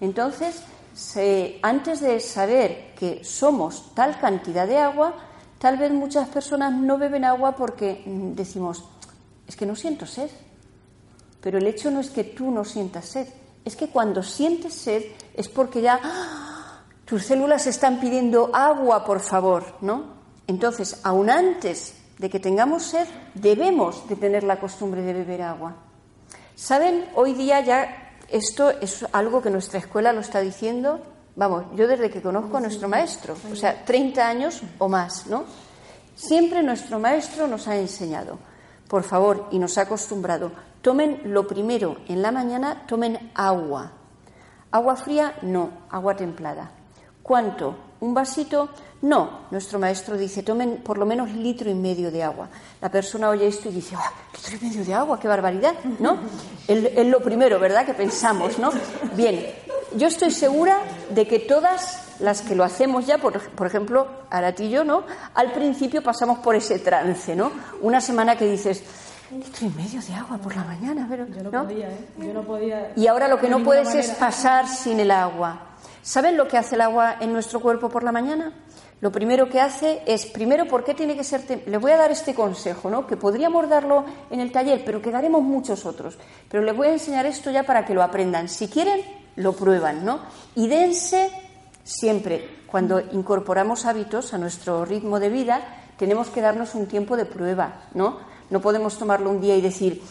Entonces, 0.00 0.62
antes 1.62 2.00
de 2.00 2.20
saber 2.20 2.94
que 2.94 3.24
somos 3.24 3.94
tal 3.94 4.18
cantidad 4.18 4.66
de 4.66 4.78
agua, 4.78 5.14
tal 5.58 5.76
vez 5.76 5.92
muchas 5.92 6.28
personas 6.28 6.72
no 6.72 6.98
beben 6.98 7.24
agua 7.24 7.54
porque 7.56 8.02
mm, 8.04 8.34
decimos, 8.34 8.84
es 9.46 9.56
que 9.56 9.66
no 9.66 9.76
siento 9.76 10.06
sed. 10.06 10.30
Pero 11.40 11.58
el 11.58 11.66
hecho 11.66 11.90
no 11.90 12.00
es 12.00 12.10
que 12.10 12.24
tú 12.24 12.50
no 12.50 12.64
sientas 12.64 13.06
sed, 13.06 13.28
es 13.64 13.76
que 13.76 13.88
cuando 13.88 14.22
sientes 14.22 14.74
sed 14.74 15.04
es 15.34 15.48
porque 15.48 15.82
ya 15.82 16.00
¡ah! 16.02 16.82
tus 17.04 17.24
células 17.24 17.66
están 17.66 18.00
pidiendo 18.00 18.50
agua, 18.54 19.04
por 19.04 19.20
favor, 19.20 19.64
¿no? 19.80 20.04
Entonces, 20.46 21.00
aún 21.04 21.30
antes 21.30 21.94
de 22.18 22.30
que 22.30 22.40
tengamos 22.40 22.84
sed, 22.84 23.06
debemos 23.34 24.08
de 24.08 24.16
tener 24.16 24.44
la 24.44 24.58
costumbre 24.58 25.02
de 25.02 25.12
beber 25.12 25.42
agua. 25.42 25.76
¿Saben? 26.54 27.06
Hoy 27.14 27.34
día 27.34 27.60
ya 27.60 28.16
esto 28.28 28.70
es 28.70 29.04
algo 29.12 29.42
que 29.42 29.50
nuestra 29.50 29.78
escuela 29.78 30.12
lo 30.12 30.20
está 30.20 30.40
diciendo. 30.40 31.00
Vamos, 31.36 31.64
yo 31.74 31.86
desde 31.86 32.10
que 32.10 32.22
conozco 32.22 32.56
a 32.56 32.60
nuestro 32.60 32.88
maestro, 32.88 33.36
o 33.50 33.56
sea, 33.56 33.84
30 33.84 34.26
años 34.26 34.62
o 34.78 34.88
más, 34.88 35.26
¿no? 35.26 35.44
Siempre 36.14 36.62
nuestro 36.62 36.98
maestro 36.98 37.46
nos 37.46 37.68
ha 37.68 37.76
enseñado, 37.76 38.38
por 38.88 39.02
favor, 39.02 39.48
y 39.50 39.58
nos 39.58 39.78
ha 39.78 39.82
acostumbrado, 39.82 40.52
tomen 40.82 41.22
lo 41.24 41.46
primero 41.46 41.98
en 42.08 42.20
la 42.20 42.32
mañana, 42.32 42.84
tomen 42.86 43.30
agua. 43.34 43.92
Agua 44.70 44.96
fría, 44.96 45.34
no, 45.42 45.70
agua 45.90 46.16
templada. 46.16 46.70
¿Cuánto? 47.22 47.76
¿Un 48.00 48.12
vasito? 48.12 48.68
No, 49.02 49.46
nuestro 49.50 49.78
maestro 49.78 50.16
dice, 50.16 50.42
tomen 50.42 50.78
por 50.78 50.98
lo 50.98 51.06
menos 51.06 51.30
litro 51.30 51.70
y 51.70 51.74
medio 51.74 52.10
de 52.10 52.22
agua. 52.22 52.48
La 52.80 52.90
persona 52.90 53.28
oye 53.28 53.46
esto 53.46 53.68
y 53.68 53.72
dice, 53.72 53.94
¡ah, 53.96 54.12
litro 54.34 54.58
y 54.60 54.68
medio 54.68 54.84
de 54.84 54.94
agua, 54.94 55.20
qué 55.20 55.28
barbaridad! 55.28 55.74
¿No? 55.98 56.18
Es 56.68 57.06
lo 57.06 57.20
primero, 57.20 57.58
¿verdad?, 57.58 57.84
que 57.86 57.94
pensamos, 57.94 58.58
¿no? 58.58 58.70
Bien, 59.14 59.44
yo 59.96 60.08
estoy 60.08 60.30
segura 60.30 60.78
de 61.10 61.26
que 61.26 61.40
todas 61.40 62.16
las 62.20 62.42
que 62.42 62.54
lo 62.54 62.64
hacemos 62.64 63.06
ya, 63.06 63.18
por, 63.18 63.38
por 63.50 63.66
ejemplo, 63.66 64.06
Aratillo, 64.30 64.84
¿no? 64.84 65.04
Al 65.34 65.52
principio 65.52 66.02
pasamos 66.02 66.38
por 66.38 66.54
ese 66.54 66.78
trance, 66.78 67.34
¿no? 67.36 67.52
Una 67.82 68.00
semana 68.00 68.36
que 68.36 68.46
dices, 68.46 68.82
litro 69.40 69.66
y 69.66 69.70
medio 69.70 70.00
de 70.00 70.14
agua 70.14 70.38
por 70.38 70.54
la 70.54 70.64
mañana, 70.64 71.06
pero... 71.08 71.26
Yo 71.26 71.42
no, 71.42 71.62
podía, 71.64 71.90
¿eh? 71.90 72.08
Yo 72.18 72.32
no 72.32 72.42
podía... 72.42 72.92
Y 72.96 73.06
ahora 73.06 73.28
lo 73.28 73.38
que 73.38 73.48
no 73.48 73.62
puedes 73.62 73.94
es 73.94 74.10
pasar 74.10 74.66
sin 74.68 75.00
el 75.00 75.10
agua. 75.10 75.76
¿Saben 76.02 76.36
lo 76.36 76.48
que 76.48 76.58
hace 76.58 76.74
el 76.74 76.80
agua 76.80 77.16
en 77.20 77.32
nuestro 77.32 77.60
cuerpo 77.60 77.88
por 77.88 78.02
la 78.02 78.12
mañana? 78.12 78.52
Lo 79.00 79.10
primero 79.10 79.48
que 79.48 79.60
hace 79.60 80.02
es, 80.06 80.26
primero, 80.26 80.66
¿por 80.66 80.84
qué 80.84 80.94
tiene 80.94 81.16
que 81.16 81.24
ser? 81.24 81.64
Les 81.66 81.80
voy 81.80 81.90
a 81.90 81.96
dar 81.96 82.12
este 82.12 82.34
consejo, 82.34 82.88
¿no? 82.88 83.06
Que 83.06 83.16
podríamos 83.16 83.68
darlo 83.68 84.04
en 84.30 84.38
el 84.38 84.52
taller, 84.52 84.84
pero 84.84 85.02
que 85.02 85.10
daremos 85.10 85.42
muchos 85.42 85.84
otros. 85.84 86.16
Pero 86.48 86.62
les 86.62 86.76
voy 86.76 86.86
a 86.88 86.92
enseñar 86.92 87.26
esto 87.26 87.50
ya 87.50 87.64
para 87.64 87.84
que 87.84 87.94
lo 87.94 88.02
aprendan. 88.02 88.48
Si 88.48 88.68
quieren, 88.68 89.00
lo 89.36 89.54
prueban, 89.54 90.04
¿no? 90.04 90.20
Y 90.54 90.68
dense 90.68 91.30
siempre, 91.82 92.62
cuando 92.66 93.00
incorporamos 93.00 93.86
hábitos 93.86 94.34
a 94.34 94.38
nuestro 94.38 94.84
ritmo 94.84 95.18
de 95.18 95.30
vida, 95.30 95.60
tenemos 95.96 96.28
que 96.28 96.40
darnos 96.40 96.74
un 96.74 96.86
tiempo 96.86 97.16
de 97.16 97.24
prueba, 97.24 97.82
¿no? 97.94 98.31
No 98.52 98.60
podemos 98.60 98.98
tomarlo 98.98 99.30
un 99.30 99.40
día 99.40 99.56
y 99.56 99.62
decir, 99.62 100.02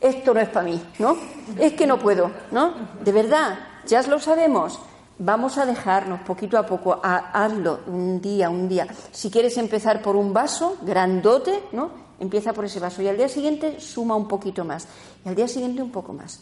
esto 0.00 0.32
no 0.32 0.40
es 0.40 0.48
para 0.48 0.64
mí, 0.64 0.82
¿no? 0.98 1.18
Es 1.58 1.74
que 1.74 1.86
no 1.86 1.98
puedo, 1.98 2.30
¿no? 2.50 2.72
De 3.04 3.12
verdad, 3.12 3.58
ya 3.86 4.00
lo 4.04 4.18
sabemos. 4.18 4.78
Vamos 5.18 5.58
a 5.58 5.66
dejarnos 5.66 6.20
poquito 6.20 6.56
a 6.56 6.64
poco, 6.64 6.98
a, 7.02 7.30
hazlo 7.44 7.80
un 7.88 8.18
día, 8.18 8.48
un 8.48 8.70
día. 8.70 8.86
Si 9.12 9.30
quieres 9.30 9.58
empezar 9.58 10.00
por 10.00 10.16
un 10.16 10.32
vaso 10.32 10.78
grandote, 10.80 11.64
¿no? 11.72 11.90
Empieza 12.18 12.54
por 12.54 12.64
ese 12.64 12.80
vaso 12.80 13.02
y 13.02 13.08
al 13.08 13.18
día 13.18 13.28
siguiente 13.28 13.78
suma 13.80 14.16
un 14.16 14.26
poquito 14.26 14.64
más 14.64 14.88
y 15.22 15.28
al 15.28 15.34
día 15.34 15.46
siguiente 15.46 15.82
un 15.82 15.92
poco 15.92 16.14
más. 16.14 16.40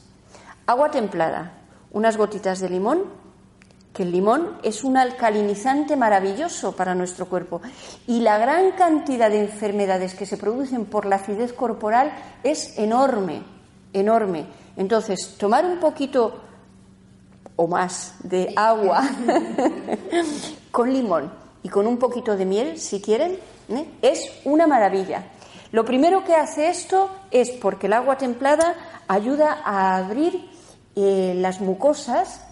Agua 0.65 0.93
templada, 0.93 1.55
unas 1.91 2.17
gotitas 2.17 2.61
de 2.61 2.71
limón, 2.71 3.03
que 3.93 4.03
el 4.03 4.13
limón 4.13 4.59
es 4.63 4.85
un 4.85 4.97
alcalinizante 4.97 5.97
maravilloso 5.97 6.77
para 6.77 6.95
nuestro 6.95 7.27
cuerpo 7.27 7.61
y 8.07 8.21
la 8.21 8.39
gran 8.39 8.73
cantidad 8.73 9.31
de 9.31 9.41
enfermedades 9.41 10.15
que 10.15 10.27
se 10.27 10.37
producen 10.37 10.85
por 10.85 11.07
la 11.07 11.17
acidez 11.17 11.53
corporal 11.53 12.13
es 12.43 12.79
enorme, 12.79 13.43
enorme. 13.93 14.47
Entonces, 14.77 15.35
tomar 15.39 15.65
un 15.65 15.79
poquito 15.79 16.41
o 17.57 17.67
más 17.67 18.15
de 18.23 18.53
agua 18.55 19.03
con 20.71 20.93
limón 20.93 21.33
y 21.63 21.69
con 21.69 21.87
un 21.87 21.99
poquito 21.99 22.37
de 22.37 22.45
miel, 22.45 22.79
si 22.79 23.01
quieren, 23.01 23.37
¿eh? 23.69 23.87
es 24.01 24.31
una 24.45 24.67
maravilla. 24.67 25.25
Lo 25.73 25.85
primero 25.85 26.25
que 26.25 26.35
hace 26.35 26.69
esto 26.69 27.11
es 27.31 27.51
porque 27.51 27.89
el 27.89 27.95
agua 27.95 28.17
templada 28.17 28.75
ayuda 29.09 29.61
a 29.65 29.97
abrir 29.97 30.49
eh, 30.95 31.35
las 31.37 31.61
mucosas 31.61 32.48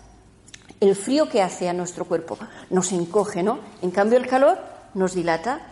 el 0.81 0.95
frío 0.95 1.29
que 1.29 1.43
hace 1.43 1.68
a 1.68 1.72
nuestro 1.72 2.05
cuerpo 2.05 2.39
nos 2.70 2.93
encoge, 2.93 3.43
¿no? 3.43 3.59
En 3.83 3.91
cambio, 3.91 4.18
el 4.18 4.27
calor 4.27 4.59
nos 4.95 5.14
dilata. 5.14 5.68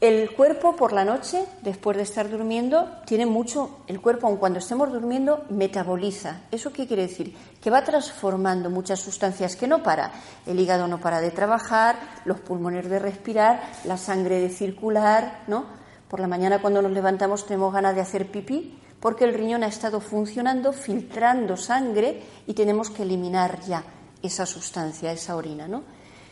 El 0.00 0.34
cuerpo 0.34 0.76
por 0.76 0.94
la 0.94 1.04
noche, 1.04 1.44
después 1.60 1.94
de 1.94 2.04
estar 2.04 2.30
durmiendo, 2.30 2.88
tiene 3.04 3.26
mucho, 3.26 3.80
el 3.86 4.00
cuerpo, 4.00 4.26
aun 4.26 4.38
cuando 4.38 4.58
estemos 4.58 4.90
durmiendo, 4.90 5.44
metaboliza. 5.50 6.40
¿Eso 6.50 6.72
qué 6.72 6.86
quiere 6.86 7.02
decir? 7.02 7.36
Que 7.60 7.68
va 7.68 7.84
transformando 7.84 8.70
muchas 8.70 9.00
sustancias 9.00 9.56
que 9.56 9.66
no 9.66 9.82
para. 9.82 10.10
El 10.46 10.58
hígado 10.58 10.88
no 10.88 11.00
para 11.00 11.20
de 11.20 11.30
trabajar, 11.30 11.96
los 12.24 12.40
pulmones 12.40 12.88
de 12.88 12.98
respirar, 12.98 13.60
la 13.84 13.98
sangre 13.98 14.40
de 14.40 14.48
circular, 14.48 15.42
¿no? 15.48 15.66
Por 16.08 16.20
la 16.20 16.28
mañana 16.28 16.62
cuando 16.62 16.80
nos 16.80 16.92
levantamos 16.92 17.44
tenemos 17.44 17.72
ganas 17.72 17.94
de 17.94 18.00
hacer 18.00 18.30
pipí 18.30 18.78
porque 19.00 19.24
el 19.24 19.34
riñón 19.34 19.62
ha 19.64 19.68
estado 19.68 20.00
funcionando, 20.00 20.72
filtrando 20.72 21.56
sangre 21.56 22.22
y 22.46 22.54
tenemos 22.54 22.90
que 22.90 23.02
eliminar 23.02 23.60
ya 23.60 23.84
esa 24.22 24.46
sustancia, 24.46 25.12
esa 25.12 25.36
orina, 25.36 25.68
¿no? 25.68 25.82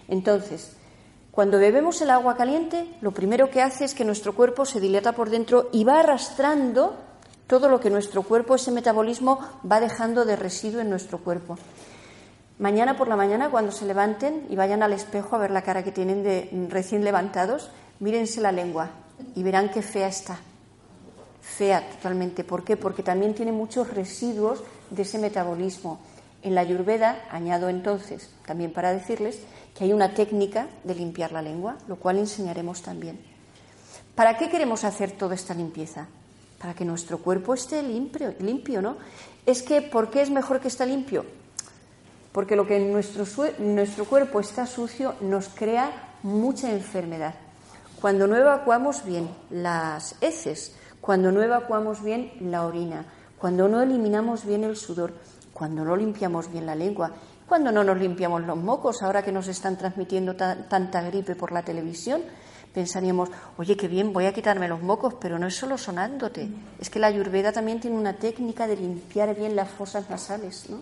Entonces, 0.08 0.72
cuando 1.30 1.58
bebemos 1.58 2.00
el 2.00 2.10
agua 2.10 2.36
caliente, 2.36 2.86
lo 3.00 3.12
primero 3.12 3.50
que 3.50 3.62
hace 3.62 3.84
es 3.84 3.94
que 3.94 4.04
nuestro 4.04 4.34
cuerpo 4.34 4.64
se 4.64 4.80
dilata 4.80 5.12
por 5.12 5.30
dentro 5.30 5.68
y 5.72 5.84
va 5.84 6.00
arrastrando 6.00 6.96
todo 7.46 7.68
lo 7.68 7.80
que 7.80 7.90
nuestro 7.90 8.22
cuerpo, 8.22 8.54
ese 8.54 8.70
metabolismo, 8.70 9.38
va 9.70 9.80
dejando 9.80 10.24
de 10.24 10.36
residuo 10.36 10.80
en 10.80 10.90
nuestro 10.90 11.18
cuerpo. 11.18 11.56
Mañana 12.58 12.96
por 12.96 13.06
la 13.06 13.14
mañana, 13.14 13.50
cuando 13.50 13.70
se 13.70 13.86
levanten 13.86 14.46
y 14.50 14.56
vayan 14.56 14.82
al 14.82 14.92
espejo 14.92 15.36
a 15.36 15.38
ver 15.38 15.52
la 15.52 15.62
cara 15.62 15.84
que 15.84 15.92
tienen 15.92 16.24
de 16.24 16.50
recién 16.68 17.04
levantados, 17.04 17.70
mírense 18.00 18.40
la 18.40 18.50
lengua 18.50 18.90
y 19.36 19.42
verán 19.44 19.70
qué 19.70 19.80
fea 19.80 20.08
está. 20.08 20.38
Fea 21.40 21.88
totalmente. 21.88 22.42
¿Por 22.42 22.64
qué? 22.64 22.76
Porque 22.76 23.02
también 23.02 23.34
tiene 23.34 23.52
muchos 23.52 23.88
residuos 23.94 24.62
de 24.90 25.02
ese 25.02 25.18
metabolismo. 25.18 26.00
En 26.42 26.54
la 26.54 26.60
Ayurveda, 26.60 27.24
añado 27.30 27.68
entonces 27.68 28.30
también 28.46 28.72
para 28.72 28.92
decirles 28.92 29.40
que 29.74 29.84
hay 29.84 29.92
una 29.92 30.14
técnica 30.14 30.68
de 30.84 30.94
limpiar 30.94 31.32
la 31.32 31.42
lengua, 31.42 31.76
lo 31.88 31.96
cual 31.96 32.18
enseñaremos 32.18 32.82
también. 32.82 33.18
¿Para 34.14 34.36
qué 34.36 34.48
queremos 34.48 34.84
hacer 34.84 35.12
toda 35.12 35.34
esta 35.34 35.54
limpieza? 35.54 36.06
Para 36.58 36.74
que 36.74 36.84
nuestro 36.84 37.18
cuerpo 37.18 37.54
esté 37.54 37.82
limpio, 37.82 38.34
limpio 38.40 38.82
¿no? 38.82 38.96
Es 39.46 39.62
que, 39.62 39.82
¿por 39.82 40.10
qué 40.10 40.22
es 40.22 40.30
mejor 40.30 40.60
que 40.60 40.68
esté 40.68 40.86
limpio? 40.86 41.24
Porque 42.32 42.56
lo 42.56 42.66
que 42.66 42.76
en 42.76 42.92
nuestro, 42.92 43.24
nuestro 43.58 44.04
cuerpo 44.04 44.40
está 44.40 44.66
sucio 44.66 45.14
nos 45.20 45.48
crea 45.48 45.90
mucha 46.22 46.70
enfermedad. 46.70 47.34
Cuando 48.00 48.26
no 48.26 48.36
evacuamos 48.36 49.04
bien 49.04 49.28
las 49.50 50.14
heces, 50.20 50.74
cuando 51.00 51.32
no 51.32 51.42
evacuamos 51.42 52.02
bien 52.02 52.32
la 52.40 52.64
orina, 52.64 53.06
cuando 53.38 53.68
no 53.68 53.80
eliminamos 53.82 54.44
bien 54.44 54.64
el 54.64 54.76
sudor, 54.76 55.14
cuando 55.58 55.84
no 55.84 55.96
limpiamos 55.96 56.50
bien 56.50 56.66
la 56.66 56.76
lengua, 56.76 57.10
cuando 57.48 57.72
no 57.72 57.82
nos 57.82 57.98
limpiamos 57.98 58.44
los 58.44 58.56
mocos, 58.56 59.02
ahora 59.02 59.22
que 59.22 59.32
nos 59.32 59.48
están 59.48 59.76
transmitiendo 59.76 60.36
tanta 60.36 61.02
gripe 61.02 61.34
por 61.34 61.50
la 61.50 61.62
televisión, 61.62 62.22
pensaríamos, 62.72 63.30
oye, 63.56 63.76
qué 63.76 63.88
bien, 63.88 64.12
voy 64.12 64.26
a 64.26 64.32
quitarme 64.32 64.68
los 64.68 64.82
mocos, 64.82 65.14
pero 65.20 65.38
no 65.38 65.46
es 65.46 65.56
solo 65.56 65.76
sonándote, 65.76 66.48
es 66.78 66.90
que 66.90 67.00
la 67.00 67.08
ayurveda 67.08 67.50
también 67.50 67.80
tiene 67.80 67.96
una 67.96 68.12
técnica 68.12 68.66
de 68.66 68.76
limpiar 68.76 69.34
bien 69.34 69.56
las 69.56 69.68
fosas 69.68 70.08
nasales. 70.08 70.70
¿no? 70.70 70.80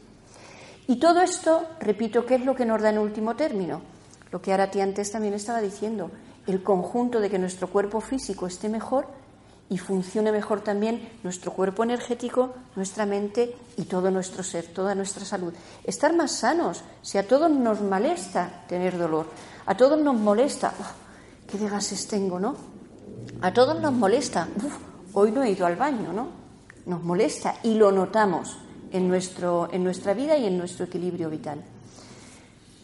Y 0.88 0.96
todo 0.96 1.22
esto, 1.22 1.66
repito, 1.80 2.26
¿qué 2.26 2.34
es 2.34 2.44
lo 2.44 2.54
que 2.54 2.66
nos 2.66 2.82
da 2.82 2.90
en 2.90 2.98
último 2.98 3.34
término? 3.34 3.80
Lo 4.30 4.42
que 4.42 4.52
Arati 4.52 4.80
antes 4.80 5.10
también 5.10 5.34
estaba 5.34 5.60
diciendo, 5.60 6.10
el 6.46 6.62
conjunto 6.62 7.20
de 7.20 7.30
que 7.30 7.38
nuestro 7.38 7.68
cuerpo 7.68 8.00
físico 8.00 8.46
esté 8.46 8.68
mejor 8.68 9.06
y 9.68 9.78
funcione 9.78 10.30
mejor 10.30 10.60
también 10.60 11.08
nuestro 11.22 11.52
cuerpo 11.52 11.82
energético, 11.82 12.54
nuestra 12.76 13.04
mente 13.04 13.56
y 13.76 13.82
todo 13.84 14.10
nuestro 14.10 14.42
ser, 14.42 14.66
toda 14.66 14.94
nuestra 14.94 15.24
salud. 15.24 15.52
Estar 15.84 16.14
más 16.14 16.32
sanos, 16.32 16.82
si 17.02 17.18
a 17.18 17.26
todos 17.26 17.50
nos 17.50 17.80
molesta 17.80 18.64
tener 18.68 18.96
dolor, 18.96 19.26
a 19.66 19.76
todos 19.76 20.00
nos 20.00 20.14
molesta, 20.14 20.72
qué 21.48 21.58
de 21.58 21.68
gases 21.68 22.06
tengo, 22.06 22.38
¿no? 22.38 22.56
A 23.40 23.52
todos 23.52 23.80
nos 23.80 23.92
molesta, 23.92 24.48
hoy 25.12 25.32
no 25.32 25.42
he 25.42 25.50
ido 25.50 25.66
al 25.66 25.76
baño, 25.76 26.12
¿no? 26.12 26.28
Nos 26.86 27.02
molesta 27.02 27.56
y 27.64 27.74
lo 27.74 27.90
notamos 27.90 28.56
en, 28.92 29.08
nuestro, 29.08 29.68
en 29.72 29.82
nuestra 29.82 30.14
vida 30.14 30.36
y 30.36 30.46
en 30.46 30.58
nuestro 30.58 30.84
equilibrio 30.84 31.28
vital. 31.28 31.62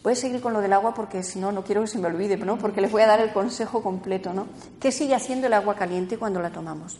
Voy 0.03 0.13
a 0.13 0.15
seguir 0.17 0.41
con 0.41 0.51
lo 0.51 0.59
del 0.59 0.73
agua 0.73 0.93
porque 0.93 1.23
si 1.23 1.39
no, 1.39 1.53
no 1.53 1.63
quiero 1.63 1.81
que 1.81 1.87
se 1.87 1.97
me 1.97 2.07
olvide, 2.07 2.35
¿no? 2.35 2.57
porque 2.57 2.81
les 2.81 2.91
voy 2.91 3.03
a 3.03 3.07
dar 3.07 3.21
el 3.21 3.31
consejo 3.31 3.81
completo. 3.81 4.33
¿no? 4.33 4.47
¿Qué 4.79 4.91
sigue 4.91 5.15
haciendo 5.15 5.47
el 5.47 5.53
agua 5.53 5.75
caliente 5.75 6.17
cuando 6.17 6.41
la 6.41 6.51
tomamos? 6.51 6.99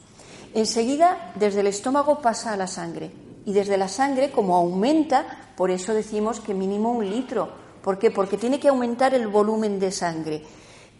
Enseguida, 0.53 1.33
desde 1.35 1.59
el 1.59 1.67
estómago 1.67 2.21
pasa 2.21 2.53
a 2.53 2.57
la 2.57 2.67
sangre. 2.67 3.11
Y 3.45 3.51
desde 3.51 3.77
la 3.77 3.89
sangre, 3.89 4.31
como 4.31 4.55
aumenta, 4.55 5.25
por 5.57 5.69
eso 5.69 5.93
decimos 5.93 6.39
que 6.39 6.53
mínimo 6.53 6.91
un 6.91 7.09
litro. 7.09 7.49
¿Por 7.81 7.99
qué? 7.99 8.09
Porque 8.09 8.37
tiene 8.37 8.57
que 8.57 8.69
aumentar 8.69 9.13
el 9.13 9.27
volumen 9.27 9.79
de 9.79 9.91
sangre. 9.91 10.41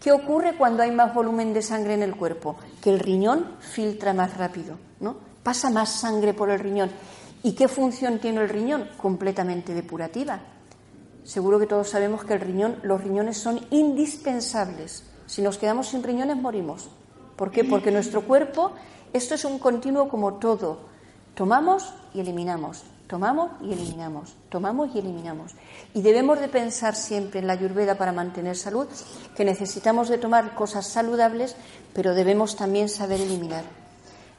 ¿Qué 0.02 0.12
ocurre 0.12 0.58
cuando 0.58 0.84
hay 0.84 0.92
más 0.92 1.14
volumen 1.14 1.54
de 1.54 1.62
sangre 1.62 1.94
en 1.94 2.04
el 2.04 2.18
cuerpo? 2.18 2.58
Que 2.82 2.90
el 2.90 3.00
riñón 3.00 3.56
filtra 3.62 4.14
más 4.14 4.36
rápido, 4.36 4.78
¿no? 5.00 5.16
Pasa 5.42 5.70
más 5.70 5.90
sangre 5.90 6.34
por 6.34 6.50
el 6.50 6.60
riñón. 6.60 6.92
¿Y 7.44 7.54
qué 7.54 7.70
función 7.70 8.20
tiene 8.20 8.42
el 8.42 8.50
riñón? 8.50 8.90
Completamente 8.98 9.74
depurativa. 9.74 10.42
Seguro 11.24 11.58
que 11.58 11.68
todos 11.68 11.90
sabemos 11.90 12.26
que 12.26 12.34
el 12.34 12.42
riñón, 12.42 12.80
los 12.84 13.02
riñones 13.02 13.38
son 13.38 13.62
indispensables. 13.70 15.04
Si 15.26 15.42
nos 15.42 15.58
quedamos 15.58 15.88
sin 15.88 16.04
riñones 16.04 16.36
morimos. 16.36 16.90
¿Por 17.38 17.50
qué? 17.50 17.64
Porque 17.64 17.92
nuestro 17.92 18.24
cuerpo, 18.24 18.72
esto 19.14 19.36
es 19.36 19.46
un 19.46 19.58
continuo 19.58 20.10
como 20.10 20.36
todo. 20.36 20.80
Tomamos 21.34 21.94
y 22.14 22.20
eliminamos, 22.20 22.84
tomamos 23.08 23.52
y 23.62 23.72
eliminamos, 23.72 24.36
tomamos 24.50 24.94
y 24.94 25.00
eliminamos. 25.00 25.54
Y 25.94 26.02
debemos 26.02 26.40
de 26.42 26.50
pensar 26.50 26.96
siempre 26.96 27.40
en 27.40 27.48
la 27.48 27.54
ayurveda 27.54 27.96
para 27.96 28.12
mantener 28.12 28.58
salud, 28.58 28.88
que 29.36 29.46
necesitamos 29.46 30.10
de 30.10 30.18
tomar 30.18 30.54
cosas 30.54 30.86
saludables, 30.88 31.56
pero 31.94 32.14
debemos 32.14 32.56
también 32.56 32.90
saber 32.90 33.22
eliminar. 33.22 33.64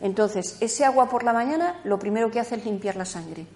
Entonces, 0.01 0.59
ese 0.61 0.85
agua 0.85 1.09
por 1.09 1.25
la 1.25 1.33
mañana 1.33 1.81
lo 1.83 1.99
primero 1.99 2.31
que 2.31 2.41
hace 2.41 2.57
es 2.57 2.65
limpiar 2.65 2.97
la 2.97 3.07
sangre 3.07 3.47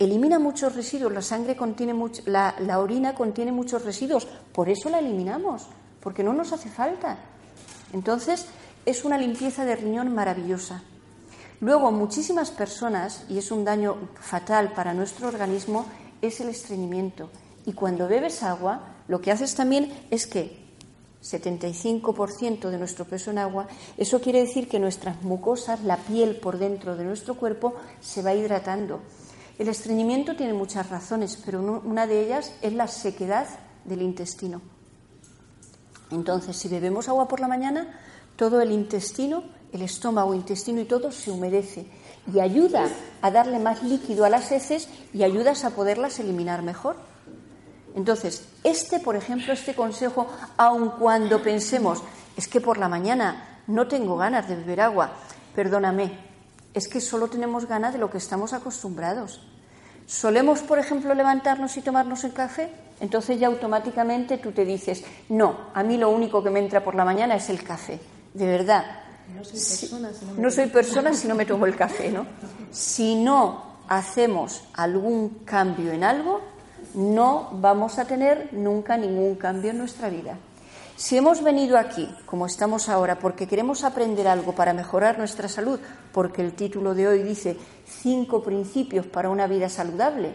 elimina 0.00 0.38
muchos 0.38 0.74
residuos, 0.74 1.12
la 1.12 1.20
sangre 1.20 1.54
contiene 1.54 1.92
mucho, 1.92 2.22
la, 2.24 2.78
orina 2.78 3.14
contiene 3.14 3.52
muchos 3.52 3.84
residuos, 3.84 4.26
por 4.52 4.70
eso 4.70 4.88
la 4.88 4.98
eliminamos, 4.98 5.66
porque 6.00 6.24
no 6.24 6.32
nos 6.32 6.52
hace 6.52 6.70
falta. 6.70 7.18
Entonces, 7.92 8.46
es 8.86 9.04
una 9.04 9.18
limpieza 9.18 9.66
de 9.66 9.76
riñón 9.76 10.14
maravillosa. 10.14 10.82
Luego, 11.60 11.92
muchísimas 11.92 12.50
personas, 12.50 13.26
y 13.28 13.36
es 13.36 13.50
un 13.50 13.62
daño 13.62 14.08
fatal 14.18 14.72
para 14.72 14.94
nuestro 14.94 15.28
organismo, 15.28 15.84
es 16.22 16.40
el 16.40 16.48
estreñimiento. 16.48 17.28
Y 17.66 17.74
cuando 17.74 18.08
bebes 18.08 18.42
agua, 18.42 18.94
lo 19.06 19.20
que 19.20 19.32
haces 19.32 19.54
también 19.54 19.92
es 20.10 20.26
que 20.26 20.64
75% 21.22 22.70
de 22.70 22.78
nuestro 22.78 23.04
peso 23.04 23.30
en 23.30 23.36
agua, 23.36 23.68
eso 23.98 24.22
quiere 24.22 24.40
decir 24.40 24.66
que 24.66 24.78
nuestras 24.78 25.20
mucosas, 25.20 25.84
la 25.84 25.98
piel 25.98 26.36
por 26.36 26.56
dentro 26.56 26.96
de 26.96 27.04
nuestro 27.04 27.34
cuerpo, 27.34 27.74
se 28.00 28.22
va 28.22 28.32
hidratando 28.32 29.02
El 29.60 29.68
estreñimiento 29.68 30.36
tiene 30.36 30.54
muchas 30.54 30.88
razones, 30.88 31.38
pero 31.44 31.60
una 31.84 32.06
de 32.06 32.22
ellas 32.22 32.54
es 32.62 32.72
la 32.72 32.88
sequedad 32.88 33.46
del 33.84 34.00
intestino. 34.00 34.62
Entonces, 36.10 36.56
si 36.56 36.68
bebemos 36.68 37.10
agua 37.10 37.28
por 37.28 37.40
la 37.40 37.46
mañana, 37.46 38.00
todo 38.36 38.62
el 38.62 38.72
intestino, 38.72 39.42
el 39.70 39.82
estómago, 39.82 40.32
intestino 40.32 40.80
y 40.80 40.86
todo 40.86 41.12
se 41.12 41.30
humedece 41.30 41.84
y 42.32 42.40
ayuda 42.40 42.88
a 43.20 43.30
darle 43.30 43.58
más 43.58 43.82
líquido 43.82 44.24
a 44.24 44.30
las 44.30 44.50
heces 44.50 44.88
y 45.12 45.24
ayudas 45.24 45.62
a 45.64 45.76
poderlas 45.76 46.18
eliminar 46.20 46.62
mejor. 46.62 46.96
Entonces, 47.94 48.46
este, 48.64 48.98
por 48.98 49.14
ejemplo, 49.14 49.52
este 49.52 49.74
consejo, 49.74 50.26
aun 50.56 50.88
cuando 50.98 51.42
pensemos, 51.42 52.02
es 52.34 52.48
que 52.48 52.62
por 52.62 52.78
la 52.78 52.88
mañana 52.88 53.62
no 53.66 53.88
tengo 53.88 54.16
ganas 54.16 54.48
de 54.48 54.56
beber 54.56 54.80
agua, 54.80 55.12
perdóname, 55.54 56.30
es 56.72 56.88
que 56.88 57.02
solo 57.02 57.28
tenemos 57.28 57.66
ganas 57.66 57.92
de 57.92 57.98
lo 57.98 58.10
que 58.10 58.16
estamos 58.16 58.54
acostumbrados. 58.54 59.49
¿Solemos, 60.10 60.62
por 60.62 60.80
ejemplo, 60.80 61.14
levantarnos 61.14 61.76
y 61.76 61.82
tomarnos 61.82 62.24
el 62.24 62.32
café? 62.32 62.68
Entonces 62.98 63.38
ya 63.38 63.46
automáticamente 63.46 64.38
tú 64.38 64.50
te 64.50 64.64
dices, 64.64 65.04
no, 65.28 65.68
a 65.72 65.84
mí 65.84 65.98
lo 65.98 66.10
único 66.10 66.42
que 66.42 66.50
me 66.50 66.58
entra 66.58 66.82
por 66.82 66.96
la 66.96 67.04
mañana 67.04 67.36
es 67.36 67.48
el 67.48 67.62
café. 67.62 68.00
De 68.34 68.44
verdad. 68.44 68.84
No 69.32 69.44
soy 69.44 69.60
persona 69.60 70.12
si 70.12 70.26
no 70.26 70.34
me, 70.34 70.42
no 70.42 70.50
soy 70.50 70.66
persona 70.66 71.14
si 71.14 71.28
no 71.28 71.36
me 71.36 71.46
tomo 71.46 71.64
el 71.64 71.76
café, 71.76 72.10
¿no? 72.10 72.26
Si 72.72 73.14
no 73.14 73.62
hacemos 73.86 74.64
algún 74.74 75.44
cambio 75.44 75.92
en 75.92 76.02
algo, 76.02 76.40
no 76.94 77.50
vamos 77.52 78.00
a 78.00 78.04
tener 78.04 78.48
nunca 78.50 78.96
ningún 78.96 79.36
cambio 79.36 79.70
en 79.70 79.78
nuestra 79.78 80.08
vida. 80.08 80.36
Si 81.00 81.16
hemos 81.16 81.42
venido 81.42 81.78
aquí, 81.78 82.14
como 82.26 82.44
estamos 82.44 82.90
ahora, 82.90 83.18
porque 83.18 83.48
queremos 83.48 83.84
aprender 83.84 84.28
algo 84.28 84.54
para 84.54 84.74
mejorar 84.74 85.16
nuestra 85.16 85.48
salud, 85.48 85.80
porque 86.12 86.42
el 86.42 86.52
título 86.52 86.94
de 86.94 87.08
hoy 87.08 87.22
dice 87.22 87.56
cinco 87.86 88.42
principios 88.42 89.06
para 89.06 89.30
una 89.30 89.46
vida 89.46 89.70
saludable, 89.70 90.34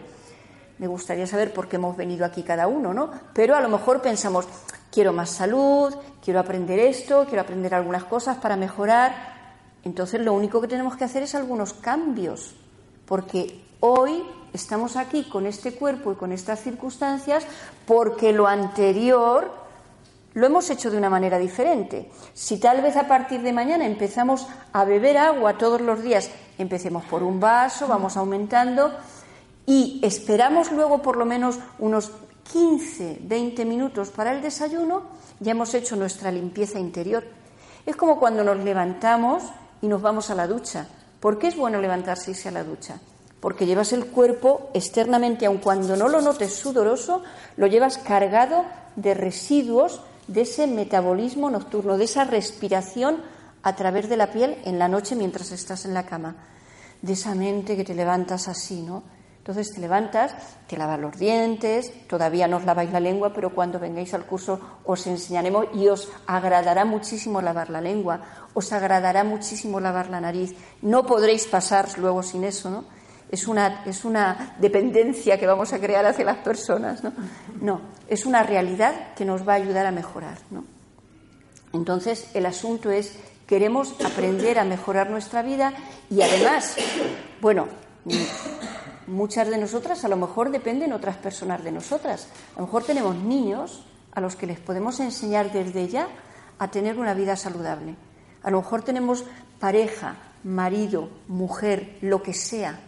me 0.78 0.88
gustaría 0.88 1.28
saber 1.28 1.52
por 1.52 1.68
qué 1.68 1.76
hemos 1.76 1.96
venido 1.96 2.26
aquí 2.26 2.42
cada 2.42 2.66
uno, 2.66 2.92
¿no? 2.92 3.12
Pero 3.32 3.54
a 3.54 3.60
lo 3.60 3.68
mejor 3.68 4.02
pensamos, 4.02 4.48
quiero 4.90 5.12
más 5.12 5.30
salud, 5.30 5.94
quiero 6.20 6.40
aprender 6.40 6.80
esto, 6.80 7.26
quiero 7.26 7.42
aprender 7.42 7.72
algunas 7.72 8.02
cosas 8.02 8.38
para 8.38 8.56
mejorar. 8.56 9.14
Entonces 9.84 10.20
lo 10.20 10.32
único 10.32 10.60
que 10.60 10.66
tenemos 10.66 10.96
que 10.96 11.04
hacer 11.04 11.22
es 11.22 11.36
algunos 11.36 11.74
cambios, 11.74 12.56
porque 13.06 13.64
hoy 13.78 14.20
estamos 14.52 14.96
aquí 14.96 15.28
con 15.28 15.46
este 15.46 15.76
cuerpo 15.76 16.10
y 16.10 16.16
con 16.16 16.32
estas 16.32 16.60
circunstancias 16.60 17.46
porque 17.86 18.32
lo 18.32 18.48
anterior 18.48 19.65
lo 20.36 20.46
hemos 20.46 20.68
hecho 20.68 20.90
de 20.90 20.98
una 20.98 21.08
manera 21.08 21.38
diferente. 21.38 22.10
Si 22.34 22.58
tal 22.58 22.82
vez 22.82 22.94
a 22.96 23.08
partir 23.08 23.40
de 23.40 23.54
mañana 23.54 23.86
empezamos 23.86 24.46
a 24.70 24.84
beber 24.84 25.16
agua 25.16 25.56
todos 25.56 25.80
los 25.80 26.02
días, 26.02 26.30
empecemos 26.58 27.06
por 27.06 27.22
un 27.22 27.40
vaso, 27.40 27.88
vamos 27.88 28.18
aumentando 28.18 28.92
y 29.64 29.98
esperamos 30.02 30.72
luego 30.72 31.00
por 31.00 31.16
lo 31.16 31.24
menos 31.24 31.58
unos 31.78 32.10
15, 32.52 33.20
20 33.22 33.64
minutos 33.64 34.10
para 34.10 34.30
el 34.30 34.42
desayuno, 34.42 35.04
ya 35.40 35.52
hemos 35.52 35.72
hecho 35.72 35.96
nuestra 35.96 36.30
limpieza 36.30 36.78
interior. 36.78 37.24
Es 37.86 37.96
como 37.96 38.20
cuando 38.20 38.44
nos 38.44 38.58
levantamos 38.58 39.42
y 39.80 39.88
nos 39.88 40.02
vamos 40.02 40.28
a 40.28 40.34
la 40.34 40.46
ducha. 40.46 40.86
¿Por 41.18 41.38
qué 41.38 41.46
es 41.46 41.56
bueno 41.56 41.80
levantarse 41.80 42.30
y 42.30 42.34
irse 42.34 42.50
a 42.50 42.52
la 42.52 42.62
ducha? 42.62 43.00
Porque 43.40 43.64
llevas 43.64 43.94
el 43.94 44.04
cuerpo 44.08 44.68
externamente, 44.74 45.46
aun 45.46 45.58
cuando 45.58 45.96
no 45.96 46.08
lo 46.08 46.20
notes 46.20 46.52
sudoroso, 46.54 47.22
lo 47.56 47.66
llevas 47.68 47.96
cargado 47.96 48.66
de 48.96 49.14
residuos 49.14 50.02
de 50.28 50.42
ese 50.42 50.66
metabolismo 50.66 51.50
nocturno, 51.50 51.98
de 51.98 52.04
esa 52.04 52.24
respiración 52.24 53.22
a 53.62 53.74
través 53.74 54.08
de 54.08 54.16
la 54.16 54.30
piel 54.30 54.58
en 54.64 54.78
la 54.78 54.88
noche 54.88 55.16
mientras 55.16 55.52
estás 55.52 55.84
en 55.84 55.94
la 55.94 56.06
cama, 56.06 56.36
de 57.02 57.12
esa 57.12 57.34
mente 57.34 57.76
que 57.76 57.84
te 57.84 57.94
levantas 57.94 58.48
así, 58.48 58.82
¿no? 58.82 59.02
Entonces 59.38 59.72
te 59.72 59.80
levantas, 59.80 60.34
te 60.66 60.76
lavas 60.76 60.98
los 60.98 61.16
dientes, 61.16 62.08
todavía 62.08 62.48
no 62.48 62.56
os 62.56 62.64
laváis 62.64 62.90
la 62.90 62.98
lengua, 62.98 63.32
pero 63.32 63.54
cuando 63.54 63.78
vengáis 63.78 64.12
al 64.12 64.26
curso 64.26 64.58
os 64.84 65.06
enseñaremos 65.06 65.66
y 65.72 65.86
os 65.86 66.08
agradará 66.26 66.84
muchísimo 66.84 67.40
lavar 67.40 67.70
la 67.70 67.80
lengua, 67.80 68.48
os 68.54 68.72
agradará 68.72 69.22
muchísimo 69.22 69.78
lavar 69.78 70.10
la 70.10 70.20
nariz. 70.20 70.56
No 70.82 71.06
podréis 71.06 71.46
pasar 71.46 71.86
luego 71.96 72.24
sin 72.24 72.42
eso, 72.42 72.70
¿no? 72.70 72.95
Es 73.30 73.48
una, 73.48 73.82
es 73.84 74.04
una 74.04 74.56
dependencia 74.58 75.38
que 75.38 75.46
vamos 75.46 75.72
a 75.72 75.78
crear 75.78 76.06
hacia 76.06 76.24
las 76.24 76.38
personas. 76.38 77.02
¿no? 77.02 77.12
no, 77.60 77.80
es 78.08 78.26
una 78.26 78.42
realidad 78.42 79.14
que 79.14 79.24
nos 79.24 79.46
va 79.46 79.54
a 79.54 79.56
ayudar 79.56 79.86
a 79.86 79.90
mejorar. 79.90 80.38
¿no? 80.50 80.64
Entonces, 81.72 82.30
el 82.34 82.46
asunto 82.46 82.90
es, 82.90 83.18
queremos 83.46 83.94
aprender 84.04 84.58
a 84.58 84.64
mejorar 84.64 85.10
nuestra 85.10 85.42
vida 85.42 85.72
y 86.10 86.22
además, 86.22 86.76
bueno, 87.40 87.68
muchas 89.06 89.48
de 89.48 89.58
nosotras 89.58 90.04
a 90.04 90.08
lo 90.08 90.16
mejor 90.16 90.50
dependen 90.50 90.92
otras 90.92 91.16
personas 91.16 91.62
de 91.62 91.72
nosotras. 91.72 92.28
A 92.54 92.60
lo 92.60 92.66
mejor 92.66 92.84
tenemos 92.84 93.16
niños 93.16 93.84
a 94.12 94.20
los 94.20 94.36
que 94.36 94.46
les 94.46 94.60
podemos 94.60 95.00
enseñar 95.00 95.52
desde 95.52 95.88
ya 95.88 96.08
a 96.58 96.70
tener 96.70 96.98
una 96.98 97.14
vida 97.14 97.36
saludable. 97.36 97.96
A 98.42 98.50
lo 98.50 98.62
mejor 98.62 98.82
tenemos 98.82 99.24
pareja, 99.58 100.16
marido, 100.44 101.10
mujer, 101.28 101.98
lo 102.00 102.22
que 102.22 102.32
sea, 102.32 102.80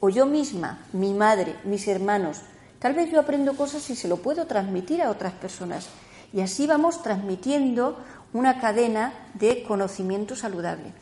o 0.00 0.08
yo 0.08 0.26
misma, 0.26 0.80
mi 0.92 1.12
madre, 1.12 1.56
mis 1.64 1.86
hermanos. 1.86 2.40
Tal 2.78 2.94
vez 2.94 3.10
yo 3.10 3.20
aprendo 3.20 3.54
cosas 3.54 3.88
y 3.90 3.96
se 3.96 4.08
lo 4.08 4.16
puedo 4.16 4.46
transmitir 4.46 5.02
a 5.02 5.10
otras 5.10 5.34
personas. 5.34 5.88
Y 6.32 6.40
así 6.40 6.66
vamos 6.66 7.02
transmitiendo 7.02 7.98
una 8.32 8.60
cadena 8.60 9.12
de 9.34 9.62
conocimiento 9.62 10.34
saludable. 10.34 10.92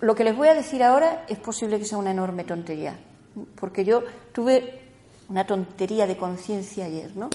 Lo 0.00 0.14
que 0.14 0.24
les 0.24 0.36
voy 0.36 0.48
a 0.48 0.54
decir 0.54 0.82
ahora 0.82 1.26
es 1.28 1.38
posible 1.38 1.78
que 1.78 1.84
sea 1.84 1.98
una 1.98 2.12
enorme 2.12 2.44
tontería, 2.44 2.94
porque 3.56 3.84
yo 3.84 4.02
tuve 4.32 4.80
una 5.28 5.46
tontería 5.46 6.06
de 6.06 6.16
conciencia 6.16 6.86
ayer, 6.86 7.14
¿no? 7.16 7.28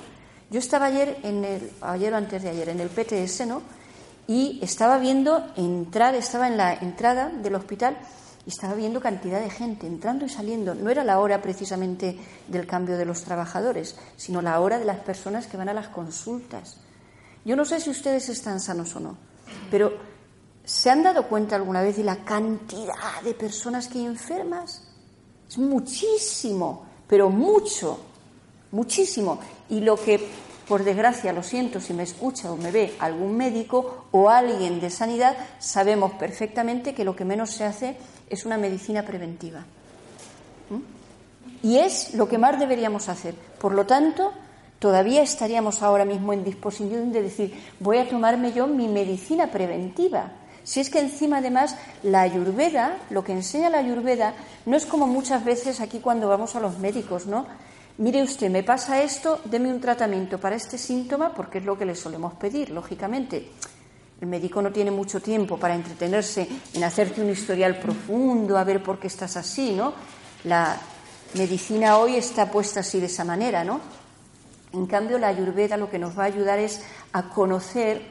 Yo 0.49 0.59
estaba 0.59 0.87
ayer 0.87 1.19
en 1.23 1.45
el 1.45 1.71
ayer 1.81 2.13
o 2.13 2.17
antes 2.17 2.41
de 2.41 2.49
ayer 2.49 2.69
en 2.69 2.79
el 2.79 2.89
PTS, 2.89 3.45
¿no? 3.45 3.61
Y 4.27 4.59
estaba 4.63 4.97
viendo 4.97 5.45
entrar, 5.55 6.15
estaba 6.15 6.47
en 6.47 6.57
la 6.57 6.73
entrada 6.73 7.29
del 7.29 7.55
hospital 7.55 7.97
y 8.45 8.49
estaba 8.49 8.75
viendo 8.75 9.01
cantidad 9.01 9.39
de 9.39 9.49
gente 9.49 9.87
entrando 9.87 10.25
y 10.25 10.29
saliendo. 10.29 10.75
No 10.75 10.89
era 10.89 11.03
la 11.03 11.19
hora 11.19 11.41
precisamente 11.41 12.17
del 12.47 12.67
cambio 12.67 12.97
de 12.97 13.05
los 13.05 13.23
trabajadores, 13.23 13.95
sino 14.17 14.41
la 14.41 14.59
hora 14.59 14.77
de 14.77 14.85
las 14.85 14.99
personas 14.99 15.47
que 15.47 15.57
van 15.57 15.69
a 15.69 15.73
las 15.73 15.87
consultas. 15.87 16.77
Yo 17.43 17.55
no 17.55 17.65
sé 17.65 17.79
si 17.79 17.89
ustedes 17.89 18.29
están 18.29 18.59
sanos 18.59 18.95
o 18.95 18.99
no, 18.99 19.17
pero 19.71 19.93
¿se 20.63 20.89
han 20.89 21.03
dado 21.03 21.27
cuenta 21.27 21.55
alguna 21.55 21.81
vez 21.81 21.97
de 21.97 22.03
la 22.03 22.23
cantidad 22.23 23.21
de 23.23 23.33
personas 23.33 23.87
que 23.87 23.99
hay 23.99 24.05
enfermas? 24.05 24.87
Es 25.47 25.57
muchísimo, 25.57 26.85
pero 27.07 27.29
mucho, 27.29 27.99
muchísimo. 28.71 29.39
Y 29.69 29.81
lo 29.81 29.95
que, 29.95 30.27
por 30.67 30.83
desgracia, 30.83 31.33
lo 31.33 31.43
siento 31.43 31.79
si 31.79 31.93
me 31.93 32.03
escucha 32.03 32.51
o 32.51 32.57
me 32.57 32.71
ve 32.71 32.95
algún 32.99 33.37
médico 33.37 34.05
o 34.11 34.29
alguien 34.29 34.79
de 34.79 34.89
sanidad, 34.89 35.35
sabemos 35.59 36.13
perfectamente 36.13 36.93
que 36.95 37.05
lo 37.05 37.15
que 37.15 37.25
menos 37.25 37.51
se 37.51 37.63
hace 37.63 37.97
es 38.29 38.45
una 38.45 38.57
medicina 38.57 39.03
preventiva. 39.03 39.65
Y 41.63 41.77
es 41.77 42.13
lo 42.13 42.27
que 42.27 42.37
más 42.37 42.59
deberíamos 42.59 43.09
hacer. 43.09 43.33
Por 43.59 43.73
lo 43.73 43.85
tanto, 43.85 44.31
todavía 44.79 45.23
estaríamos 45.23 45.81
ahora 45.81 46.05
mismo 46.05 46.31
en 46.33 46.43
disposición 46.43 47.11
de 47.11 47.23
decir, 47.23 47.53
voy 47.79 47.97
a 47.97 48.07
tomarme 48.07 48.53
yo 48.53 48.67
mi 48.67 48.87
medicina 48.87 49.47
preventiva. 49.47 50.31
Si 50.63 50.79
es 50.79 50.89
que 50.89 50.99
encima 50.99 51.37
además 51.37 51.75
la 52.03 52.21
ayurveda, 52.21 52.97
lo 53.09 53.23
que 53.23 53.31
enseña 53.31 53.69
la 53.69 53.79
ayurveda, 53.79 54.33
no 54.65 54.75
es 54.75 54.85
como 54.85 55.07
muchas 55.07 55.45
veces 55.45 55.79
aquí 55.79 55.99
cuando 55.99 56.27
vamos 56.27 56.55
a 56.55 56.59
los 56.59 56.79
médicos, 56.79 57.25
¿no? 57.27 57.45
Mire 57.97 58.23
usted, 58.23 58.49
me 58.49 58.63
pasa 58.63 59.01
esto, 59.01 59.39
deme 59.45 59.69
un 59.69 59.79
tratamiento 59.79 60.39
para 60.39 60.55
este 60.55 60.77
síntoma, 60.77 61.33
porque 61.33 61.59
es 61.59 61.65
lo 61.65 61.77
que 61.77 61.85
le 61.85 61.95
solemos 61.95 62.33
pedir, 62.33 62.71
lógicamente. 62.71 63.49
El 64.21 64.27
médico 64.27 64.61
no 64.61 64.71
tiene 64.71 64.91
mucho 64.91 65.21
tiempo 65.21 65.57
para 65.57 65.75
entretenerse 65.75 66.47
en 66.73 66.83
hacerte 66.83 67.21
un 67.21 67.29
historial 67.29 67.79
profundo, 67.79 68.57
a 68.57 68.63
ver 68.63 68.81
por 68.81 68.99
qué 68.99 69.07
estás 69.07 69.35
así, 69.35 69.73
¿no? 69.73 69.93
La 70.45 70.77
medicina 71.33 71.97
hoy 71.97 72.15
está 72.15 72.49
puesta 72.49 72.79
así 72.79 72.99
de 72.99 73.07
esa 73.07 73.25
manera, 73.25 73.63
¿no? 73.63 73.81
En 74.73 74.85
cambio, 74.87 75.17
la 75.17 75.27
ayurveda 75.27 75.77
lo 75.77 75.89
que 75.89 75.99
nos 75.99 76.17
va 76.17 76.23
a 76.23 76.27
ayudar 76.27 76.59
es 76.59 76.81
a 77.11 77.29
conocer 77.29 78.01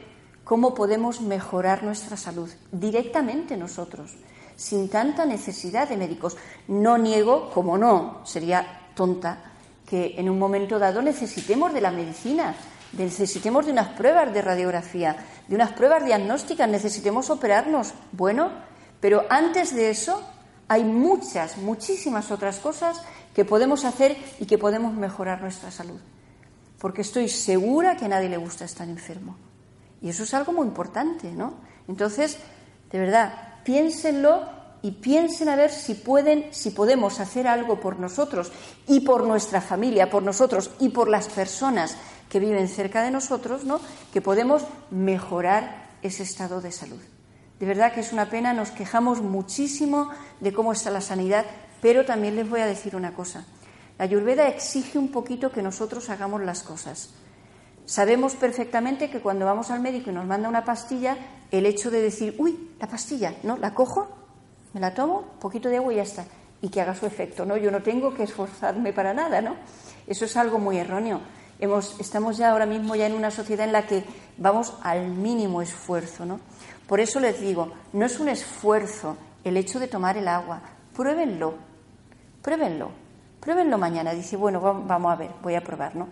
cómo 0.43 0.75
podemos 0.75 1.21
mejorar 1.21 1.83
nuestra 1.83 2.17
salud 2.17 2.49
directamente 2.71 3.57
nosotros, 3.57 4.11
sin 4.55 4.89
tanta 4.89 5.25
necesidad 5.25 5.89
de 5.89 5.97
médicos. 5.97 6.37
No 6.67 6.97
niego, 6.97 7.49
como 7.51 7.77
no, 7.77 8.21
sería 8.25 8.89
tonta, 8.95 9.39
que 9.85 10.15
en 10.17 10.29
un 10.29 10.39
momento 10.39 10.79
dado 10.79 11.01
necesitemos 11.01 11.73
de 11.73 11.81
la 11.81 11.91
medicina, 11.91 12.55
necesitemos 12.93 13.65
de 13.65 13.71
unas 13.71 13.89
pruebas 13.89 14.33
de 14.33 14.41
radiografía, 14.41 15.15
de 15.47 15.55
unas 15.55 15.73
pruebas 15.73 16.05
diagnósticas, 16.05 16.69
necesitemos 16.69 17.29
operarnos. 17.29 17.93
Bueno, 18.11 18.51
pero 18.99 19.25
antes 19.29 19.75
de 19.75 19.89
eso 19.89 20.21
hay 20.67 20.83
muchas, 20.83 21.57
muchísimas 21.57 22.31
otras 22.31 22.59
cosas 22.59 23.01
que 23.33 23.45
podemos 23.45 23.85
hacer 23.85 24.17
y 24.39 24.45
que 24.45 24.57
podemos 24.57 24.93
mejorar 24.93 25.41
nuestra 25.41 25.71
salud. 25.71 25.99
Porque 26.79 27.01
estoy 27.01 27.29
segura 27.29 27.97
que 27.97 28.05
a 28.05 28.09
nadie 28.09 28.29
le 28.29 28.37
gusta 28.37 28.65
estar 28.65 28.87
enfermo. 28.87 29.35
Y 30.01 30.09
eso 30.09 30.23
es 30.23 30.33
algo 30.33 30.53
muy 30.53 30.67
importante, 30.67 31.31
¿no? 31.31 31.55
Entonces, 31.87 32.37
de 32.91 32.99
verdad, 32.99 33.33
piénsenlo 33.63 34.47
y 34.81 34.91
piensen 34.91 35.49
a 35.49 35.55
ver 35.55 35.71
si 35.71 35.95
pueden, 35.95 36.49
si 36.51 36.69
podemos 36.69 37.19
hacer 37.19 37.47
algo 37.47 37.79
por 37.79 37.99
nosotros 37.99 38.51
y 38.87 38.99
por 38.99 39.23
nuestra 39.23 39.59
familia, 39.59 40.11
por 40.11 40.21
nosotros 40.21 40.69
y 40.79 40.89
por 40.89 41.09
las 41.09 41.27
personas 41.27 41.97
que 42.35 42.41
viven 42.41 42.67
cerca 42.67 43.01
de 43.01 43.11
nosotros, 43.11 43.63
¿no? 43.63 43.79
Que 44.11 44.19
podemos 44.19 44.67
mejorar 44.91 45.87
ese 46.01 46.23
estado 46.23 46.59
de 46.59 46.73
salud. 46.73 46.99
De 47.61 47.65
verdad 47.65 47.93
que 47.93 48.01
es 48.01 48.11
una 48.11 48.29
pena, 48.29 48.51
nos 48.51 48.71
quejamos 48.71 49.21
muchísimo 49.21 50.09
de 50.41 50.51
cómo 50.51 50.73
está 50.73 50.91
la 50.91 50.99
sanidad, 50.99 51.45
pero 51.81 52.03
también 52.03 52.35
les 52.35 52.49
voy 52.49 52.59
a 52.59 52.65
decir 52.65 52.93
una 52.93 53.13
cosa. 53.13 53.45
La 53.97 54.03
Ayurveda 54.03 54.49
exige 54.49 54.97
un 54.97 55.13
poquito 55.13 55.49
que 55.49 55.61
nosotros 55.61 56.09
hagamos 56.09 56.41
las 56.41 56.61
cosas. 56.61 57.11
Sabemos 57.85 58.35
perfectamente 58.35 59.09
que 59.09 59.21
cuando 59.21 59.45
vamos 59.45 59.71
al 59.71 59.79
médico 59.79 60.09
y 60.09 60.13
nos 60.13 60.25
manda 60.25 60.49
una 60.49 60.65
pastilla, 60.65 61.15
el 61.51 61.65
hecho 61.65 61.89
de 61.89 62.01
decir, 62.01 62.35
uy, 62.37 62.71
la 62.81 62.89
pastilla, 62.89 63.33
¿no? 63.43 63.55
La 63.55 63.73
cojo, 63.73 64.09
me 64.73 64.81
la 64.81 64.93
tomo, 64.93 65.19
un 65.19 65.39
poquito 65.39 65.69
de 65.69 65.77
agua 65.77 65.93
y 65.93 65.95
ya 65.95 66.03
está. 66.03 66.25
Y 66.61 66.67
que 66.67 66.81
haga 66.81 66.95
su 66.95 67.05
efecto, 67.05 67.45
¿no? 67.45 67.55
Yo 67.55 67.71
no 67.71 67.81
tengo 67.81 68.13
que 68.13 68.23
esforzarme 68.23 68.91
para 68.91 69.13
nada, 69.13 69.39
¿no? 69.39 69.55
Eso 70.05 70.25
es 70.25 70.35
algo 70.35 70.59
muy 70.59 70.79
erróneo. 70.79 71.21
Hemos, 71.59 71.99
estamos 71.99 72.37
ya 72.37 72.51
ahora 72.51 72.65
mismo 72.65 72.95
ya 72.95 73.07
en 73.07 73.13
una 73.13 73.31
sociedad 73.31 73.65
en 73.65 73.71
la 73.71 73.87
que 73.87 74.03
vamos 74.37 74.73
al 74.83 75.07
mínimo 75.07 75.61
esfuerzo, 75.61 76.25
¿no? 76.25 76.39
Por 76.87 76.99
eso 76.99 77.19
les 77.19 77.39
digo, 77.39 77.71
no 77.93 78.05
es 78.05 78.19
un 78.19 78.29
esfuerzo 78.29 79.17
el 79.43 79.57
hecho 79.57 79.79
de 79.79 79.87
tomar 79.87 80.17
el 80.17 80.27
agua. 80.27 80.61
Pruébenlo, 80.95 81.55
pruébenlo, 82.41 82.91
pruébenlo 83.39 83.77
mañana. 83.77 84.13
Dice, 84.13 84.35
bueno, 84.37 84.59
vamos 84.59 85.11
a 85.11 85.15
ver, 85.15 85.31
voy 85.41 85.55
a 85.55 85.61
probar, 85.61 85.95
¿no? 85.95 86.09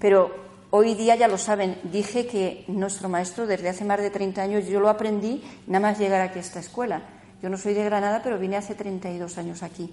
Pero 0.00 0.30
hoy 0.70 0.94
día 0.94 1.14
ya 1.14 1.28
lo 1.28 1.38
saben, 1.38 1.78
dije 1.84 2.26
que 2.26 2.64
nuestro 2.68 3.08
maestro 3.08 3.46
desde 3.46 3.68
hace 3.68 3.84
más 3.84 4.00
de 4.00 4.10
30 4.10 4.42
años 4.42 4.66
yo 4.66 4.80
lo 4.80 4.88
aprendí 4.88 5.42
nada 5.66 5.88
más 5.88 5.98
llegar 5.98 6.20
aquí 6.22 6.38
a 6.38 6.42
esta 6.42 6.60
escuela. 6.60 7.02
Yo 7.42 7.50
no 7.50 7.58
soy 7.58 7.74
de 7.74 7.84
Granada, 7.84 8.22
pero 8.22 8.38
vine 8.38 8.56
hace 8.56 8.74
32 8.74 9.38
años 9.38 9.62
aquí 9.62 9.92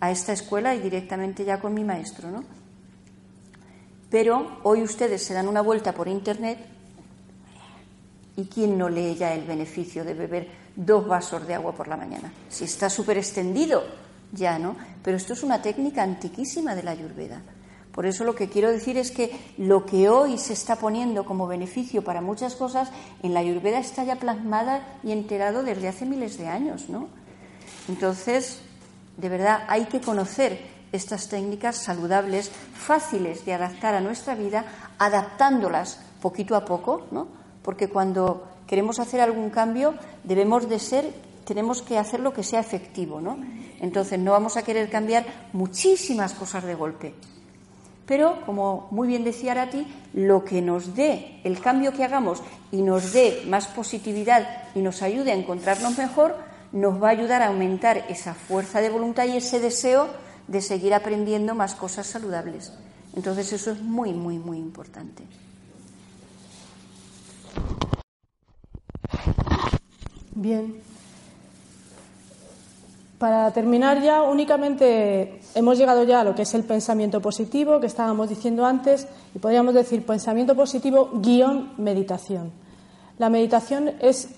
a 0.00 0.10
esta 0.10 0.32
escuela 0.32 0.74
y 0.74 0.80
directamente 0.80 1.44
ya 1.44 1.60
con 1.60 1.74
mi 1.74 1.84
maestro, 1.84 2.30
¿no? 2.30 2.42
Pero 4.10 4.58
hoy 4.64 4.82
ustedes 4.82 5.22
se 5.22 5.34
dan 5.34 5.48
una 5.48 5.60
vuelta 5.60 5.92
por 5.92 6.08
Internet 6.08 6.58
¿Y 8.40 8.44
quién 8.46 8.78
no 8.78 8.88
lee 8.88 9.16
ya 9.16 9.34
el 9.34 9.44
beneficio 9.44 10.02
de 10.02 10.14
beber 10.14 10.48
dos 10.74 11.06
vasos 11.06 11.46
de 11.46 11.54
agua 11.54 11.74
por 11.74 11.88
la 11.88 11.98
mañana? 11.98 12.32
Si 12.48 12.64
está 12.64 12.88
súper 12.88 13.18
extendido, 13.18 13.84
ya, 14.32 14.58
¿no? 14.58 14.76
Pero 15.02 15.18
esto 15.18 15.34
es 15.34 15.42
una 15.42 15.60
técnica 15.60 16.02
antiquísima 16.02 16.74
de 16.74 16.82
la 16.82 16.92
ayurveda. 16.92 17.42
Por 17.92 18.06
eso 18.06 18.24
lo 18.24 18.34
que 18.34 18.48
quiero 18.48 18.70
decir 18.70 18.96
es 18.96 19.10
que 19.10 19.38
lo 19.58 19.84
que 19.84 20.08
hoy 20.08 20.38
se 20.38 20.54
está 20.54 20.76
poniendo 20.76 21.26
como 21.26 21.48
beneficio 21.48 22.02
para 22.02 22.22
muchas 22.22 22.54
cosas, 22.54 22.88
en 23.22 23.34
la 23.34 23.40
ayurveda 23.40 23.78
está 23.78 24.04
ya 24.04 24.16
plasmada 24.16 24.86
y 25.02 25.12
enterado 25.12 25.62
desde 25.62 25.88
hace 25.88 26.06
miles 26.06 26.38
de 26.38 26.46
años, 26.46 26.88
¿no? 26.88 27.08
Entonces, 27.88 28.60
de 29.18 29.28
verdad, 29.28 29.64
hay 29.68 29.84
que 29.84 30.00
conocer 30.00 30.60
estas 30.92 31.28
técnicas 31.28 31.76
saludables, 31.76 32.50
fáciles 32.74 33.44
de 33.44 33.54
adaptar 33.54 33.94
a 33.94 34.00
nuestra 34.00 34.34
vida, 34.34 34.64
adaptándolas 34.98 36.00
poquito 36.20 36.56
a 36.56 36.64
poco, 36.64 37.06
¿no? 37.10 37.40
porque 37.62 37.88
cuando 37.88 38.46
queremos 38.66 38.98
hacer 39.00 39.20
algún 39.20 39.50
cambio 39.50 39.94
debemos 40.24 40.68
de 40.68 40.78
ser, 40.78 41.10
tenemos 41.44 41.82
que 41.82 41.98
hacer 41.98 42.20
lo 42.20 42.32
que 42.32 42.42
sea 42.42 42.60
efectivo, 42.60 43.20
¿no? 43.20 43.38
Entonces 43.80 44.18
no 44.18 44.32
vamos 44.32 44.56
a 44.56 44.62
querer 44.62 44.88
cambiar 44.90 45.26
muchísimas 45.52 46.32
cosas 46.34 46.64
de 46.64 46.74
golpe. 46.74 47.14
Pero, 48.06 48.44
como 48.44 48.88
muy 48.90 49.06
bien 49.06 49.24
decía 49.24 49.52
Arati, 49.52 49.86
lo 50.14 50.44
que 50.44 50.60
nos 50.62 50.96
dé, 50.96 51.40
el 51.44 51.60
cambio 51.60 51.92
que 51.92 52.04
hagamos 52.04 52.42
y 52.72 52.82
nos 52.82 53.12
dé 53.12 53.44
más 53.46 53.68
positividad 53.68 54.64
y 54.74 54.80
nos 54.80 55.02
ayude 55.02 55.30
a 55.30 55.36
encontrarnos 55.36 55.96
mejor, 55.96 56.36
nos 56.72 57.00
va 57.00 57.08
a 57.08 57.12
ayudar 57.12 57.42
a 57.42 57.48
aumentar 57.48 58.04
esa 58.08 58.34
fuerza 58.34 58.80
de 58.80 58.90
voluntad 58.90 59.26
y 59.26 59.36
ese 59.36 59.60
deseo 59.60 60.08
de 60.50 60.60
seguir 60.60 60.92
aprendiendo 60.92 61.54
más 61.54 61.76
cosas 61.76 62.08
saludables. 62.08 62.72
Entonces 63.14 63.52
eso 63.52 63.70
es 63.70 63.80
muy, 63.80 64.12
muy, 64.12 64.38
muy 64.38 64.58
importante. 64.58 65.22
Bien. 70.34 70.80
Para 73.18 73.52
terminar 73.52 74.02
ya, 74.02 74.22
únicamente 74.22 75.40
hemos 75.54 75.78
llegado 75.78 76.04
ya 76.04 76.20
a 76.20 76.24
lo 76.24 76.34
que 76.34 76.42
es 76.42 76.54
el 76.54 76.64
pensamiento 76.64 77.20
positivo 77.20 77.78
que 77.78 77.86
estábamos 77.86 78.28
diciendo 78.28 78.64
antes 78.64 79.06
y 79.34 79.38
podríamos 79.38 79.74
decir 79.74 80.04
pensamiento 80.04 80.56
positivo 80.56 81.10
guion 81.14 81.74
meditación. 81.76 82.50
La 83.18 83.28
meditación 83.28 83.92
es 84.00 84.30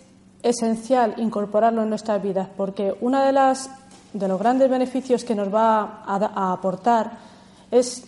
esencial 0.43 1.15
incorporarlo 1.19 1.83
en 1.83 1.89
nuestras 1.89 2.21
vidas 2.21 2.49
porque 2.57 2.95
uno 3.01 3.23
de, 3.23 3.33
las, 3.33 3.71
de 4.13 4.29
los 4.29 4.39
grandes 4.39 4.69
beneficios 4.69 5.25
que 5.25 5.35
nos 5.35 5.53
va 5.53 6.03
a, 6.07 6.53
aportar 6.53 7.19
es, 7.71 8.05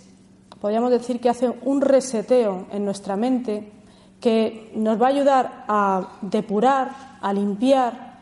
podríamos 0.60 0.90
decir, 0.90 1.20
que 1.20 1.30
hace 1.30 1.52
un 1.62 1.80
reseteo 1.80 2.66
en 2.70 2.84
nuestra 2.84 3.16
mente 3.16 3.72
que 4.20 4.72
nos 4.74 5.00
va 5.00 5.06
a 5.06 5.10
ayudar 5.10 5.64
a 5.68 6.08
depurar 6.22 7.18
a 7.20 7.32
limpiar 7.32 8.18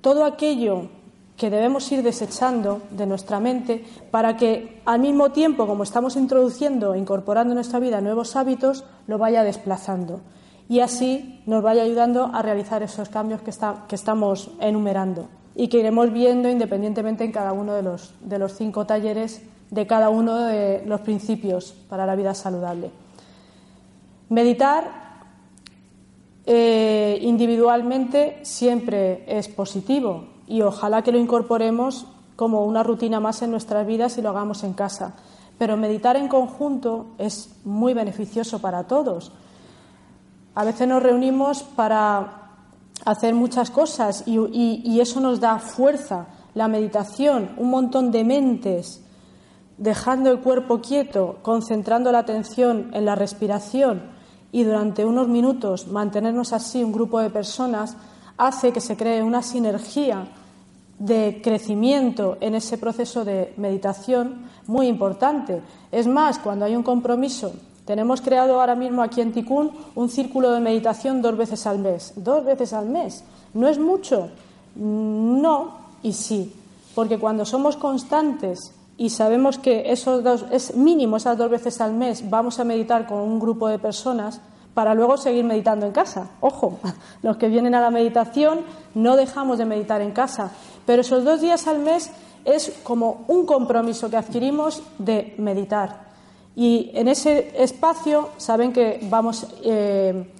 todo 0.00 0.24
aquello 0.24 0.88
que 1.36 1.50
debemos 1.50 1.90
ir 1.90 2.02
desechando 2.02 2.82
de 2.90 3.06
nuestra 3.06 3.40
mente 3.40 3.84
para 4.10 4.36
que 4.36 4.80
al 4.84 5.00
mismo 5.00 5.30
tiempo, 5.30 5.66
como 5.66 5.82
estamos 5.82 6.14
introduciendo 6.16 6.94
incorporando 6.94 7.52
en 7.52 7.56
nuestra 7.56 7.80
vida 7.80 8.00
nuevos 8.00 8.36
hábitos, 8.36 8.84
lo 9.06 9.18
vaya 9.18 9.42
desplazando. 9.42 10.20
Y 10.68 10.80
así 10.80 11.42
nos 11.46 11.62
vaya 11.62 11.82
ayudando 11.82 12.30
a 12.32 12.42
realizar 12.42 12.82
esos 12.82 13.08
cambios 13.08 13.40
que, 13.42 13.52
que 13.88 13.94
estamos 13.94 14.50
enumerando 14.60 15.28
y 15.54 15.68
que 15.68 15.78
iremos 15.78 16.12
viendo 16.12 16.48
independientemente 16.48 17.24
en 17.24 17.32
cada 17.32 17.52
uno 17.52 17.74
de 17.74 17.82
los, 17.82 18.14
de 18.20 18.38
los 18.38 18.54
cinco 18.54 18.86
talleres 18.86 19.42
de 19.70 19.86
cada 19.86 20.08
uno 20.08 20.36
de 20.36 20.82
los 20.86 21.00
principios 21.00 21.74
para 21.88 22.06
la 22.06 22.16
vida 22.16 22.34
saludable. 22.34 22.90
Meditar 24.28 25.04
eh, 26.46 27.18
individualmente 27.22 28.38
siempre 28.42 29.24
es 29.26 29.48
positivo 29.48 30.28
y 30.46 30.62
ojalá 30.62 31.02
que 31.02 31.12
lo 31.12 31.18
incorporemos 31.18 32.06
como 32.36 32.64
una 32.64 32.82
rutina 32.82 33.20
más 33.20 33.42
en 33.42 33.50
nuestras 33.50 33.86
vidas 33.86 34.18
y 34.18 34.22
lo 34.22 34.30
hagamos 34.30 34.64
en 34.64 34.74
casa. 34.74 35.14
Pero 35.58 35.76
meditar 35.76 36.16
en 36.16 36.28
conjunto 36.28 37.06
es 37.18 37.54
muy 37.64 37.94
beneficioso 37.94 38.60
para 38.60 38.84
todos. 38.84 39.32
A 40.54 40.64
veces 40.64 40.86
nos 40.88 41.02
reunimos 41.02 41.62
para 41.62 42.43
hacer 43.04 43.34
muchas 43.34 43.70
cosas 43.70 44.24
y, 44.26 45.00
eso 45.00 45.20
nos 45.20 45.40
da 45.40 45.58
fuerza. 45.58 46.26
La 46.54 46.68
meditación, 46.68 47.50
un 47.56 47.70
montón 47.70 48.12
de 48.12 48.22
mentes 48.22 49.02
dejando 49.76 50.30
el 50.30 50.38
cuerpo 50.38 50.80
quieto, 50.80 51.38
concentrando 51.42 52.12
la 52.12 52.20
atención 52.20 52.90
en 52.92 53.04
la 53.04 53.16
respiración, 53.16 54.02
y 54.52 54.62
durante 54.62 55.04
unos 55.04 55.26
minutos 55.26 55.88
mantenernos 55.88 56.52
así 56.52 56.84
un 56.84 56.92
grupo 56.92 57.18
de 57.18 57.28
personas 57.28 57.96
hace 58.36 58.72
que 58.72 58.80
se 58.80 58.96
cree 58.96 59.20
una 59.20 59.42
sinergia 59.42 60.28
de 60.98 61.40
crecimiento 61.42 62.38
en 62.40 62.54
ese 62.54 62.78
proceso 62.78 63.24
de 63.24 63.52
meditación 63.56 64.48
muy 64.68 64.86
importante. 64.86 65.60
Es 65.90 66.06
más, 66.06 66.38
cuando 66.38 66.64
hay 66.64 66.76
un 66.76 66.84
compromiso, 66.84 67.52
tenemos 67.84 68.22
creado 68.22 68.60
ahora 68.60 68.74
mismo 68.74 69.02
aquí 69.02 69.20
en 69.20 69.32
Ticún 69.32 69.70
un 69.94 70.08
círculo 70.08 70.52
de 70.52 70.60
meditación 70.60 71.20
dos 71.20 71.36
veces 71.36 71.66
al 71.66 71.78
mes. 71.78 72.14
Dos 72.16 72.44
veces 72.44 72.72
al 72.72 72.86
mes. 72.86 73.24
¿No 73.52 73.68
es 73.68 73.78
mucho? 73.78 74.30
No 74.74 75.72
y 76.02 76.12
sí. 76.14 76.52
Porque 76.94 77.18
cuando 77.18 77.44
somos 77.44 77.76
constantes 77.76 78.72
y 78.96 79.10
sabemos 79.10 79.58
que 79.58 79.92
esos 79.92 80.22
dos, 80.22 80.46
es 80.50 80.74
mínimo 80.76 81.16
esas 81.16 81.36
dos 81.36 81.50
veces 81.50 81.80
al 81.80 81.92
mes 81.92 82.28
vamos 82.30 82.58
a 82.58 82.64
meditar 82.64 83.06
con 83.06 83.18
un 83.18 83.38
grupo 83.38 83.68
de 83.68 83.78
personas 83.78 84.40
para 84.72 84.94
luego 84.94 85.16
seguir 85.16 85.44
meditando 85.44 85.84
en 85.84 85.92
casa. 85.92 86.30
Ojo, 86.40 86.78
los 87.22 87.36
que 87.36 87.48
vienen 87.48 87.74
a 87.74 87.80
la 87.80 87.90
meditación 87.90 88.60
no 88.94 89.16
dejamos 89.16 89.58
de 89.58 89.66
meditar 89.66 90.00
en 90.00 90.12
casa, 90.12 90.52
pero 90.86 91.02
esos 91.02 91.24
dos 91.24 91.40
días 91.40 91.66
al 91.66 91.80
mes 91.80 92.10
es 92.44 92.72
como 92.82 93.24
un 93.28 93.46
compromiso 93.46 94.08
que 94.08 94.16
adquirimos 94.16 94.82
de 94.98 95.34
meditar. 95.38 96.03
Y 96.56 96.90
en 96.94 97.08
ese 97.08 97.52
espacio 97.62 98.30
saben 98.36 98.72
que 98.72 99.00
vamos 99.10 99.46
eh, 99.64 100.30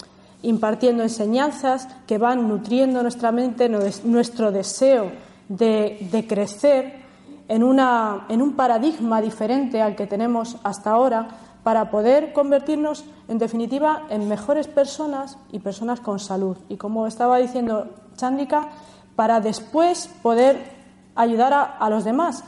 impartiendo 0.43 1.03
enseñanzas 1.03 1.89
que 2.07 2.19
van 2.19 2.47
nutriendo 2.47 3.03
nuestra 3.03 3.33
mente, 3.33 3.69
nuestro 3.69 4.53
deseo 4.53 5.11
de, 5.49 6.25
crecer 6.29 7.03
en, 7.49 7.65
una, 7.65 8.27
en 8.29 8.43
un 8.43 8.53
paradigma 8.53 9.21
diferente 9.21 9.83
al 9.83 9.97
que 9.97 10.07
tenemos 10.07 10.57
hasta 10.63 10.91
ahora 10.91 11.29
para 11.65 11.91
poder 11.91 12.33
convertirnos, 12.33 13.05
en 13.27 13.39
definitiva, 13.39 14.03
en 14.11 14.29
mejores 14.29 14.69
personas 14.69 15.39
y 15.51 15.59
personas 15.61 15.99
con 16.01 16.21
salud. 16.21 16.59
Y 16.69 16.77
como 16.77 17.07
estaba 17.07 17.39
diciendo 17.39 17.89
Chándika, 18.17 18.69
para 19.17 19.41
después 19.41 20.11
poder 20.23 20.75
ayudar 21.15 21.77
a 21.79 21.91
los 21.91 22.05
demás. 22.05 22.45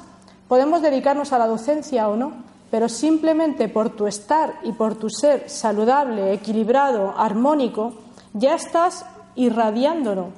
Podemos 0.48 0.82
dedicarnos 0.82 1.32
a 1.32 1.38
la 1.38 1.46
docencia 1.46 2.08
o 2.08 2.16
no, 2.16 2.32
pero 2.70 2.88
simplemente 2.88 3.68
por 3.68 3.90
tu 3.90 4.06
estar 4.06 4.60
y 4.62 4.72
por 4.72 4.96
tu 4.96 5.08
ser 5.08 5.48
saludable, 5.48 6.32
equilibrado, 6.32 7.14
armónico, 7.16 7.94
ya 8.32 8.54
estás 8.54 9.04
irradiándolo 9.34 10.28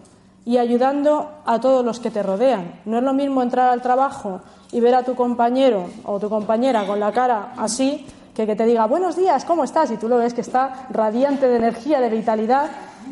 y 0.44 0.58
ayudando 0.58 1.30
a 1.44 1.60
todos 1.60 1.84
los 1.84 2.00
que 2.00 2.10
te 2.10 2.22
rodean. 2.22 2.80
No 2.84 2.98
es 2.98 3.04
lo 3.04 3.12
mismo 3.12 3.42
entrar 3.42 3.70
al 3.70 3.82
trabajo 3.82 4.40
y 4.72 4.80
ver 4.80 4.94
a 4.94 5.02
tu 5.02 5.14
compañero 5.14 5.86
o 6.04 6.18
tu 6.18 6.28
compañera 6.28 6.86
con 6.86 7.00
la 7.00 7.12
cara 7.12 7.52
así 7.56 8.06
que 8.34 8.46
que 8.46 8.54
te 8.54 8.66
diga 8.66 8.86
buenos 8.86 9.16
días, 9.16 9.44
¿cómo 9.44 9.64
estás? 9.64 9.90
Y 9.90 9.96
tú 9.96 10.08
lo 10.08 10.16
ves 10.18 10.32
que 10.32 10.42
está 10.42 10.86
radiante 10.90 11.48
de 11.48 11.56
energía, 11.56 12.00
de 12.00 12.08
vitalidad 12.08 12.70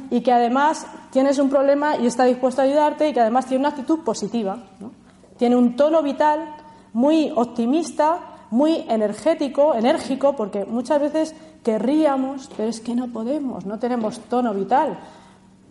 y 0.09 0.21
que 0.21 0.33
además 0.33 0.87
tienes 1.11 1.41
un 1.41 1.51
problema 1.51 1.97
y 1.97 2.07
está 2.07 2.25
dispuesto 2.25 2.63
a 2.63 2.65
ayudarte 2.65 3.09
y 3.09 3.13
que 3.13 3.21
además 3.21 3.47
tiene 3.47 3.63
una 3.63 3.71
actitud 3.71 4.05
positiva. 4.05 4.57
Tiene 5.37 5.57
un 5.57 5.75
tono 5.75 6.01
vital 6.01 6.55
muy 6.93 7.33
optimista, 7.35 8.21
muy 8.51 8.85
energético, 8.89 9.75
enérgico, 9.75 10.37
porque 10.37 10.65
muchas 10.65 11.01
veces 11.01 11.35
querríamos, 11.65 12.49
pero 12.57 12.69
es 12.69 12.81
que 12.81 12.95
no 12.95 13.09
podemos, 13.09 13.67
no 13.67 13.79
tenemos 13.79 14.21
tono 14.21 14.55
vital, 14.55 14.99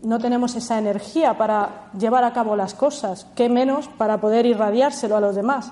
no 0.04 0.20
tenemos 0.20 0.56
esa 0.56 0.78
energía 0.78 1.38
para 1.38 1.90
llevar 1.98 2.24
a 2.24 2.34
cabo 2.34 2.56
las 2.56 2.74
cosas, 2.74 3.28
qué 3.36 3.50
menos 3.50 3.88
para 3.98 4.20
poder 4.20 4.46
irradiárselo 4.46 5.18
a 5.18 5.22
los 5.22 5.36
demás. 5.36 5.72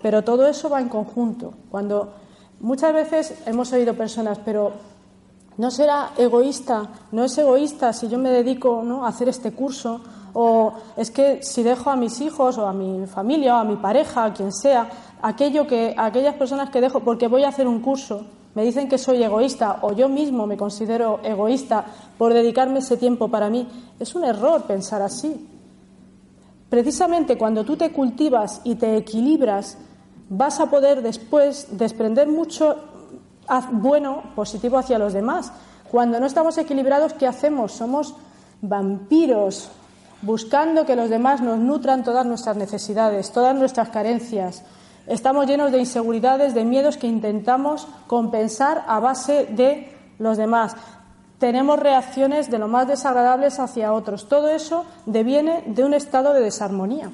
Pero 0.00 0.22
todo 0.22 0.46
eso 0.46 0.68
va 0.68 0.80
en 0.80 0.88
conjunto. 0.88 1.54
Cuando 1.70 2.12
muchas 2.60 2.92
veces 2.92 3.34
hemos 3.46 3.72
oído 3.72 3.94
personas, 3.94 4.38
pero 4.44 4.72
no 5.56 5.70
será 5.70 6.10
egoísta, 6.18 6.88
no 7.12 7.24
es 7.24 7.38
egoísta 7.38 7.92
si 7.92 8.08
yo 8.08 8.18
me 8.18 8.30
dedico 8.30 8.82
¿no? 8.84 9.06
a 9.06 9.08
hacer 9.08 9.28
este 9.28 9.52
curso, 9.52 10.00
o 10.34 10.74
es 10.96 11.10
que 11.10 11.42
si 11.42 11.62
dejo 11.62 11.90
a 11.90 11.96
mis 11.96 12.20
hijos 12.20 12.58
o 12.58 12.66
a 12.66 12.72
mi 12.72 13.06
familia 13.06 13.56
o 13.56 13.58
a 13.58 13.64
mi 13.64 13.76
pareja, 13.76 14.24
a 14.24 14.34
quien 14.34 14.52
sea, 14.52 14.88
aquello 15.24 15.66
que, 15.66 15.94
aquellas 15.96 16.34
personas 16.34 16.68
que 16.68 16.82
dejo 16.82 17.00
porque 17.00 17.28
voy 17.28 17.44
a 17.44 17.48
hacer 17.48 17.66
un 17.66 17.80
curso, 17.80 18.26
me 18.54 18.62
dicen 18.62 18.90
que 18.90 18.98
soy 18.98 19.22
egoísta 19.22 19.78
o 19.80 19.94
yo 19.94 20.08
mismo 20.08 20.46
me 20.46 20.58
considero 20.58 21.20
egoísta 21.24 21.86
por 22.18 22.34
dedicarme 22.34 22.80
ese 22.80 22.98
tiempo 22.98 23.28
para 23.28 23.48
mí, 23.48 23.66
es 23.98 24.14
un 24.14 24.24
error 24.24 24.64
pensar 24.64 25.00
así. 25.00 25.48
Precisamente 26.68 27.38
cuando 27.38 27.64
tú 27.64 27.74
te 27.76 27.90
cultivas 27.90 28.60
y 28.64 28.74
te 28.74 28.98
equilibras, 28.98 29.78
vas 30.28 30.60
a 30.60 30.66
poder 30.66 31.00
después 31.00 31.68
desprender 31.70 32.28
mucho 32.28 32.76
bueno, 33.72 34.24
positivo 34.36 34.76
hacia 34.76 34.98
los 34.98 35.14
demás. 35.14 35.52
Cuando 35.90 36.20
no 36.20 36.26
estamos 36.26 36.58
equilibrados, 36.58 37.14
¿qué 37.14 37.26
hacemos? 37.26 37.72
Somos 37.72 38.14
vampiros, 38.60 39.70
buscando 40.20 40.84
que 40.84 40.96
los 40.96 41.08
demás 41.08 41.40
nos 41.40 41.58
nutran 41.58 42.04
todas 42.04 42.26
nuestras 42.26 42.58
necesidades, 42.58 43.32
todas 43.32 43.54
nuestras 43.56 43.88
carencias, 43.88 44.64
Estamos 45.06 45.46
llenos 45.46 45.70
de 45.70 45.78
inseguridades, 45.78 46.54
de 46.54 46.64
miedos 46.64 46.96
que 46.96 47.06
intentamos 47.06 47.86
compensar 48.06 48.84
a 48.86 49.00
base 49.00 49.46
de 49.46 49.92
los 50.18 50.38
demás. 50.38 50.76
Tenemos 51.38 51.78
reacciones 51.78 52.50
de 52.50 52.58
lo 52.58 52.68
más 52.68 52.88
desagradables 52.88 53.60
hacia 53.60 53.92
otros. 53.92 54.28
Todo 54.28 54.48
eso 54.48 54.84
deviene 55.04 55.62
de 55.66 55.84
un 55.84 55.92
estado 55.92 56.32
de 56.32 56.40
desarmonía, 56.40 57.10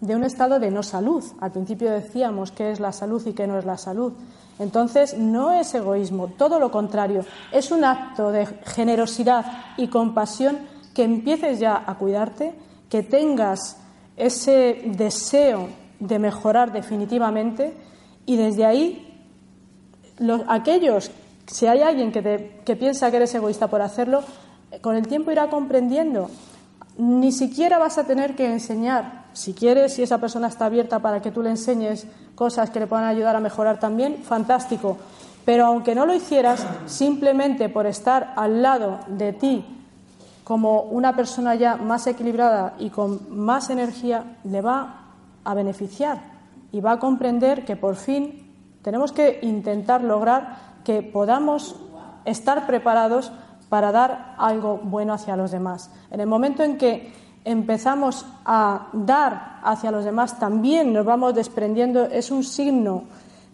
de 0.00 0.16
un 0.16 0.24
estado 0.24 0.58
de 0.58 0.72
no 0.72 0.82
salud. 0.82 1.24
Al 1.40 1.52
principio 1.52 1.92
decíamos 1.92 2.50
qué 2.50 2.72
es 2.72 2.80
la 2.80 2.90
salud 2.90 3.24
y 3.24 3.34
qué 3.34 3.46
no 3.46 3.56
es 3.56 3.64
la 3.64 3.78
salud. 3.78 4.14
Entonces, 4.58 5.16
no 5.16 5.52
es 5.52 5.72
egoísmo, 5.74 6.28
todo 6.36 6.58
lo 6.58 6.72
contrario. 6.72 7.24
Es 7.52 7.70
un 7.70 7.84
acto 7.84 8.32
de 8.32 8.46
generosidad 8.46 9.44
y 9.76 9.86
compasión 9.86 10.58
que 10.92 11.04
empieces 11.04 11.60
ya 11.60 11.84
a 11.86 11.94
cuidarte, 11.94 12.54
que 12.88 13.04
tengas 13.04 13.76
ese 14.16 14.82
deseo 14.86 15.68
de 16.00 16.18
mejorar 16.18 16.72
definitivamente 16.72 17.74
y 18.26 18.36
desde 18.36 18.64
ahí 18.64 19.26
los, 20.18 20.42
aquellos, 20.48 21.10
si 21.46 21.66
hay 21.66 21.80
alguien 21.80 22.12
que, 22.12 22.22
te, 22.22 22.60
que 22.64 22.76
piensa 22.76 23.10
que 23.10 23.16
eres 23.16 23.34
egoísta 23.34 23.68
por 23.68 23.82
hacerlo, 23.82 24.22
con 24.82 24.96
el 24.96 25.06
tiempo 25.06 25.30
irá 25.30 25.48
comprendiendo. 25.48 26.30
Ni 26.98 27.32
siquiera 27.32 27.78
vas 27.78 27.96
a 27.98 28.04
tener 28.04 28.34
que 28.34 28.50
enseñar, 28.50 29.26
si 29.32 29.54
quieres, 29.54 29.94
si 29.94 30.02
esa 30.02 30.18
persona 30.18 30.48
está 30.48 30.66
abierta 30.66 30.98
para 30.98 31.22
que 31.22 31.30
tú 31.30 31.42
le 31.42 31.50
enseñes 31.50 32.06
cosas 32.34 32.70
que 32.70 32.80
le 32.80 32.86
puedan 32.86 33.04
ayudar 33.04 33.36
a 33.36 33.40
mejorar 33.40 33.78
también, 33.78 34.22
fantástico. 34.24 34.98
Pero 35.44 35.66
aunque 35.66 35.94
no 35.94 36.04
lo 36.06 36.14
hicieras, 36.14 36.66
simplemente 36.86 37.68
por 37.68 37.86
estar 37.86 38.34
al 38.36 38.62
lado 38.62 39.00
de 39.06 39.32
ti 39.32 39.64
como 40.44 40.82
una 40.82 41.14
persona 41.14 41.54
ya 41.54 41.76
más 41.76 42.06
equilibrada 42.06 42.74
y 42.78 42.90
con 42.90 43.20
más 43.30 43.70
energía, 43.70 44.38
le 44.44 44.60
va 44.60 44.97
a 45.48 45.54
beneficiar 45.54 46.20
y 46.72 46.82
va 46.82 46.92
a 46.92 46.98
comprender 46.98 47.64
que 47.64 47.74
por 47.74 47.96
fin 47.96 48.52
tenemos 48.82 49.12
que 49.12 49.38
intentar 49.40 50.04
lograr 50.04 50.58
que 50.84 51.02
podamos 51.02 51.74
estar 52.26 52.66
preparados 52.66 53.32
para 53.70 53.90
dar 53.90 54.34
algo 54.36 54.78
bueno 54.82 55.14
hacia 55.14 55.36
los 55.36 55.50
demás. 55.50 55.90
En 56.10 56.20
el 56.20 56.26
momento 56.26 56.62
en 56.62 56.76
que 56.76 57.12
empezamos 57.44 58.26
a 58.44 58.88
dar 58.92 59.60
hacia 59.62 59.90
los 59.90 60.04
demás, 60.04 60.38
también 60.38 60.92
nos 60.92 61.06
vamos 61.06 61.34
desprendiendo, 61.34 62.04
es 62.04 62.30
un 62.30 62.44
signo 62.44 63.04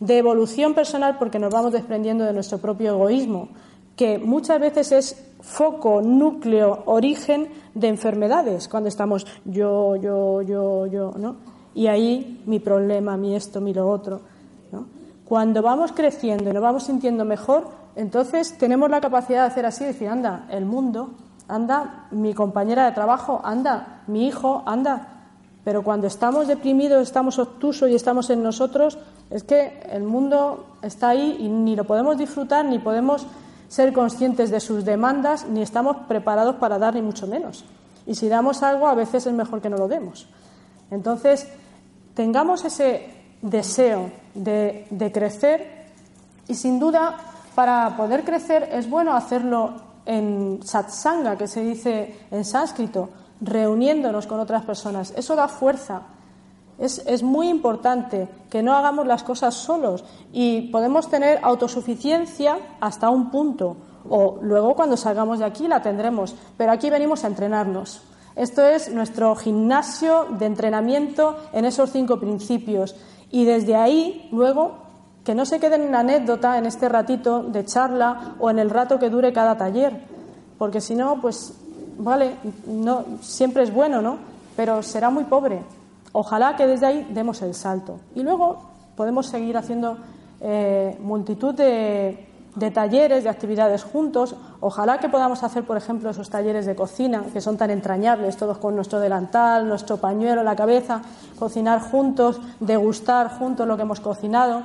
de 0.00 0.18
evolución 0.18 0.74
personal 0.74 1.16
porque 1.16 1.38
nos 1.38 1.52
vamos 1.52 1.72
desprendiendo 1.72 2.24
de 2.24 2.32
nuestro 2.32 2.58
propio 2.58 2.94
egoísmo, 2.94 3.50
que 3.94 4.18
muchas 4.18 4.58
veces 4.58 4.90
es 4.90 5.30
foco, 5.40 6.02
núcleo, 6.02 6.82
origen 6.86 7.48
de 7.74 7.86
enfermedades, 7.86 8.66
cuando 8.66 8.88
estamos 8.88 9.24
yo, 9.44 9.94
yo, 9.94 10.42
yo, 10.42 10.86
yo, 10.86 11.12
¿no? 11.16 11.53
Y 11.74 11.86
ahí 11.86 12.42
mi 12.46 12.60
problema, 12.60 13.16
mi 13.16 13.34
esto, 13.34 13.60
mi 13.60 13.74
lo 13.74 13.88
otro. 13.88 14.20
Cuando 15.24 15.62
vamos 15.62 15.92
creciendo 15.92 16.50
y 16.50 16.52
nos 16.52 16.62
vamos 16.62 16.84
sintiendo 16.84 17.24
mejor, 17.24 17.68
entonces 17.96 18.58
tenemos 18.58 18.90
la 18.90 19.00
capacidad 19.00 19.42
de 19.42 19.46
hacer 19.46 19.66
así, 19.66 19.84
decir, 19.84 20.08
anda, 20.08 20.46
el 20.50 20.66
mundo, 20.66 21.10
anda, 21.48 22.06
mi 22.10 22.34
compañera 22.34 22.84
de 22.84 22.92
trabajo, 22.92 23.40
anda, 23.42 24.02
mi 24.06 24.26
hijo, 24.26 24.62
anda. 24.66 25.08
Pero 25.64 25.82
cuando 25.82 26.06
estamos 26.06 26.46
deprimidos, 26.46 27.02
estamos 27.02 27.38
obtusos 27.38 27.88
y 27.88 27.94
estamos 27.94 28.28
en 28.28 28.42
nosotros, 28.42 28.98
es 29.30 29.44
que 29.44 29.80
el 29.90 30.02
mundo 30.02 30.66
está 30.82 31.08
ahí 31.08 31.38
y 31.40 31.48
ni 31.48 31.74
lo 31.74 31.84
podemos 31.84 32.18
disfrutar, 32.18 32.66
ni 32.66 32.78
podemos 32.78 33.26
ser 33.68 33.94
conscientes 33.94 34.50
de 34.50 34.60
sus 34.60 34.84
demandas, 34.84 35.46
ni 35.48 35.62
estamos 35.62 35.96
preparados 36.06 36.56
para 36.56 36.78
dar, 36.78 36.94
ni 36.94 37.02
mucho 37.02 37.26
menos. 37.26 37.64
Y 38.06 38.14
si 38.14 38.28
damos 38.28 38.62
algo, 38.62 38.88
a 38.88 38.94
veces 38.94 39.26
es 39.26 39.32
mejor 39.32 39.62
que 39.62 39.70
no 39.70 39.78
lo 39.78 39.88
demos. 39.88 40.28
Entonces, 40.90 41.48
tengamos 42.14 42.64
ese 42.64 43.10
deseo 43.42 44.10
de, 44.34 45.10
crecer 45.12 45.86
y 46.48 46.54
sin 46.54 46.78
duda 46.78 47.16
para 47.54 47.96
poder 47.96 48.24
crecer 48.24 48.68
es 48.72 48.88
bueno 48.88 49.14
hacerlo 49.14 49.74
en 50.06 50.60
satsanga, 50.62 51.36
que 51.36 51.46
se 51.46 51.62
dice 51.62 52.26
en 52.30 52.44
sánscrito, 52.44 53.10
reuniéndonos 53.40 54.26
con 54.26 54.40
otras 54.40 54.64
personas. 54.64 55.12
Eso 55.16 55.36
da 55.36 55.48
fuerza. 55.48 56.02
Es, 56.78 57.22
muy 57.22 57.48
importante 57.48 58.28
que 58.50 58.62
no 58.62 58.74
hagamos 58.74 59.06
las 59.06 59.22
cosas 59.22 59.54
solos 59.54 60.04
y 60.32 60.72
podemos 60.72 61.08
tener 61.08 61.38
autosuficiencia 61.42 62.58
hasta 62.80 63.10
un 63.10 63.30
punto 63.30 63.76
o 64.08 64.38
luego 64.42 64.74
cuando 64.74 64.96
salgamos 64.96 65.38
de 65.38 65.44
aquí 65.44 65.68
la 65.68 65.80
tendremos, 65.80 66.34
pero 66.56 66.72
aquí 66.72 66.90
venimos 66.90 67.22
a 67.24 67.28
entrenarnos. 67.28 68.02
Esto 68.36 68.66
es 68.66 68.92
nuestro 68.92 69.36
gimnasio 69.36 70.26
de 70.38 70.46
entrenamiento 70.46 71.36
en 71.52 71.64
esos 71.64 71.90
cinco 71.90 72.18
principios. 72.18 72.96
Y 73.30 73.44
desde 73.44 73.76
ahí, 73.76 74.28
luego, 74.32 74.78
que 75.24 75.34
no 75.34 75.46
se 75.46 75.60
quede 75.60 75.76
en 75.76 75.82
una 75.82 76.00
anécdota 76.00 76.58
en 76.58 76.66
este 76.66 76.88
ratito 76.88 77.42
de 77.42 77.64
charla 77.64 78.34
o 78.40 78.50
en 78.50 78.58
el 78.58 78.70
rato 78.70 78.98
que 78.98 79.10
dure 79.10 79.32
cada 79.32 79.56
taller. 79.56 80.00
Porque 80.58 80.80
si 80.80 80.94
no, 80.94 81.20
pues, 81.20 81.54
vale, 81.98 82.36
no, 82.66 83.04
siempre 83.20 83.62
es 83.62 83.72
bueno, 83.72 84.02
¿no? 84.02 84.18
Pero 84.56 84.82
será 84.82 85.10
muy 85.10 85.24
pobre. 85.24 85.62
Ojalá 86.12 86.56
que 86.56 86.66
desde 86.66 86.86
ahí 86.86 87.08
demos 87.10 87.40
el 87.42 87.54
salto. 87.54 88.00
Y 88.14 88.22
luego 88.22 88.58
podemos 88.96 89.26
seguir 89.26 89.56
haciendo 89.56 89.96
eh, 90.40 90.96
multitud 91.00 91.54
de, 91.54 92.33
de 92.54 92.70
talleres, 92.70 93.24
de 93.24 93.30
actividades 93.30 93.82
juntos. 93.82 94.36
Ojalá 94.60 94.98
que 94.98 95.08
podamos 95.08 95.42
hacer, 95.42 95.64
por 95.64 95.76
ejemplo, 95.76 96.10
esos 96.10 96.30
talleres 96.30 96.66
de 96.66 96.76
cocina, 96.76 97.24
que 97.32 97.40
son 97.40 97.56
tan 97.56 97.70
entrañables, 97.70 98.36
todos 98.36 98.58
con 98.58 98.76
nuestro 98.76 99.00
delantal, 99.00 99.68
nuestro 99.68 99.96
pañuelo 99.96 100.42
la 100.42 100.56
cabeza, 100.56 101.02
cocinar 101.38 101.80
juntos, 101.80 102.40
degustar 102.60 103.38
juntos 103.38 103.66
lo 103.66 103.76
que 103.76 103.82
hemos 103.82 104.00
cocinado 104.00 104.62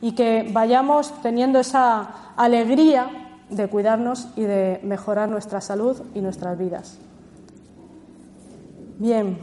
y 0.00 0.12
que 0.12 0.50
vayamos 0.52 1.12
teniendo 1.22 1.60
esa 1.60 2.32
alegría 2.36 3.10
de 3.48 3.68
cuidarnos 3.68 4.28
y 4.36 4.42
de 4.42 4.80
mejorar 4.82 5.28
nuestra 5.28 5.60
salud 5.60 6.00
y 6.14 6.20
nuestras 6.20 6.56
vidas. 6.56 6.98
Bien, 8.98 9.38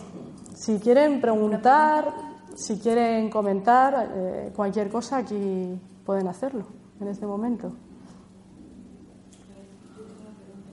si 0.56 0.80
quieren 0.80 1.20
preguntar, 1.20 2.14
si 2.56 2.80
quieren 2.80 3.30
comentar 3.30 4.10
eh, 4.14 4.52
cualquier 4.56 4.90
cosa, 4.90 5.18
aquí 5.18 5.80
pueden 6.06 6.28
hacerlo 6.28 6.77
en 7.00 7.08
este 7.08 7.26
momento. 7.26 7.74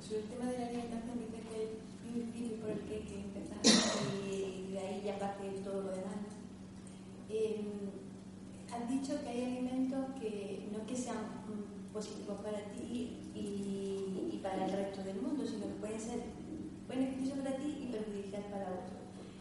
Sobre 0.01 0.21
el 0.21 0.27
tema 0.27 0.51
de 0.51 0.59
la 0.59 0.67
alimentación, 0.67 1.19
dice 1.19 1.39
que 1.49 1.63
el 1.63 2.23
principio 2.23 2.61
por 2.61 2.71
el 2.71 2.81
que 2.81 2.95
hay 2.95 3.03
que 3.03 3.21
empezar 3.21 3.59
y 4.31 4.73
de 4.73 4.79
ahí 4.79 5.03
ya 5.05 5.19
parte 5.19 5.49
todo 5.65 5.83
lo 5.83 5.91
demás. 5.91 6.35
Eh, 7.31 7.65
has 8.73 8.89
dicho 8.89 9.21
que 9.23 9.29
hay 9.29 9.45
alimentos 9.45 10.07
que 10.21 10.69
no 10.73 10.87
que 10.87 10.97
sean 10.97 11.45
positivos 11.93 12.41
para 12.41 12.59
ti 12.73 13.19
y, 13.35 14.31
y, 14.33 14.41
para 14.43 14.67
el 14.67 14.73
resto 14.73 15.03
del 15.05 15.23
mundo, 15.23 15.47
sino 15.47 15.67
que 15.67 15.81
pueden 15.81 16.01
ser 16.01 16.21
beneficioso 16.89 17.43
para 17.43 17.57
ti 17.57 17.87
y 17.87 17.93
perjudicial 17.93 18.43
para 18.51 18.65
otro. 18.65 18.99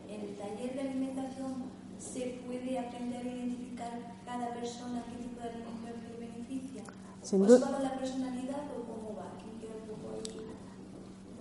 En 0.07 0.21
el 0.21 0.35
taller 0.37 0.73
de 0.75 0.81
alimentación 0.81 1.65
se 1.97 2.41
puede 2.45 2.77
aprender 2.77 3.25
a 3.25 3.29
identificar 3.29 4.15
cada 4.25 4.53
persona 4.53 5.03
qué 5.09 5.23
tipo 5.23 5.41
de 5.41 5.49
alimento 5.49 6.07
le 6.11 6.27
beneficia. 6.27 6.83
Sin. 7.23 7.47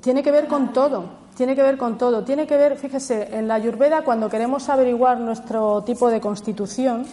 Tiene 0.01 0.23
que 0.23 0.33
ver 0.33 0.49
con 0.49 0.73
todo, 0.73 1.05
tiene 1.37 1.55
que 1.55 1.63
ver 1.63 1.79
con 1.79 1.97
todo. 1.97 2.25
Tiene 2.25 2.47
que 2.47 2.57
ver, 2.57 2.77
fíjese, 2.77 3.37
en 3.37 3.47
la 3.47 3.55
Ayurveda 3.55 4.03
cuando 4.03 4.29
queremos 4.29 4.69
averiguar 4.69 5.21
nuestro 5.21 5.83
tipo 5.83 6.11
de 6.11 6.21
constitución 6.21 7.07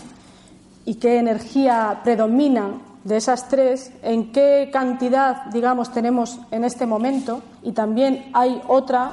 y 0.85 0.95
qué 0.95 1.19
energía 1.19 2.01
predomina 2.03 2.81
de 3.03 3.17
esas 3.17 3.47
tres, 3.47 3.91
en 4.01 4.31
qué 4.31 4.69
cantidad, 4.73 5.45
digamos, 5.53 5.91
tenemos 5.91 6.39
en 6.51 6.63
este 6.63 6.85
momento 6.85 7.41
y 7.63 7.71
también 7.71 8.29
hay 8.33 8.61
otra 8.67 9.11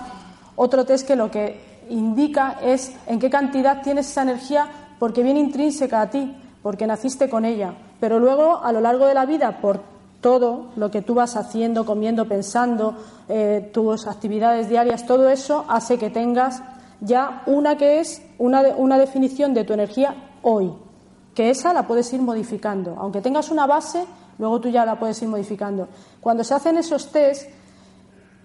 otro 0.57 0.85
test 0.87 1.07
que 1.07 1.17
lo 1.17 1.31
que 1.31 1.61
indica 1.91 2.59
es 2.63 2.93
en 3.07 3.19
qué 3.19 3.31
cantidad 3.31 3.83
tienes 3.83 4.11
esa 4.11 4.23
energía 4.23 4.67
porque 4.99 5.23
viene 5.23 5.41
intrínseca 5.41 6.01
a 6.01 6.11
ti, 6.11 6.35
porque 6.63 6.87
naciste 6.87 7.29
con 7.29 7.45
ella, 7.45 7.75
pero 8.01 8.19
luego 8.19 8.63
a 8.65 8.73
lo 8.73 8.81
largo 8.81 9.07
de 9.07 9.15
la 9.15 9.27
vida 9.27 9.61
por 9.61 9.81
todo 10.21 10.67
lo 10.77 10.91
que 10.91 11.03
tú 11.03 11.15
vas 11.15 11.37
haciendo, 11.37 11.85
comiendo, 11.85 12.27
pensando, 12.27 12.95
eh, 13.29 13.71
tus 13.73 14.07
actividades 14.07 14.69
diarias, 14.69 15.07
todo 15.07 15.29
eso 15.31 15.65
hace 15.69 15.99
que 15.99 16.11
tengas 16.11 16.63
ya 17.01 17.43
una 17.47 17.77
que 17.77 18.01
es 18.01 18.23
una, 18.39 18.63
de- 18.63 18.73
una 18.75 18.99
definición 18.99 19.55
de 19.55 19.65
tu 19.65 19.73
energía 19.75 20.15
hoy, 20.43 20.73
que 21.35 21.51
esa 21.51 21.73
la 21.73 21.87
puedes 21.87 22.13
ir 22.13 22.23
modificando. 22.23 22.97
Aunque 22.99 23.21
tengas 23.21 23.51
una 23.51 23.67
base, 23.67 24.05
luego 24.39 24.61
tú 24.61 24.69
ya 24.71 24.85
la 24.87 24.99
puedes 24.99 25.21
ir 25.23 25.29
modificando. 25.29 25.89
Cuando 26.21 26.43
se 26.45 26.55
hacen 26.55 26.77
esos 26.79 27.13
test, 27.13 27.49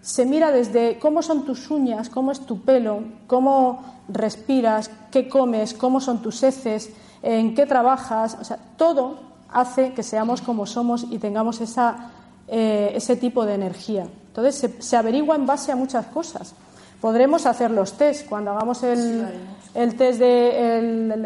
se 0.01 0.25
mira 0.25 0.51
desde 0.51 0.99
cómo 0.99 1.21
son 1.21 1.45
tus 1.45 1.69
uñas, 1.69 2.09
cómo 2.09 2.31
es 2.31 2.41
tu 2.41 2.61
pelo, 2.61 3.03
cómo 3.27 3.83
respiras, 4.09 4.89
qué 5.11 5.29
comes, 5.29 5.73
cómo 5.73 6.01
son 6.01 6.21
tus 6.21 6.41
heces, 6.43 6.91
en 7.21 7.53
qué 7.55 7.65
trabajas, 7.65 8.37
o 8.39 8.43
sea, 8.43 8.57
todo 8.77 9.30
hace 9.53 9.93
que 9.93 10.03
seamos 10.03 10.41
como 10.41 10.65
somos 10.65 11.05
y 11.09 11.17
tengamos 11.17 11.61
esa, 11.61 12.09
eh, 12.47 12.91
ese 12.95 13.15
tipo 13.15 13.45
de 13.45 13.55
energía. 13.55 14.07
Entonces 14.27 14.55
se, 14.55 14.81
se 14.81 14.97
averigua 14.97 15.35
en 15.35 15.45
base 15.45 15.71
a 15.71 15.75
muchas 15.75 16.05
cosas. 16.07 16.53
Podremos 17.01 17.45
hacer 17.45 17.71
los 17.71 17.93
test 17.93 18.27
cuando 18.29 18.51
hagamos 18.51 18.83
el, 18.83 19.25
el 19.73 19.95
test 19.95 20.19
de 20.19 20.77
el, 20.79 21.11
el- 21.11 21.25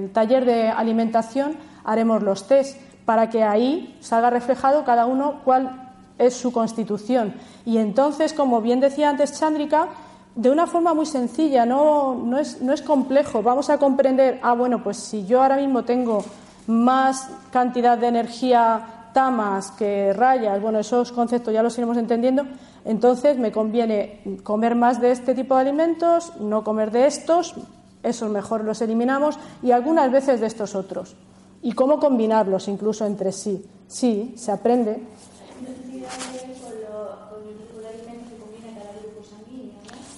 el 0.00 0.10
taller 0.12 0.44
de 0.44 0.68
alimentación 0.68 1.56
haremos 1.84 2.22
los 2.22 2.46
test 2.48 2.78
para 3.04 3.28
que 3.30 3.44
ahí 3.44 3.96
salga 4.00 4.30
reflejado 4.30 4.84
cada 4.84 5.06
uno 5.06 5.40
cuál 5.44 5.90
es 6.18 6.34
su 6.34 6.50
constitución. 6.50 7.34
Y 7.64 7.76
entonces, 7.78 8.32
como 8.32 8.60
bien 8.62 8.80
decía 8.80 9.10
antes 9.10 9.38
Chándrica, 9.38 9.88
de 10.34 10.50
una 10.50 10.66
forma 10.66 10.94
muy 10.94 11.06
sencilla, 11.06 11.64
no, 11.66 12.14
no, 12.14 12.38
es, 12.38 12.60
no 12.62 12.72
es 12.72 12.82
complejo. 12.82 13.42
Vamos 13.42 13.70
a 13.70 13.78
comprender, 13.78 14.40
ah, 14.42 14.54
bueno, 14.54 14.82
pues 14.82 14.96
si 14.96 15.24
yo 15.26 15.42
ahora 15.42 15.56
mismo 15.56 15.84
tengo 15.84 16.24
más 16.66 17.28
cantidad 17.50 17.96
de 17.98 18.08
energía 18.08 19.10
tamas 19.12 19.70
que 19.72 20.12
rayas, 20.12 20.60
bueno, 20.60 20.78
esos 20.78 21.10
conceptos 21.12 21.54
ya 21.54 21.62
los 21.62 21.76
iremos 21.78 21.96
entendiendo, 21.96 22.44
entonces 22.84 23.38
me 23.38 23.50
conviene 23.50 24.20
comer 24.42 24.74
más 24.74 25.00
de 25.00 25.10
este 25.12 25.34
tipo 25.34 25.54
de 25.54 25.62
alimentos, 25.62 26.32
no 26.38 26.62
comer 26.62 26.90
de 26.90 27.06
estos, 27.06 27.54
esos 28.02 28.30
mejor 28.30 28.62
los 28.64 28.82
eliminamos, 28.82 29.38
y 29.62 29.70
algunas 29.70 30.10
veces 30.12 30.40
de 30.40 30.46
estos 30.46 30.74
otros. 30.74 31.16
Y 31.62 31.72
cómo 31.72 31.98
combinarlos 31.98 32.68
incluso 32.68 33.06
entre 33.06 33.32
sí. 33.32 33.64
Sí, 33.88 34.34
se 34.36 34.52
aprende. 34.52 35.00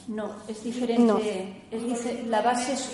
No 0.09 0.31
es 0.49 0.65
diferente. 0.65 1.03
No. 1.03 1.19
Es 1.19 1.85
dice- 1.85 2.25
la 2.29 2.43
base 2.43 2.73
es 2.73 2.91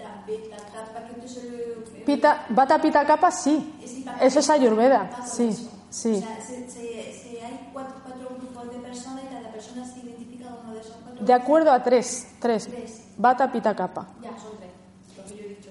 pita, 0.00 0.24
beta, 0.26 0.56
kappa, 0.72 1.06
que 1.06 1.20
tú 1.20 1.28
solo... 1.28 2.04
Pita, 2.04 2.46
bata 2.50 2.80
pita 2.80 3.04
capa, 3.06 3.30
sí. 3.30 3.74
Eso 4.20 4.40
es 4.40 4.50
ayurveda. 4.50 5.24
Sí, 5.26 5.52
sí. 5.90 6.16
O 6.16 6.20
sea, 6.20 6.40
se, 6.40 6.70
se, 6.70 7.12
se 7.12 7.42
hay 7.44 7.70
cuatro, 7.72 7.96
cuatro 8.04 8.28
grupos 8.38 8.70
de 8.72 8.78
personas 8.78 9.24
y 9.24 9.34
cada 9.34 9.50
persona 9.50 9.86
se 9.86 10.00
identifica 10.00 10.50
con 10.50 10.64
uno 10.66 10.74
de 10.74 10.80
esos 10.80 10.96
cuatro 11.02 11.24
De 11.24 11.32
acuerdo 11.32 11.72
a 11.72 11.82
tres. 11.82 12.28
Tres. 12.40 12.68
Bata 13.16 13.50
pita 13.52 13.74
capa. 13.76 14.06
Ya, 14.22 14.30
son 14.38 14.56
tres. 14.58 14.70
Lo 15.16 15.24
que 15.24 15.36
yo 15.36 15.44
he 15.44 15.48
dicho. 15.48 15.70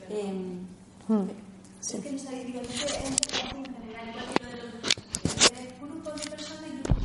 Es 1.81 2.01
que 2.01 2.11
no 2.11 2.19
sabía, 2.19 2.43
digo, 2.43 2.61
es 2.61 2.69
en 2.69 3.15
general, 3.65 4.09
igual 4.09 4.25
que 4.35 4.43
lo 4.43 4.49
de 4.49 4.57
los 4.61 5.51
eh, 5.51 5.73
grupos 5.81 6.23
de 6.23 6.29
personas 6.29 6.63
y 6.67 6.71
grupos. 6.83 7.03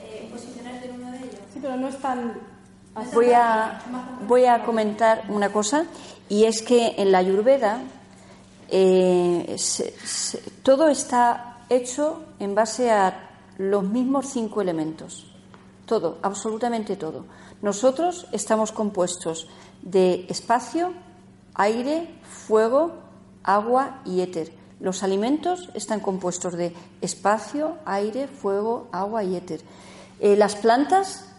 Eh, 0.00 0.28
posicionarte 0.32 0.88
en 0.88 0.94
uno 1.00 1.12
de 1.12 1.18
ellos. 1.18 1.40
Sí, 1.52 1.58
pero 1.62 1.76
no 1.76 1.88
es 1.88 1.98
tan. 1.98 2.53
Voy 3.12 3.32
a, 3.32 3.80
voy 4.26 4.44
a 4.44 4.64
comentar 4.64 5.24
una 5.28 5.50
cosa 5.50 5.86
y 6.28 6.44
es 6.44 6.62
que 6.62 6.94
en 6.98 7.12
la 7.12 7.18
Ayurveda 7.18 7.80
eh, 8.68 9.56
todo 10.62 10.88
está 10.88 11.58
hecho 11.68 12.22
en 12.38 12.54
base 12.54 12.90
a 12.90 13.30
los 13.58 13.84
mismos 13.84 14.26
cinco 14.26 14.60
elementos. 14.60 15.26
Todo, 15.86 16.18
absolutamente 16.22 16.96
todo. 16.96 17.26
Nosotros 17.62 18.26
estamos 18.32 18.72
compuestos 18.72 19.48
de 19.82 20.26
espacio, 20.28 20.92
aire, 21.54 22.14
fuego, 22.22 22.92
agua 23.42 24.00
y 24.04 24.20
éter. 24.20 24.52
Los 24.80 25.02
alimentos 25.02 25.70
están 25.74 26.00
compuestos 26.00 26.54
de 26.54 26.74
espacio, 27.00 27.76
aire, 27.84 28.28
fuego, 28.28 28.88
agua 28.92 29.24
y 29.24 29.36
éter. 29.36 29.60
Eh, 30.20 30.36
las 30.36 30.56
plantas, 30.56 31.33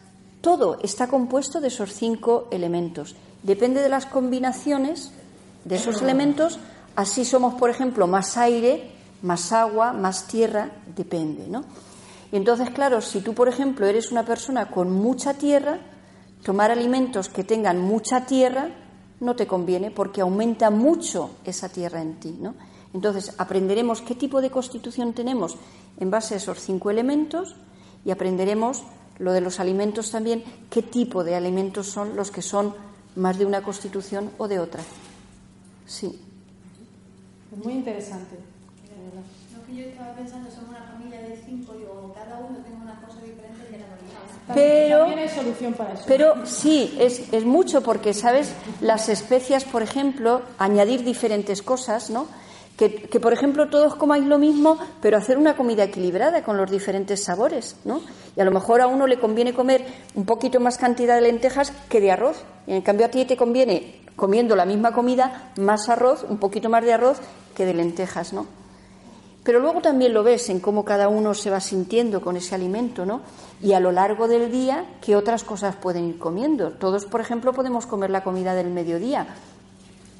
todo 0.46 0.78
está 0.84 1.08
compuesto 1.08 1.60
de 1.60 1.70
esos 1.70 1.92
cinco 1.92 2.48
elementos. 2.52 3.16
Depende 3.42 3.82
de 3.82 3.90
las 3.90 4.06
combinaciones 4.06 5.12
de 5.64 5.78
esos 5.78 6.04
elementos, 6.04 6.60
así 6.96 7.26
somos, 7.26 7.56
por 7.56 7.72
ejemplo, 7.72 8.06
más 8.06 8.38
aire, 8.38 8.92
más 9.24 9.52
agua, 9.52 9.92
más 9.92 10.28
tierra, 10.28 10.70
depende, 10.96 11.48
¿no? 11.48 11.64
Y 12.32 12.36
entonces, 12.36 12.70
claro, 12.70 13.02
si 13.02 13.22
tú, 13.22 13.34
por 13.34 13.50
ejemplo, 13.50 13.88
eres 13.88 14.12
una 14.12 14.24
persona 14.24 14.70
con 14.70 14.92
mucha 14.92 15.34
tierra, 15.34 15.80
tomar 16.44 16.70
alimentos 16.70 17.28
que 17.28 17.44
tengan 17.44 17.82
mucha 17.82 18.28
tierra 18.28 18.70
no 19.22 19.36
te 19.36 19.48
conviene 19.48 19.90
porque 19.90 20.22
aumenta 20.22 20.70
mucho 20.70 21.32
esa 21.44 21.70
tierra 21.70 22.04
en 22.04 22.20
ti, 22.20 22.38
¿no? 22.40 22.54
Entonces, 22.94 23.34
aprenderemos 23.40 24.04
qué 24.04 24.14
tipo 24.14 24.42
de 24.42 24.52
constitución 24.52 25.14
tenemos 25.14 25.58
en 26.00 26.12
base 26.12 26.36
a 26.36 26.38
esos 26.38 26.60
cinco 26.60 26.92
elementos 26.92 27.56
y 28.06 28.12
aprenderemos 28.12 28.84
lo 29.20 29.34
de 29.34 29.42
los 29.42 29.60
alimentos 29.60 30.12
también, 30.12 30.44
qué 30.70 30.82
tipo 30.82 31.24
de 31.24 31.36
alimentos 31.36 31.88
son 31.88 32.16
los 32.16 32.32
que 32.32 32.42
son 32.42 32.74
más 33.16 33.38
de 33.38 33.46
una 33.46 33.62
constitución 33.62 34.32
o 34.38 34.48
de 34.48 34.60
otra. 34.60 34.84
Sí. 35.86 36.20
Muy 37.64 37.74
interesante. 37.74 38.36
Lo 39.56 39.66
que 39.66 39.76
yo 39.82 39.88
estaba 39.88 40.14
pensando, 40.14 40.50
somos 40.52 40.70
una 40.70 40.84
familia 40.84 41.22
de 41.22 41.42
cinco, 41.46 41.74
digo, 41.74 42.14
cada 42.14 42.38
uno 42.40 42.58
tiene 42.60 42.82
una 42.82 43.00
cosa 43.02 43.22
diferente 43.22 43.68
y 43.72 43.76
era 43.76 43.86
normal. 43.88 44.54
Pero, 44.54 45.00
También 45.00 45.20
hay 45.20 45.30
solución 45.30 45.74
para 45.74 45.94
eso. 45.94 46.04
pero 46.08 46.46
sí, 46.46 46.96
es, 47.00 47.32
es 47.32 47.46
mucho 47.46 47.82
porque, 47.82 48.14
¿sabes? 48.14 48.52
Las 48.82 49.08
especias, 49.10 49.64
por 49.64 49.82
ejemplo, 49.82 50.42
añadir 50.58 51.04
diferentes 51.04 51.62
cosas, 51.62 52.10
¿no? 52.10 52.28
Que, 52.78 53.20
por 53.22 53.32
ejemplo, 53.32 53.70
todos 53.70 53.96
comáis 53.96 54.26
lo 54.26 54.38
mismo, 54.38 54.78
pero 55.02 55.18
hacer 55.18 55.38
una 55.38 55.56
comida 55.56 55.86
equilibrada 55.86 56.44
con 56.44 56.58
los 56.58 56.70
diferentes 56.70 57.24
sabores, 57.24 57.78
¿no? 57.86 58.02
Y 58.36 58.42
a 58.42 58.44
lo 58.44 58.52
mejor 58.52 58.82
a 58.82 58.88
uno 58.88 59.08
le 59.08 59.18
conviene 59.18 59.54
comer 59.54 59.86
un 60.14 60.26
poquito 60.26 60.60
más 60.60 60.78
cantidad 60.78 61.16
de 61.16 61.22
lentejas 61.22 61.72
que 61.88 62.02
de 62.02 62.12
arroz. 62.12 62.44
Y 62.68 62.74
en 62.74 62.82
cambio 62.82 63.06
a 63.06 63.10
ti 63.10 63.24
te 63.24 63.38
conviene, 63.38 64.02
comiendo 64.18 64.58
la 64.58 64.66
misma 64.66 64.92
comida, 64.92 65.54
más 65.58 65.88
arroz, 65.88 66.26
un 66.28 66.38
poquito 66.38 66.70
más 66.70 66.84
de 66.84 66.92
arroz 66.92 67.20
que 67.56 67.66
de 67.66 67.74
lentejas, 67.74 68.34
¿no? 68.34 68.46
Pero 69.46 69.60
luego 69.60 69.80
también 69.80 70.12
lo 70.12 70.24
ves 70.24 70.50
en 70.50 70.60
cómo 70.60 70.84
cada 70.84 71.08
uno 71.08 71.36
se 71.36 71.52
va 71.52 71.60
sintiendo 71.62 72.20
con 72.20 72.36
ese 72.36 72.56
alimento, 72.56 73.06
¿no? 73.06 73.22
Y 73.62 73.74
a 73.74 73.80
lo 73.80 73.92
largo 73.92 74.28
del 74.28 74.52
día, 74.52 74.86
qué 75.02 75.16
otras 75.16 75.44
cosas 75.44 75.76
pueden 75.76 76.06
ir 76.06 76.18
comiendo. 76.18 76.72
Todos, 76.72 77.06
por 77.06 77.22
ejemplo, 77.22 77.54
podemos 77.54 77.86
comer 77.86 78.10
la 78.10 78.24
comida 78.24 78.56
del 78.56 78.72
mediodía. 78.72 79.28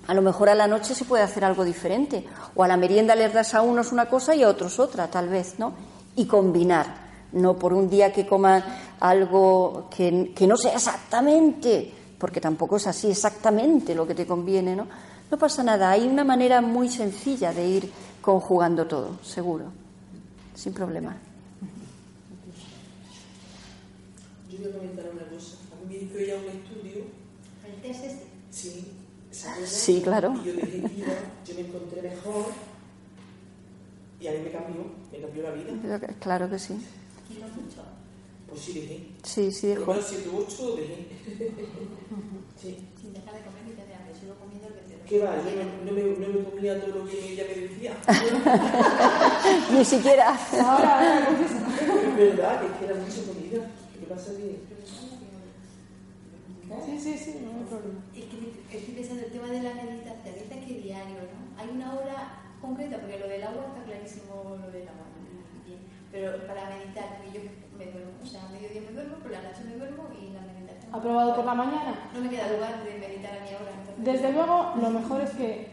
A 0.08 0.14
lo 0.14 0.22
mejor 0.22 0.50
a 0.50 0.56
la 0.56 0.68
noche 0.68 0.94
se 0.94 1.06
puede 1.06 1.24
hacer 1.24 1.44
algo 1.44 1.64
diferente. 1.64 2.26
O 2.56 2.64
a 2.64 2.68
la 2.68 2.78
merienda 2.78 3.16
les 3.16 3.34
das 3.34 3.54
a 3.56 3.62
unos 3.62 3.92
una 3.92 4.08
cosa 4.08 4.36
y 4.36 4.44
a 4.44 4.50
otros 4.50 4.80
otra, 4.80 5.10
tal 5.10 5.30
vez, 5.30 5.58
¿no? 5.58 5.74
Y 6.16 6.26
combinar. 6.26 7.06
No 7.32 7.58
por 7.58 7.74
un 7.74 7.90
día 7.90 8.14
que 8.14 8.26
coman 8.26 8.64
algo 9.00 9.90
que, 9.90 10.34
no 10.48 10.58
sea 10.58 10.76
exactamente, 10.76 11.92
porque 12.20 12.40
tampoco 12.40 12.78
es 12.78 12.88
así 12.88 13.10
exactamente 13.10 13.96
lo 13.96 14.06
que 14.08 14.16
te 14.16 14.28
conviene, 14.28 14.76
¿no? 14.76 14.88
No 15.30 15.38
pasa 15.38 15.64
nada. 15.64 15.90
Hay 15.90 16.08
una 16.08 16.24
manera 16.24 16.62
muy 16.62 16.88
sencilla 16.88 17.52
de 17.52 17.68
ir 17.68 17.92
conjugando 18.22 18.86
todo, 18.86 19.18
seguro. 19.24 19.66
Sin 20.54 20.74
problema. 20.74 21.18
Yo 24.50 24.60
voy 24.60 24.70
a 24.70 24.72
comentar 24.72 25.06
una 25.12 25.24
cosa. 25.24 25.58
A 25.74 25.90
mí 25.90 25.96
me 25.96 26.20
dijo 26.20 26.38
un. 26.38 26.56
El 27.66 27.82
test 27.82 28.06
este. 28.06 28.26
Sí, 28.52 28.88
¿se 29.46 29.52
acuerdan? 29.52 29.68
Sí, 29.70 30.02
claro. 30.02 30.34
Y 30.34 30.46
yo 30.48 30.54
dije, 30.54 30.82
yo 31.48 31.56
me 31.56 31.62
encontré 31.62 32.02
mejor 32.02 32.46
y 34.20 34.28
a 34.28 34.32
mí 34.32 34.38
me 34.44 34.52
cambió, 34.52 34.82
me 35.12 35.20
cambió 35.20 35.44
la 35.44 35.52
vida. 35.52 36.00
Que- 36.00 36.14
Claro 36.16 36.50
que 36.50 36.60
sí. 36.60 36.74
Kilo 37.28 37.46
mucho. 37.48 37.82
Pues 38.50 38.62
sí, 38.62 38.74
dejé. 38.80 39.08
Sí, 39.24 39.52
sí, 39.52 39.68
Por 39.68 39.76
lo 39.76 39.80
dejó. 39.80 39.94
menos 39.94 40.08
7 40.10 40.30
u 40.30 40.38
8 40.38 40.76
dejé. 40.78 41.08
sí. 42.62 42.78
Sin 43.02 43.14
dejar 43.14 43.34
de 43.34 43.42
comer 43.42 43.64
ni 43.68 43.72
te 43.74 43.86
de 43.86 43.94
hambre. 43.96 44.14
Sigo 44.20 44.34
comiendo 44.36 44.68
el 44.68 44.74
que 44.74 44.80
te 44.96 45.10
¿Qué 45.10 45.20
va? 45.20 45.36
Yo 45.38 45.52
no, 45.56 45.86
no 45.86 45.92
me, 45.92 46.02
no 46.28 46.34
me 46.40 46.44
comía 46.50 46.80
todo 46.82 46.96
lo 47.04 47.06
que 47.10 47.34
ella 47.34 47.44
me 47.48 47.62
decía. 47.62 47.94
Ni 49.72 49.86
siquiera. 49.86 50.34
es 50.54 52.18
verdad, 52.18 52.64
es 52.66 52.72
que 52.80 52.86
era 52.86 52.96
mucha 52.96 53.22
comida. 53.28 53.72
Lo 53.94 54.00
que 54.00 54.06
pasa 54.14 54.32
es 54.32 54.38
Sí, 56.84 57.00
sí, 57.00 57.18
sí, 57.18 57.40
no 57.44 57.58
hay 57.60 57.66
problema. 57.66 58.00
Es 58.16 58.26
que 58.26 58.78
estoy 58.78 58.94
pensando 58.96 59.24
el 59.26 59.32
tema 59.32 59.48
de 59.48 59.62
la 59.64 59.74
meditación, 59.74 60.36
dice 60.36 60.60
que 60.66 60.74
diario, 60.82 61.16
¿no? 61.30 61.62
Hay 61.62 61.70
una 61.70 61.94
hora 61.94 62.42
concreta, 62.62 62.98
porque 63.00 63.20
lo 63.20 63.28
del 63.28 63.44
agua 63.44 63.66
está 63.70 63.84
clarísimo, 63.86 64.58
lo 64.60 64.72
del 64.72 64.88
agua, 64.88 65.06
pero 66.12 66.32
para 66.48 66.70
meditar, 66.70 67.20
yo 67.34 67.42
me 67.78 67.86
duermo, 67.92 68.12
o 68.24 68.26
sea, 68.26 68.46
a 68.46 68.50
mediodía 68.50 68.82
me 68.88 68.92
duermo, 68.96 69.16
por 69.18 69.32
la 69.32 69.42
noche 69.42 69.64
me 69.68 69.76
duermo 69.76 70.04
y 70.16 70.32
la 70.34 70.42
meditación. 70.42 70.94
¿Ha 70.96 71.02
probado 71.02 71.36
por 71.36 71.46
la 71.46 71.54
mañana? 71.56 72.10
No 72.14 72.22
me 72.22 72.30
queda 72.30 72.48
lugar 72.52 72.84
de 72.84 72.98
meditar 72.98 73.32
a 73.38 73.42
mi 73.44 73.50
hora. 73.50 73.72
entonces- 73.80 74.06
Desde 74.06 74.32
luego, 74.32 74.74
lo 74.82 74.90
mejor 74.92 75.22
es 75.22 75.32
que 75.32 75.68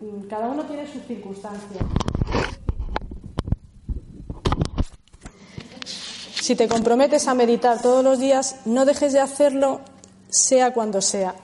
mm, 0.00 0.22
cada 0.28 0.48
uno 0.48 0.64
tiene 0.64 0.86
sus 0.90 1.02
circunstancias. 1.04 1.84
Si 5.84 6.56
te 6.56 6.66
comprometes 6.68 7.28
a 7.28 7.34
meditar 7.34 7.80
todos 7.80 8.02
los 8.02 8.18
días, 8.18 8.62
no 8.64 8.84
dejes 8.84 9.12
de 9.12 9.20
hacerlo, 9.20 9.80
sea 10.32 10.72
cuando 10.72 11.00
sea. 11.00 11.34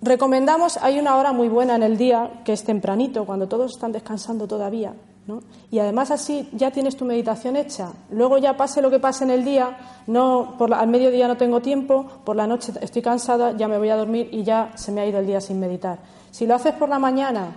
Recomendamos, 0.00 0.78
hay 0.78 0.98
una 0.98 1.16
hora 1.16 1.32
muy 1.32 1.48
buena 1.48 1.76
en 1.76 1.82
el 1.84 1.96
día, 1.96 2.42
que 2.44 2.52
es 2.52 2.64
tempranito, 2.64 3.24
cuando 3.24 3.46
todos 3.48 3.72
están 3.72 3.92
descansando 3.92 4.46
todavía. 4.48 4.94
¿no? 5.24 5.40
Y 5.70 5.78
además 5.78 6.10
así 6.10 6.48
ya 6.52 6.72
tienes 6.72 6.96
tu 6.96 7.04
meditación 7.04 7.54
hecha. 7.54 7.92
Luego 8.10 8.38
ya 8.38 8.56
pase 8.56 8.82
lo 8.82 8.90
que 8.90 8.98
pase 8.98 9.22
en 9.22 9.30
el 9.30 9.44
día, 9.44 9.76
no, 10.08 10.56
por 10.58 10.68
la- 10.70 10.80
al 10.80 10.88
mediodía 10.88 11.28
no 11.28 11.36
tengo 11.36 11.60
tiempo, 11.62 12.04
por 12.24 12.34
la 12.34 12.48
noche 12.48 12.72
estoy 12.80 13.02
cansada, 13.02 13.52
ya 13.56 13.68
me 13.68 13.78
voy 13.78 13.90
a 13.90 13.96
dormir 13.96 14.28
y 14.32 14.42
ya 14.42 14.72
se 14.74 14.90
me 14.90 15.00
ha 15.00 15.06
ido 15.06 15.20
el 15.20 15.26
día 15.28 15.40
sin 15.40 15.60
meditar. 15.60 16.00
Si 16.32 16.44
lo 16.44 16.56
haces 16.56 16.74
por 16.74 16.88
la 16.88 16.98
mañana, 16.98 17.54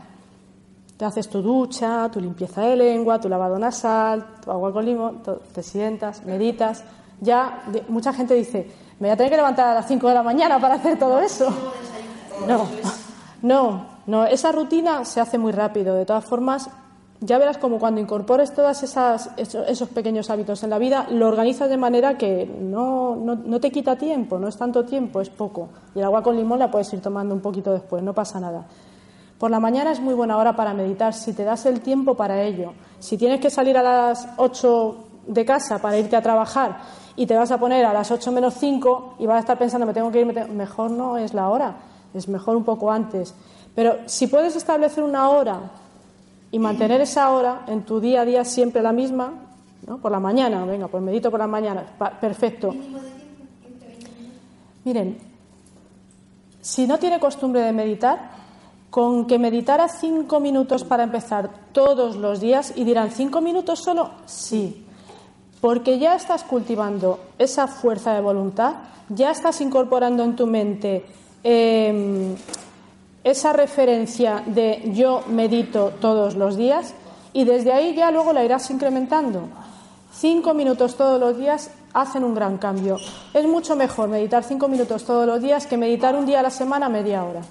te 0.95 1.06
haces 1.06 1.27
tu 1.27 1.41
ducha, 1.41 2.07
tu 2.11 2.19
limpieza 2.22 2.61
de 2.61 2.76
lengua, 2.76 3.19
tu 3.19 3.27
lavado 3.30 3.57
nasal, 3.57 4.23
tu 4.44 4.52
agua 4.52 4.72
con 4.72 4.86
limón, 4.86 5.23
te 5.52 5.64
sientas, 5.64 6.23
meditas. 6.23 6.84
Ya 7.19 7.64
mucha 7.88 8.14
gente 8.14 8.36
dice, 8.36 8.69
me 8.99 9.07
voy 9.07 9.13
a 9.13 9.17
tener 9.17 9.31
que 9.31 9.38
levantar 9.38 9.67
a 9.67 9.73
las 9.73 9.88
5 9.88 10.07
de 10.07 10.13
la 10.13 10.23
mañana 10.23 10.59
para 10.59 10.76
hacer 10.76 10.97
todo 10.97 11.19
eso. 11.19 11.49
No, 12.47 12.65
no, 13.41 13.85
no, 14.07 14.26
esa 14.26 14.51
rutina 14.51 15.03
se 15.03 15.19
hace 15.19 15.38
muy 15.38 15.51
rápido. 15.51 15.95
De 15.95 16.05
todas 16.05 16.23
formas, 16.23 16.69
ya 17.19 17.38
verás 17.38 17.57
como 17.57 17.80
cuando 17.80 17.99
incorpores 17.99 18.53
todos 18.53 18.84
esos, 18.84 19.89
pequeños 19.89 20.30
hábitos 20.30 20.63
en 20.63 20.69
la 20.69 20.77
vida, 20.77 21.07
lo 21.09 21.27
organizas 21.27 21.69
de 21.69 21.77
manera 21.77 22.17
que 22.17 22.45
no, 22.45 23.15
no, 23.15 23.35
no 23.35 23.59
te 23.59 23.72
quita 23.72 23.97
tiempo, 23.97 24.39
no 24.39 24.47
es 24.47 24.57
tanto 24.57 24.85
tiempo, 24.85 25.19
es 25.19 25.30
poco. 25.30 25.69
Y 25.93 25.99
el 25.99 26.05
agua 26.05 26.23
con 26.23 26.38
limón 26.38 26.59
la 26.59 26.72
puedes 26.72 26.91
ir 26.93 27.01
tomando 27.01 27.34
un 27.34 27.41
poquito 27.41 27.73
después, 27.73 28.01
no 28.03 28.13
pasa 28.13 28.39
nada. 28.39 28.65
Por 29.38 29.51
la 29.51 29.59
mañana 29.59 29.91
es 29.91 29.99
muy 29.99 30.13
buena 30.13 30.38
hora 30.38 30.55
para 30.55 30.73
meditar, 30.73 31.13
si 31.13 31.34
te 31.34 31.43
das 31.43 31.65
el 31.65 31.81
tiempo 31.81 32.15
para 32.15 32.41
ello. 32.41 32.73
Si 32.99 33.17
tienes 33.17 33.41
que 33.41 33.49
salir 33.49 33.77
a 33.77 33.84
las 33.84 34.27
8 34.38 34.95
de 35.27 35.45
casa 35.45 35.80
para 35.80 35.97
irte 35.97 36.15
a 36.15 36.22
trabajar 36.22 36.77
y 37.15 37.25
te 37.25 37.35
vas 37.35 37.51
a 37.51 37.57
poner 37.57 37.85
a 37.85 37.93
las 37.93 38.11
8 38.11 38.31
menos 38.31 38.55
5 38.55 39.15
y 39.19 39.25
vas 39.25 39.37
a 39.37 39.39
estar 39.39 39.57
pensando, 39.57 39.85
me 39.87 39.93
tengo 39.93 40.11
que 40.11 40.19
ir, 40.19 40.25
me 40.25 40.33
te- 40.33 40.45
mejor 40.45 40.91
no 40.91 41.17
es 41.17 41.33
la 41.33 41.49
hora, 41.49 41.75
es 42.13 42.27
mejor 42.27 42.55
un 42.57 42.63
poco 42.63 42.91
antes. 42.91 43.33
Pero 43.73 43.97
si 44.05 44.27
puedes 44.27 44.55
establecer 44.55 45.03
una 45.03 45.29
hora 45.29 45.59
y 46.51 46.59
mantener 46.59 47.01
esa 47.01 47.29
hora 47.31 47.61
en 47.67 47.83
tu 47.83 47.99
día 47.99 48.21
a 48.21 48.25
día 48.25 48.45
siempre 48.45 48.81
la 48.81 48.91
misma, 48.91 49.33
¿no? 49.87 49.97
por 49.97 50.11
la 50.11 50.19
mañana, 50.19 50.65
venga, 50.65 50.87
pues 50.87 51.03
medito 51.03 51.29
por 51.31 51.39
la 51.39 51.47
mañana, 51.47 51.83
perfecto. 52.21 52.73
Miren, 54.83 55.17
si 56.61 56.87
no 56.87 56.97
tiene 56.97 57.19
costumbre 57.19 57.61
de 57.61 57.71
meditar, 57.73 58.31
con 58.89 59.25
que 59.25 59.37
meditara 59.37 59.89
cinco 59.89 60.39
minutos 60.39 60.83
para 60.85 61.03
empezar 61.03 61.49
todos 61.73 62.15
los 62.15 62.39
días 62.39 62.71
y 62.75 62.83
dirán, 62.85 63.11
¿cinco 63.11 63.41
minutos 63.41 63.79
solo? 63.79 64.11
Sí, 64.25 64.85
porque 65.65 65.97
ya 65.97 66.13
estás 66.13 66.43
cultivando 66.43 67.17
esa 67.39 67.65
fuerza 67.65 68.13
de 68.13 68.21
voluntad, 68.21 68.75
ya 69.09 69.31
estás 69.31 69.61
incorporando 69.61 70.21
en 70.23 70.35
tu 70.35 70.45
mente 70.45 71.03
eh, 71.43 72.35
esa 73.23 73.51
referencia 73.51 74.43
de 74.45 74.91
yo 74.93 75.23
medito 75.27 75.91
todos 75.99 76.35
los 76.35 76.55
días 76.55 76.93
y 77.33 77.45
desde 77.45 77.73
ahí 77.73 77.95
ya 77.95 78.11
luego 78.11 78.31
la 78.31 78.45
irás 78.45 78.69
incrementando. 78.69 79.49
Cinco 80.13 80.53
minutos 80.53 80.97
todos 80.97 81.19
los 81.19 81.35
días 81.35 81.71
hacen 81.93 82.23
un 82.23 82.35
gran 82.35 82.59
cambio. 82.59 82.97
Es 83.33 83.47
mucho 83.47 83.75
mejor 83.75 84.07
meditar 84.07 84.43
cinco 84.43 84.67
minutos 84.67 85.03
todos 85.03 85.25
los 85.25 85.41
días 85.41 85.65
que 85.65 85.77
meditar 85.77 86.13
un 86.13 86.27
día 86.27 86.41
a 86.41 86.43
la 86.43 86.51
semana 86.51 86.89
media 86.89 87.23
hora. 87.23 87.41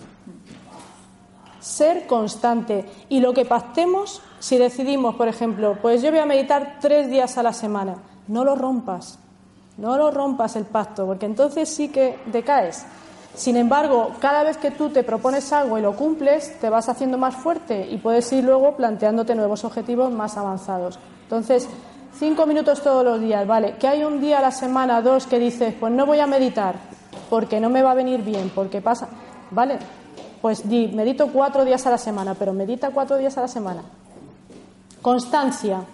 Ser 1.58 2.06
constante. 2.06 2.84
Y 3.08 3.18
lo 3.18 3.34
que 3.34 3.44
pactemos, 3.44 4.22
si 4.44 4.58
decidimos, 4.58 5.14
por 5.14 5.26
ejemplo, 5.26 5.78
pues 5.80 6.02
yo 6.02 6.10
voy 6.10 6.20
a 6.20 6.26
meditar 6.26 6.76
tres 6.78 7.08
días 7.08 7.38
a 7.38 7.42
la 7.42 7.54
semana, 7.54 7.94
no 8.28 8.44
lo 8.44 8.54
rompas. 8.54 9.18
No 9.78 9.96
lo 9.96 10.10
rompas 10.10 10.54
el 10.56 10.66
pacto, 10.66 11.06
porque 11.06 11.24
entonces 11.24 11.66
sí 11.66 11.88
que 11.88 12.18
decaes. 12.26 12.84
Sin 13.34 13.56
embargo, 13.56 14.10
cada 14.20 14.42
vez 14.42 14.58
que 14.58 14.70
tú 14.70 14.90
te 14.90 15.02
propones 15.02 15.50
algo 15.54 15.78
y 15.78 15.80
lo 15.80 15.96
cumples, 15.96 16.60
te 16.60 16.68
vas 16.68 16.90
haciendo 16.90 17.16
más 17.16 17.34
fuerte 17.34 17.88
y 17.90 17.96
puedes 17.96 18.30
ir 18.34 18.44
luego 18.44 18.76
planteándote 18.76 19.34
nuevos 19.34 19.64
objetivos 19.64 20.12
más 20.12 20.36
avanzados. 20.36 20.98
Entonces, 21.22 21.66
cinco 22.12 22.44
minutos 22.44 22.82
todos 22.82 23.02
los 23.02 23.22
días, 23.22 23.46
¿vale? 23.46 23.76
Que 23.78 23.88
hay 23.88 24.04
un 24.04 24.20
día 24.20 24.40
a 24.40 24.42
la 24.42 24.50
semana, 24.50 25.00
dos, 25.00 25.26
que 25.26 25.38
dices, 25.38 25.74
pues 25.80 25.90
no 25.90 26.04
voy 26.04 26.20
a 26.20 26.26
meditar 26.26 26.74
porque 27.30 27.60
no 27.60 27.70
me 27.70 27.80
va 27.80 27.92
a 27.92 27.94
venir 27.94 28.22
bien, 28.22 28.52
porque 28.54 28.82
pasa, 28.82 29.08
¿vale? 29.50 29.78
Pues 30.42 30.68
di, 30.68 30.88
medito 30.88 31.28
cuatro 31.28 31.64
días 31.64 31.86
a 31.86 31.90
la 31.90 31.98
semana, 31.98 32.34
pero 32.34 32.52
medita 32.52 32.90
cuatro 32.90 33.16
días 33.16 33.38
a 33.38 33.40
la 33.40 33.48
semana. 33.48 33.82
Constancia, 35.05 35.85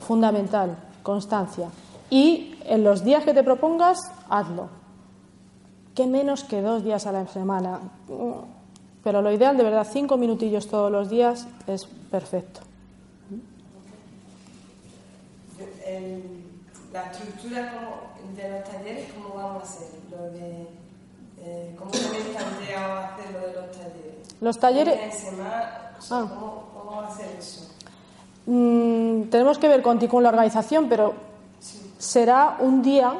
fundamental, 0.00 0.76
constancia. 1.04 1.68
Y 2.10 2.56
en 2.64 2.82
los 2.82 3.04
días 3.04 3.22
que 3.24 3.32
te 3.32 3.44
propongas, 3.44 3.96
hazlo. 4.28 4.68
¿Qué 5.94 6.08
menos 6.08 6.42
que 6.42 6.60
dos 6.60 6.82
días 6.82 7.06
a 7.06 7.12
la 7.12 7.28
semana? 7.28 7.78
Pero 9.04 9.22
lo 9.22 9.30
ideal, 9.30 9.56
de 9.56 9.62
verdad, 9.62 9.86
cinco 9.88 10.16
minutillos 10.16 10.66
todos 10.66 10.90
los 10.90 11.08
días 11.08 11.46
es 11.68 11.84
perfecto. 12.10 12.58
El- 15.86 16.42
la 16.92 17.02
estructura 17.04 17.72
de 18.36 18.48
los 18.50 18.64
talleres, 18.68 19.12
¿cómo 19.12 19.34
vamos 19.36 19.62
a 19.62 19.66
hacer? 19.66 19.86
Lo 20.10 20.24
de, 20.32 20.66
eh, 21.38 21.76
¿Cómo 21.78 21.92
tenéis 21.92 22.24
planteado 22.36 22.98
hacer 22.98 23.30
lo 23.32 23.46
de 23.46 23.52
los 23.54 23.70
talleres? 23.70 24.40
Los 24.40 24.58
talleres-. 24.58 25.26
Ah. 26.10 26.26
¿Cómo, 26.28 26.64
¿Cómo 26.76 27.00
va 27.02 27.06
a 27.06 27.16
ser 27.16 27.28
eso? 27.38 27.69
Mm, 28.52 29.30
tenemos 29.30 29.58
que 29.58 29.68
ver 29.68 29.80
contigo 29.80 30.10
con 30.10 30.24
la 30.24 30.30
organización, 30.30 30.88
pero 30.88 31.14
será 31.98 32.56
un 32.58 32.82
día 32.82 33.12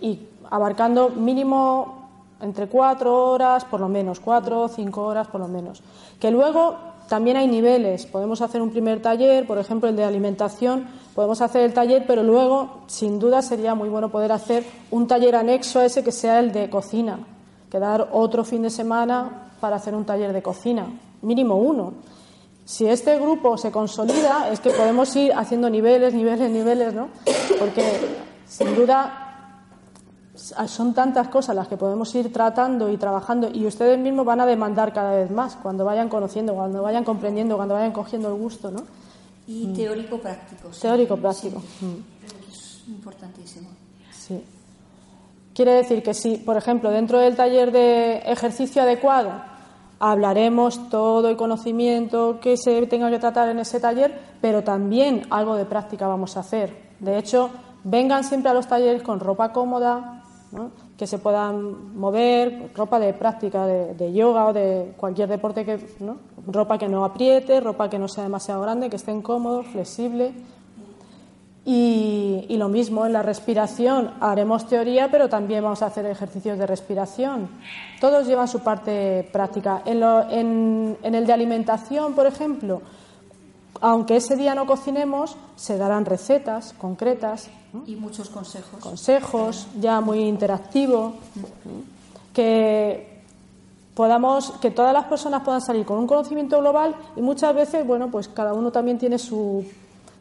y 0.00 0.18
abarcando 0.48 1.10
mínimo 1.10 2.08
entre 2.40 2.66
cuatro 2.66 3.32
horas, 3.32 3.66
por 3.66 3.80
lo 3.80 3.88
menos, 3.90 4.18
cuatro 4.18 4.62
o 4.62 4.68
cinco 4.68 5.02
horas, 5.04 5.26
por 5.28 5.42
lo 5.42 5.48
menos. 5.48 5.82
Que 6.18 6.30
luego 6.30 6.74
también 7.06 7.36
hay 7.36 7.48
niveles. 7.48 8.06
Podemos 8.06 8.40
hacer 8.40 8.62
un 8.62 8.70
primer 8.70 9.02
taller, 9.02 9.46
por 9.46 9.58
ejemplo, 9.58 9.90
el 9.90 9.96
de 9.96 10.04
alimentación. 10.04 10.86
Podemos 11.14 11.42
hacer 11.42 11.60
el 11.60 11.74
taller, 11.74 12.04
pero 12.06 12.22
luego, 12.22 12.78
sin 12.86 13.18
duda, 13.18 13.42
sería 13.42 13.74
muy 13.74 13.90
bueno 13.90 14.08
poder 14.08 14.32
hacer 14.32 14.64
un 14.90 15.06
taller 15.06 15.36
anexo 15.36 15.80
a 15.80 15.84
ese 15.84 16.02
que 16.02 16.12
sea 16.12 16.40
el 16.40 16.52
de 16.52 16.70
cocina. 16.70 17.18
Quedar 17.70 18.08
otro 18.10 18.42
fin 18.42 18.62
de 18.62 18.70
semana 18.70 19.50
para 19.60 19.76
hacer 19.76 19.94
un 19.94 20.06
taller 20.06 20.32
de 20.32 20.40
cocina, 20.40 20.86
mínimo 21.20 21.56
uno. 21.56 22.15
Si 22.66 22.84
este 22.88 23.16
grupo 23.18 23.56
se 23.56 23.70
consolida, 23.70 24.50
es 24.50 24.58
que 24.58 24.70
podemos 24.70 25.14
ir 25.14 25.32
haciendo 25.32 25.70
niveles, 25.70 26.12
niveles, 26.12 26.50
niveles, 26.50 26.92
¿no? 26.94 27.08
Porque, 27.60 27.84
sin 28.44 28.74
duda, 28.74 29.62
son 30.66 30.92
tantas 30.92 31.28
cosas 31.28 31.54
las 31.54 31.68
que 31.68 31.76
podemos 31.76 32.12
ir 32.16 32.32
tratando 32.32 32.90
y 32.90 32.96
trabajando 32.96 33.48
y 33.52 33.66
ustedes 33.66 33.96
mismos 33.98 34.26
van 34.26 34.40
a 34.40 34.46
demandar 34.46 34.92
cada 34.92 35.12
vez 35.14 35.30
más 35.30 35.54
cuando 35.56 35.84
vayan 35.84 36.08
conociendo, 36.08 36.54
cuando 36.54 36.82
vayan 36.82 37.04
comprendiendo, 37.04 37.54
cuando 37.56 37.74
vayan 37.74 37.92
cogiendo 37.92 38.28
el 38.28 38.34
gusto, 38.34 38.70
¿no? 38.72 38.82
Y 39.46 39.68
teórico 39.72 40.18
práctico. 40.18 40.72
sí. 40.72 40.80
Teórico 40.82 41.16
práctico. 41.16 41.62
Sí, 41.78 41.86
Mm. 41.86 42.50
es 42.50 42.82
importantísimo. 42.88 43.68
Sí. 44.12 44.42
Quiere 45.54 45.72
decir 45.74 46.02
que 46.02 46.14
si, 46.14 46.36
por 46.38 46.56
ejemplo, 46.56 46.90
dentro 46.90 47.20
del 47.20 47.36
taller 47.36 47.70
de 47.70 48.18
ejercicio 48.26 48.82
adecuado 48.82 49.30
hablaremos 49.98 50.88
todo 50.88 51.28
el 51.28 51.36
conocimiento 51.36 52.38
que 52.40 52.56
se 52.56 52.86
tenga 52.86 53.10
que 53.10 53.18
tratar 53.18 53.48
en 53.48 53.58
ese 53.58 53.80
taller, 53.80 54.18
pero 54.40 54.62
también 54.62 55.22
algo 55.30 55.56
de 55.56 55.64
práctica 55.64 56.06
vamos 56.06 56.36
a 56.36 56.40
hacer. 56.40 56.94
De 57.00 57.18
hecho, 57.18 57.50
vengan 57.84 58.24
siempre 58.24 58.50
a 58.50 58.54
los 58.54 58.66
talleres 58.66 59.02
con 59.02 59.20
ropa 59.20 59.52
cómoda, 59.52 60.22
¿no? 60.52 60.70
que 60.96 61.06
se 61.06 61.18
puedan 61.18 61.96
mover, 61.96 62.70
ropa 62.74 62.98
de 62.98 63.12
práctica, 63.12 63.66
de, 63.66 63.94
de 63.94 64.12
yoga 64.12 64.46
o 64.46 64.52
de 64.52 64.94
cualquier 64.96 65.28
deporte, 65.28 65.64
que, 65.64 65.78
¿no? 66.00 66.16
ropa 66.46 66.78
que 66.78 66.88
no 66.88 67.04
apriete, 67.04 67.60
ropa 67.60 67.90
que 67.90 67.98
no 67.98 68.08
sea 68.08 68.24
demasiado 68.24 68.62
grande, 68.62 68.88
que 68.88 68.96
estén 68.96 69.20
cómodos, 69.20 69.66
flexible. 69.66 70.32
Y, 71.68 72.46
lo 72.56 72.68
mismo 72.68 73.04
en 73.06 73.12
la 73.12 73.22
respiración, 73.22 74.12
haremos 74.20 74.68
teoría, 74.68 75.10
pero 75.10 75.28
también 75.28 75.64
vamos 75.64 75.82
a 75.82 75.86
hacer 75.86 76.06
ejercicios 76.06 76.56
de 76.58 76.64
respiración. 76.64 77.48
Todos 78.00 78.24
llevan 78.24 78.46
su 78.46 78.60
parte 78.60 79.28
práctica. 79.32 79.82
En, 79.84 80.96
el 81.02 81.26
de 81.26 81.32
alimentación, 81.32 82.14
por 82.14 82.26
ejemplo, 82.26 82.82
aunque 83.80 84.16
ese 84.16 84.36
día 84.36 84.54
no 84.54 84.64
cocinemos, 84.64 85.36
se 85.56 85.76
darán 85.76 86.04
recetas 86.04 86.72
concretas. 86.72 87.50
Y 87.84 87.96
muchos 87.96 88.30
consejos. 88.30 88.78
Consejos, 88.80 89.66
ya 89.80 90.00
muy 90.00 90.20
interactivo. 90.20 91.14
Que 92.32 93.22
podamos, 93.94 94.52
que 94.60 94.70
todas 94.70 94.92
las 94.92 95.06
personas 95.06 95.42
puedan 95.42 95.60
salir 95.60 95.84
con 95.84 95.98
un 95.98 96.06
conocimiento 96.06 96.60
global 96.60 96.94
y 97.16 97.22
muchas 97.22 97.52
veces, 97.56 97.84
bueno, 97.84 98.08
pues 98.08 98.28
cada 98.28 98.54
uno 98.54 98.70
también 98.70 98.98
tiene 98.98 99.18
su 99.18 99.64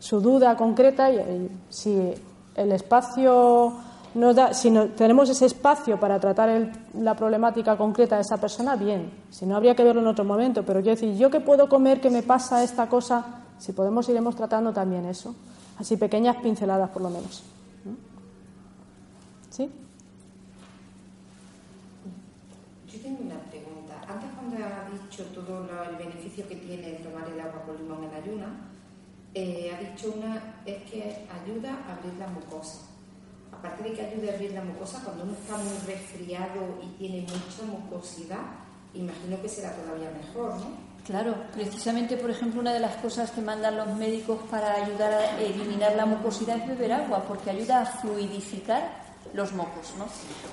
su 0.06 0.22
duda 0.22 0.56
concreta 0.56 1.10
y, 1.10 1.50
si 1.68 2.14
el 2.56 2.72
espacio 2.74 3.74
nos 4.14 4.36
da, 4.36 4.54
si 4.54 4.70
no, 4.70 4.90
tenemos 4.90 5.28
ese 5.32 5.48
espacio 5.48 6.00
para 6.00 6.20
tratar 6.20 6.72
la 6.94 7.16
problemática 7.16 7.76
concreta 7.76 8.16
de 8.16 8.22
esa 8.22 8.38
persona, 8.38 8.76
bien. 8.76 9.10
Si 9.32 9.48
no, 9.48 9.56
habría 9.56 9.76
que 9.76 9.84
verlo 9.84 10.02
en 10.02 10.08
otro 10.08 10.24
momento. 10.24 10.64
Pero 10.64 10.80
yo 10.80 10.92
decir, 10.92 11.18
yo 11.18 11.32
que 11.32 11.40
puedo 11.40 11.68
comer, 11.68 12.00
que 12.02 12.12
me 12.12 12.22
pasa 12.22 12.64
esta 12.64 12.88
cosa, 12.88 13.26
si 13.58 13.74
podemos 13.74 14.08
iremos 14.08 14.36
tratando 14.36 14.72
también 14.72 15.06
eso. 15.06 15.34
Así 15.80 15.98
pequeñas 15.98 16.38
pinceladas, 16.38 16.92
por 16.92 17.02
lo 17.02 17.10
menos. 17.10 17.44
¿Sí? 19.50 19.72
Yo 22.94 23.00
tengo 23.02 23.24
una 23.24 23.40
pregunta. 23.50 23.96
Antes 24.08 24.30
cuando 24.38 24.58
has 24.68 25.02
dicho 25.02 25.24
todo 25.34 25.68
el 25.90 25.96
beneficio 25.96 26.48
que 26.48 26.58
tiene 26.58 26.92
tomar 27.00 27.28
el 27.28 27.40
agua 27.40 27.64
con 27.66 27.76
limón 27.78 28.04
en 28.04 28.14
ayuna, 28.14 28.65
eh, 29.36 29.72
ha 29.76 29.80
dicho 29.80 30.14
una, 30.18 30.62
es 30.66 30.82
que 30.90 31.28
ayuda 31.44 31.78
a 31.88 31.94
abrir 31.94 32.14
la 32.18 32.28
mucosa. 32.28 32.80
Aparte 33.52 33.84
de 33.84 33.94
que 33.94 34.02
ayuda 34.02 34.32
a 34.32 34.36
abrir 34.36 34.54
la 34.54 34.64
mucosa, 34.64 35.02
cuando 35.04 35.24
uno 35.24 35.34
está 35.34 35.58
muy 35.58 35.78
resfriado 35.86 36.80
y 36.82 36.88
tiene 36.98 37.22
mucha 37.22 37.64
mucosidad, 37.70 38.40
imagino 38.94 39.42
que 39.42 39.50
será 39.50 39.74
todavía 39.74 40.10
mejor, 40.12 40.56
¿no? 40.56 40.96
Claro, 41.06 41.36
precisamente, 41.54 42.18
por 42.18 42.32
ejemplo, 42.32 42.62
una 42.62 42.74
de 42.74 42.80
las 42.80 42.96
cosas 42.96 43.30
que 43.30 43.42
mandan 43.42 43.78
los 43.78 43.88
médicos 43.96 44.40
para 44.50 44.74
ayudar 44.74 45.14
a 45.14 45.40
eliminar 45.40 45.96
la 45.96 46.08
mucosidad 46.08 46.58
es 46.58 46.68
beber 46.68 46.94
agua, 46.94 47.24
porque 47.28 47.52
ayuda 47.52 47.82
a 47.82 47.86
fluidificar 47.86 49.06
los 49.34 49.52
mocos. 49.52 49.94
¿no? 50.00 50.06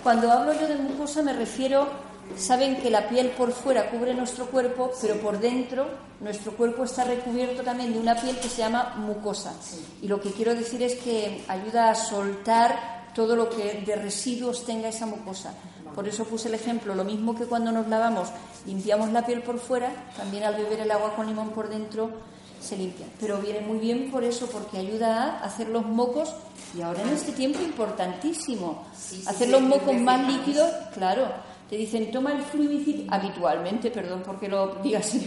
Cuando 0.03 0.31
hablo 0.31 0.53
yo 0.53 0.67
de 0.67 0.77
mucosa 0.77 1.23
me 1.23 1.33
refiero 1.33 1.89
saben 2.37 2.77
que 2.77 2.91
la 2.91 3.09
piel 3.09 3.31
por 3.31 3.53
fuera 3.53 3.91
cubre 3.91 4.15
nuestro 4.15 4.47
cuerpo, 4.47 4.91
pero 5.01 5.17
por 5.17 5.39
dentro 5.41 5.87
nuestro 6.21 6.53
cuerpo 6.53 6.85
está 6.85 7.05
recubierto 7.05 7.63
también 7.63 7.93
de 7.93 7.99
una 7.99 8.15
piel 8.15 8.39
que 8.39 8.49
se 8.49 8.59
llama 8.59 8.95
mucosa. 8.97 9.53
Y 10.01 10.09
lo 10.09 10.21
que 10.21 10.31
quiero 10.31 10.55
decir 10.55 10.83
es 10.83 10.95
que 10.97 11.45
ayuda 11.49 11.91
a 11.91 11.95
soltar 11.95 13.11
todo 13.15 13.37
lo 13.37 13.51
que 13.51 13.83
de 13.85 13.97
residuos 13.97 14.65
tenga 14.65 14.89
esa 14.89 15.07
mucosa. 15.07 15.53
Por 15.95 16.09
eso 16.09 16.25
puse 16.25 16.49
el 16.49 16.55
ejemplo, 16.55 16.95
lo 16.95 17.05
mismo 17.05 17.35
que 17.35 17.45
cuando 17.45 17.73
nos 17.73 17.89
lavamos 17.89 18.29
limpiamos 18.67 19.11
la 19.11 19.27
piel 19.27 19.43
por 19.43 19.59
fuera, 19.59 19.93
también 20.17 20.45
al 20.45 20.55
beber 20.55 20.81
el 20.81 20.91
agua 20.91 21.15
con 21.15 21.27
limón 21.27 21.51
por 21.51 21.69
dentro 21.69 22.11
se 22.61 22.77
limpia. 22.77 23.07
Pero 23.19 23.39
viene 23.39 23.61
muy 23.61 23.79
bien 23.79 24.11
por 24.11 24.23
eso, 24.23 24.47
porque 24.47 24.79
ayuda 24.79 25.41
a 25.41 25.45
hacer 25.45 25.69
los 25.69 25.85
mocos, 25.85 26.33
y 26.77 26.81
ahora 26.81 27.03
en 27.03 27.09
este 27.09 27.33
tiempo 27.33 27.61
importantísimo, 27.61 28.85
hacer 29.27 29.49
los 29.49 29.61
mocos 29.61 29.95
más 29.97 30.27
líquidos, 30.27 30.71
claro 30.95 31.52
te 31.73 31.79
dicen 31.79 32.11
toma 32.11 32.33
el 32.33 32.43
fluidicid 32.43 33.07
habitualmente, 33.09 33.91
perdón 33.91 34.23
porque 34.23 34.47
lo 34.47 34.75
digas 34.83 35.07
así, 35.07 35.27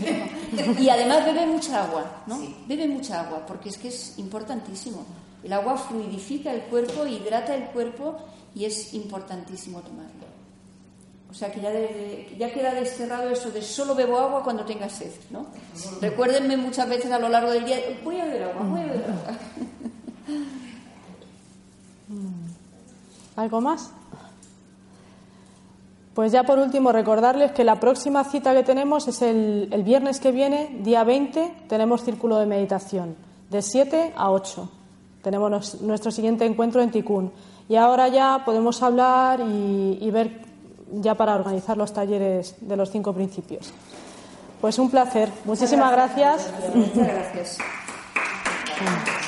y 0.80 0.90
además 0.90 1.26
bebe 1.26 1.48
mucha 1.48 1.86
agua, 1.86 2.22
¿no? 2.28 2.40
Bebe 2.68 2.88
mucha 2.88 3.22
agua, 3.22 3.44
porque 3.48 3.70
es 3.70 3.80
que 3.80 3.88
es 3.88 4.20
importantísimo. 4.20 5.04
El 5.44 5.52
agua 5.54 5.76
fluidifica 5.76 6.54
el 6.54 6.62
cuerpo, 6.66 7.08
hidrata 7.08 7.56
el 7.56 7.64
cuerpo 7.70 8.18
y 8.54 8.66
es 8.66 8.94
importantísimo 8.94 9.82
tomarlo. 9.82 10.28
O 11.32 11.34
sea 11.34 11.52
que 11.52 11.62
ya, 11.62 11.72
ya 12.38 12.54
queda 12.54 12.76
desterrado 12.76 13.28
eso 13.32 13.50
de 13.50 13.64
solo 13.64 13.96
bebo 13.96 14.20
agua 14.20 14.44
cuando 14.44 14.64
tenga 14.66 14.88
sed, 14.88 15.14
¿no? 15.32 15.48
Recuérdenme 16.00 16.58
muchas 16.58 16.88
veces 16.88 17.12
a 17.12 17.18
lo 17.18 17.28
largo 17.28 17.50
del 17.50 17.66
día, 17.66 17.80
voy 18.04 18.20
a 18.20 18.26
beber 18.26 18.44
agua, 18.44 18.62
voy 18.68 18.82
a 18.82 18.84
beber 18.84 19.04
agua. 19.04 19.40
¿Algo 23.36 23.62
más? 23.62 23.92
Pues 26.16 26.32
ya 26.32 26.44
por 26.44 26.60
último 26.60 26.94
recordarles 26.94 27.52
que 27.52 27.66
la 27.66 27.82
próxima 27.82 28.24
cita 28.24 28.54
que 28.54 28.64
tenemos 28.64 29.06
es 29.10 29.22
el, 29.22 29.68
viernes 29.84 30.22
que 30.22 30.32
viene, 30.32 30.78
día 30.80 31.04
20, 31.04 31.66
tenemos 31.68 32.06
círculo 32.06 32.38
de 32.38 32.46
meditación, 32.46 33.18
de 33.50 33.62
7 33.62 34.14
a 34.16 34.32
8. 34.32 34.70
Tenemos 35.22 35.82
nuestro 35.82 36.12
siguiente 36.12 36.46
encuentro 36.46 36.82
en 36.82 36.90
Ticún. 36.90 37.34
Y 37.68 37.76
ahora 37.76 38.08
ya 38.08 38.44
podemos 38.46 38.82
hablar 38.82 39.42
y, 39.42 39.98
y 40.00 40.10
ver 40.10 40.42
ya 40.94 41.16
para 41.16 41.36
organizar 41.36 41.76
los 41.76 41.92
talleres 41.92 42.56
de 42.62 42.78
los 42.78 42.92
cinco 42.92 43.12
principios. 43.12 43.74
Pues 44.62 44.80
un 44.80 44.90
placer. 44.90 45.30
Muchísimas 45.44 45.92
gracias. 45.92 46.50
Muchas 46.74 46.96
gracias. 46.96 47.58